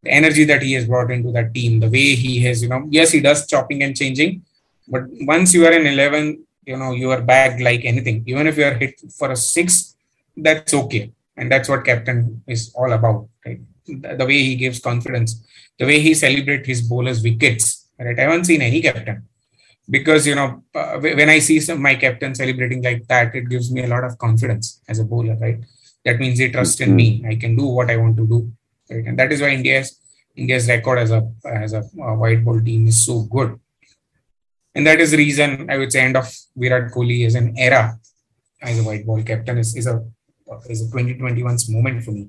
the 0.03 0.11
energy 0.11 0.45
that 0.45 0.63
he 0.63 0.73
has 0.73 0.87
brought 0.87 1.11
into 1.11 1.31
that 1.33 1.53
team, 1.53 1.81
the 1.81 1.91
way 1.91 2.15
he 2.15 2.41
has, 2.45 2.63
you 2.63 2.69
know, 2.69 2.87
yes, 2.91 3.11
he 3.13 3.21
does 3.21 3.47
chopping 3.47 3.83
and 3.83 3.97
changing, 3.97 4.43
but 4.89 5.03
once 5.21 5.53
you 5.53 5.67
are 5.67 5.73
in 5.73 5.87
11, 5.87 6.43
you 6.65 6.77
know, 6.77 6.93
you 6.93 7.11
are 7.11 7.21
bagged 7.21 7.61
like 7.61 7.85
anything. 7.85 8.25
Even 8.27 8.47
if 8.47 8.57
you 8.57 8.65
are 8.65 8.75
hit 8.75 9.01
for 9.19 9.31
a 9.31 9.37
six, 9.37 9.95
that's 10.37 10.73
okay. 10.73 11.13
And 11.37 11.51
that's 11.53 11.69
what 11.69 11.85
captain 11.85 12.43
is 12.47 12.73
all 12.75 12.93
about, 12.93 13.29
right? 13.45 13.61
The, 13.87 14.17
the 14.17 14.27
way 14.27 14.43
he 14.43 14.57
gives 14.57 14.81
confidence, 14.81 15.43
the 15.79 15.87
way 15.87 16.01
he 16.01 16.15
celebrates 16.15 16.67
his 16.67 16.83
bowlers' 16.83 17.23
wickets, 17.23 17.87
right? 17.99 18.19
I 18.19 18.23
haven't 18.23 18.45
seen 18.45 18.63
any 18.63 18.81
captain 18.81 19.29
because 19.91 20.27
you 20.27 20.35
know 20.35 20.63
uh, 20.75 20.99
when 21.01 21.29
i 21.29 21.39
see 21.39 21.59
some 21.61 21.83
my 21.83 21.95
captain 21.95 22.35
celebrating 22.35 22.83
like 22.83 23.07
that 23.09 23.35
it 23.35 23.49
gives 23.53 23.71
me 23.73 23.83
a 23.85 23.89
lot 23.95 24.05
of 24.05 24.17
confidence 24.19 24.81
as 24.89 24.99
a 25.01 25.05
bowler 25.05 25.37
right? 25.37 25.61
That 26.05 26.19
means 26.19 26.39
they 26.39 26.51
trust 26.51 26.81
in 26.81 26.97
me. 26.97 27.23
I 27.29 27.35
can 27.35 27.57
do 27.57 27.67
what 27.67 27.91
i 27.91 27.97
want 27.97 28.17
to 28.17 28.27
do 28.27 28.51
right? 28.91 29.05
And 29.05 29.19
that 29.19 29.33
is 29.33 29.43
why 29.43 29.51
india's 29.51 29.99
india's 30.37 30.69
record 30.69 30.99
as 30.99 31.11
a 31.11 31.29
as 31.45 31.73
a, 31.73 31.83
a 32.11 32.15
white 32.15 32.45
ball 32.45 32.61
team 32.61 32.87
is 32.87 33.05
so 33.05 33.23
good. 33.23 33.59
And 34.75 34.87
that 34.87 35.01
is 35.01 35.11
the 35.11 35.19
reason 35.19 35.69
i 35.71 35.77
would 35.77 35.93
say 35.93 36.01
end 36.01 36.17
of 36.17 36.33
virat 36.57 36.93
kohli 36.93 37.27
is 37.27 37.35
an 37.35 37.55
era 37.59 37.99
as 38.63 38.79
a 38.79 38.85
white 38.85 39.05
ball 39.05 39.23
captain 39.23 39.59
is, 39.59 39.75
is 39.77 39.87
a 39.87 40.03
is 40.69 40.83
a 40.83 40.91
2021's 40.97 41.69
moment 41.71 42.05
for 42.05 42.13
me. 42.13 42.29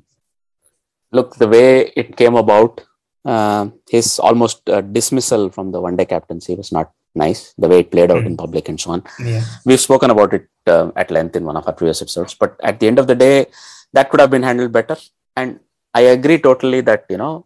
Look 1.12 1.36
the 1.36 1.48
way 1.48 1.92
it 1.96 2.16
came 2.16 2.36
about 2.36 2.84
uh, 3.26 3.70
his 3.90 4.20
almost 4.20 4.68
uh, 4.70 4.82
dismissal 4.82 5.50
from 5.50 5.72
the 5.72 5.82
one 5.82 5.96
day 5.96 6.06
captaincy 6.06 6.56
was 6.56 6.72
not 6.72 6.92
nice. 7.16 7.54
The 7.58 7.68
way 7.68 7.80
it 7.80 7.92
played 7.92 8.12
out 8.12 8.24
mm. 8.24 8.28
in 8.28 8.38
public 8.38 8.70
and 8.70 8.80
so 8.80 8.92
on. 8.92 9.04
Yeah. 9.20 9.44
we've 9.66 9.80
spoken 9.80 10.12
about 10.12 10.34
it 10.34 10.48
uh, 10.68 10.92
at 10.96 11.12
length 11.12 11.36
in 11.36 11.46
one 11.46 11.58
of 11.58 11.68
our 11.68 11.74
previous 11.74 12.02
episodes 12.02 12.34
but 12.34 12.56
at 12.64 12.80
the 12.80 12.88
end 12.88 13.00
of 13.00 13.08
the 13.08 13.16
day 13.16 13.48
that 13.94 14.10
could 14.10 14.20
have 14.20 14.30
been 14.32 14.44
handled 14.44 14.72
better. 14.72 14.98
And 15.36 15.60
i 15.94 16.02
agree 16.02 16.40
totally 16.40 16.82
that 16.82 17.06
you 17.10 17.18
know 17.18 17.46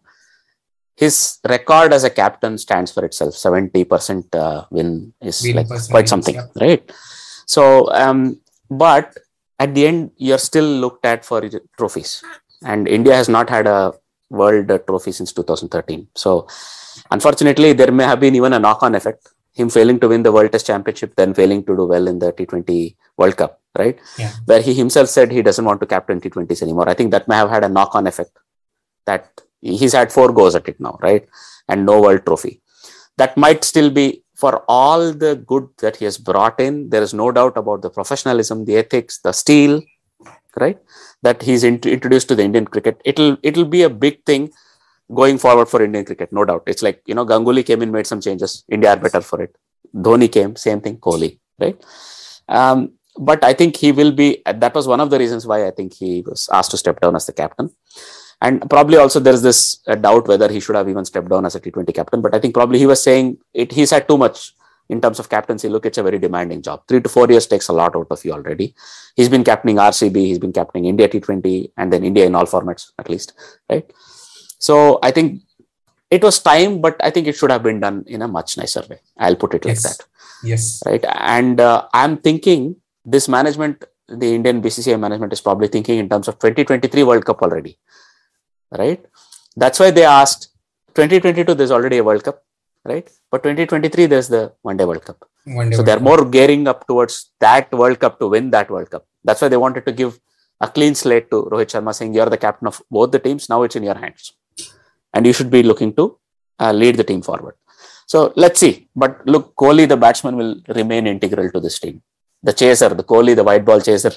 his 0.96 1.38
record 1.44 1.92
as 1.92 2.04
a 2.04 2.10
captain 2.10 2.56
stands 2.56 2.90
for 2.90 3.04
itself. 3.04 3.34
70% 3.34 4.34
uh, 4.34 4.64
win 4.70 5.12
is 5.20 5.46
like 5.54 5.68
quite 5.90 6.08
something 6.08 6.36
yeah. 6.36 6.46
right? 6.58 6.90
So 7.44 7.92
um, 7.92 8.40
but 8.70 9.14
at 9.58 9.74
the 9.74 9.86
end 9.86 10.12
you're 10.16 10.38
still 10.38 10.64
looked 10.64 11.04
at 11.04 11.24
for 11.24 11.42
trophies. 11.76 12.22
And 12.62 12.88
india 12.88 13.14
has 13.14 13.28
not 13.28 13.50
had 13.50 13.66
a 13.66 13.92
world 14.30 14.68
trophy 14.86 15.12
since 15.12 15.32
2013 15.32 16.08
so 16.14 16.48
unfortunately 17.10 17.72
there 17.72 17.92
may 17.92 18.04
have 18.04 18.18
been 18.18 18.34
even 18.34 18.52
a 18.52 18.58
knock 18.58 18.82
on 18.82 18.94
effect 18.94 19.28
him 19.56 19.70
failing 19.70 19.98
to 20.00 20.08
win 20.08 20.22
the 20.22 20.32
World 20.32 20.52
Test 20.52 20.66
Championship, 20.66 21.16
then 21.16 21.32
failing 21.32 21.64
to 21.64 21.74
do 21.74 21.84
well 21.84 22.06
in 22.06 22.18
the 22.18 22.30
T20 22.32 22.94
World 23.16 23.36
Cup, 23.36 23.60
right? 23.78 23.98
Yeah. 24.18 24.32
Where 24.44 24.60
he 24.60 24.74
himself 24.74 25.08
said 25.08 25.32
he 25.32 25.42
doesn't 25.42 25.64
want 25.64 25.80
to 25.80 25.86
captain 25.86 26.20
T20s 26.20 26.62
anymore. 26.62 26.88
I 26.88 26.94
think 26.94 27.10
that 27.12 27.26
may 27.26 27.36
have 27.36 27.48
had 27.48 27.64
a 27.64 27.68
knock 27.68 27.94
on 27.94 28.06
effect 28.06 28.32
that 29.06 29.40
he's 29.62 29.94
had 29.94 30.12
four 30.12 30.30
goes 30.32 30.54
at 30.54 30.68
it 30.68 30.78
now, 30.78 30.98
right? 31.00 31.26
And 31.68 31.86
no 31.86 32.02
world 32.02 32.26
trophy. 32.26 32.60
That 33.16 33.36
might 33.36 33.64
still 33.64 33.90
be 33.90 34.24
for 34.34 34.62
all 34.68 35.12
the 35.12 35.36
good 35.36 35.68
that 35.78 35.96
he 35.96 36.04
has 36.04 36.18
brought 36.18 36.60
in. 36.60 36.90
There 36.90 37.02
is 37.02 37.14
no 37.14 37.32
doubt 37.32 37.56
about 37.56 37.80
the 37.80 37.88
professionalism, 37.88 38.66
the 38.66 38.76
ethics, 38.76 39.18
the 39.20 39.32
steel, 39.32 39.82
right? 40.60 40.78
That 41.22 41.42
he's 41.42 41.64
int- 41.64 41.86
introduced 41.86 42.28
to 42.28 42.34
the 42.34 42.42
Indian 42.42 42.66
cricket. 42.66 43.00
It'll 43.06 43.38
it'll 43.42 43.64
be 43.64 43.82
a 43.82 43.90
big 43.90 44.22
thing 44.24 44.50
going 45.14 45.38
forward 45.38 45.68
for 45.68 45.82
Indian 45.82 46.04
cricket, 46.04 46.32
no 46.32 46.44
doubt. 46.44 46.64
It's 46.66 46.82
like, 46.82 47.02
you 47.06 47.14
know, 47.14 47.24
Ganguly 47.24 47.64
came 47.64 47.82
in, 47.82 47.92
made 47.92 48.06
some 48.06 48.20
changes. 48.20 48.64
India 48.68 48.90
are 48.90 48.96
better 48.96 49.20
for 49.20 49.42
it. 49.42 49.56
Dhoni 49.94 50.30
came, 50.30 50.56
same 50.56 50.80
thing, 50.80 50.96
Kohli, 50.98 51.38
right? 51.58 51.82
Um, 52.48 52.92
but 53.18 53.42
I 53.44 53.52
think 53.54 53.76
he 53.76 53.92
will 53.92 54.12
be, 54.12 54.42
that 54.44 54.74
was 54.74 54.86
one 54.86 55.00
of 55.00 55.10
the 55.10 55.18
reasons 55.18 55.46
why 55.46 55.66
I 55.66 55.70
think 55.70 55.94
he 55.94 56.22
was 56.26 56.48
asked 56.52 56.72
to 56.72 56.76
step 56.76 57.00
down 57.00 57.16
as 57.16 57.26
the 57.26 57.32
captain. 57.32 57.70
And 58.42 58.68
probably 58.68 58.98
also 58.98 59.18
there's 59.18 59.40
this 59.42 59.80
uh, 59.86 59.94
doubt 59.94 60.28
whether 60.28 60.50
he 60.50 60.60
should 60.60 60.76
have 60.76 60.88
even 60.88 61.04
stepped 61.06 61.30
down 61.30 61.46
as 61.46 61.54
a 61.54 61.60
T20 61.60 61.94
captain. 61.94 62.20
But 62.20 62.34
I 62.34 62.38
think 62.38 62.52
probably 62.52 62.78
he 62.78 62.86
was 62.86 63.02
saying 63.02 63.38
it, 63.54 63.72
he's 63.72 63.90
had 63.90 64.06
too 64.06 64.18
much 64.18 64.52
in 64.88 65.00
terms 65.00 65.18
of 65.18 65.28
captaincy. 65.28 65.68
Look, 65.68 65.86
it's 65.86 65.98
a 65.98 66.02
very 66.02 66.18
demanding 66.18 66.62
job. 66.62 66.82
Three 66.86 67.00
to 67.00 67.08
four 67.08 67.28
years 67.28 67.46
takes 67.46 67.68
a 67.68 67.72
lot 67.72 67.96
out 67.96 68.08
of 68.10 68.24
you 68.24 68.32
already. 68.32 68.74
He's 69.14 69.28
been 69.28 69.44
captaining 69.44 69.76
RCB, 69.76 70.16
he's 70.16 70.38
been 70.38 70.52
captaining 70.52 70.88
India 70.88 71.08
T20, 71.08 71.72
and 71.76 71.92
then 71.92 72.04
India 72.04 72.26
in 72.26 72.34
all 72.34 72.46
formats 72.46 72.90
at 72.98 73.08
least, 73.08 73.32
right? 73.70 73.90
So 74.58 74.98
I 75.02 75.10
think 75.10 75.42
it 76.10 76.22
was 76.22 76.38
time, 76.40 76.80
but 76.80 76.96
I 77.00 77.10
think 77.10 77.26
it 77.26 77.36
should 77.36 77.50
have 77.50 77.62
been 77.62 77.80
done 77.80 78.04
in 78.06 78.22
a 78.22 78.28
much 78.28 78.56
nicer 78.56 78.84
way. 78.88 79.00
I'll 79.18 79.36
put 79.36 79.54
it 79.54 79.64
yes. 79.64 79.84
like 79.84 79.96
that. 79.96 80.06
Yes. 80.42 80.82
Right. 80.86 81.04
And 81.08 81.60
uh, 81.60 81.88
I'm 81.92 82.18
thinking 82.18 82.76
this 83.04 83.28
management, 83.28 83.84
the 84.08 84.34
Indian 84.34 84.62
BCCI 84.62 84.98
management 84.98 85.32
is 85.32 85.40
probably 85.40 85.68
thinking 85.68 85.98
in 85.98 86.08
terms 86.08 86.28
of 86.28 86.34
2023 86.38 87.02
World 87.02 87.24
Cup 87.24 87.42
already. 87.42 87.78
Right. 88.70 89.04
That's 89.56 89.80
why 89.80 89.90
they 89.90 90.04
asked 90.04 90.48
2022, 90.94 91.54
there's 91.54 91.70
already 91.70 91.98
a 91.98 92.04
World 92.04 92.24
Cup. 92.24 92.42
Right. 92.84 93.10
But 93.30 93.42
2023, 93.42 94.06
there's 94.06 94.28
the 94.28 94.52
One 94.62 94.76
Day 94.76 94.84
World 94.84 95.04
Cup. 95.04 95.28
One 95.44 95.70
day 95.70 95.76
so 95.76 95.82
they're 95.82 96.00
more 96.00 96.24
gearing 96.24 96.66
up 96.66 96.86
towards 96.86 97.30
that 97.40 97.70
World 97.72 97.98
Cup 97.98 98.18
to 98.20 98.28
win 98.28 98.50
that 98.50 98.70
World 98.70 98.90
Cup. 98.90 99.06
That's 99.24 99.42
why 99.42 99.48
they 99.48 99.56
wanted 99.56 99.86
to 99.86 99.92
give 99.92 100.18
a 100.60 100.68
clean 100.68 100.94
slate 100.94 101.30
to 101.30 101.44
Rohit 101.44 101.66
Sharma, 101.66 101.94
saying 101.94 102.14
you're 102.14 102.30
the 102.30 102.38
captain 102.38 102.68
of 102.68 102.80
both 102.90 103.12
the 103.12 103.18
teams. 103.18 103.48
Now 103.48 103.62
it's 103.62 103.76
in 103.76 103.82
your 103.82 103.94
hands, 103.96 104.32
and 105.16 105.26
you 105.28 105.34
should 105.36 105.52
be 105.56 105.62
looking 105.70 105.92
to 105.98 106.04
uh, 106.64 106.72
lead 106.80 106.96
the 107.00 107.06
team 107.10 107.22
forward. 107.28 107.54
So 108.12 108.18
let's 108.36 108.60
see. 108.64 108.88
But 109.02 109.26
look, 109.26 109.54
Kohli, 109.62 109.88
the 109.92 109.96
batsman, 109.96 110.36
will 110.40 110.54
remain 110.80 111.06
integral 111.06 111.50
to 111.50 111.60
this 111.66 111.78
team. 111.84 112.02
The 112.42 112.52
chaser, 112.52 112.90
the 113.00 113.06
Kohli, 113.12 113.34
the 113.34 113.46
white 113.48 113.64
ball 113.64 113.80
chaser, 113.80 114.12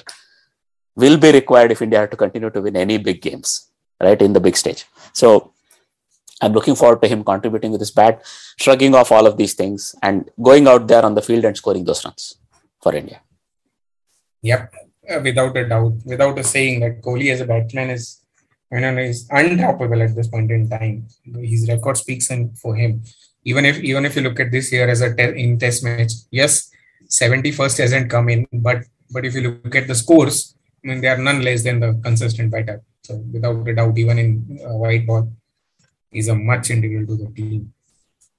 will 0.94 1.16
be 1.24 1.32
required 1.32 1.72
if 1.72 1.82
India 1.82 2.00
have 2.00 2.10
to 2.10 2.16
continue 2.16 2.50
to 2.50 2.60
win 2.66 2.76
any 2.76 2.98
big 2.98 3.20
games, 3.20 3.70
right, 4.00 4.20
in 4.20 4.32
the 4.32 4.40
big 4.40 4.56
stage. 4.56 4.84
So 5.12 5.52
I'm 6.40 6.52
looking 6.52 6.76
forward 6.76 7.02
to 7.02 7.08
him 7.08 7.24
contributing 7.24 7.72
with 7.72 7.80
his 7.80 7.90
bat, 7.90 8.22
shrugging 8.58 8.94
off 8.94 9.10
all 9.12 9.26
of 9.26 9.36
these 9.36 9.54
things, 9.54 9.94
and 10.02 10.30
going 10.40 10.68
out 10.68 10.86
there 10.86 11.04
on 11.04 11.14
the 11.14 11.22
field 11.22 11.44
and 11.44 11.56
scoring 11.56 11.84
those 11.84 12.04
runs 12.04 12.36
for 12.82 12.94
India. 12.94 13.20
Yep, 14.42 14.74
uh, 15.10 15.20
without 15.22 15.56
a 15.56 15.68
doubt, 15.68 15.94
without 16.04 16.38
a 16.38 16.44
saying 16.44 16.80
that 16.80 17.02
Kohli 17.02 17.32
as 17.32 17.40
a 17.40 17.44
batsman 17.44 17.90
is, 17.90 18.19
you 18.72 18.98
is 18.98 19.28
undroppable 19.28 20.04
at 20.06 20.14
this 20.14 20.28
point 20.28 20.50
in 20.50 20.68
time. 20.68 21.06
His 21.24 21.68
record 21.68 21.96
speaks 21.96 22.30
in 22.30 22.52
for 22.54 22.74
him. 22.76 23.02
Even 23.44 23.64
if 23.64 23.78
even 23.80 24.04
if 24.04 24.14
you 24.16 24.22
look 24.22 24.38
at 24.38 24.50
this 24.50 24.72
year 24.72 24.88
as 24.88 25.00
a 25.00 25.14
te- 25.14 25.42
in 25.42 25.58
Test 25.58 25.82
match, 25.82 26.12
yes, 26.30 26.70
71st 27.08 27.78
hasn't 27.78 28.10
come 28.10 28.28
in, 28.28 28.46
but 28.52 28.84
but 29.10 29.24
if 29.24 29.34
you 29.34 29.42
look 29.42 29.74
at 29.74 29.88
the 29.88 29.94
scores, 29.94 30.54
I 30.84 30.88
mean, 30.88 31.00
they 31.00 31.08
are 31.08 31.18
none 31.18 31.42
less 31.42 31.64
than 31.64 31.80
the 31.80 31.98
consistent 32.04 32.52
batter. 32.52 32.82
So 33.02 33.16
without 33.32 33.66
a 33.66 33.74
doubt, 33.74 33.98
even 33.98 34.18
in 34.18 34.60
uh, 34.64 34.76
white 34.76 35.06
ball, 35.06 35.32
is 36.12 36.28
a 36.28 36.34
much 36.34 36.70
integral 36.70 37.06
to 37.06 37.16
the 37.24 37.30
team. 37.32 37.72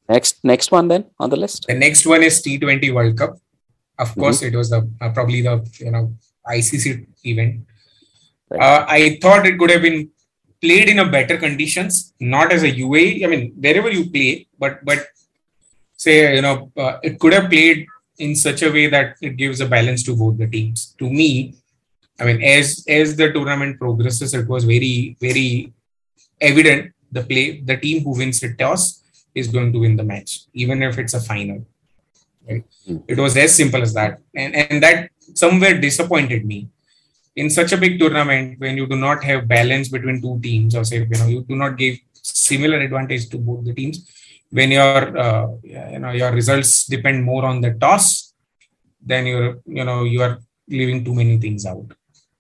Next, 0.08 0.44
next 0.44 0.72
one 0.72 0.88
then 0.88 1.06
on 1.20 1.30
the 1.30 1.38
list. 1.38 1.66
The 1.68 1.74
next 1.74 2.06
one 2.06 2.24
is 2.24 2.41
T20 2.41 2.94
World 2.94 3.18
Cup. 3.18 3.38
Of 3.98 4.16
course, 4.16 4.41
it 4.41 4.56
was 4.56 4.70
the 4.70 4.90
uh, 4.99 5.10
probably 5.10 5.41
the 5.41 5.68
you 5.80 5.91
know 5.91 6.16
ICC 6.48 7.06
event. 7.24 7.68
Uh, 8.52 8.86
I 8.88 9.20
thought 9.22 9.45
it 9.45 9.58
could 9.60 9.70
have 9.70 9.82
been 9.82 10.10
played 10.62 10.90
in 10.90 11.00
a 11.00 11.10
better 11.10 11.38
conditions, 11.38 12.14
not 12.20 12.52
as 12.52 12.64
a 12.64 12.72
UAE. 12.72 13.24
I 13.26 13.28
mean, 13.28 13.54
wherever 13.60 13.90
you 13.90 14.10
play, 14.10 14.48
but 14.60 14.84
but 14.86 15.08
say 15.96 16.36
you 16.36 16.42
know 16.42 16.72
uh, 16.78 16.98
it 17.04 17.20
could 17.20 17.34
have 17.34 17.50
played 17.50 17.86
in 18.18 18.36
such 18.36 18.62
a 18.62 18.72
way 18.72 18.88
that 18.88 19.16
it 19.22 19.36
gives 19.38 19.60
a 19.62 19.66
balance 19.66 20.04
to 20.04 20.16
both 20.16 20.38
the 20.38 20.48
teams. 20.48 20.96
To 21.00 21.10
me, 21.10 21.56
I 22.20 22.26
mean, 22.26 22.42
as 22.44 22.86
as 22.88 23.16
the 23.16 23.32
tournament 23.34 23.80
progresses, 23.80 24.34
it 24.34 24.48
was 24.48 24.64
very 24.64 25.18
very 25.20 25.74
evident 26.40 26.94
the 27.12 27.24
play 27.24 27.62
the 27.62 27.78
team 27.78 28.04
who 28.04 28.18
wins 28.18 28.40
the 28.40 28.54
toss 28.54 29.04
is 29.34 29.48
going 29.48 29.72
to 29.74 29.80
win 29.80 29.96
the 29.96 30.04
match, 30.04 30.42
even 30.54 30.84
if 30.84 30.98
it's 30.98 31.14
a 31.14 31.20
final. 31.20 31.66
Right? 32.48 32.64
It 33.08 33.18
was 33.18 33.38
as 33.38 33.56
simple 33.56 33.82
as 33.82 33.94
that, 33.94 34.20
and 34.36 34.56
and 34.56 34.84
that 34.84 35.10
somewhere 35.34 35.80
disappointed 35.80 36.46
me. 36.46 36.70
In 37.36 37.49
such 37.49 37.72
a 37.72 37.78
big 37.78 37.99
tournament, 37.99 38.60
when 38.60 38.76
you 38.76 38.86
do 38.88 38.98
not 38.98 39.24
have 39.24 39.48
balance 39.48 39.88
between 39.88 40.22
two 40.22 40.40
teams, 40.41 40.76
or 40.76 40.84
say 40.84 40.98
you 40.98 41.18
know 41.20 41.28
you 41.28 41.44
do 41.44 41.56
not 41.56 41.78
give 41.78 41.98
similar 42.14 42.80
advantage 42.80 43.30
to 43.30 43.38
both 43.38 43.64
the 43.64 43.74
teams, 43.74 44.10
when 44.49 44.72
your 44.72 45.18
uh, 45.18 45.48
you 45.64 45.99
know 45.99 46.12
your 46.12 46.32
results 46.32 46.86
depend 46.88 47.24
more 47.24 47.45
on 47.45 47.62
the 47.62 47.72
toss, 47.72 48.34
then 49.02 49.26
you're 49.26 49.60
you 49.66 49.86
know 49.86 50.03
you 50.03 50.22
are 50.22 50.40
leaving 50.68 51.03
too 51.06 51.16
many 51.16 51.38
things 51.38 51.66
out. 51.66 51.88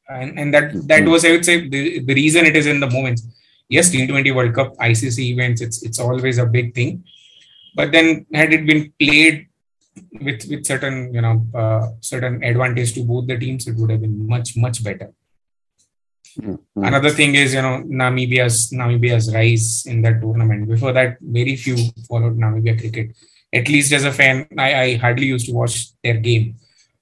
and, 0.09 0.37
and 0.39 0.53
that 0.53 0.73
that 0.87 1.05
was 1.05 1.23
I 1.25 1.31
would 1.31 1.45
say 1.45 1.67
the, 1.67 1.99
the 1.99 2.13
reason 2.13 2.45
it 2.45 2.55
is 2.55 2.67
in 2.67 2.79
the 2.79 2.89
moments. 2.89 3.23
Yes, 3.69 3.89
T20 3.89 4.35
World 4.35 4.53
Cup, 4.53 4.75
ICC 4.77 5.19
events, 5.31 5.61
it's 5.61 5.81
it's 5.83 5.99
always 5.99 6.37
a 6.37 6.45
big 6.45 6.75
thing. 6.75 7.03
But 7.75 7.91
then 7.93 8.25
had 8.33 8.51
it 8.51 8.65
been 8.65 8.91
played 8.99 9.47
with 10.21 10.45
with 10.49 10.65
certain 10.65 11.13
you 11.13 11.21
know 11.21 11.45
uh, 11.53 11.87
certain 11.99 12.43
advantage 12.43 12.93
to 12.93 13.03
both 13.03 13.27
the 13.27 13.37
teams, 13.37 13.67
it 13.67 13.75
would 13.75 13.91
have 13.91 14.01
been 14.01 14.27
much 14.27 14.55
much 14.55 14.83
better. 14.83 15.11
Mm-hmm. 16.39 16.83
Another 16.83 17.09
thing 17.09 17.35
is, 17.35 17.53
you 17.53 17.61
know, 17.61 17.83
Namibia's 17.85 18.71
Namibia's 18.71 19.33
rise 19.33 19.85
in 19.85 20.01
that 20.03 20.21
tournament. 20.21 20.67
Before 20.67 20.93
that, 20.93 21.17
very 21.21 21.55
few 21.55 21.75
followed 22.07 22.37
Namibia 22.37 22.79
cricket. 22.79 23.15
At 23.53 23.67
least 23.67 23.91
as 23.91 24.05
a 24.05 24.13
fan, 24.13 24.47
I, 24.57 24.81
I 24.81 24.95
hardly 24.95 25.27
used 25.27 25.47
to 25.47 25.53
watch 25.53 25.89
their 26.03 26.17
game, 26.17 26.55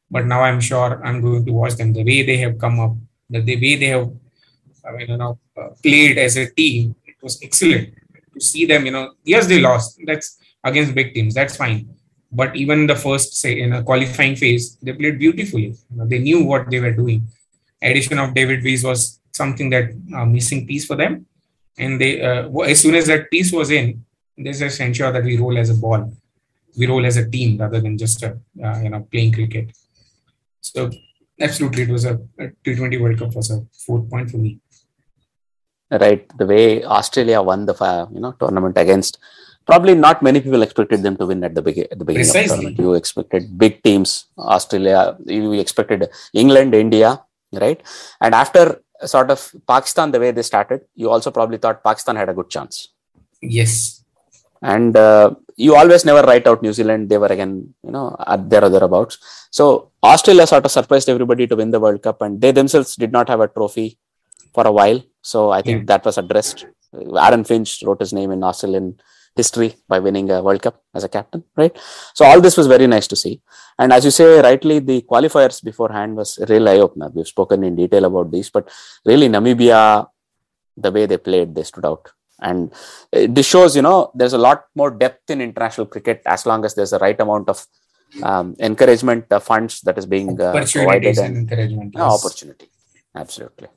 but 0.09 0.25
now 0.25 0.41
I'm 0.41 0.59
sure 0.59 0.99
I'm 1.05 1.21
going 1.21 1.45
to 1.45 1.51
watch 1.51 1.75
them. 1.75 1.93
The 1.93 2.03
way 2.03 2.25
they 2.25 2.37
have 2.37 2.57
come 2.57 2.79
up, 2.79 2.95
the, 3.29 3.41
the 3.41 3.55
way 3.55 3.75
they 3.75 3.85
have, 3.87 4.11
I 4.83 4.91
mean, 4.93 5.09
you 5.09 5.17
know, 5.17 5.37
uh, 5.55 5.69
played 5.83 6.17
as 6.17 6.35
a 6.37 6.49
team, 6.49 6.95
it 7.05 7.17
was 7.21 7.39
excellent 7.43 7.93
to 8.33 8.41
see 8.41 8.65
them. 8.65 8.85
You 8.87 8.91
know, 8.93 9.13
yes, 9.23 9.45
they 9.45 9.59
lost. 9.59 9.99
That's 10.07 10.39
against 10.63 10.95
big 10.95 11.13
teams. 11.13 11.35
That's 11.35 11.55
fine. 11.55 11.87
But 12.31 12.55
even 12.55 12.85
the 12.85 12.95
first, 12.95 13.35
say, 13.35 13.59
in 13.59 13.73
a 13.73 13.83
qualifying 13.83 14.35
phase, 14.35 14.75
they 14.77 14.93
played 14.93 15.17
beautifully. 15.17 15.75
You 15.89 15.95
know, 15.97 16.05
they 16.05 16.19
knew 16.19 16.43
what 16.43 16.69
they 16.69 16.79
were 16.79 16.91
doing. 16.91 17.27
Addition 17.81 18.19
of 18.19 18.33
David 18.33 18.63
Wiese 18.63 18.83
was 18.83 19.19
something 19.31 19.69
that 19.71 19.91
uh, 20.15 20.25
missing 20.25 20.67
piece 20.67 20.85
for 20.85 20.95
them. 20.95 21.25
And 21.77 21.99
they, 21.99 22.21
uh, 22.21 22.49
as 22.59 22.81
soon 22.81 22.95
as 22.95 23.07
that 23.07 23.31
piece 23.31 23.51
was 23.51 23.71
in, 23.71 24.05
they 24.37 24.51
just 24.51 24.79
ensure 24.79 25.11
that 25.11 25.23
we 25.23 25.37
roll 25.37 25.57
as 25.57 25.69
a 25.69 25.73
ball, 25.73 26.13
we 26.77 26.87
roll 26.87 27.05
as 27.05 27.17
a 27.17 27.29
team 27.29 27.57
rather 27.57 27.81
than 27.81 27.97
just 27.97 28.21
a, 28.23 28.37
uh, 28.63 28.79
you 28.83 28.89
know 28.89 29.01
playing 29.11 29.33
cricket. 29.33 29.71
So 30.61 30.89
absolutely, 31.39 31.83
it 31.83 31.89
was 31.89 32.05
a 32.05 32.13
a 32.37 32.47
T20 32.63 32.99
World 33.01 33.19
Cup 33.19 33.35
was 33.35 33.51
a 33.51 33.65
fourth 33.85 34.09
point 34.09 34.31
for 34.31 34.37
me. 34.37 34.59
Right, 35.91 36.25
the 36.37 36.45
way 36.45 36.83
Australia 36.83 37.41
won 37.41 37.65
the 37.65 37.75
you 38.13 38.21
know 38.21 38.33
tournament 38.33 38.77
against 38.77 39.17
probably 39.69 39.95
not 40.05 40.21
many 40.27 40.39
people 40.45 40.61
expected 40.67 40.99
them 41.05 41.15
to 41.19 41.25
win 41.29 41.43
at 41.47 41.53
the, 41.57 41.63
be- 41.67 41.89
at 41.93 41.97
the 42.01 42.05
beginning 42.05 42.31
Precisely. 42.31 42.41
of 42.41 42.49
the 42.49 42.55
tournament. 42.55 42.79
You 42.79 42.93
expected 43.01 43.43
big 43.63 43.73
teams, 43.87 44.09
Australia. 44.55 44.99
You 45.25 45.53
expected 45.65 46.09
England, 46.43 46.73
India, 46.85 47.09
right? 47.65 47.79
And 48.21 48.33
after 48.43 48.63
sort 49.15 49.29
of 49.35 49.39
Pakistan, 49.67 50.11
the 50.11 50.21
way 50.23 50.31
they 50.31 50.41
started, 50.53 50.81
you 50.95 51.09
also 51.09 51.31
probably 51.31 51.57
thought 51.57 51.83
Pakistan 51.83 52.15
had 52.21 52.29
a 52.29 52.33
good 52.39 52.49
chance. 52.49 52.89
Yes. 53.41 54.03
And 54.61 54.97
uh, 54.97 55.35
you 55.55 55.75
always 55.75 56.03
never 56.09 56.23
write 56.29 56.47
out 56.47 56.61
New 56.61 56.73
Zealand. 56.79 57.09
They 57.09 57.17
were 57.17 57.33
again, 57.37 57.73
you 57.83 57.91
know, 57.91 58.15
at 58.33 58.49
their 58.49 58.63
or 58.65 58.69
thereabouts. 58.69 59.17
So 59.51 59.91
Australia 60.03 60.45
sort 60.47 60.65
of 60.65 60.71
surprised 60.71 61.09
everybody 61.09 61.47
to 61.47 61.55
win 61.55 61.71
the 61.71 61.79
World 61.79 62.01
Cup, 62.01 62.21
and 62.21 62.41
they 62.41 62.51
themselves 62.51 62.95
did 62.95 63.11
not 63.17 63.29
have 63.29 63.41
a 63.45 63.47
trophy 63.47 63.87
for 64.53 64.65
a 64.67 64.71
while. 64.79 65.01
So 65.21 65.51
I 65.51 65.61
think 65.61 65.77
yeah. 65.79 65.85
that 65.91 66.05
was 66.05 66.17
addressed. 66.17 66.65
Aaron 67.25 67.43
Finch 67.43 67.83
wrote 67.85 68.01
his 68.05 68.13
name 68.19 68.31
in 68.31 68.43
Australian 68.43 68.99
history 69.35 69.75
by 69.87 69.99
winning 69.99 70.29
a 70.31 70.41
World 70.41 70.61
Cup 70.61 70.83
as 70.93 71.03
a 71.03 71.09
captain, 71.09 71.43
right? 71.55 71.75
So 72.13 72.25
all 72.25 72.41
this 72.41 72.57
was 72.57 72.67
very 72.67 72.87
nice 72.87 73.07
to 73.07 73.15
see. 73.15 73.41
And 73.77 73.93
as 73.93 74.05
you 74.05 74.11
say 74.11 74.41
rightly, 74.41 74.79
the 74.79 75.01
qualifiers 75.01 75.63
beforehand 75.63 76.15
was 76.15 76.37
a 76.37 76.45
real 76.45 76.67
eye 76.67 76.79
opener. 76.79 77.09
We've 77.13 77.27
spoken 77.27 77.63
in 77.63 77.75
detail 77.75 78.05
about 78.05 78.31
these, 78.31 78.49
but 78.49 78.69
really 79.05 79.29
Namibia, 79.29 80.07
the 80.75 80.91
way 80.91 81.05
they 81.05 81.17
played, 81.17 81.55
they 81.55 81.63
stood 81.63 81.85
out. 81.85 82.11
And 82.41 82.71
this 83.11 83.45
shows, 83.45 83.75
you 83.75 83.81
know, 83.81 84.11
there's 84.15 84.33
a 84.33 84.37
lot 84.37 84.65
more 84.75 84.91
depth 84.91 85.29
in 85.29 85.41
international 85.41 85.87
cricket 85.87 86.21
as 86.25 86.45
long 86.45 86.63
as 86.65 86.75
there's 86.75 86.91
the 86.91 86.99
right 86.99 87.19
amount 87.19 87.49
of 87.49 87.65
um, 88.23 88.55
encouragement 88.59 89.25
uh, 89.31 89.39
funds 89.39 89.81
that 89.81 89.97
is 89.97 90.05
being 90.05 90.39
uh, 90.41 90.53
provided 90.71 91.17
and, 91.17 91.37
encouragement. 91.37 91.93
Yes. 91.95 92.25
opportunity. 92.25 92.69
Absolutely. 93.15 93.67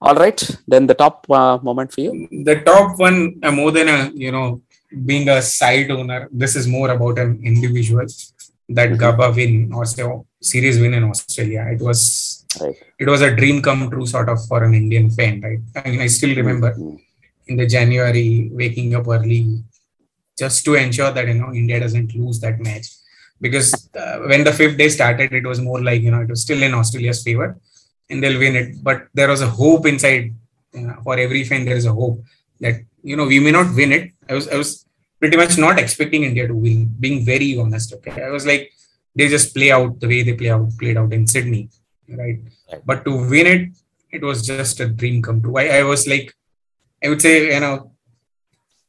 All 0.00 0.14
right, 0.14 0.40
then 0.68 0.86
the 0.86 0.94
top 0.94 1.26
uh, 1.28 1.58
moment 1.58 1.92
for 1.92 2.02
you. 2.02 2.28
The 2.30 2.60
top 2.60 2.98
one, 2.98 3.40
uh, 3.42 3.50
more 3.50 3.72
than 3.72 3.88
a 3.88 4.10
you 4.14 4.30
know 4.30 4.62
being 5.04 5.28
a 5.28 5.42
side 5.42 5.90
owner, 5.90 6.28
this 6.30 6.54
is 6.54 6.68
more 6.68 6.90
about 6.90 7.18
an 7.18 7.40
individual. 7.42 8.06
That 8.68 8.90
mm-hmm. 8.90 9.02
Gabba 9.02 9.34
win 9.34 9.72
or 9.72 9.84
say 9.86 10.04
series 10.40 10.78
win 10.78 10.94
in 10.94 11.02
Australia, 11.02 11.66
it 11.72 11.80
was 11.80 12.46
right. 12.60 12.76
it 12.98 13.08
was 13.08 13.22
a 13.22 13.34
dream 13.34 13.60
come 13.60 13.90
true 13.90 14.06
sort 14.06 14.28
of 14.28 14.38
for 14.46 14.62
an 14.62 14.74
Indian 14.74 15.10
fan, 15.10 15.40
right? 15.40 15.58
I 15.74 15.90
mean, 15.90 16.00
I 16.00 16.06
still 16.06 16.36
remember 16.36 16.72
mm-hmm. 16.72 16.96
in 17.48 17.56
the 17.56 17.66
January 17.66 18.50
waking 18.52 18.94
up 18.94 19.08
early 19.08 19.64
just 20.38 20.64
to 20.66 20.76
ensure 20.76 21.10
that 21.10 21.26
you 21.26 21.34
know 21.34 21.52
India 21.52 21.80
doesn't 21.80 22.14
lose 22.14 22.38
that 22.40 22.60
match 22.60 22.86
because 23.40 23.88
uh, 23.96 24.18
when 24.30 24.44
the 24.44 24.52
fifth 24.52 24.76
day 24.78 24.90
started, 24.90 25.32
it 25.32 25.44
was 25.44 25.60
more 25.60 25.82
like 25.82 26.02
you 26.02 26.12
know 26.12 26.20
it 26.20 26.28
was 26.28 26.42
still 26.42 26.62
in 26.62 26.74
Australia's 26.74 27.24
favor 27.24 27.58
and 28.10 28.22
they'll 28.22 28.38
win 28.38 28.56
it. 28.56 28.82
But 28.82 29.08
there 29.14 29.28
was 29.28 29.42
a 29.42 29.48
hope 29.48 29.86
inside 29.86 30.34
know, 30.74 30.96
for 31.02 31.18
every 31.18 31.44
fan. 31.44 31.64
There 31.64 31.76
is 31.76 31.86
a 31.86 31.92
hope 31.92 32.22
that 32.60 32.80
you 33.02 33.16
know 33.16 33.26
we 33.26 33.40
may 33.40 33.50
not 33.50 33.74
win 33.74 33.92
it. 33.92 34.12
I 34.28 34.34
was 34.34 34.48
I 34.48 34.56
was 34.56 34.86
pretty 35.20 35.36
much 35.36 35.58
not 35.58 35.78
expecting 35.78 36.24
India 36.24 36.46
to 36.46 36.54
win. 36.54 36.94
Being 36.98 37.24
very 37.24 37.58
honest, 37.58 37.92
okay, 37.94 38.22
I 38.22 38.30
was 38.30 38.46
like 38.46 38.72
they 39.14 39.28
just 39.28 39.54
play 39.54 39.70
out 39.70 40.00
the 40.00 40.08
way 40.08 40.22
they 40.22 40.34
play 40.34 40.50
out 40.50 40.70
played 40.78 40.96
out 40.96 41.12
in 41.12 41.26
Sydney, 41.26 41.70
right? 42.08 42.38
But 42.84 43.04
to 43.04 43.28
win 43.28 43.46
it, 43.46 43.68
it 44.10 44.22
was 44.22 44.46
just 44.46 44.80
a 44.80 44.88
dream 44.88 45.22
come 45.22 45.42
true. 45.42 45.56
I, 45.56 45.78
I 45.78 45.82
was 45.82 46.06
like, 46.06 46.34
I 47.04 47.08
would 47.08 47.22
say 47.22 47.54
you 47.54 47.60
know. 47.60 47.92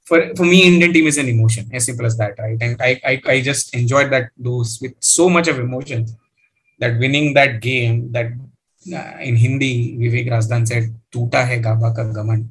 For, 0.05 0.33
for 0.35 0.41
me, 0.41 0.63
Indian 0.63 0.91
team 0.91 1.05
is 1.05 1.19
an 1.19 1.29
emotion, 1.29 1.69
as 1.71 1.85
simple 1.85 2.03
as 2.03 2.17
that, 2.17 2.33
right? 2.39 2.57
And 2.59 2.81
I, 2.81 2.99
I, 3.05 3.21
I 3.27 3.41
just 3.41 3.75
enjoyed 3.75 4.11
that 4.11 4.31
those 4.35 4.79
with 4.81 4.95
so 4.99 5.29
much 5.29 5.47
of 5.47 5.59
emotion 5.59 6.07
that 6.79 6.97
winning 6.97 7.35
that 7.35 7.61
game, 7.61 8.11
that 8.13 8.31
in 8.85 9.35
Hindi, 9.35 9.97
Vivek 9.97 10.29
Razdan 10.29 10.67
said, 10.67 10.93
"Tuta 11.11 11.45
hai 11.45 11.59
Gabba 11.59 11.95
ka 11.95 12.03
gaman," 12.03 12.47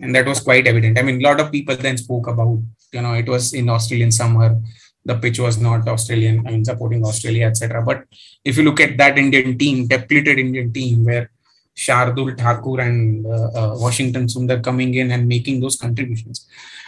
and 0.00 0.14
that 0.14 0.26
was 0.26 0.40
quite 0.40 0.66
evident. 0.66 0.98
I 0.98 1.02
mean, 1.02 1.20
a 1.20 1.28
lot 1.28 1.40
of 1.40 1.50
people 1.50 1.76
then 1.76 1.96
spoke 1.96 2.26
about, 2.26 2.58
you 2.92 3.02
know, 3.02 3.14
it 3.14 3.28
was 3.28 3.52
in 3.54 3.68
Australian 3.68 4.12
summer, 4.12 4.60
the 5.04 5.16
pitch 5.16 5.38
was 5.38 5.58
not 5.58 5.86
Australian, 5.86 6.46
I 6.46 6.52
mean, 6.52 6.64
supporting 6.64 7.04
Australia, 7.04 7.46
etc. 7.46 7.82
But 7.82 8.04
if 8.44 8.56
you 8.56 8.62
look 8.62 8.80
at 8.80 8.96
that 8.98 9.18
Indian 9.18 9.58
team, 9.58 9.86
depleted 9.86 10.38
Indian 10.38 10.72
team, 10.72 11.04
where 11.04 11.30
Shardul 11.76 12.38
Thakur 12.38 12.80
and 12.80 13.26
uh, 13.26 13.50
uh, 13.54 13.74
Washington 13.76 14.26
Sundar 14.26 14.62
coming 14.62 14.94
in 14.94 15.10
and 15.10 15.28
making 15.28 15.60
those 15.60 15.76
contributions, 15.76 16.46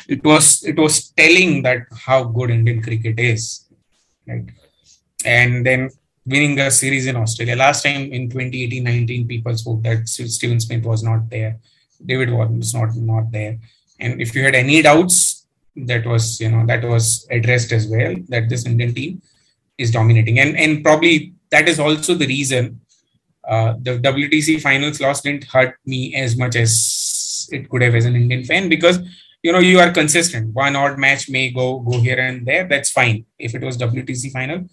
it 0.08 0.24
was 0.24 0.62
it 0.62 0.78
was 0.78 1.10
telling 1.10 1.62
that 1.62 1.86
how 2.06 2.24
good 2.24 2.50
Indian 2.50 2.82
cricket 2.82 3.18
is, 3.18 3.66
right? 4.26 4.46
And 5.24 5.66
then 5.66 5.90
winning 6.26 6.58
a 6.58 6.70
series 6.70 7.06
in 7.06 7.16
Australia. 7.16 7.56
Last 7.56 7.82
time 7.82 8.12
in 8.12 8.28
2018-19, 8.28 9.28
people 9.28 9.56
spoke 9.56 9.82
that 9.84 10.08
Steven 10.08 10.60
Smith 10.60 10.84
was 10.84 11.02
not 11.02 11.30
there, 11.30 11.58
David 12.04 12.30
Warner 12.30 12.58
was 12.58 12.74
not 12.74 12.94
not 12.96 13.30
there, 13.32 13.58
and 14.00 14.20
if 14.20 14.34
you 14.34 14.42
had 14.42 14.54
any 14.54 14.82
doubts, 14.82 15.46
that 15.76 16.06
was 16.06 16.40
you 16.40 16.50
know 16.50 16.66
that 16.66 16.84
was 16.84 17.26
addressed 17.30 17.72
as 17.72 17.86
well. 17.86 18.14
That 18.28 18.48
this 18.48 18.66
Indian 18.66 18.94
team 18.94 19.22
is 19.78 19.90
dominating, 19.90 20.38
and 20.38 20.56
and 20.56 20.82
probably 20.82 21.34
that 21.50 21.68
is 21.68 21.78
also 21.78 22.14
the 22.14 22.26
reason 22.26 22.80
uh, 23.46 23.74
the 23.80 23.98
WTC 23.98 24.60
finals 24.60 25.00
loss 25.00 25.20
didn't 25.20 25.44
hurt 25.44 25.76
me 25.86 26.14
as 26.14 26.36
much 26.36 26.56
as 26.56 27.48
it 27.52 27.68
could 27.70 27.82
have 27.82 27.94
as 27.94 28.04
an 28.04 28.16
Indian 28.16 28.44
fan 28.44 28.68
because 28.68 28.98
you 29.42 29.52
know 29.52 29.60
you 29.60 29.78
are 29.78 29.92
consistent. 29.92 30.52
One 30.54 30.76
odd 30.76 30.98
match 30.98 31.30
may 31.30 31.50
go 31.50 31.78
go 31.78 32.00
here 32.00 32.18
and 32.18 32.44
there. 32.46 32.66
That's 32.66 32.90
fine. 32.90 33.24
If 33.38 33.54
it 33.54 33.62
was 33.62 33.78
WTC 33.78 34.32
final, 34.32 34.68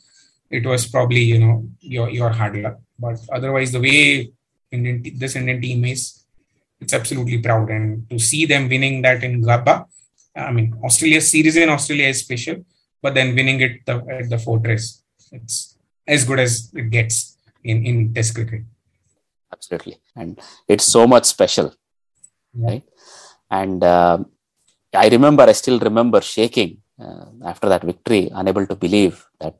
it 0.53 0.65
was 0.71 0.85
probably 0.85 1.23
you 1.33 1.39
know 1.43 1.55
your 1.81 2.07
your 2.09 2.29
hard 2.29 2.55
luck. 2.63 2.77
But 2.99 3.17
otherwise, 3.37 3.71
the 3.71 3.81
way 3.81 4.31
Indian 4.71 5.01
this 5.21 5.35
Indian 5.35 5.59
team 5.65 5.85
is, 5.93 6.01
it's 6.79 6.93
absolutely 6.93 7.39
proud, 7.47 7.69
and 7.69 8.07
to 8.11 8.19
see 8.19 8.45
them 8.45 8.69
winning 8.69 9.01
that 9.01 9.23
in 9.23 9.41
Gabba, 9.41 9.75
I 10.35 10.51
mean 10.51 10.77
Australia 10.83 11.21
series 11.21 11.57
in 11.57 11.69
Australia 11.69 12.07
is 12.13 12.19
special, 12.19 12.57
but 13.01 13.15
then 13.17 13.35
winning 13.35 13.61
it 13.61 13.85
the, 13.87 13.95
at 14.19 14.29
the 14.29 14.37
Fortress, 14.37 15.01
it's 15.31 15.75
as 16.07 16.23
good 16.29 16.39
as 16.39 16.69
it 16.75 16.89
gets 16.97 17.37
in 17.63 17.85
in 17.85 18.13
Test 18.13 18.35
cricket. 18.35 18.63
Absolutely, 19.51 19.97
and 20.15 20.39
it's 20.67 20.85
so 20.85 21.07
much 21.07 21.25
special, 21.25 21.73
yeah. 22.53 22.67
right? 22.67 22.85
And 23.49 23.83
uh, 23.83 24.17
I 24.93 25.09
remember, 25.09 25.43
I 25.43 25.53
still 25.53 25.79
remember 25.79 26.21
shaking 26.21 26.81
uh, 26.99 27.25
after 27.45 27.69
that 27.69 27.83
victory, 27.83 28.29
unable 28.33 28.65
to 28.65 28.75
believe 28.75 29.25
that 29.39 29.55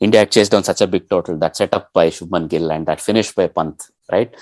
India 0.00 0.24
chased 0.26 0.52
down 0.52 0.64
such 0.64 0.80
a 0.80 0.86
big 0.86 1.08
total 1.08 1.36
that 1.38 1.56
set 1.56 1.74
up 1.74 1.92
by 1.92 2.08
Shubman 2.08 2.48
Gill 2.48 2.70
and 2.70 2.86
that 2.86 3.00
finished 3.00 3.34
by 3.34 3.48
Pant, 3.48 3.82
right? 4.10 4.34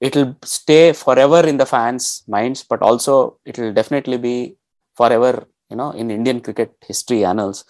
It'll 0.00 0.36
stay 0.42 0.92
forever 0.92 1.46
in 1.46 1.56
the 1.56 1.66
fans' 1.66 2.24
minds, 2.26 2.64
but 2.64 2.82
also 2.82 3.38
it'll 3.44 3.72
definitely 3.72 4.18
be 4.18 4.56
forever, 4.96 5.46
you 5.70 5.76
know, 5.76 5.90
in 5.90 6.10
Indian 6.10 6.40
cricket 6.40 6.74
history 6.86 7.24
annals. 7.24 7.64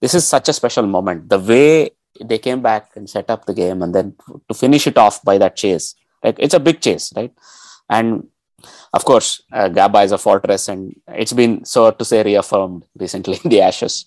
This 0.00 0.14
is 0.14 0.26
such 0.26 0.48
a 0.48 0.52
special 0.52 0.86
moment. 0.86 1.28
The 1.28 1.38
way 1.38 1.90
they 2.24 2.38
came 2.38 2.62
back 2.62 2.90
and 2.96 3.08
set 3.08 3.30
up 3.30 3.46
the 3.46 3.54
game 3.54 3.82
and 3.82 3.94
then 3.94 4.14
to 4.48 4.54
finish 4.54 4.86
it 4.86 4.96
off 4.96 5.22
by 5.22 5.38
that 5.38 5.56
chase. 5.56 5.94
Like 6.22 6.36
it's 6.38 6.54
a 6.54 6.60
big 6.60 6.80
chase, 6.80 7.12
right? 7.14 7.32
And 7.90 8.28
of 8.92 9.04
course, 9.04 9.42
uh, 9.52 9.68
Gabba 9.68 10.04
is 10.04 10.12
a 10.12 10.18
fortress 10.18 10.68
and 10.68 10.94
it's 11.08 11.32
been, 11.32 11.64
so 11.64 11.90
to 11.90 12.04
say, 12.04 12.22
reaffirmed 12.22 12.84
recently 12.98 13.38
in 13.44 13.50
the 13.50 13.60
Ashes. 13.60 14.06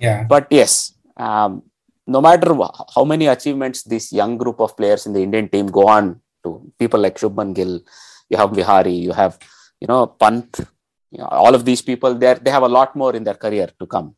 Yeah. 0.00 0.24
But 0.24 0.46
yes, 0.50 0.94
um, 1.16 1.62
no 2.06 2.20
matter 2.20 2.54
how 2.94 3.04
many 3.04 3.26
achievements 3.26 3.82
this 3.82 4.12
young 4.12 4.36
group 4.36 4.60
of 4.60 4.76
players 4.76 5.06
in 5.06 5.12
the 5.12 5.22
Indian 5.22 5.48
team 5.48 5.66
go 5.66 5.88
on 5.88 6.20
to 6.44 6.72
people 6.78 7.00
like 7.00 7.16
Shubman 7.16 7.54
Gill, 7.54 7.80
you 8.28 8.36
have 8.36 8.50
Vihari, 8.50 8.94
you 8.94 9.12
have, 9.12 9.38
you 9.80 9.86
know, 9.86 10.06
Pant, 10.06 10.60
you 11.10 11.18
know, 11.18 11.26
all 11.26 11.54
of 11.54 11.64
these 11.64 11.82
people, 11.82 12.14
they 12.14 12.34
they 12.34 12.50
have 12.50 12.62
a 12.62 12.68
lot 12.68 12.96
more 12.96 13.14
in 13.14 13.24
their 13.24 13.34
career 13.34 13.68
to 13.78 13.86
come. 13.86 14.16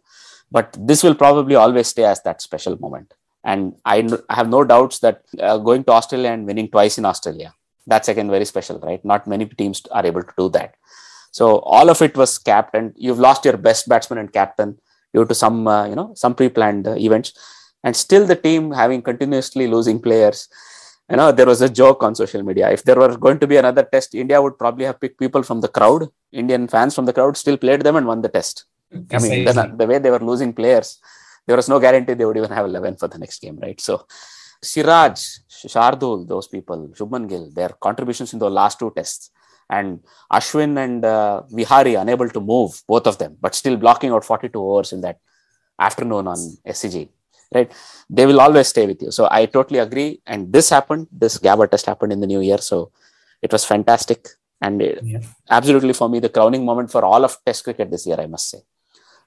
But 0.51 0.77
this 0.79 1.03
will 1.03 1.15
probably 1.15 1.57
always 1.57 1.89
stay 1.89 2.05
as 2.05 2.23
that 2.23 2.41
special 2.41 2.79
moment. 2.79 3.13
And 3.43 3.75
I, 3.85 4.09
I 4.29 4.35
have 4.37 4.49
no 4.49 4.65
doubts 4.65 5.01
that 5.01 5.23
uh, 5.39 5.59
going 5.59 5.85
to 5.85 5.93
Australia 5.93 6.31
and 6.31 6.47
winning 6.47 6.69
twice 6.69 6.97
in 6.97 7.05
Australia, 7.05 7.53
that's 7.87 8.09
again 8.09 8.31
very 8.31 8.45
special, 8.47 8.79
right? 8.81 9.05
Not 9.05 9.27
many 9.27 9.45
teams 9.47 9.83
are 9.91 10.07
able 10.07 10.23
to 10.23 10.33
do 10.39 10.49
that. 10.51 10.77
So 11.33 11.59
all 11.59 11.91
of 11.91 12.01
it 12.01 12.17
was 12.17 12.39
capped, 12.39 12.75
and 12.75 12.95
you've 12.97 13.19
lost 13.19 13.45
your 13.45 13.57
best 13.57 13.89
batsman 13.89 14.19
and 14.19 14.33
captain 14.33 14.79
due 15.13 15.25
to 15.27 15.35
some, 15.35 15.67
uh, 15.67 15.87
you 15.87 15.97
know, 15.97 16.13
some 16.15 16.35
pre-planned 16.35 16.87
uh, 16.87 16.95
events, 16.95 17.33
and 17.85 17.95
still 17.95 18.27
the 18.27 18.35
team 18.35 18.73
having 18.73 19.03
continuously 19.03 19.67
losing 19.67 20.01
players. 20.01 20.49
You 21.11 21.19
know, 21.19 21.31
there 21.33 21.47
was 21.47 21.61
a 21.61 21.69
joke 21.69 22.03
on 22.03 22.15
social 22.15 22.43
media. 22.43 22.71
If 22.71 22.83
there 22.85 22.97
were 22.97 23.17
going 23.17 23.39
to 23.41 23.47
be 23.47 23.59
another 23.59 23.85
test, 23.85 24.15
India 24.15 24.41
would 24.41 24.59
probably 24.59 24.87
have 24.87 24.99
picked 24.99 25.19
people 25.19 25.43
from 25.43 25.61
the 25.61 25.69
crowd, 25.69 26.09
Indian 26.33 26.67
fans 26.67 26.95
from 26.95 27.05
the 27.05 27.13
crowd, 27.13 27.37
still 27.37 27.59
played 27.59 27.83
them 27.83 27.97
and 27.97 28.07
won 28.07 28.23
the 28.23 28.31
test. 28.31 28.65
I 29.13 29.19
mean, 29.19 29.45
the, 29.45 29.75
the 29.77 29.87
way 29.87 29.99
they 29.99 30.11
were 30.11 30.21
losing 30.21 30.53
players, 30.55 30.99
there 31.47 31.57
was 31.57 31.69
no 31.69 31.79
guarantee 31.79 32.15
they 32.15 32.25
would 32.25 32.39
even 32.39 32.51
have 32.51 32.65
11 32.65 32.97
for 32.97 33.09
the 33.09 33.19
next 33.19 33.41
game, 33.43 33.59
right? 33.61 33.79
So, 33.81 34.07
Siraj, 34.63 35.21
Shardul, 35.51 36.27
those 36.27 36.49
people, 36.49 36.89
Shubman 36.95 37.29
Gill, 37.29 37.51
their 37.51 37.71
contributions 37.81 38.33
in 38.33 38.39
the 38.39 38.51
last 38.51 38.79
two 38.79 38.91
tests, 38.97 39.31
and 39.69 40.01
Ashwin 40.33 40.83
and 40.83 41.05
uh, 41.05 41.43
Vihari 41.51 41.95
unable 42.01 42.29
to 42.31 42.41
move, 42.41 42.83
both 42.89 43.07
of 43.07 43.19
them, 43.19 43.37
but 43.41 43.55
still 43.55 43.77
blocking 43.77 44.11
out 44.11 44.25
42 44.25 44.59
overs 44.59 44.93
in 44.93 45.01
that 45.03 45.19
afternoon 45.79 46.29
on 46.29 46.37
SCG, 46.67 47.09
right? 47.55 47.73
They 48.11 48.27
will 48.27 48.41
always 48.41 48.69
stay 48.69 48.87
with 48.87 49.01
you. 49.03 49.11
So, 49.11 49.29
I 49.31 49.47
totally 49.47 49.79
agree. 49.79 50.21
And 50.27 50.53
this 50.53 50.71
happened, 50.71 51.09
this 51.13 51.39
Gabba 51.39 51.71
test 51.71 51.87
happened 51.87 52.13
in 52.13 52.21
the 52.21 52.27
new 52.27 52.41
year. 52.41 52.59
So, 52.59 52.91
it 53.43 53.53
was 53.53 53.65
fantastic. 53.65 54.29
And 54.61 54.81
yeah. 54.81 55.21
absolutely 55.51 55.93
for 55.93 56.09
me, 56.09 56.21
the 56.21 56.29
crowning 56.29 56.65
moment 56.65 56.91
for 56.91 57.05
all 57.05 57.25
of 57.25 57.37
Test 57.45 57.65
cricket 57.65 57.91
this 57.91 58.07
year, 58.07 58.19
I 58.19 58.27
must 58.27 58.49
say. 58.51 58.61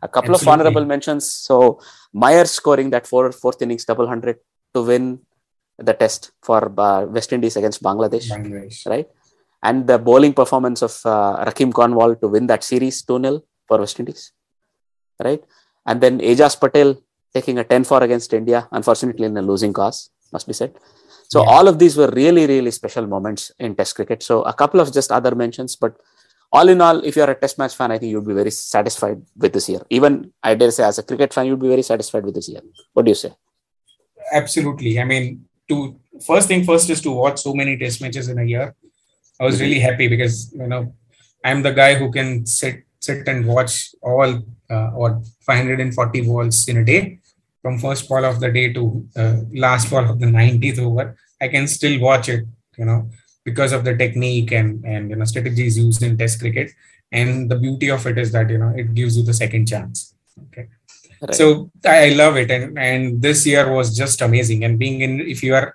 A 0.01 0.07
couple 0.07 0.31
Absolutely. 0.31 0.53
of 0.53 0.59
honorable 0.59 0.85
mentions. 0.85 1.29
So 1.29 1.79
Mayers 2.15 2.49
scoring 2.49 2.89
that 2.91 3.07
four, 3.07 3.31
fourth 3.31 3.61
innings 3.61 3.85
double 3.85 4.07
hundred 4.07 4.37
to 4.73 4.83
win 4.83 5.19
the 5.77 5.93
test 5.93 6.31
for 6.41 6.73
uh, 6.79 7.05
West 7.05 7.33
Indies 7.33 7.55
against 7.55 7.83
Bangladesh, 7.83 8.29
Bangladesh, 8.29 8.87
right? 8.87 9.07
And 9.61 9.87
the 9.87 9.97
bowling 9.97 10.33
performance 10.33 10.81
of 10.81 10.99
uh, 11.05 11.43
Rahkeem 11.45 11.73
Cornwall 11.73 12.15
to 12.15 12.27
win 12.27 12.47
that 12.47 12.63
series 12.63 13.01
2 13.03 13.21
0 13.21 13.43
for 13.67 13.79
West 13.79 13.99
Indies, 13.99 14.31
right? 15.23 15.43
And 15.85 16.01
then 16.01 16.19
Ajaz 16.19 16.59
Patel 16.59 16.97
taking 17.37 17.57
a 17.59 17.63
10 17.63 17.83
4 17.83 18.03
against 18.03 18.33
India, 18.33 18.67
unfortunately 18.71 19.25
in 19.31 19.37
a 19.37 19.45
losing 19.51 19.73
cause, 19.79 20.09
must 20.33 20.47
be 20.51 20.53
said. 20.61 20.71
So 21.29 21.41
yeah. 21.41 21.49
all 21.53 21.67
of 21.71 21.77
these 21.81 21.95
were 22.01 22.11
really, 22.21 22.45
really 22.53 22.71
special 22.71 23.05
moments 23.15 23.51
in 23.59 23.75
Test 23.75 23.95
cricket. 23.95 24.23
So 24.23 24.43
a 24.43 24.53
couple 24.61 24.79
of 24.79 24.93
just 24.93 25.11
other 25.11 25.33
mentions, 25.35 25.75
but 25.75 25.93
all 26.51 26.69
in 26.69 26.81
all, 26.81 27.03
if 27.03 27.15
you're 27.15 27.29
a 27.29 27.35
test 27.35 27.57
match 27.57 27.75
fan, 27.75 27.91
I 27.91 27.97
think 27.97 28.11
you'd 28.11 28.25
be 28.25 28.33
very 28.33 28.51
satisfied 28.51 29.21
with 29.35 29.51
this 29.53 29.67
year. 29.67 29.81
Even 29.89 30.31
I 30.41 30.55
dare 30.55 30.71
say, 30.71 30.83
as 30.83 30.97
a 30.97 31.03
cricket 31.03 31.33
fan, 31.33 31.45
you'd 31.47 31.59
be 31.59 31.67
very 31.67 31.81
satisfied 31.81 32.23
with 32.23 32.35
this 32.35 32.47
year. 32.47 32.61
What 32.93 33.05
do 33.05 33.11
you 33.11 33.15
say? 33.15 33.33
Absolutely. 34.31 34.99
I 34.99 35.03
mean, 35.03 35.45
to 35.69 35.99
first 36.25 36.47
thing 36.47 36.63
first 36.63 36.89
is 36.89 37.01
to 37.01 37.11
watch 37.11 37.39
so 37.41 37.53
many 37.53 37.77
test 37.77 38.01
matches 38.01 38.29
in 38.29 38.39
a 38.39 38.43
year. 38.43 38.75
I 39.39 39.43
was 39.43 39.59
really 39.59 39.79
happy 39.79 40.07
because 40.07 40.53
you 40.53 40.67
know 40.67 40.93
I'm 41.43 41.61
the 41.61 41.73
guy 41.73 41.95
who 41.95 42.11
can 42.11 42.45
sit 42.45 42.83
sit 42.99 43.27
and 43.27 43.45
watch 43.45 43.73
all 44.01 44.41
uh, 44.69 44.89
or 44.95 45.21
540 45.41 46.21
balls 46.21 46.67
in 46.67 46.77
a 46.77 46.85
day 46.85 47.19
from 47.67 47.79
first 47.79 48.07
ball 48.09 48.25
of 48.25 48.39
the 48.39 48.51
day 48.51 48.71
to 48.71 49.05
uh, 49.15 49.37
last 49.53 49.91
ball 49.91 50.09
of 50.09 50.19
the 50.19 50.25
90th 50.25 50.79
over. 50.79 51.17
I 51.41 51.49
can 51.49 51.67
still 51.67 51.99
watch 51.99 52.29
it. 52.29 52.45
You 52.77 52.85
know, 52.85 53.09
because 53.47 53.71
of 53.75 53.83
the 53.87 53.95
technique 54.03 54.51
and 54.59 54.69
and 54.93 55.09
you 55.09 55.17
know 55.17 55.27
strategies 55.31 55.77
used 55.83 56.03
in 56.07 56.17
test 56.21 56.39
cricket 56.41 56.69
and 57.19 57.49
the 57.51 57.59
beauty 57.65 57.89
of 57.95 58.05
it 58.09 58.17
is 58.23 58.31
that 58.35 58.49
you 58.53 58.59
know 58.61 58.71
it 58.81 58.89
gives 58.99 59.13
you 59.17 59.23
the 59.29 59.37
second 59.43 59.65
chance 59.71 59.99
okay 60.43 60.65
right. 61.21 61.37
so 61.39 61.45
i 61.85 62.09
love 62.21 62.35
it 62.41 62.51
and 62.55 62.77
and 62.87 63.21
this 63.27 63.39
year 63.51 63.63
was 63.77 63.95
just 64.01 64.25
amazing 64.27 64.65
and 64.67 64.77
being 64.83 64.99
in 65.07 65.13
if 65.35 65.41
you 65.47 65.55
are 65.59 65.69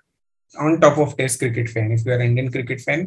on 0.64 0.78
top 0.84 0.98
of 1.04 1.16
test 1.20 1.40
cricket 1.42 1.70
fan 1.74 1.88
if 1.96 2.04
you 2.06 2.12
are 2.16 2.22
indian 2.28 2.50
cricket 2.56 2.82
fan 2.86 3.00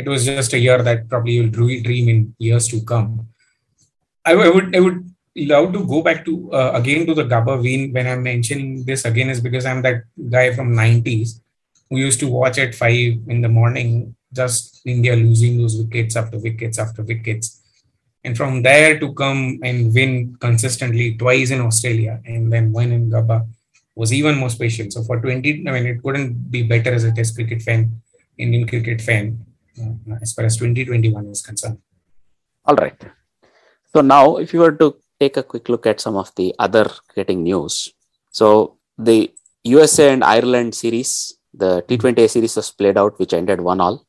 it 0.00 0.06
was 0.12 0.24
just 0.30 0.56
a 0.58 0.62
year 0.66 0.80
that 0.88 1.08
probably 1.10 1.34
you'll 1.36 1.56
dream 1.88 2.08
in 2.14 2.20
years 2.48 2.68
to 2.72 2.80
come 2.92 3.10
i, 4.30 4.32
I 4.48 4.50
would 4.56 4.68
i 4.78 4.80
would 4.86 5.00
love 5.46 5.72
to 5.72 5.86
go 5.86 6.02
back 6.02 6.24
to 6.24 6.52
uh, 6.52 6.72
again 6.74 7.06
to 7.06 7.14
the 7.14 7.24
Gabba 7.24 7.60
win 7.62 7.92
when 7.92 8.06
i'm 8.06 8.22
mentioning 8.22 8.84
this 8.84 9.04
again 9.04 9.30
is 9.30 9.40
because 9.40 9.66
i'm 9.66 9.82
that 9.82 10.02
guy 10.30 10.54
from 10.54 10.74
90s 10.74 11.40
who 11.90 11.98
used 11.98 12.20
to 12.20 12.28
watch 12.28 12.58
at 12.58 12.74
five 12.74 13.16
in 13.28 13.40
the 13.40 13.48
morning, 13.48 14.14
just 14.32 14.82
India 14.84 15.16
losing 15.16 15.58
those 15.58 15.76
wickets 15.76 16.16
after 16.16 16.38
wickets 16.38 16.78
after 16.78 17.02
wickets. 17.02 17.62
And 18.24 18.36
from 18.36 18.62
there 18.62 18.98
to 18.98 19.14
come 19.14 19.60
and 19.62 19.94
win 19.94 20.36
consistently 20.40 21.16
twice 21.16 21.50
in 21.50 21.60
Australia 21.60 22.20
and 22.26 22.52
then 22.52 22.72
win 22.72 22.92
in 22.92 23.10
Gabba 23.10 23.48
was 23.94 24.12
even 24.12 24.36
more 24.36 24.50
special. 24.50 24.90
So 24.90 25.02
for 25.02 25.20
20, 25.20 25.66
I 25.66 25.72
mean, 25.72 25.86
it 25.86 26.02
couldn't 26.02 26.50
be 26.50 26.62
better 26.62 26.92
as 26.92 27.04
a 27.04 27.12
Test 27.12 27.36
cricket 27.36 27.62
fan, 27.62 28.00
Indian 28.36 28.66
cricket 28.66 29.00
fan, 29.00 29.44
uh, 29.80 30.16
as 30.20 30.32
far 30.32 30.44
as 30.44 30.56
2021 30.56 31.26
is 31.28 31.42
concerned. 31.42 31.78
All 32.64 32.76
right. 32.76 33.00
So 33.94 34.02
now, 34.02 34.36
if 34.36 34.52
you 34.52 34.60
were 34.60 34.72
to 34.72 34.96
take 35.20 35.36
a 35.36 35.42
quick 35.42 35.68
look 35.68 35.86
at 35.86 36.00
some 36.00 36.16
of 36.16 36.34
the 36.36 36.54
other 36.58 36.90
cricketing 37.08 37.42
news, 37.42 37.92
so 38.30 38.78
the 38.96 39.32
USA 39.64 40.12
and 40.12 40.24
Ireland 40.24 40.74
series 40.74 41.38
the 41.54 41.82
T20I 41.82 42.28
series 42.30 42.56
was 42.56 42.70
played 42.70 42.98
out, 42.98 43.18
which 43.18 43.32
ended 43.32 43.60
one 43.60 43.80
all. 43.80 44.06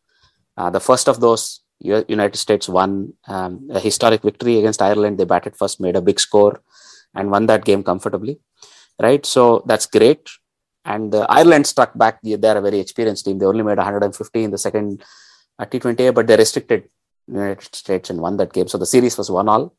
Uh, 0.57 0.69
the 0.69 0.80
first 0.80 1.07
of 1.07 1.19
those, 1.19 1.61
United 1.80 2.36
States 2.36 2.68
won 2.68 3.14
um, 3.27 3.69
a 3.72 3.80
historic 3.80 4.22
victory 4.22 4.60
against 4.60 4.81
Ireland. 4.81 5.18
They 5.18 5.26
batted 5.26 5.56
first, 5.56 5.80
made 5.80 5.95
a 5.95 6.02
big 6.02 6.19
score, 6.19 6.61
and 7.15 7.31
won 7.31 7.45
that 7.48 7.64
game 7.65 7.84
comfortably. 7.84 8.40
Right, 9.02 9.26
so 9.26 9.64
that's 9.65 9.86
great. 9.86 10.30
And 10.84 11.15
uh, 11.15 11.26
Ireland 11.30 11.68
struck 11.68 11.98
back. 11.98 12.19
They're 12.22 12.57
a 12.57 12.61
very 12.61 12.80
experienced 12.80 13.26
team. 13.26 13.40
They 13.40 13.45
only 13.45 13.64
made 13.64 13.77
150 13.77 14.44
in 14.44 14.52
the 14.52 14.57
second 14.57 15.03
uh, 15.57 15.65
T20I, 15.65 16.14
but 16.14 16.27
they 16.27 16.36
restricted 16.36 16.90
United 17.27 17.73
States 17.73 18.10
and 18.10 18.19
won 18.19 18.36
that 18.38 18.52
game. 18.52 18.68
So 18.68 18.77
the 18.77 18.86
series 18.86 19.18
was 19.18 19.31
one 19.31 19.48
all. 19.48 19.73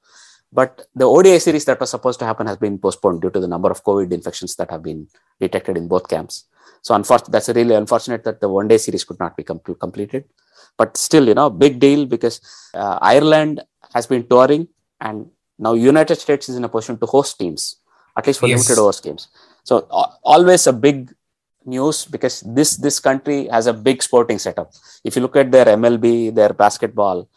But 0.52 0.86
the 0.94 1.04
ODI 1.04 1.38
series 1.38 1.64
that 1.66 1.78
was 1.78 1.90
supposed 1.90 2.18
to 2.20 2.24
happen 2.26 2.46
has 2.46 2.56
been 2.56 2.78
postponed 2.78 3.22
due 3.22 3.30
to 3.30 3.40
the 3.40 3.46
number 3.46 3.70
of 3.70 3.84
COVID 3.84 4.12
infections 4.12 4.56
that 4.56 4.70
have 4.70 4.82
been 4.82 5.06
detected 5.40 5.76
in 5.76 5.86
both 5.86 6.08
camps. 6.08 6.46
So 6.82 6.94
unfortunately, 6.94 7.32
that's 7.32 7.48
really 7.48 7.74
unfortunate 7.74 8.24
that 8.24 8.40
the 8.40 8.48
one 8.48 8.66
day 8.66 8.78
series 8.78 9.04
could 9.04 9.20
not 9.20 9.36
be 9.36 9.44
com- 9.44 9.60
completed. 9.60 10.24
But 10.76 10.96
still, 10.96 11.28
you 11.28 11.34
know, 11.34 11.50
big 11.50 11.78
deal 11.78 12.06
because 12.06 12.40
uh, 12.74 12.98
Ireland 13.00 13.62
has 13.94 14.06
been 14.06 14.26
touring 14.26 14.68
and 15.00 15.30
now 15.58 15.74
United 15.74 16.16
States 16.16 16.48
is 16.48 16.56
in 16.56 16.64
a 16.64 16.68
position 16.68 16.98
to 16.98 17.06
host 17.06 17.38
teams, 17.38 17.76
at 18.16 18.26
least 18.26 18.40
for 18.40 18.48
yes. 18.48 18.58
limited 18.58 18.80
overs 18.80 19.00
games. 19.00 19.28
So 19.62 19.80
always 20.22 20.66
a 20.66 20.72
big 20.72 21.14
news 21.64 22.06
because 22.06 22.40
this 22.40 22.76
this 22.76 22.98
country 22.98 23.46
has 23.48 23.66
a 23.66 23.74
big 23.74 24.02
sporting 24.02 24.38
setup. 24.38 24.72
If 25.04 25.16
you 25.16 25.22
look 25.22 25.36
at 25.36 25.52
their 25.52 25.66
MLB, 25.66 26.34
their 26.34 26.52
basketball, 26.54 27.28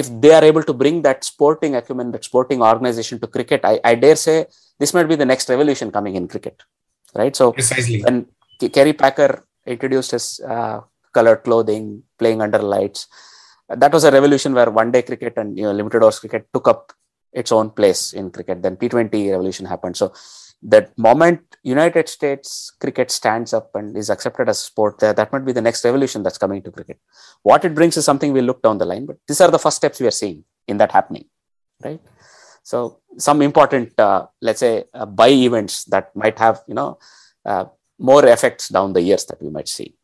if 0.00 0.06
they 0.22 0.32
are 0.38 0.44
able 0.44 0.62
to 0.62 0.74
bring 0.82 0.96
that 1.06 1.24
sporting 1.24 1.74
acumen, 1.74 2.12
that 2.12 2.24
sporting 2.30 2.60
organization 2.62 3.18
to 3.20 3.26
cricket, 3.26 3.62
I, 3.64 3.80
I 3.82 3.94
dare 3.94 4.16
say 4.16 4.46
this 4.78 4.92
might 4.92 5.08
be 5.12 5.16
the 5.16 5.24
next 5.32 5.48
revolution 5.48 5.90
coming 5.90 6.16
in 6.16 6.28
cricket, 6.28 6.62
right? 7.14 7.34
So 7.34 7.52
precisely 7.52 8.02
when 8.02 8.26
Kerry 8.76 8.92
Packer 8.92 9.44
introduced 9.64 10.10
his 10.10 10.40
uh, 10.40 10.80
colored 11.16 11.42
clothing, 11.44 12.02
playing 12.18 12.42
under 12.42 12.60
lights. 12.74 13.08
That 13.68 13.92
was 13.92 14.04
a 14.04 14.10
revolution 14.10 14.52
where 14.52 14.70
one 14.70 14.92
day 14.92 15.02
cricket 15.02 15.34
and 15.38 15.56
you 15.58 15.64
know 15.64 15.72
limited 15.72 16.02
overs 16.02 16.20
cricket 16.20 16.46
took 16.52 16.68
up 16.68 16.92
its 17.32 17.50
own 17.50 17.70
place 17.70 18.12
in 18.12 18.30
cricket. 18.30 18.62
Then 18.62 18.76
T20 18.76 19.30
revolution 19.30 19.66
happened. 19.66 19.96
So 19.96 20.12
that 20.62 20.96
moment 20.98 21.40
United 21.62 22.08
States 22.08 22.72
cricket 22.80 23.10
stands 23.10 23.52
up 23.52 23.70
and 23.74 23.96
is 23.96 24.10
accepted 24.10 24.48
as 24.48 24.58
a 24.58 24.62
sport, 24.62 24.98
that, 24.98 25.16
that 25.16 25.32
might 25.32 25.44
be 25.44 25.52
the 25.52 25.60
next 25.62 25.84
revolution 25.84 26.22
that's 26.22 26.38
coming 26.38 26.62
to 26.62 26.70
cricket. 26.70 26.98
What 27.42 27.64
it 27.64 27.74
brings 27.74 27.96
is 27.96 28.04
something 28.04 28.32
we'll 28.32 28.44
look 28.44 28.62
down 28.62 28.78
the 28.78 28.84
line, 28.84 29.06
but 29.06 29.16
these 29.28 29.40
are 29.40 29.50
the 29.50 29.58
first 29.58 29.76
steps 29.76 30.00
we 30.00 30.06
are 30.06 30.12
seeing 30.12 30.44
in 30.66 30.78
that 30.78 30.92
happening, 30.92 31.26
right? 31.84 32.00
So 32.62 33.00
some 33.16 33.42
important, 33.42 33.98
uh, 33.98 34.26
let's 34.40 34.60
say, 34.60 34.84
uh, 34.92 35.06
by 35.06 35.28
events 35.28 35.84
that 35.84 36.14
might 36.16 36.38
have, 36.38 36.62
you 36.66 36.74
know, 36.74 36.98
uh, 37.44 37.66
more 37.98 38.26
effects 38.26 38.68
down 38.68 38.92
the 38.92 39.02
years 39.02 39.24
that 39.26 39.40
we 39.42 39.50
might 39.50 39.68
see. 39.68 39.94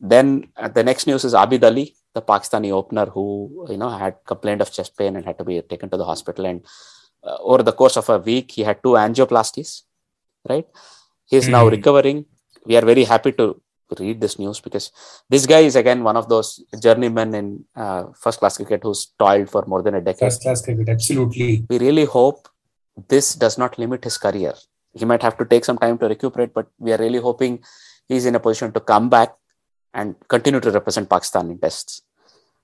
Then 0.00 0.48
uh, 0.56 0.68
the 0.68 0.84
next 0.84 1.06
news 1.06 1.24
is 1.24 1.34
Abid 1.34 1.64
Ali, 1.64 1.94
the 2.14 2.22
Pakistani 2.22 2.70
opener 2.70 3.06
who 3.06 3.66
you 3.70 3.76
know 3.76 3.90
had 3.90 4.16
complained 4.26 4.60
of 4.60 4.72
chest 4.72 4.96
pain 4.96 5.16
and 5.16 5.24
had 5.24 5.38
to 5.38 5.44
be 5.44 5.60
taken 5.62 5.88
to 5.90 5.96
the 5.96 6.04
hospital. 6.04 6.46
And 6.46 6.64
uh, 7.22 7.36
over 7.40 7.62
the 7.62 7.72
course 7.72 7.96
of 7.96 8.08
a 8.08 8.18
week, 8.18 8.52
he 8.52 8.62
had 8.62 8.82
two 8.82 8.94
angioplasties. 8.94 9.82
Right, 10.48 10.66
he 11.26 11.36
is 11.36 11.44
mm-hmm. 11.44 11.52
now 11.52 11.64
hmm. 11.64 11.70
recovering. 11.70 12.26
We 12.64 12.76
are 12.76 12.84
very 12.84 13.04
happy 13.04 13.32
to 13.32 13.60
read 13.98 14.20
this 14.20 14.38
news 14.38 14.60
because 14.60 14.90
this 15.30 15.46
guy 15.46 15.60
is 15.60 15.76
again 15.76 16.02
one 16.02 16.16
of 16.16 16.28
those 16.28 16.62
journeymen 16.82 17.34
in 17.34 17.64
uh, 17.76 18.06
first 18.20 18.40
class 18.40 18.56
cricket 18.56 18.80
who's 18.82 19.12
toiled 19.18 19.48
for 19.48 19.64
more 19.66 19.82
than 19.82 19.94
a 19.94 20.00
decade. 20.00 20.20
First 20.20 20.42
class 20.42 20.62
cricket, 20.62 20.88
absolutely. 20.88 21.64
We 21.68 21.78
really 21.78 22.04
hope 22.04 22.48
this 23.08 23.34
does 23.34 23.58
not 23.58 23.78
limit 23.78 24.02
his 24.02 24.18
career 24.18 24.54
he 24.96 25.04
might 25.04 25.22
have 25.22 25.36
to 25.36 25.44
take 25.44 25.64
some 25.64 25.78
time 25.78 25.98
to 25.98 26.08
recuperate, 26.08 26.54
but 26.54 26.68
we 26.78 26.92
are 26.92 26.96
really 26.96 27.18
hoping 27.18 27.62
he's 28.08 28.24
in 28.24 28.34
a 28.34 28.40
position 28.40 28.72
to 28.72 28.80
come 28.80 29.08
back 29.10 29.34
and 29.92 30.14
continue 30.28 30.60
to 30.60 30.70
represent 30.70 31.08
Pakistan 31.08 31.50
in 31.50 31.58
tests. 31.58 32.02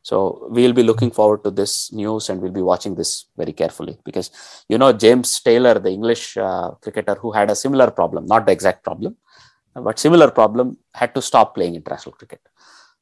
So 0.02 0.48
we'll 0.50 0.72
be 0.72 0.82
looking 0.82 1.10
forward 1.10 1.44
to 1.44 1.50
this 1.50 1.92
news 1.92 2.28
and 2.28 2.40
we'll 2.40 2.52
be 2.52 2.62
watching 2.62 2.96
this 2.96 3.26
very 3.36 3.52
carefully 3.52 3.98
because 4.04 4.30
you 4.68 4.76
know 4.76 4.92
James 4.92 5.40
Taylor, 5.40 5.78
the 5.78 5.90
English 5.90 6.36
uh, 6.36 6.72
cricketer 6.82 7.14
who 7.14 7.30
had 7.32 7.50
a 7.50 7.54
similar 7.54 7.90
problem, 7.90 8.26
not 8.26 8.46
the 8.46 8.52
exact 8.52 8.82
problem, 8.82 9.16
but 9.74 9.98
similar 9.98 10.30
problem, 10.30 10.76
had 10.94 11.14
to 11.14 11.22
stop 11.22 11.54
playing 11.54 11.76
international 11.76 12.12
cricket, 12.12 12.40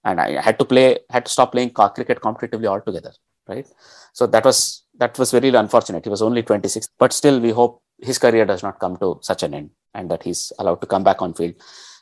and 0.05 0.21
I 0.21 0.41
had 0.41 0.59
to 0.59 0.65
play 0.65 0.99
had 1.09 1.25
to 1.25 1.33
stop 1.33 1.53
playing 1.53 1.71
cricket 1.71 2.21
competitively 2.21 2.67
altogether. 2.67 3.13
Right, 3.49 3.67
so 4.13 4.27
that 4.29 4.45
was 4.45 4.85
that 4.99 5.19
was 5.19 5.31
very 5.33 5.49
unfortunate. 5.49 6.05
He 6.05 6.11
was 6.11 6.23
only 6.23 6.43
26, 6.43 6.91
but 6.99 7.13
still 7.13 7.41
we 7.41 7.51
hope 7.51 7.83
his 7.99 8.19
career 8.19 8.45
does 8.45 8.63
not 8.63 8.79
come 8.79 8.97
to 8.99 9.19
such 9.23 9.43
an 9.43 9.55
end 9.55 9.71
and 9.95 10.11
that 10.11 10.23
he's 10.23 10.53
allowed 10.59 10.81
to 10.83 10.87
come 10.87 11.03
back 11.03 11.23
on 11.23 11.35
field. 11.35 11.55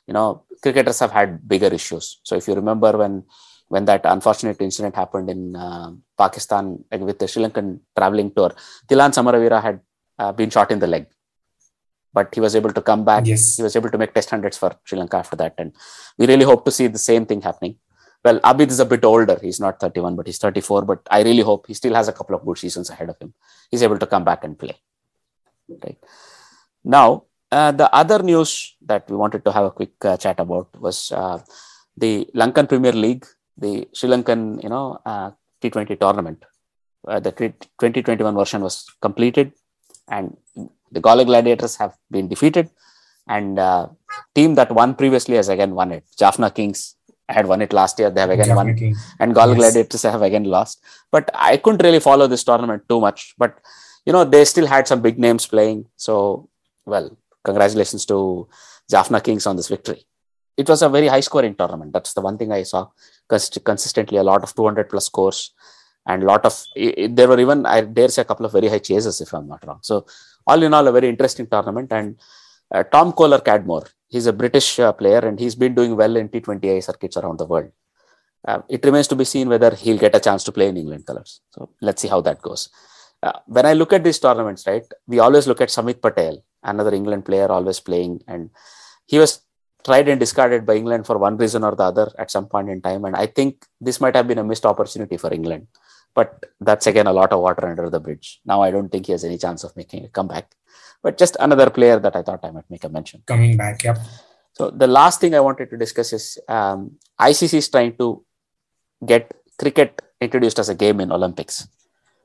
You 0.07 0.15
know, 0.15 0.45
cricketers 0.63 0.99
have 1.01 1.11
had 1.11 1.47
bigger 1.47 1.69
issues. 1.69 2.21
So 2.23 2.37
if 2.37 2.49
you 2.49 2.55
remember 2.55 2.97
when 2.97 3.25
when 3.69 3.85
that 3.85 4.03
unfortunate 4.05 4.61
incident 4.61 4.95
happened 4.95 5.29
in 5.31 5.55
uh, 5.57 5.93
Pakistan 6.17 6.85
with 6.91 7.19
the 7.19 7.29
Sri 7.29 7.43
Lankan 7.43 7.81
traveling 7.97 8.31
tour, 8.31 8.51
Thilan 8.89 9.13
Samaraweera 9.13 9.63
had 9.63 9.81
uh, 10.19 10.33
been 10.33 10.51
shot 10.51 10.71
in 10.71 10.79
the 10.79 10.87
leg, 10.87 11.07
but 12.13 12.35
he 12.35 12.41
was 12.41 12.57
able 12.57 12.73
to 12.73 12.83
come 12.83 13.05
back. 13.05 13.27
Yes. 13.27 13.57
He 13.57 13.63
was 13.63 13.77
able 13.77 13.91
to 13.91 13.99
make 13.99 14.15
test 14.15 14.31
hundreds 14.31 14.57
for 14.57 14.75
Sri 14.85 14.99
Lanka 14.99 15.19
after 15.19 15.37
that, 15.37 15.55
and 15.59 15.73
we 16.17 16.27
really 16.27 16.45
hope 16.45 16.65
to 16.65 16.71
see 16.71 16.87
the 16.87 16.99
same 16.99 17.27
thing 17.27 17.43
happening. 17.43 17.77
Well, 18.25 18.41
Abid 18.41 18.69
is 18.69 18.81
a 18.81 18.85
bit 18.85 19.05
older. 19.05 19.39
He's 19.41 19.61
not 19.61 19.79
31, 19.79 20.17
but 20.17 20.27
he's 20.27 20.39
34. 20.39 20.83
But 20.83 21.01
I 21.11 21.23
really 21.23 21.43
hope 21.43 21.67
he 21.69 21.75
still 21.75 21.95
has 21.95 22.09
a 22.09 22.13
couple 22.13 22.35
of 22.35 22.45
good 22.45 22.59
seasons 22.59 22.91
ahead 22.91 23.09
of 23.09 23.19
him. 23.21 23.33
He's 23.71 23.83
able 23.83 23.99
to 23.99 24.07
come 24.07 24.25
back 24.25 24.43
and 24.43 24.59
play. 24.59 24.77
Right 25.69 25.99
now, 26.83 27.25
uh, 27.53 27.73
the 27.73 27.95
other 27.95 28.23
news 28.23 28.77
that 28.83 29.09
we 29.09 29.17
wanted 29.17 29.45
to 29.45 29.53
have 29.53 29.65
a 29.65 29.71
quick 29.71 29.93
uh, 30.05 30.17
chat 30.17 30.41
about 30.41 30.69
was 30.81 31.13
uh, 31.13 31.39
the 31.97 32.29
Lankan 32.35 32.69
Premier 32.69 32.93
League 32.93 33.25
the 33.59 33.89
Sri 33.93 34.09
Lankan, 34.09 34.63
you 34.63 34.69
know, 34.69 35.01
uh, 35.05 35.31
T20 35.63 35.99
tournament. 35.99 36.45
Uh, 37.07 37.21
the 37.21 37.33
2021 37.33 38.35
version 38.35 38.63
was 38.63 38.87
completed, 39.01 39.53
and 40.09 40.37
the 40.91 41.01
Galle 41.01 41.25
Gladiators 41.25 41.77
have 41.77 41.95
been 42.11 42.29
defeated. 42.29 42.71
And 43.27 43.59
uh, 43.59 43.89
team 44.35 44.55
that 44.55 44.73
won 44.73 44.95
previously 44.95 45.37
has 45.37 45.49
again 45.49 45.75
won 45.75 45.93
it. 45.93 46.05
Jaffna 46.19 46.51
Kings 46.51 46.97
had 47.29 47.47
won 47.47 47.61
it 47.61 47.73
last 47.73 47.99
year. 47.99 48.11
They 48.11 48.23
have 48.23 48.31
again 48.31 48.47
Jaffna 48.47 48.73
won, 48.75 48.97
and 49.21 49.35
Galle 49.35 49.51
Yes. 49.51 49.59
Gladiators 49.59 50.03
have 50.03 50.23
again 50.23 50.45
lost. 50.45 50.83
But 51.13 51.31
I 51.35 51.59
couldn't 51.59 51.83
really 51.83 52.01
follow 52.01 52.27
this 52.27 52.45
tournament 52.45 52.89
too 52.89 53.01
much. 53.01 53.35
But 53.37 53.59
you 54.07 54.13
know, 54.13 54.25
they 54.25 54.45
still 54.47 54.67
had 54.67 54.89
some 54.89 55.03
big 55.03 55.19
names 55.19 55.47
playing. 55.47 55.87
So, 55.97 56.49
well, 56.87 57.17
congratulations 57.45 58.07
to 58.07 58.49
Jaffna 58.91 59.21
Kings 59.21 59.47
on 59.47 59.57
this 59.57 59.69
victory. 59.69 60.07
It 60.63 60.69
was 60.73 60.83
a 60.83 60.89
very 60.97 61.09
high 61.15 61.21
scoring 61.29 61.55
tournament. 61.55 61.93
That's 61.95 62.15
the 62.15 62.21
one 62.29 62.37
thing 62.39 62.53
I 62.53 62.63
saw 62.65 62.83
cons- 63.29 63.59
consistently 63.71 64.19
a 64.19 64.25
lot 64.31 64.43
of 64.47 64.55
200 64.57 64.89
plus 64.93 65.07
scores 65.07 65.41
and 66.07 66.23
a 66.23 66.27
lot 66.33 66.45
of 66.49 66.55
i- 66.87 66.95
i- 67.03 67.09
there 67.19 67.29
were 67.31 67.39
even 67.45 67.61
i 67.75 67.77
dare 67.99 68.09
say 68.15 68.23
a 68.23 68.29
couple 68.31 68.47
of 68.49 68.53
very 68.59 68.69
high 68.73 68.85
chases 68.91 69.17
if 69.25 69.33
i'm 69.37 69.49
not 69.55 69.63
wrong. 69.67 69.81
So 69.91 69.95
all 70.51 70.63
in 70.69 70.75
all 70.77 70.87
a 70.89 70.93
very 70.99 71.09
interesting 71.15 71.47
tournament 71.55 71.93
and 71.99 72.17
uh, 72.75 72.83
tom 72.95 73.09
kohler 73.19 73.41
cadmore 73.49 73.87
he's 74.15 74.27
a 74.27 74.33
british 74.43 74.69
uh, 74.87 74.93
player 75.01 75.21
and 75.29 75.39
he's 75.43 75.57
been 75.65 75.75
doing 75.81 75.95
well 76.03 76.17
in 76.23 76.29
t20i 76.35 76.81
circuits 76.89 77.17
around 77.19 77.39
the 77.39 77.47
world. 77.53 77.71
Uh, 78.47 78.61
it 78.69 78.85
remains 78.85 79.09
to 79.09 79.17
be 79.17 79.25
seen 79.25 79.49
whether 79.49 79.71
he'll 79.83 79.99
get 80.07 80.15
a 80.15 80.21
chance 80.27 80.45
to 80.45 80.53
play 80.53 80.69
in 80.73 80.77
england 80.83 81.05
colors. 81.07 81.33
So 81.55 81.71
let's 81.81 82.01
see 82.03 82.09
how 82.09 82.21
that 82.29 82.41
goes. 82.49 82.63
Uh, 83.23 83.33
when 83.57 83.67
i 83.67 83.73
look 83.81 83.93
at 83.93 84.05
these 84.05 84.21
tournaments 84.27 84.65
right 84.71 84.87
we 85.13 85.19
always 85.19 85.47
look 85.51 85.61
at 85.65 85.71
samit 85.77 86.01
patel 86.07 86.35
another 86.73 86.95
england 87.01 87.25
player 87.29 87.49
always 87.57 87.81
playing 87.89 88.13
and 88.29 88.51
he 89.13 89.19
was 89.23 89.33
tried 89.85 90.09
and 90.09 90.21
discarded 90.21 90.67
by 90.67 90.75
England 90.75 91.07
for 91.07 91.19
one 91.19 91.37
reason 91.37 91.65
or 91.65 91.75
the 91.75 91.85
other 91.85 92.11
at 92.19 92.31
some 92.31 92.47
point 92.47 92.69
in 92.69 92.81
time. 92.81 93.05
And 93.05 93.17
I 93.17 93.27
think 93.27 93.65
this 93.81 94.01
might 94.01 94.17
have 94.17 94.29
been 94.29 94.39
a 94.39 94.45
missed 94.45 94.67
opportunity 94.67 95.17
for 95.17 95.33
England. 95.33 95.69
But 96.15 96.47
that's 96.61 96.87
again 96.87 97.07
a 97.07 97.13
lot 97.13 97.33
of 97.33 97.41
water 97.41 97.67
under 97.67 97.89
the 97.91 98.01
bridge. 98.01 98.41
Now 98.45 98.63
I 98.63 98.71
don't 98.71 98.91
think 98.91 99.07
he 99.07 99.13
has 99.13 99.25
any 99.25 99.39
chance 99.39 99.63
of 99.63 99.77
making 99.77 100.05
a 100.05 100.09
comeback. 100.09 100.53
But 101.03 101.17
just 101.17 101.37
another 101.39 101.71
player 101.71 101.99
that 102.01 102.17
I 102.17 102.23
thought 102.23 102.41
I 102.43 102.51
might 102.51 102.69
make 102.69 102.83
a 102.85 102.89
mention. 102.89 103.23
Coming 103.27 103.57
back, 103.57 103.85
yep. 103.85 103.99
So 104.55 104.71
the 104.71 104.89
last 104.89 105.21
thing 105.21 105.35
I 105.35 105.41
wanted 105.41 105.71
to 105.71 105.77
discuss 105.77 106.13
is 106.13 106.39
um, 106.49 106.99
ICC 107.21 107.55
is 107.55 107.69
trying 107.69 107.97
to 107.99 108.25
get 109.07 109.33
cricket 109.59 110.03
introduced 110.21 110.59
as 110.59 110.69
a 110.69 110.75
game 110.75 110.99
in 110.99 111.13
Olympics. 111.13 111.69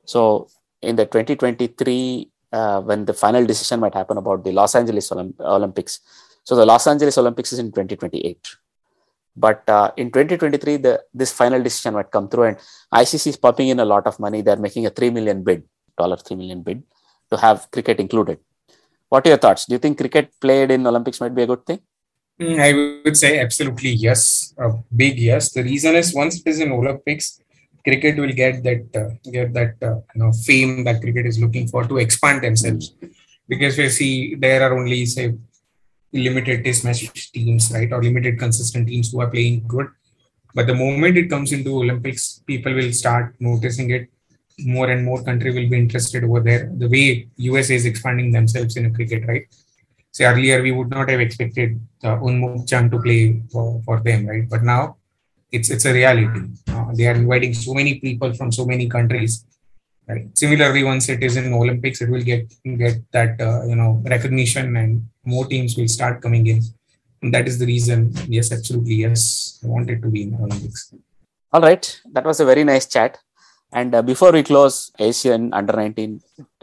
So 0.05 0.49
in 0.81 0.95
the 0.95 1.05
2023, 1.05 2.31
uh, 2.57 2.79
when 2.81 3.05
the 3.09 3.13
final 3.13 3.45
decision 3.51 3.79
might 3.83 3.95
happen 3.99 4.17
about 4.17 4.43
the 4.43 4.51
Los 4.51 4.75
Angeles 4.75 5.09
Olymp- 5.09 5.39
Olympics, 5.39 5.99
so 6.43 6.55
the 6.55 6.65
Los 6.65 6.85
Angeles 6.87 7.17
Olympics 7.17 7.51
is 7.53 7.59
in 7.59 7.71
2028. 7.71 8.55
But 9.35 9.67
uh, 9.67 9.91
in 9.97 10.11
2023, 10.11 10.77
the 10.77 11.03
this 11.13 11.31
final 11.31 11.61
decision 11.67 11.95
might 11.95 12.11
come 12.11 12.27
through, 12.29 12.43
and 12.49 12.57
ICC 12.93 13.27
is 13.27 13.37
pumping 13.37 13.69
in 13.69 13.79
a 13.79 13.85
lot 13.93 14.05
of 14.05 14.19
money. 14.19 14.41
They're 14.41 14.65
making 14.67 14.85
a 14.85 14.91
three 14.91 15.09
million 15.09 15.43
bid, 15.43 15.63
dollar 15.97 16.17
three 16.17 16.37
million 16.37 16.61
bid, 16.61 16.83
to 17.31 17.37
have 17.37 17.69
cricket 17.71 17.99
included. 17.99 18.39
What 19.09 19.25
are 19.25 19.29
your 19.29 19.41
thoughts? 19.45 19.65
Do 19.65 19.73
you 19.75 19.79
think 19.79 19.97
cricket 19.97 20.29
played 20.39 20.69
in 20.71 20.85
Olympics 20.85 21.19
might 21.19 21.33
be 21.33 21.43
a 21.43 21.47
good 21.47 21.65
thing? 21.65 21.79
Mm, 22.39 22.59
I 22.59 22.73
would 23.05 23.17
say 23.17 23.39
absolutely 23.39 23.91
yes, 23.91 24.53
a 24.57 24.69
big 24.95 25.19
yes. 25.19 25.51
The 25.51 25.63
reason 25.63 25.95
is 25.95 26.13
once 26.13 26.39
it 26.39 26.47
is 26.47 26.59
in 26.59 26.71
Olympics, 26.71 27.39
cricket 27.83 28.17
will 28.17 28.31
get 28.31 28.63
that 28.63 28.83
uh, 28.95 29.09
get 29.31 29.53
that 29.53 29.75
uh, 29.81 29.99
you 30.13 30.19
know 30.21 30.31
fame 30.31 30.83
that 30.83 31.01
cricket 31.01 31.25
is 31.25 31.39
looking 31.39 31.67
for 31.67 31.83
to 31.85 31.97
expand 31.97 32.43
themselves. 32.43 32.93
Because 33.47 33.77
we 33.77 33.89
see 33.89 34.35
there 34.35 34.61
are 34.63 34.77
only 34.77 35.05
say 35.05 35.35
limited 36.13 36.63
test 36.63 36.85
match 36.85 37.31
teams, 37.31 37.71
right, 37.73 37.91
or 37.91 38.01
limited 38.01 38.39
consistent 38.39 38.87
teams 38.87 39.11
who 39.11 39.21
are 39.21 39.29
playing 39.29 39.67
good. 39.67 39.87
But 40.55 40.67
the 40.67 40.75
moment 40.75 41.17
it 41.17 41.29
comes 41.29 41.51
into 41.51 41.77
Olympics, 41.77 42.41
people 42.45 42.73
will 42.73 42.91
start 42.93 43.35
noticing 43.39 43.89
it. 43.89 44.09
More 44.59 44.89
and 44.91 45.03
more 45.03 45.23
country 45.23 45.51
will 45.51 45.67
be 45.67 45.79
interested 45.79 46.23
over 46.23 46.39
there. 46.39 46.71
The 46.77 46.87
way 46.87 47.27
USA 47.37 47.75
is 47.75 47.85
expanding 47.87 48.31
themselves 48.31 48.77
in 48.77 48.93
cricket, 48.93 49.27
right? 49.27 49.47
say 50.13 50.25
earlier 50.25 50.61
we 50.61 50.71
would 50.71 50.89
not 50.89 51.09
have 51.09 51.19
expected 51.19 51.79
uh, 52.03 52.17
Unmukt 52.17 52.69
Chand 52.69 52.91
to 52.91 52.99
play 52.99 53.41
for, 53.51 53.81
for 53.83 53.99
them, 53.99 54.27
right? 54.27 54.47
But 54.47 54.63
now 54.63 54.97
it's 55.57 55.69
it's 55.75 55.85
a 55.85 55.93
reality. 55.99 56.39
Uh, 56.75 56.85
they 56.97 57.07
are 57.11 57.17
inviting 57.23 57.53
so 57.65 57.73
many 57.79 57.93
people 58.05 58.33
from 58.39 58.51
so 58.59 58.65
many 58.71 58.85
countries. 58.97 59.33
Right. 60.07 60.25
Similarly, 60.41 60.83
once 60.83 61.07
it 61.13 61.21
is 61.27 61.37
in 61.41 61.53
Olympics, 61.53 62.01
it 62.03 62.09
will 62.13 62.25
get 62.31 62.43
get 62.83 62.95
that 63.17 63.39
uh, 63.49 63.59
you 63.71 63.77
know 63.81 63.91
recognition, 64.15 64.75
and 64.81 64.91
more 65.33 65.45
teams 65.53 65.77
will 65.77 65.87
start 65.97 66.21
coming 66.25 66.45
in. 66.53 66.59
And 67.21 67.33
that 67.35 67.47
is 67.51 67.57
the 67.61 67.65
reason. 67.73 67.99
Yes, 68.37 68.51
absolutely. 68.51 68.95
Yes, 69.05 69.21
I 69.63 69.67
want 69.75 69.89
it 69.93 70.01
to 70.05 70.09
be 70.15 70.23
in 70.23 70.35
Olympics. 70.47 70.81
All 71.53 71.61
right, 71.61 71.85
that 72.15 72.25
was 72.31 72.39
a 72.41 72.45
very 72.51 72.65
nice 72.73 72.85
chat. 72.95 73.17
And 73.71 73.95
uh, 73.95 74.01
before 74.01 74.31
we 74.33 74.43
close, 74.43 74.91
Asian 74.99 75.53
Under 75.59 75.73
19 75.73 76.21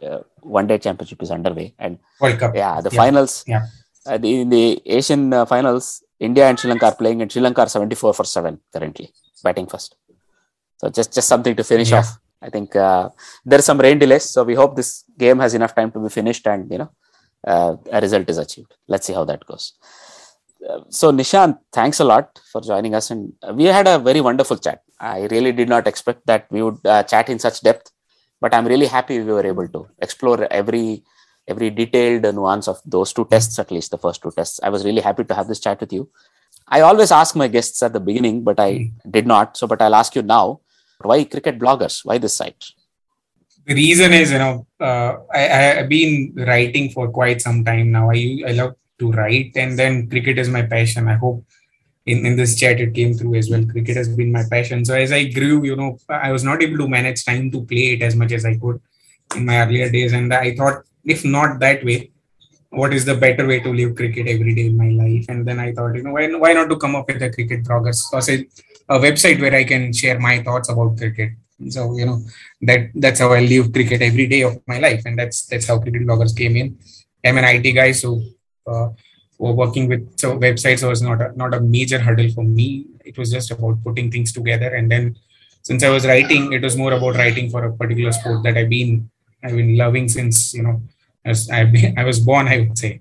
uh, 0.08 0.18
One 0.42 0.66
Day 0.66 0.78
Championship 0.78 1.22
is 1.22 1.30
underway, 1.30 1.74
and 1.78 1.98
World 2.20 2.38
Cup. 2.38 2.52
yeah, 2.54 2.80
the 2.82 2.90
Yeah. 2.92 3.02
finals. 3.04 3.44
Yeah. 3.46 3.66
Uh, 4.06 4.18
the, 4.18 4.40
in 4.42 4.48
the 4.50 4.80
Asian 4.98 5.32
uh, 5.32 5.44
finals, 5.46 6.02
India 6.28 6.44
and 6.48 6.58
Sri 6.58 6.68
Lanka 6.70 6.86
are 6.90 6.94
playing, 7.02 7.22
and 7.22 7.30
Sri 7.32 7.42
Lanka 7.42 7.62
are 7.62 7.68
74 7.68 8.14
for 8.14 8.24
seven 8.24 8.60
currently, 8.72 9.12
batting 9.44 9.66
first. 9.66 9.96
So 10.80 10.88
just 10.98 11.12
just 11.16 11.28
something 11.34 11.54
to 11.60 11.64
finish 11.72 11.90
Yeah. 11.90 12.00
off. 12.00 12.10
I 12.42 12.48
think 12.54 12.74
uh, 12.76 13.08
there's 13.44 13.66
some 13.70 13.78
rain 13.86 13.98
delays, 13.98 14.24
so 14.34 14.44
we 14.50 14.54
hope 14.60 14.76
this 14.76 15.04
game 15.24 15.38
has 15.44 15.52
enough 15.58 15.74
time 15.78 15.90
to 15.94 15.98
be 16.04 16.08
finished, 16.18 16.46
and 16.52 16.70
you 16.72 16.78
know, 16.82 16.90
uh, 17.52 17.72
a 17.92 18.00
result 18.00 18.28
is 18.34 18.38
achieved. 18.38 18.72
Let's 18.92 19.06
see 19.06 19.12
how 19.18 19.24
that 19.30 19.44
goes. 19.50 19.64
Uh, 20.68 20.80
so 20.90 21.10
Nishant, 21.10 21.58
thanks 21.72 22.00
a 22.00 22.04
lot 22.04 22.38
for 22.52 22.60
joining 22.60 22.94
us, 22.94 23.10
and 23.10 23.32
uh, 23.46 23.52
we 23.54 23.64
had 23.64 23.86
a 23.88 23.98
very 23.98 24.20
wonderful 24.28 24.56
chat. 24.58 24.80
I 24.98 25.26
really 25.34 25.52
did 25.52 25.68
not 25.68 25.86
expect 25.86 26.26
that 26.26 26.46
we 26.50 26.62
would 26.62 26.78
uh, 26.84 27.02
chat 27.02 27.28
in 27.28 27.38
such 27.38 27.60
depth, 27.62 27.90
but 28.40 28.54
I'm 28.54 28.66
really 28.66 28.86
happy 28.86 29.18
we 29.20 29.32
were 29.38 29.46
able 29.46 29.68
to 29.68 29.86
explore 30.00 30.46
every 30.50 31.02
every 31.50 31.70
detailed 31.70 32.22
nuance 32.34 32.68
of 32.68 32.80
those 32.84 33.12
two 33.12 33.26
tests, 33.30 33.58
at 33.58 33.70
least 33.70 33.90
the 33.90 33.98
first 33.98 34.22
two 34.22 34.30
tests. 34.30 34.60
I 34.62 34.70
was 34.70 34.84
really 34.84 35.00
happy 35.00 35.24
to 35.24 35.34
have 35.34 35.48
this 35.48 35.60
chat 35.60 35.80
with 35.80 35.92
you. 35.92 36.08
I 36.68 36.80
always 36.80 37.10
ask 37.10 37.36
my 37.36 37.48
guests 37.48 37.82
at 37.82 37.92
the 37.92 38.00
beginning, 38.00 38.44
but 38.44 38.60
I 38.60 38.92
did 39.18 39.26
not. 39.26 39.56
So, 39.56 39.66
but 39.66 39.82
I'll 39.82 40.00
ask 40.02 40.14
you 40.14 40.22
now: 40.22 40.60
Why 41.02 41.24
cricket 41.24 41.58
bloggers? 41.58 42.04
Why 42.04 42.18
this 42.18 42.36
site? 42.36 42.64
the 43.66 43.74
reason 43.74 44.12
is 44.12 44.32
you 44.32 44.38
know 44.38 44.66
uh, 44.80 45.16
I, 45.32 45.42
I 45.58 45.62
have 45.78 45.88
been 45.88 46.34
writing 46.36 46.90
for 46.90 47.10
quite 47.10 47.40
some 47.40 47.64
time 47.64 47.90
now 47.92 48.10
i 48.10 48.20
i 48.48 48.52
love 48.52 48.74
to 48.98 49.12
write 49.12 49.52
and 49.56 49.78
then 49.78 50.08
cricket 50.08 50.38
is 50.38 50.48
my 50.48 50.62
passion 50.62 51.08
i 51.08 51.14
hope 51.14 51.44
in, 52.06 52.24
in 52.26 52.36
this 52.36 52.58
chat 52.58 52.80
it 52.80 52.94
came 52.94 53.14
through 53.14 53.34
as 53.36 53.50
well 53.50 53.64
cricket 53.64 53.96
has 53.96 54.08
been 54.08 54.32
my 54.32 54.44
passion 54.50 54.84
so 54.84 54.94
as 54.94 55.12
i 55.12 55.24
grew 55.24 55.64
you 55.64 55.76
know 55.76 55.98
i 56.08 56.32
was 56.32 56.44
not 56.44 56.62
able 56.62 56.78
to 56.78 56.88
manage 56.88 57.24
time 57.24 57.50
to 57.50 57.64
play 57.64 57.86
it 57.94 58.02
as 58.02 58.16
much 58.16 58.32
as 58.32 58.44
i 58.44 58.56
could 58.56 58.80
in 59.36 59.44
my 59.46 59.60
earlier 59.60 59.90
days 59.90 60.12
and 60.12 60.32
i 60.34 60.54
thought 60.56 60.82
if 61.04 61.24
not 61.24 61.58
that 61.60 61.84
way 61.84 62.10
what 62.70 62.94
is 62.94 63.04
the 63.04 63.14
better 63.14 63.46
way 63.46 63.58
to 63.60 63.72
live 63.72 63.96
cricket 63.96 64.28
every 64.28 64.54
day 64.54 64.66
in 64.66 64.76
my 64.76 64.90
life 65.02 65.26
and 65.28 65.46
then 65.46 65.58
i 65.58 65.72
thought 65.72 65.94
you 65.94 66.02
know 66.02 66.12
why, 66.12 66.26
why 66.34 66.52
not 66.52 66.68
to 66.68 66.76
come 66.76 66.94
up 66.94 67.06
with 67.08 67.22
a 67.22 67.30
cricket 67.30 67.64
bloggers 67.64 68.00
or 68.12 68.20
say 68.20 68.46
a 68.88 68.98
website 68.98 69.40
where 69.40 69.54
i 69.54 69.64
can 69.64 69.92
share 69.92 70.18
my 70.18 70.42
thoughts 70.42 70.68
about 70.68 70.96
cricket 70.96 71.32
so 71.68 71.96
you 71.96 72.06
know 72.06 72.22
that 72.62 72.90
that's 72.94 73.20
how 73.20 73.32
I 73.32 73.40
live 73.40 73.72
cricket 73.72 74.00
every 74.00 74.26
day 74.26 74.42
of 74.42 74.60
my 74.66 74.78
life, 74.78 75.02
and 75.04 75.18
that's 75.18 75.46
that's 75.46 75.66
how 75.66 75.78
cricket 75.78 76.02
bloggers 76.02 76.36
came 76.36 76.56
in. 76.56 76.78
I'm 77.24 77.36
an 77.36 77.44
IT 77.44 77.72
guy, 77.72 77.92
so 77.92 78.22
uh, 78.66 78.88
working 79.38 79.88
with 79.88 80.18
so 80.18 80.38
websites 80.38 80.86
was 80.88 81.02
not 81.02 81.20
a, 81.20 81.36
not 81.36 81.52
a 81.52 81.60
major 81.60 81.98
hurdle 81.98 82.30
for 82.30 82.44
me. 82.44 82.86
It 83.04 83.18
was 83.18 83.30
just 83.30 83.50
about 83.50 83.82
putting 83.84 84.10
things 84.10 84.32
together, 84.32 84.74
and 84.74 84.90
then 84.90 85.16
since 85.62 85.82
I 85.82 85.90
was 85.90 86.06
writing, 86.06 86.52
it 86.54 86.62
was 86.62 86.76
more 86.76 86.92
about 86.92 87.16
writing 87.16 87.50
for 87.50 87.64
a 87.64 87.72
particular 87.72 88.12
sport 88.12 88.42
that 88.44 88.56
I've 88.56 88.70
been 88.70 89.10
I've 89.42 89.56
been 89.56 89.76
loving 89.76 90.08
since 90.08 90.54
you 90.54 90.62
know 90.62 90.82
as 91.24 91.48
been, 91.48 91.94
I 91.98 92.04
was 92.04 92.20
born, 92.20 92.48
I 92.48 92.60
would 92.60 92.78
say. 92.78 93.00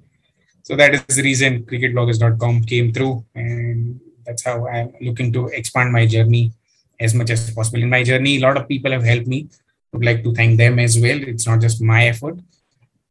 So 0.63 0.75
that 0.75 0.93
is 0.93 1.15
the 1.15 1.23
reason 1.23 1.63
cricketbloggers.com 1.63 2.63
came 2.63 2.93
through, 2.93 3.25
and 3.33 3.99
that's 4.25 4.43
how 4.43 4.67
I'm 4.67 4.93
looking 5.01 5.33
to 5.33 5.47
expand 5.47 5.91
my 5.91 6.05
journey 6.05 6.53
as 6.99 7.13
much 7.13 7.29
as 7.31 7.49
possible. 7.51 7.81
In 7.81 7.89
my 7.89 8.03
journey, 8.03 8.37
a 8.37 8.41
lot 8.41 8.57
of 8.57 8.67
people 8.67 8.91
have 8.91 9.03
helped 9.03 9.27
me. 9.27 9.47
Would 9.93 10.05
like 10.05 10.23
to 10.23 10.33
thank 10.33 10.57
them 10.57 10.77
as 10.77 10.99
well. 10.99 11.19
It's 11.23 11.47
not 11.47 11.61
just 11.61 11.81
my 11.81 12.07
effort, 12.07 12.37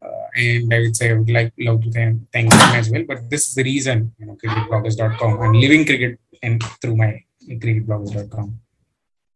uh, 0.01 0.27
and 0.37 0.73
I 0.73 0.79
would 0.81 0.97
say 0.97 1.11
I 1.11 1.15
would 1.15 1.31
like 1.31 1.53
love 1.59 1.83
to 1.83 1.91
thank, 1.91 2.31
thank 2.31 2.51
them 2.51 2.75
as 2.77 2.89
well. 2.89 3.03
But 3.09 3.29
this 3.29 3.49
is 3.49 3.55
the 3.57 3.65
reason, 3.65 4.15
you 4.19 4.27
know, 4.27 4.37
cricketbloggers.com. 4.37 5.41
I'm 5.43 5.55
living 5.55 5.85
cricket 5.85 6.21
and 6.41 6.63
through 6.81 6.97
my 6.97 7.25
cricketbloggers.com. 7.49 8.61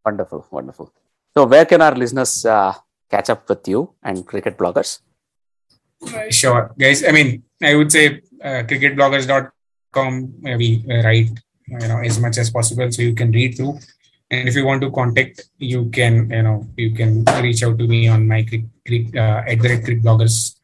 Wonderful, 0.05 0.47
wonderful. 0.53 0.93
So, 1.35 1.47
where 1.47 1.65
can 1.65 1.83
our 1.83 1.97
listeners 1.97 2.47
uh, 2.47 2.75
catch 3.13 3.31
up 3.31 3.49
with 3.49 3.69
you 3.69 3.95
and 4.03 4.27
cricket 4.27 4.59
bloggers? 4.59 5.01
Uh, 6.03 6.31
sure, 6.31 6.75
guys. 6.79 7.05
I 7.05 7.13
mean, 7.13 7.45
I 7.63 7.77
would 7.77 7.93
say 7.93 8.23
uh, 8.43 8.63
cricketbloggers.com. 8.69 10.13
We 10.43 10.85
write, 10.89 11.31
you 11.69 11.89
know, 11.89 12.01
as 12.11 12.19
much 12.19 12.39
as 12.39 12.51
possible, 12.51 12.91
so 12.91 13.03
you 13.03 13.15
can 13.15 13.31
read 13.31 13.57
through 13.57 13.79
and 14.33 14.49
if 14.49 14.57
you 14.57 14.65
want 14.65 14.81
to 14.83 14.91
contact 14.91 15.43
you 15.59 15.81
can 15.97 16.15
you 16.31 16.43
know 16.43 16.67
you 16.77 16.91
can 16.99 17.25
reach 17.47 17.63
out 17.63 17.79
to 17.79 17.87
me 17.87 18.09
on 18.09 18.27
my 18.27 18.43
Cric, 18.43 19.05
uh, 19.15 19.43
at 19.47 19.61
the 19.61 19.81
Cric 19.85 20.03
bloggers 20.03 20.57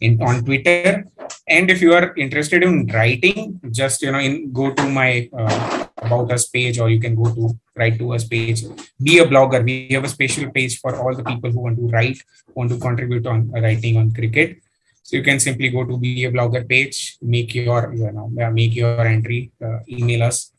in 0.00 0.20
on 0.22 0.44
twitter 0.44 1.04
and 1.48 1.70
if 1.70 1.80
you 1.80 1.92
are 1.98 2.14
interested 2.16 2.62
in 2.62 2.86
writing 2.94 3.60
just 3.70 4.02
you 4.02 4.12
know 4.12 4.18
in 4.18 4.52
go 4.52 4.72
to 4.72 4.88
my 4.88 5.28
uh, 5.38 5.86
about 5.98 6.30
us 6.36 6.46
page 6.46 6.78
or 6.78 6.88
you 6.90 7.00
can 7.00 7.14
go 7.14 7.28
to 7.34 7.50
write 7.76 7.98
to 7.98 8.12
us 8.12 8.24
page 8.24 8.64
be 9.00 9.18
a 9.18 9.26
blogger 9.32 9.62
we 9.64 9.88
have 9.90 10.04
a 10.04 10.14
special 10.16 10.50
page 10.50 10.78
for 10.80 10.94
all 10.96 11.14
the 11.14 11.24
people 11.24 11.50
who 11.50 11.60
want 11.60 11.76
to 11.76 11.88
write 11.88 12.18
want 12.54 12.70
to 12.70 12.78
contribute 12.78 13.26
on 13.26 13.50
writing 13.50 13.96
on 13.96 14.12
cricket 14.12 14.58
so 15.02 15.16
you 15.16 15.22
can 15.22 15.40
simply 15.40 15.68
go 15.68 15.84
to 15.84 15.96
be 15.96 16.24
a 16.24 16.32
blogger 16.32 16.66
page 16.68 17.16
make 17.22 17.54
your 17.54 17.94
you 17.94 18.12
know 18.12 18.28
make 18.50 18.74
your 18.74 19.00
entry 19.00 19.50
uh, 19.64 19.78
email 19.88 20.22
us 20.30 20.52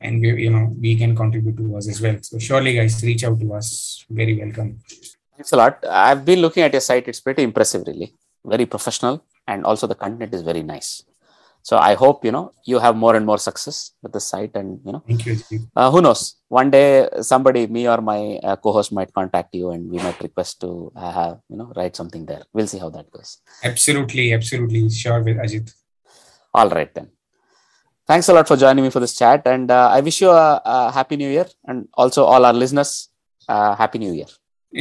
and 0.00 0.20
we, 0.20 0.42
you 0.44 0.50
know 0.50 0.74
we 0.80 0.96
can 0.96 1.14
contribute 1.16 1.56
to 1.56 1.76
us 1.76 1.88
as 1.88 2.00
well. 2.00 2.16
So 2.22 2.38
surely, 2.38 2.74
guys, 2.74 3.02
reach 3.02 3.24
out 3.24 3.40
to 3.40 3.54
us. 3.54 4.04
Very 4.10 4.38
welcome. 4.38 4.78
Thanks 5.36 5.52
a 5.52 5.56
lot. 5.56 5.84
I've 5.88 6.24
been 6.24 6.40
looking 6.40 6.62
at 6.62 6.72
your 6.72 6.80
site. 6.80 7.08
It's 7.08 7.20
pretty 7.20 7.42
impressive, 7.42 7.86
really. 7.86 8.14
Very 8.46 8.66
professional, 8.66 9.24
and 9.46 9.64
also 9.64 9.86
the 9.86 9.94
content 9.94 10.34
is 10.34 10.42
very 10.42 10.62
nice. 10.62 11.02
So 11.62 11.76
I 11.76 11.94
hope 11.94 12.24
you 12.24 12.30
know 12.30 12.52
you 12.64 12.78
have 12.78 12.94
more 12.94 13.16
and 13.16 13.26
more 13.26 13.38
success 13.38 13.92
with 14.02 14.12
the 14.12 14.20
site, 14.20 14.54
and 14.54 14.80
you 14.86 14.92
know. 14.92 15.02
Thank 15.06 15.26
you. 15.26 15.36
Uh, 15.74 15.90
who 15.90 16.00
knows? 16.00 16.36
One 16.48 16.70
day 16.70 17.08
somebody, 17.20 17.66
me 17.66 17.88
or 17.88 18.00
my 18.00 18.38
uh, 18.42 18.56
co-host, 18.56 18.92
might 18.92 19.12
contact 19.12 19.54
you, 19.54 19.70
and 19.70 19.90
we 19.90 19.98
might 19.98 20.20
request 20.22 20.60
to 20.60 20.92
uh, 20.94 21.12
have 21.12 21.40
you 21.48 21.56
know 21.56 21.72
write 21.76 21.96
something 21.96 22.24
there. 22.24 22.44
We'll 22.52 22.68
see 22.68 22.78
how 22.78 22.90
that 22.90 23.10
goes. 23.10 23.38
Absolutely, 23.64 24.32
absolutely, 24.32 24.88
sure, 24.90 25.22
with 25.22 25.38
Ajit. 25.38 25.74
All 26.54 26.70
right 26.70 26.94
then 26.94 27.10
thanks 28.06 28.28
a 28.28 28.32
lot 28.32 28.46
for 28.46 28.56
joining 28.56 28.84
me 28.84 28.90
for 28.90 29.00
this 29.00 29.18
chat 29.18 29.42
and 29.46 29.70
uh, 29.70 29.88
i 29.92 30.00
wish 30.00 30.20
you 30.20 30.30
a, 30.30 30.62
a, 30.64 30.92
happy 30.92 31.16
new 31.16 31.28
year 31.28 31.46
and 31.66 31.88
also 31.94 32.24
all 32.24 32.44
our 32.44 32.52
listeners 32.52 33.08
uh, 33.48 33.74
happy 33.74 33.98
new 33.98 34.12
year 34.12 34.30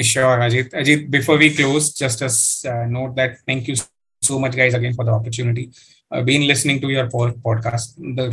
sure 0.03 0.39
ajit 0.45 0.69
ajit 0.73 1.09
before 1.09 1.37
we 1.37 1.53
close 1.53 1.93
just 1.93 2.21
a 2.21 2.31
uh, 2.71 2.85
note 2.85 3.15
that 3.15 3.37
thank 3.45 3.67
you 3.67 3.75
so 4.21 4.39
much 4.39 4.55
guys 4.55 4.73
again 4.73 4.93
for 4.93 5.05
the 5.05 5.11
opportunity 5.11 5.71
i've 6.11 6.25
been 6.25 6.47
listening 6.47 6.79
to 6.81 6.89
your 6.89 7.07
podcast 7.47 7.95
the 8.19 8.27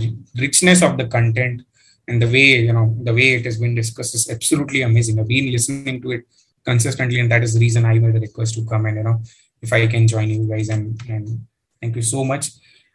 richness 0.44 0.82
of 0.82 0.96
the 0.96 1.06
content 1.06 1.62
and 2.08 2.20
the 2.22 2.30
way 2.36 2.48
you 2.68 2.72
know 2.72 2.86
the 3.08 3.14
way 3.18 3.28
it 3.38 3.44
has 3.44 3.58
been 3.58 3.74
discussed 3.74 4.14
is 4.14 4.28
absolutely 4.30 4.82
amazing 4.82 5.18
i've 5.20 5.28
been 5.28 5.50
listening 5.52 6.00
to 6.02 6.12
it 6.12 6.24
consistently 6.64 7.20
and 7.20 7.30
that 7.30 7.42
is 7.42 7.54
the 7.54 7.60
reason 7.60 7.84
i 7.84 7.98
made 7.98 8.16
a 8.16 8.20
request 8.20 8.54
to 8.54 8.64
come 8.64 8.86
and 8.86 8.96
you 8.96 9.04
know 9.08 9.20
if 9.60 9.72
i 9.72 9.86
can 9.86 10.06
join 10.08 10.28
you 10.28 10.48
guys 10.48 10.68
and 10.68 11.00
and 11.08 11.40
thank 11.80 11.94
you 11.96 12.02
so 12.02 12.24
much 12.24 12.50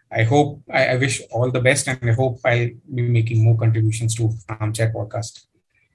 I 0.10 0.24
hope 0.24 0.64
I, 0.72 0.88
I, 0.88 0.96
wish 0.96 1.22
all 1.32 1.52
the 1.52 1.60
best 1.60 1.88
and 1.88 2.00
I 2.10 2.14
hope 2.14 2.40
I'll 2.46 2.70
be 2.96 3.02
making 3.02 3.44
more 3.44 3.58
contributions 3.58 4.16
to 4.16 4.32
Armchair 4.48 4.92
Podcast. 4.94 5.46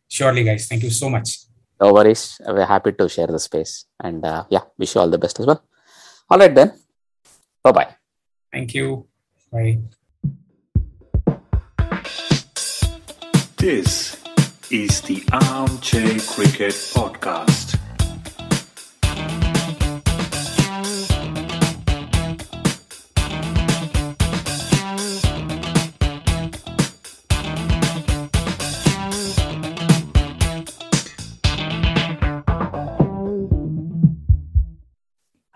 Surely, 0.06 0.44
guys. 0.44 0.68
Thank 0.68 0.82
you 0.82 0.90
so 0.90 1.08
much. 1.08 1.38
No 1.80 1.92
worries. 1.92 2.40
We're 2.46 2.64
happy 2.64 2.92
to 2.92 3.08
share 3.08 3.26
the 3.26 3.38
space. 3.38 3.86
And 4.00 4.24
uh, 4.24 4.44
yeah, 4.50 4.62
wish 4.78 4.94
you 4.94 5.00
all 5.00 5.10
the 5.10 5.18
best 5.18 5.40
as 5.40 5.46
well. 5.46 5.62
All 6.30 6.38
right, 6.38 6.54
then. 6.54 6.72
Bye 7.62 7.72
bye. 7.72 7.96
Thank 8.52 8.74
you. 8.74 9.06
Bye. 9.50 9.78
This 13.56 14.22
is 14.70 15.00
the 15.02 15.22
Armchair 15.32 16.18
Cricket 16.20 16.74
Podcast. 16.94 17.71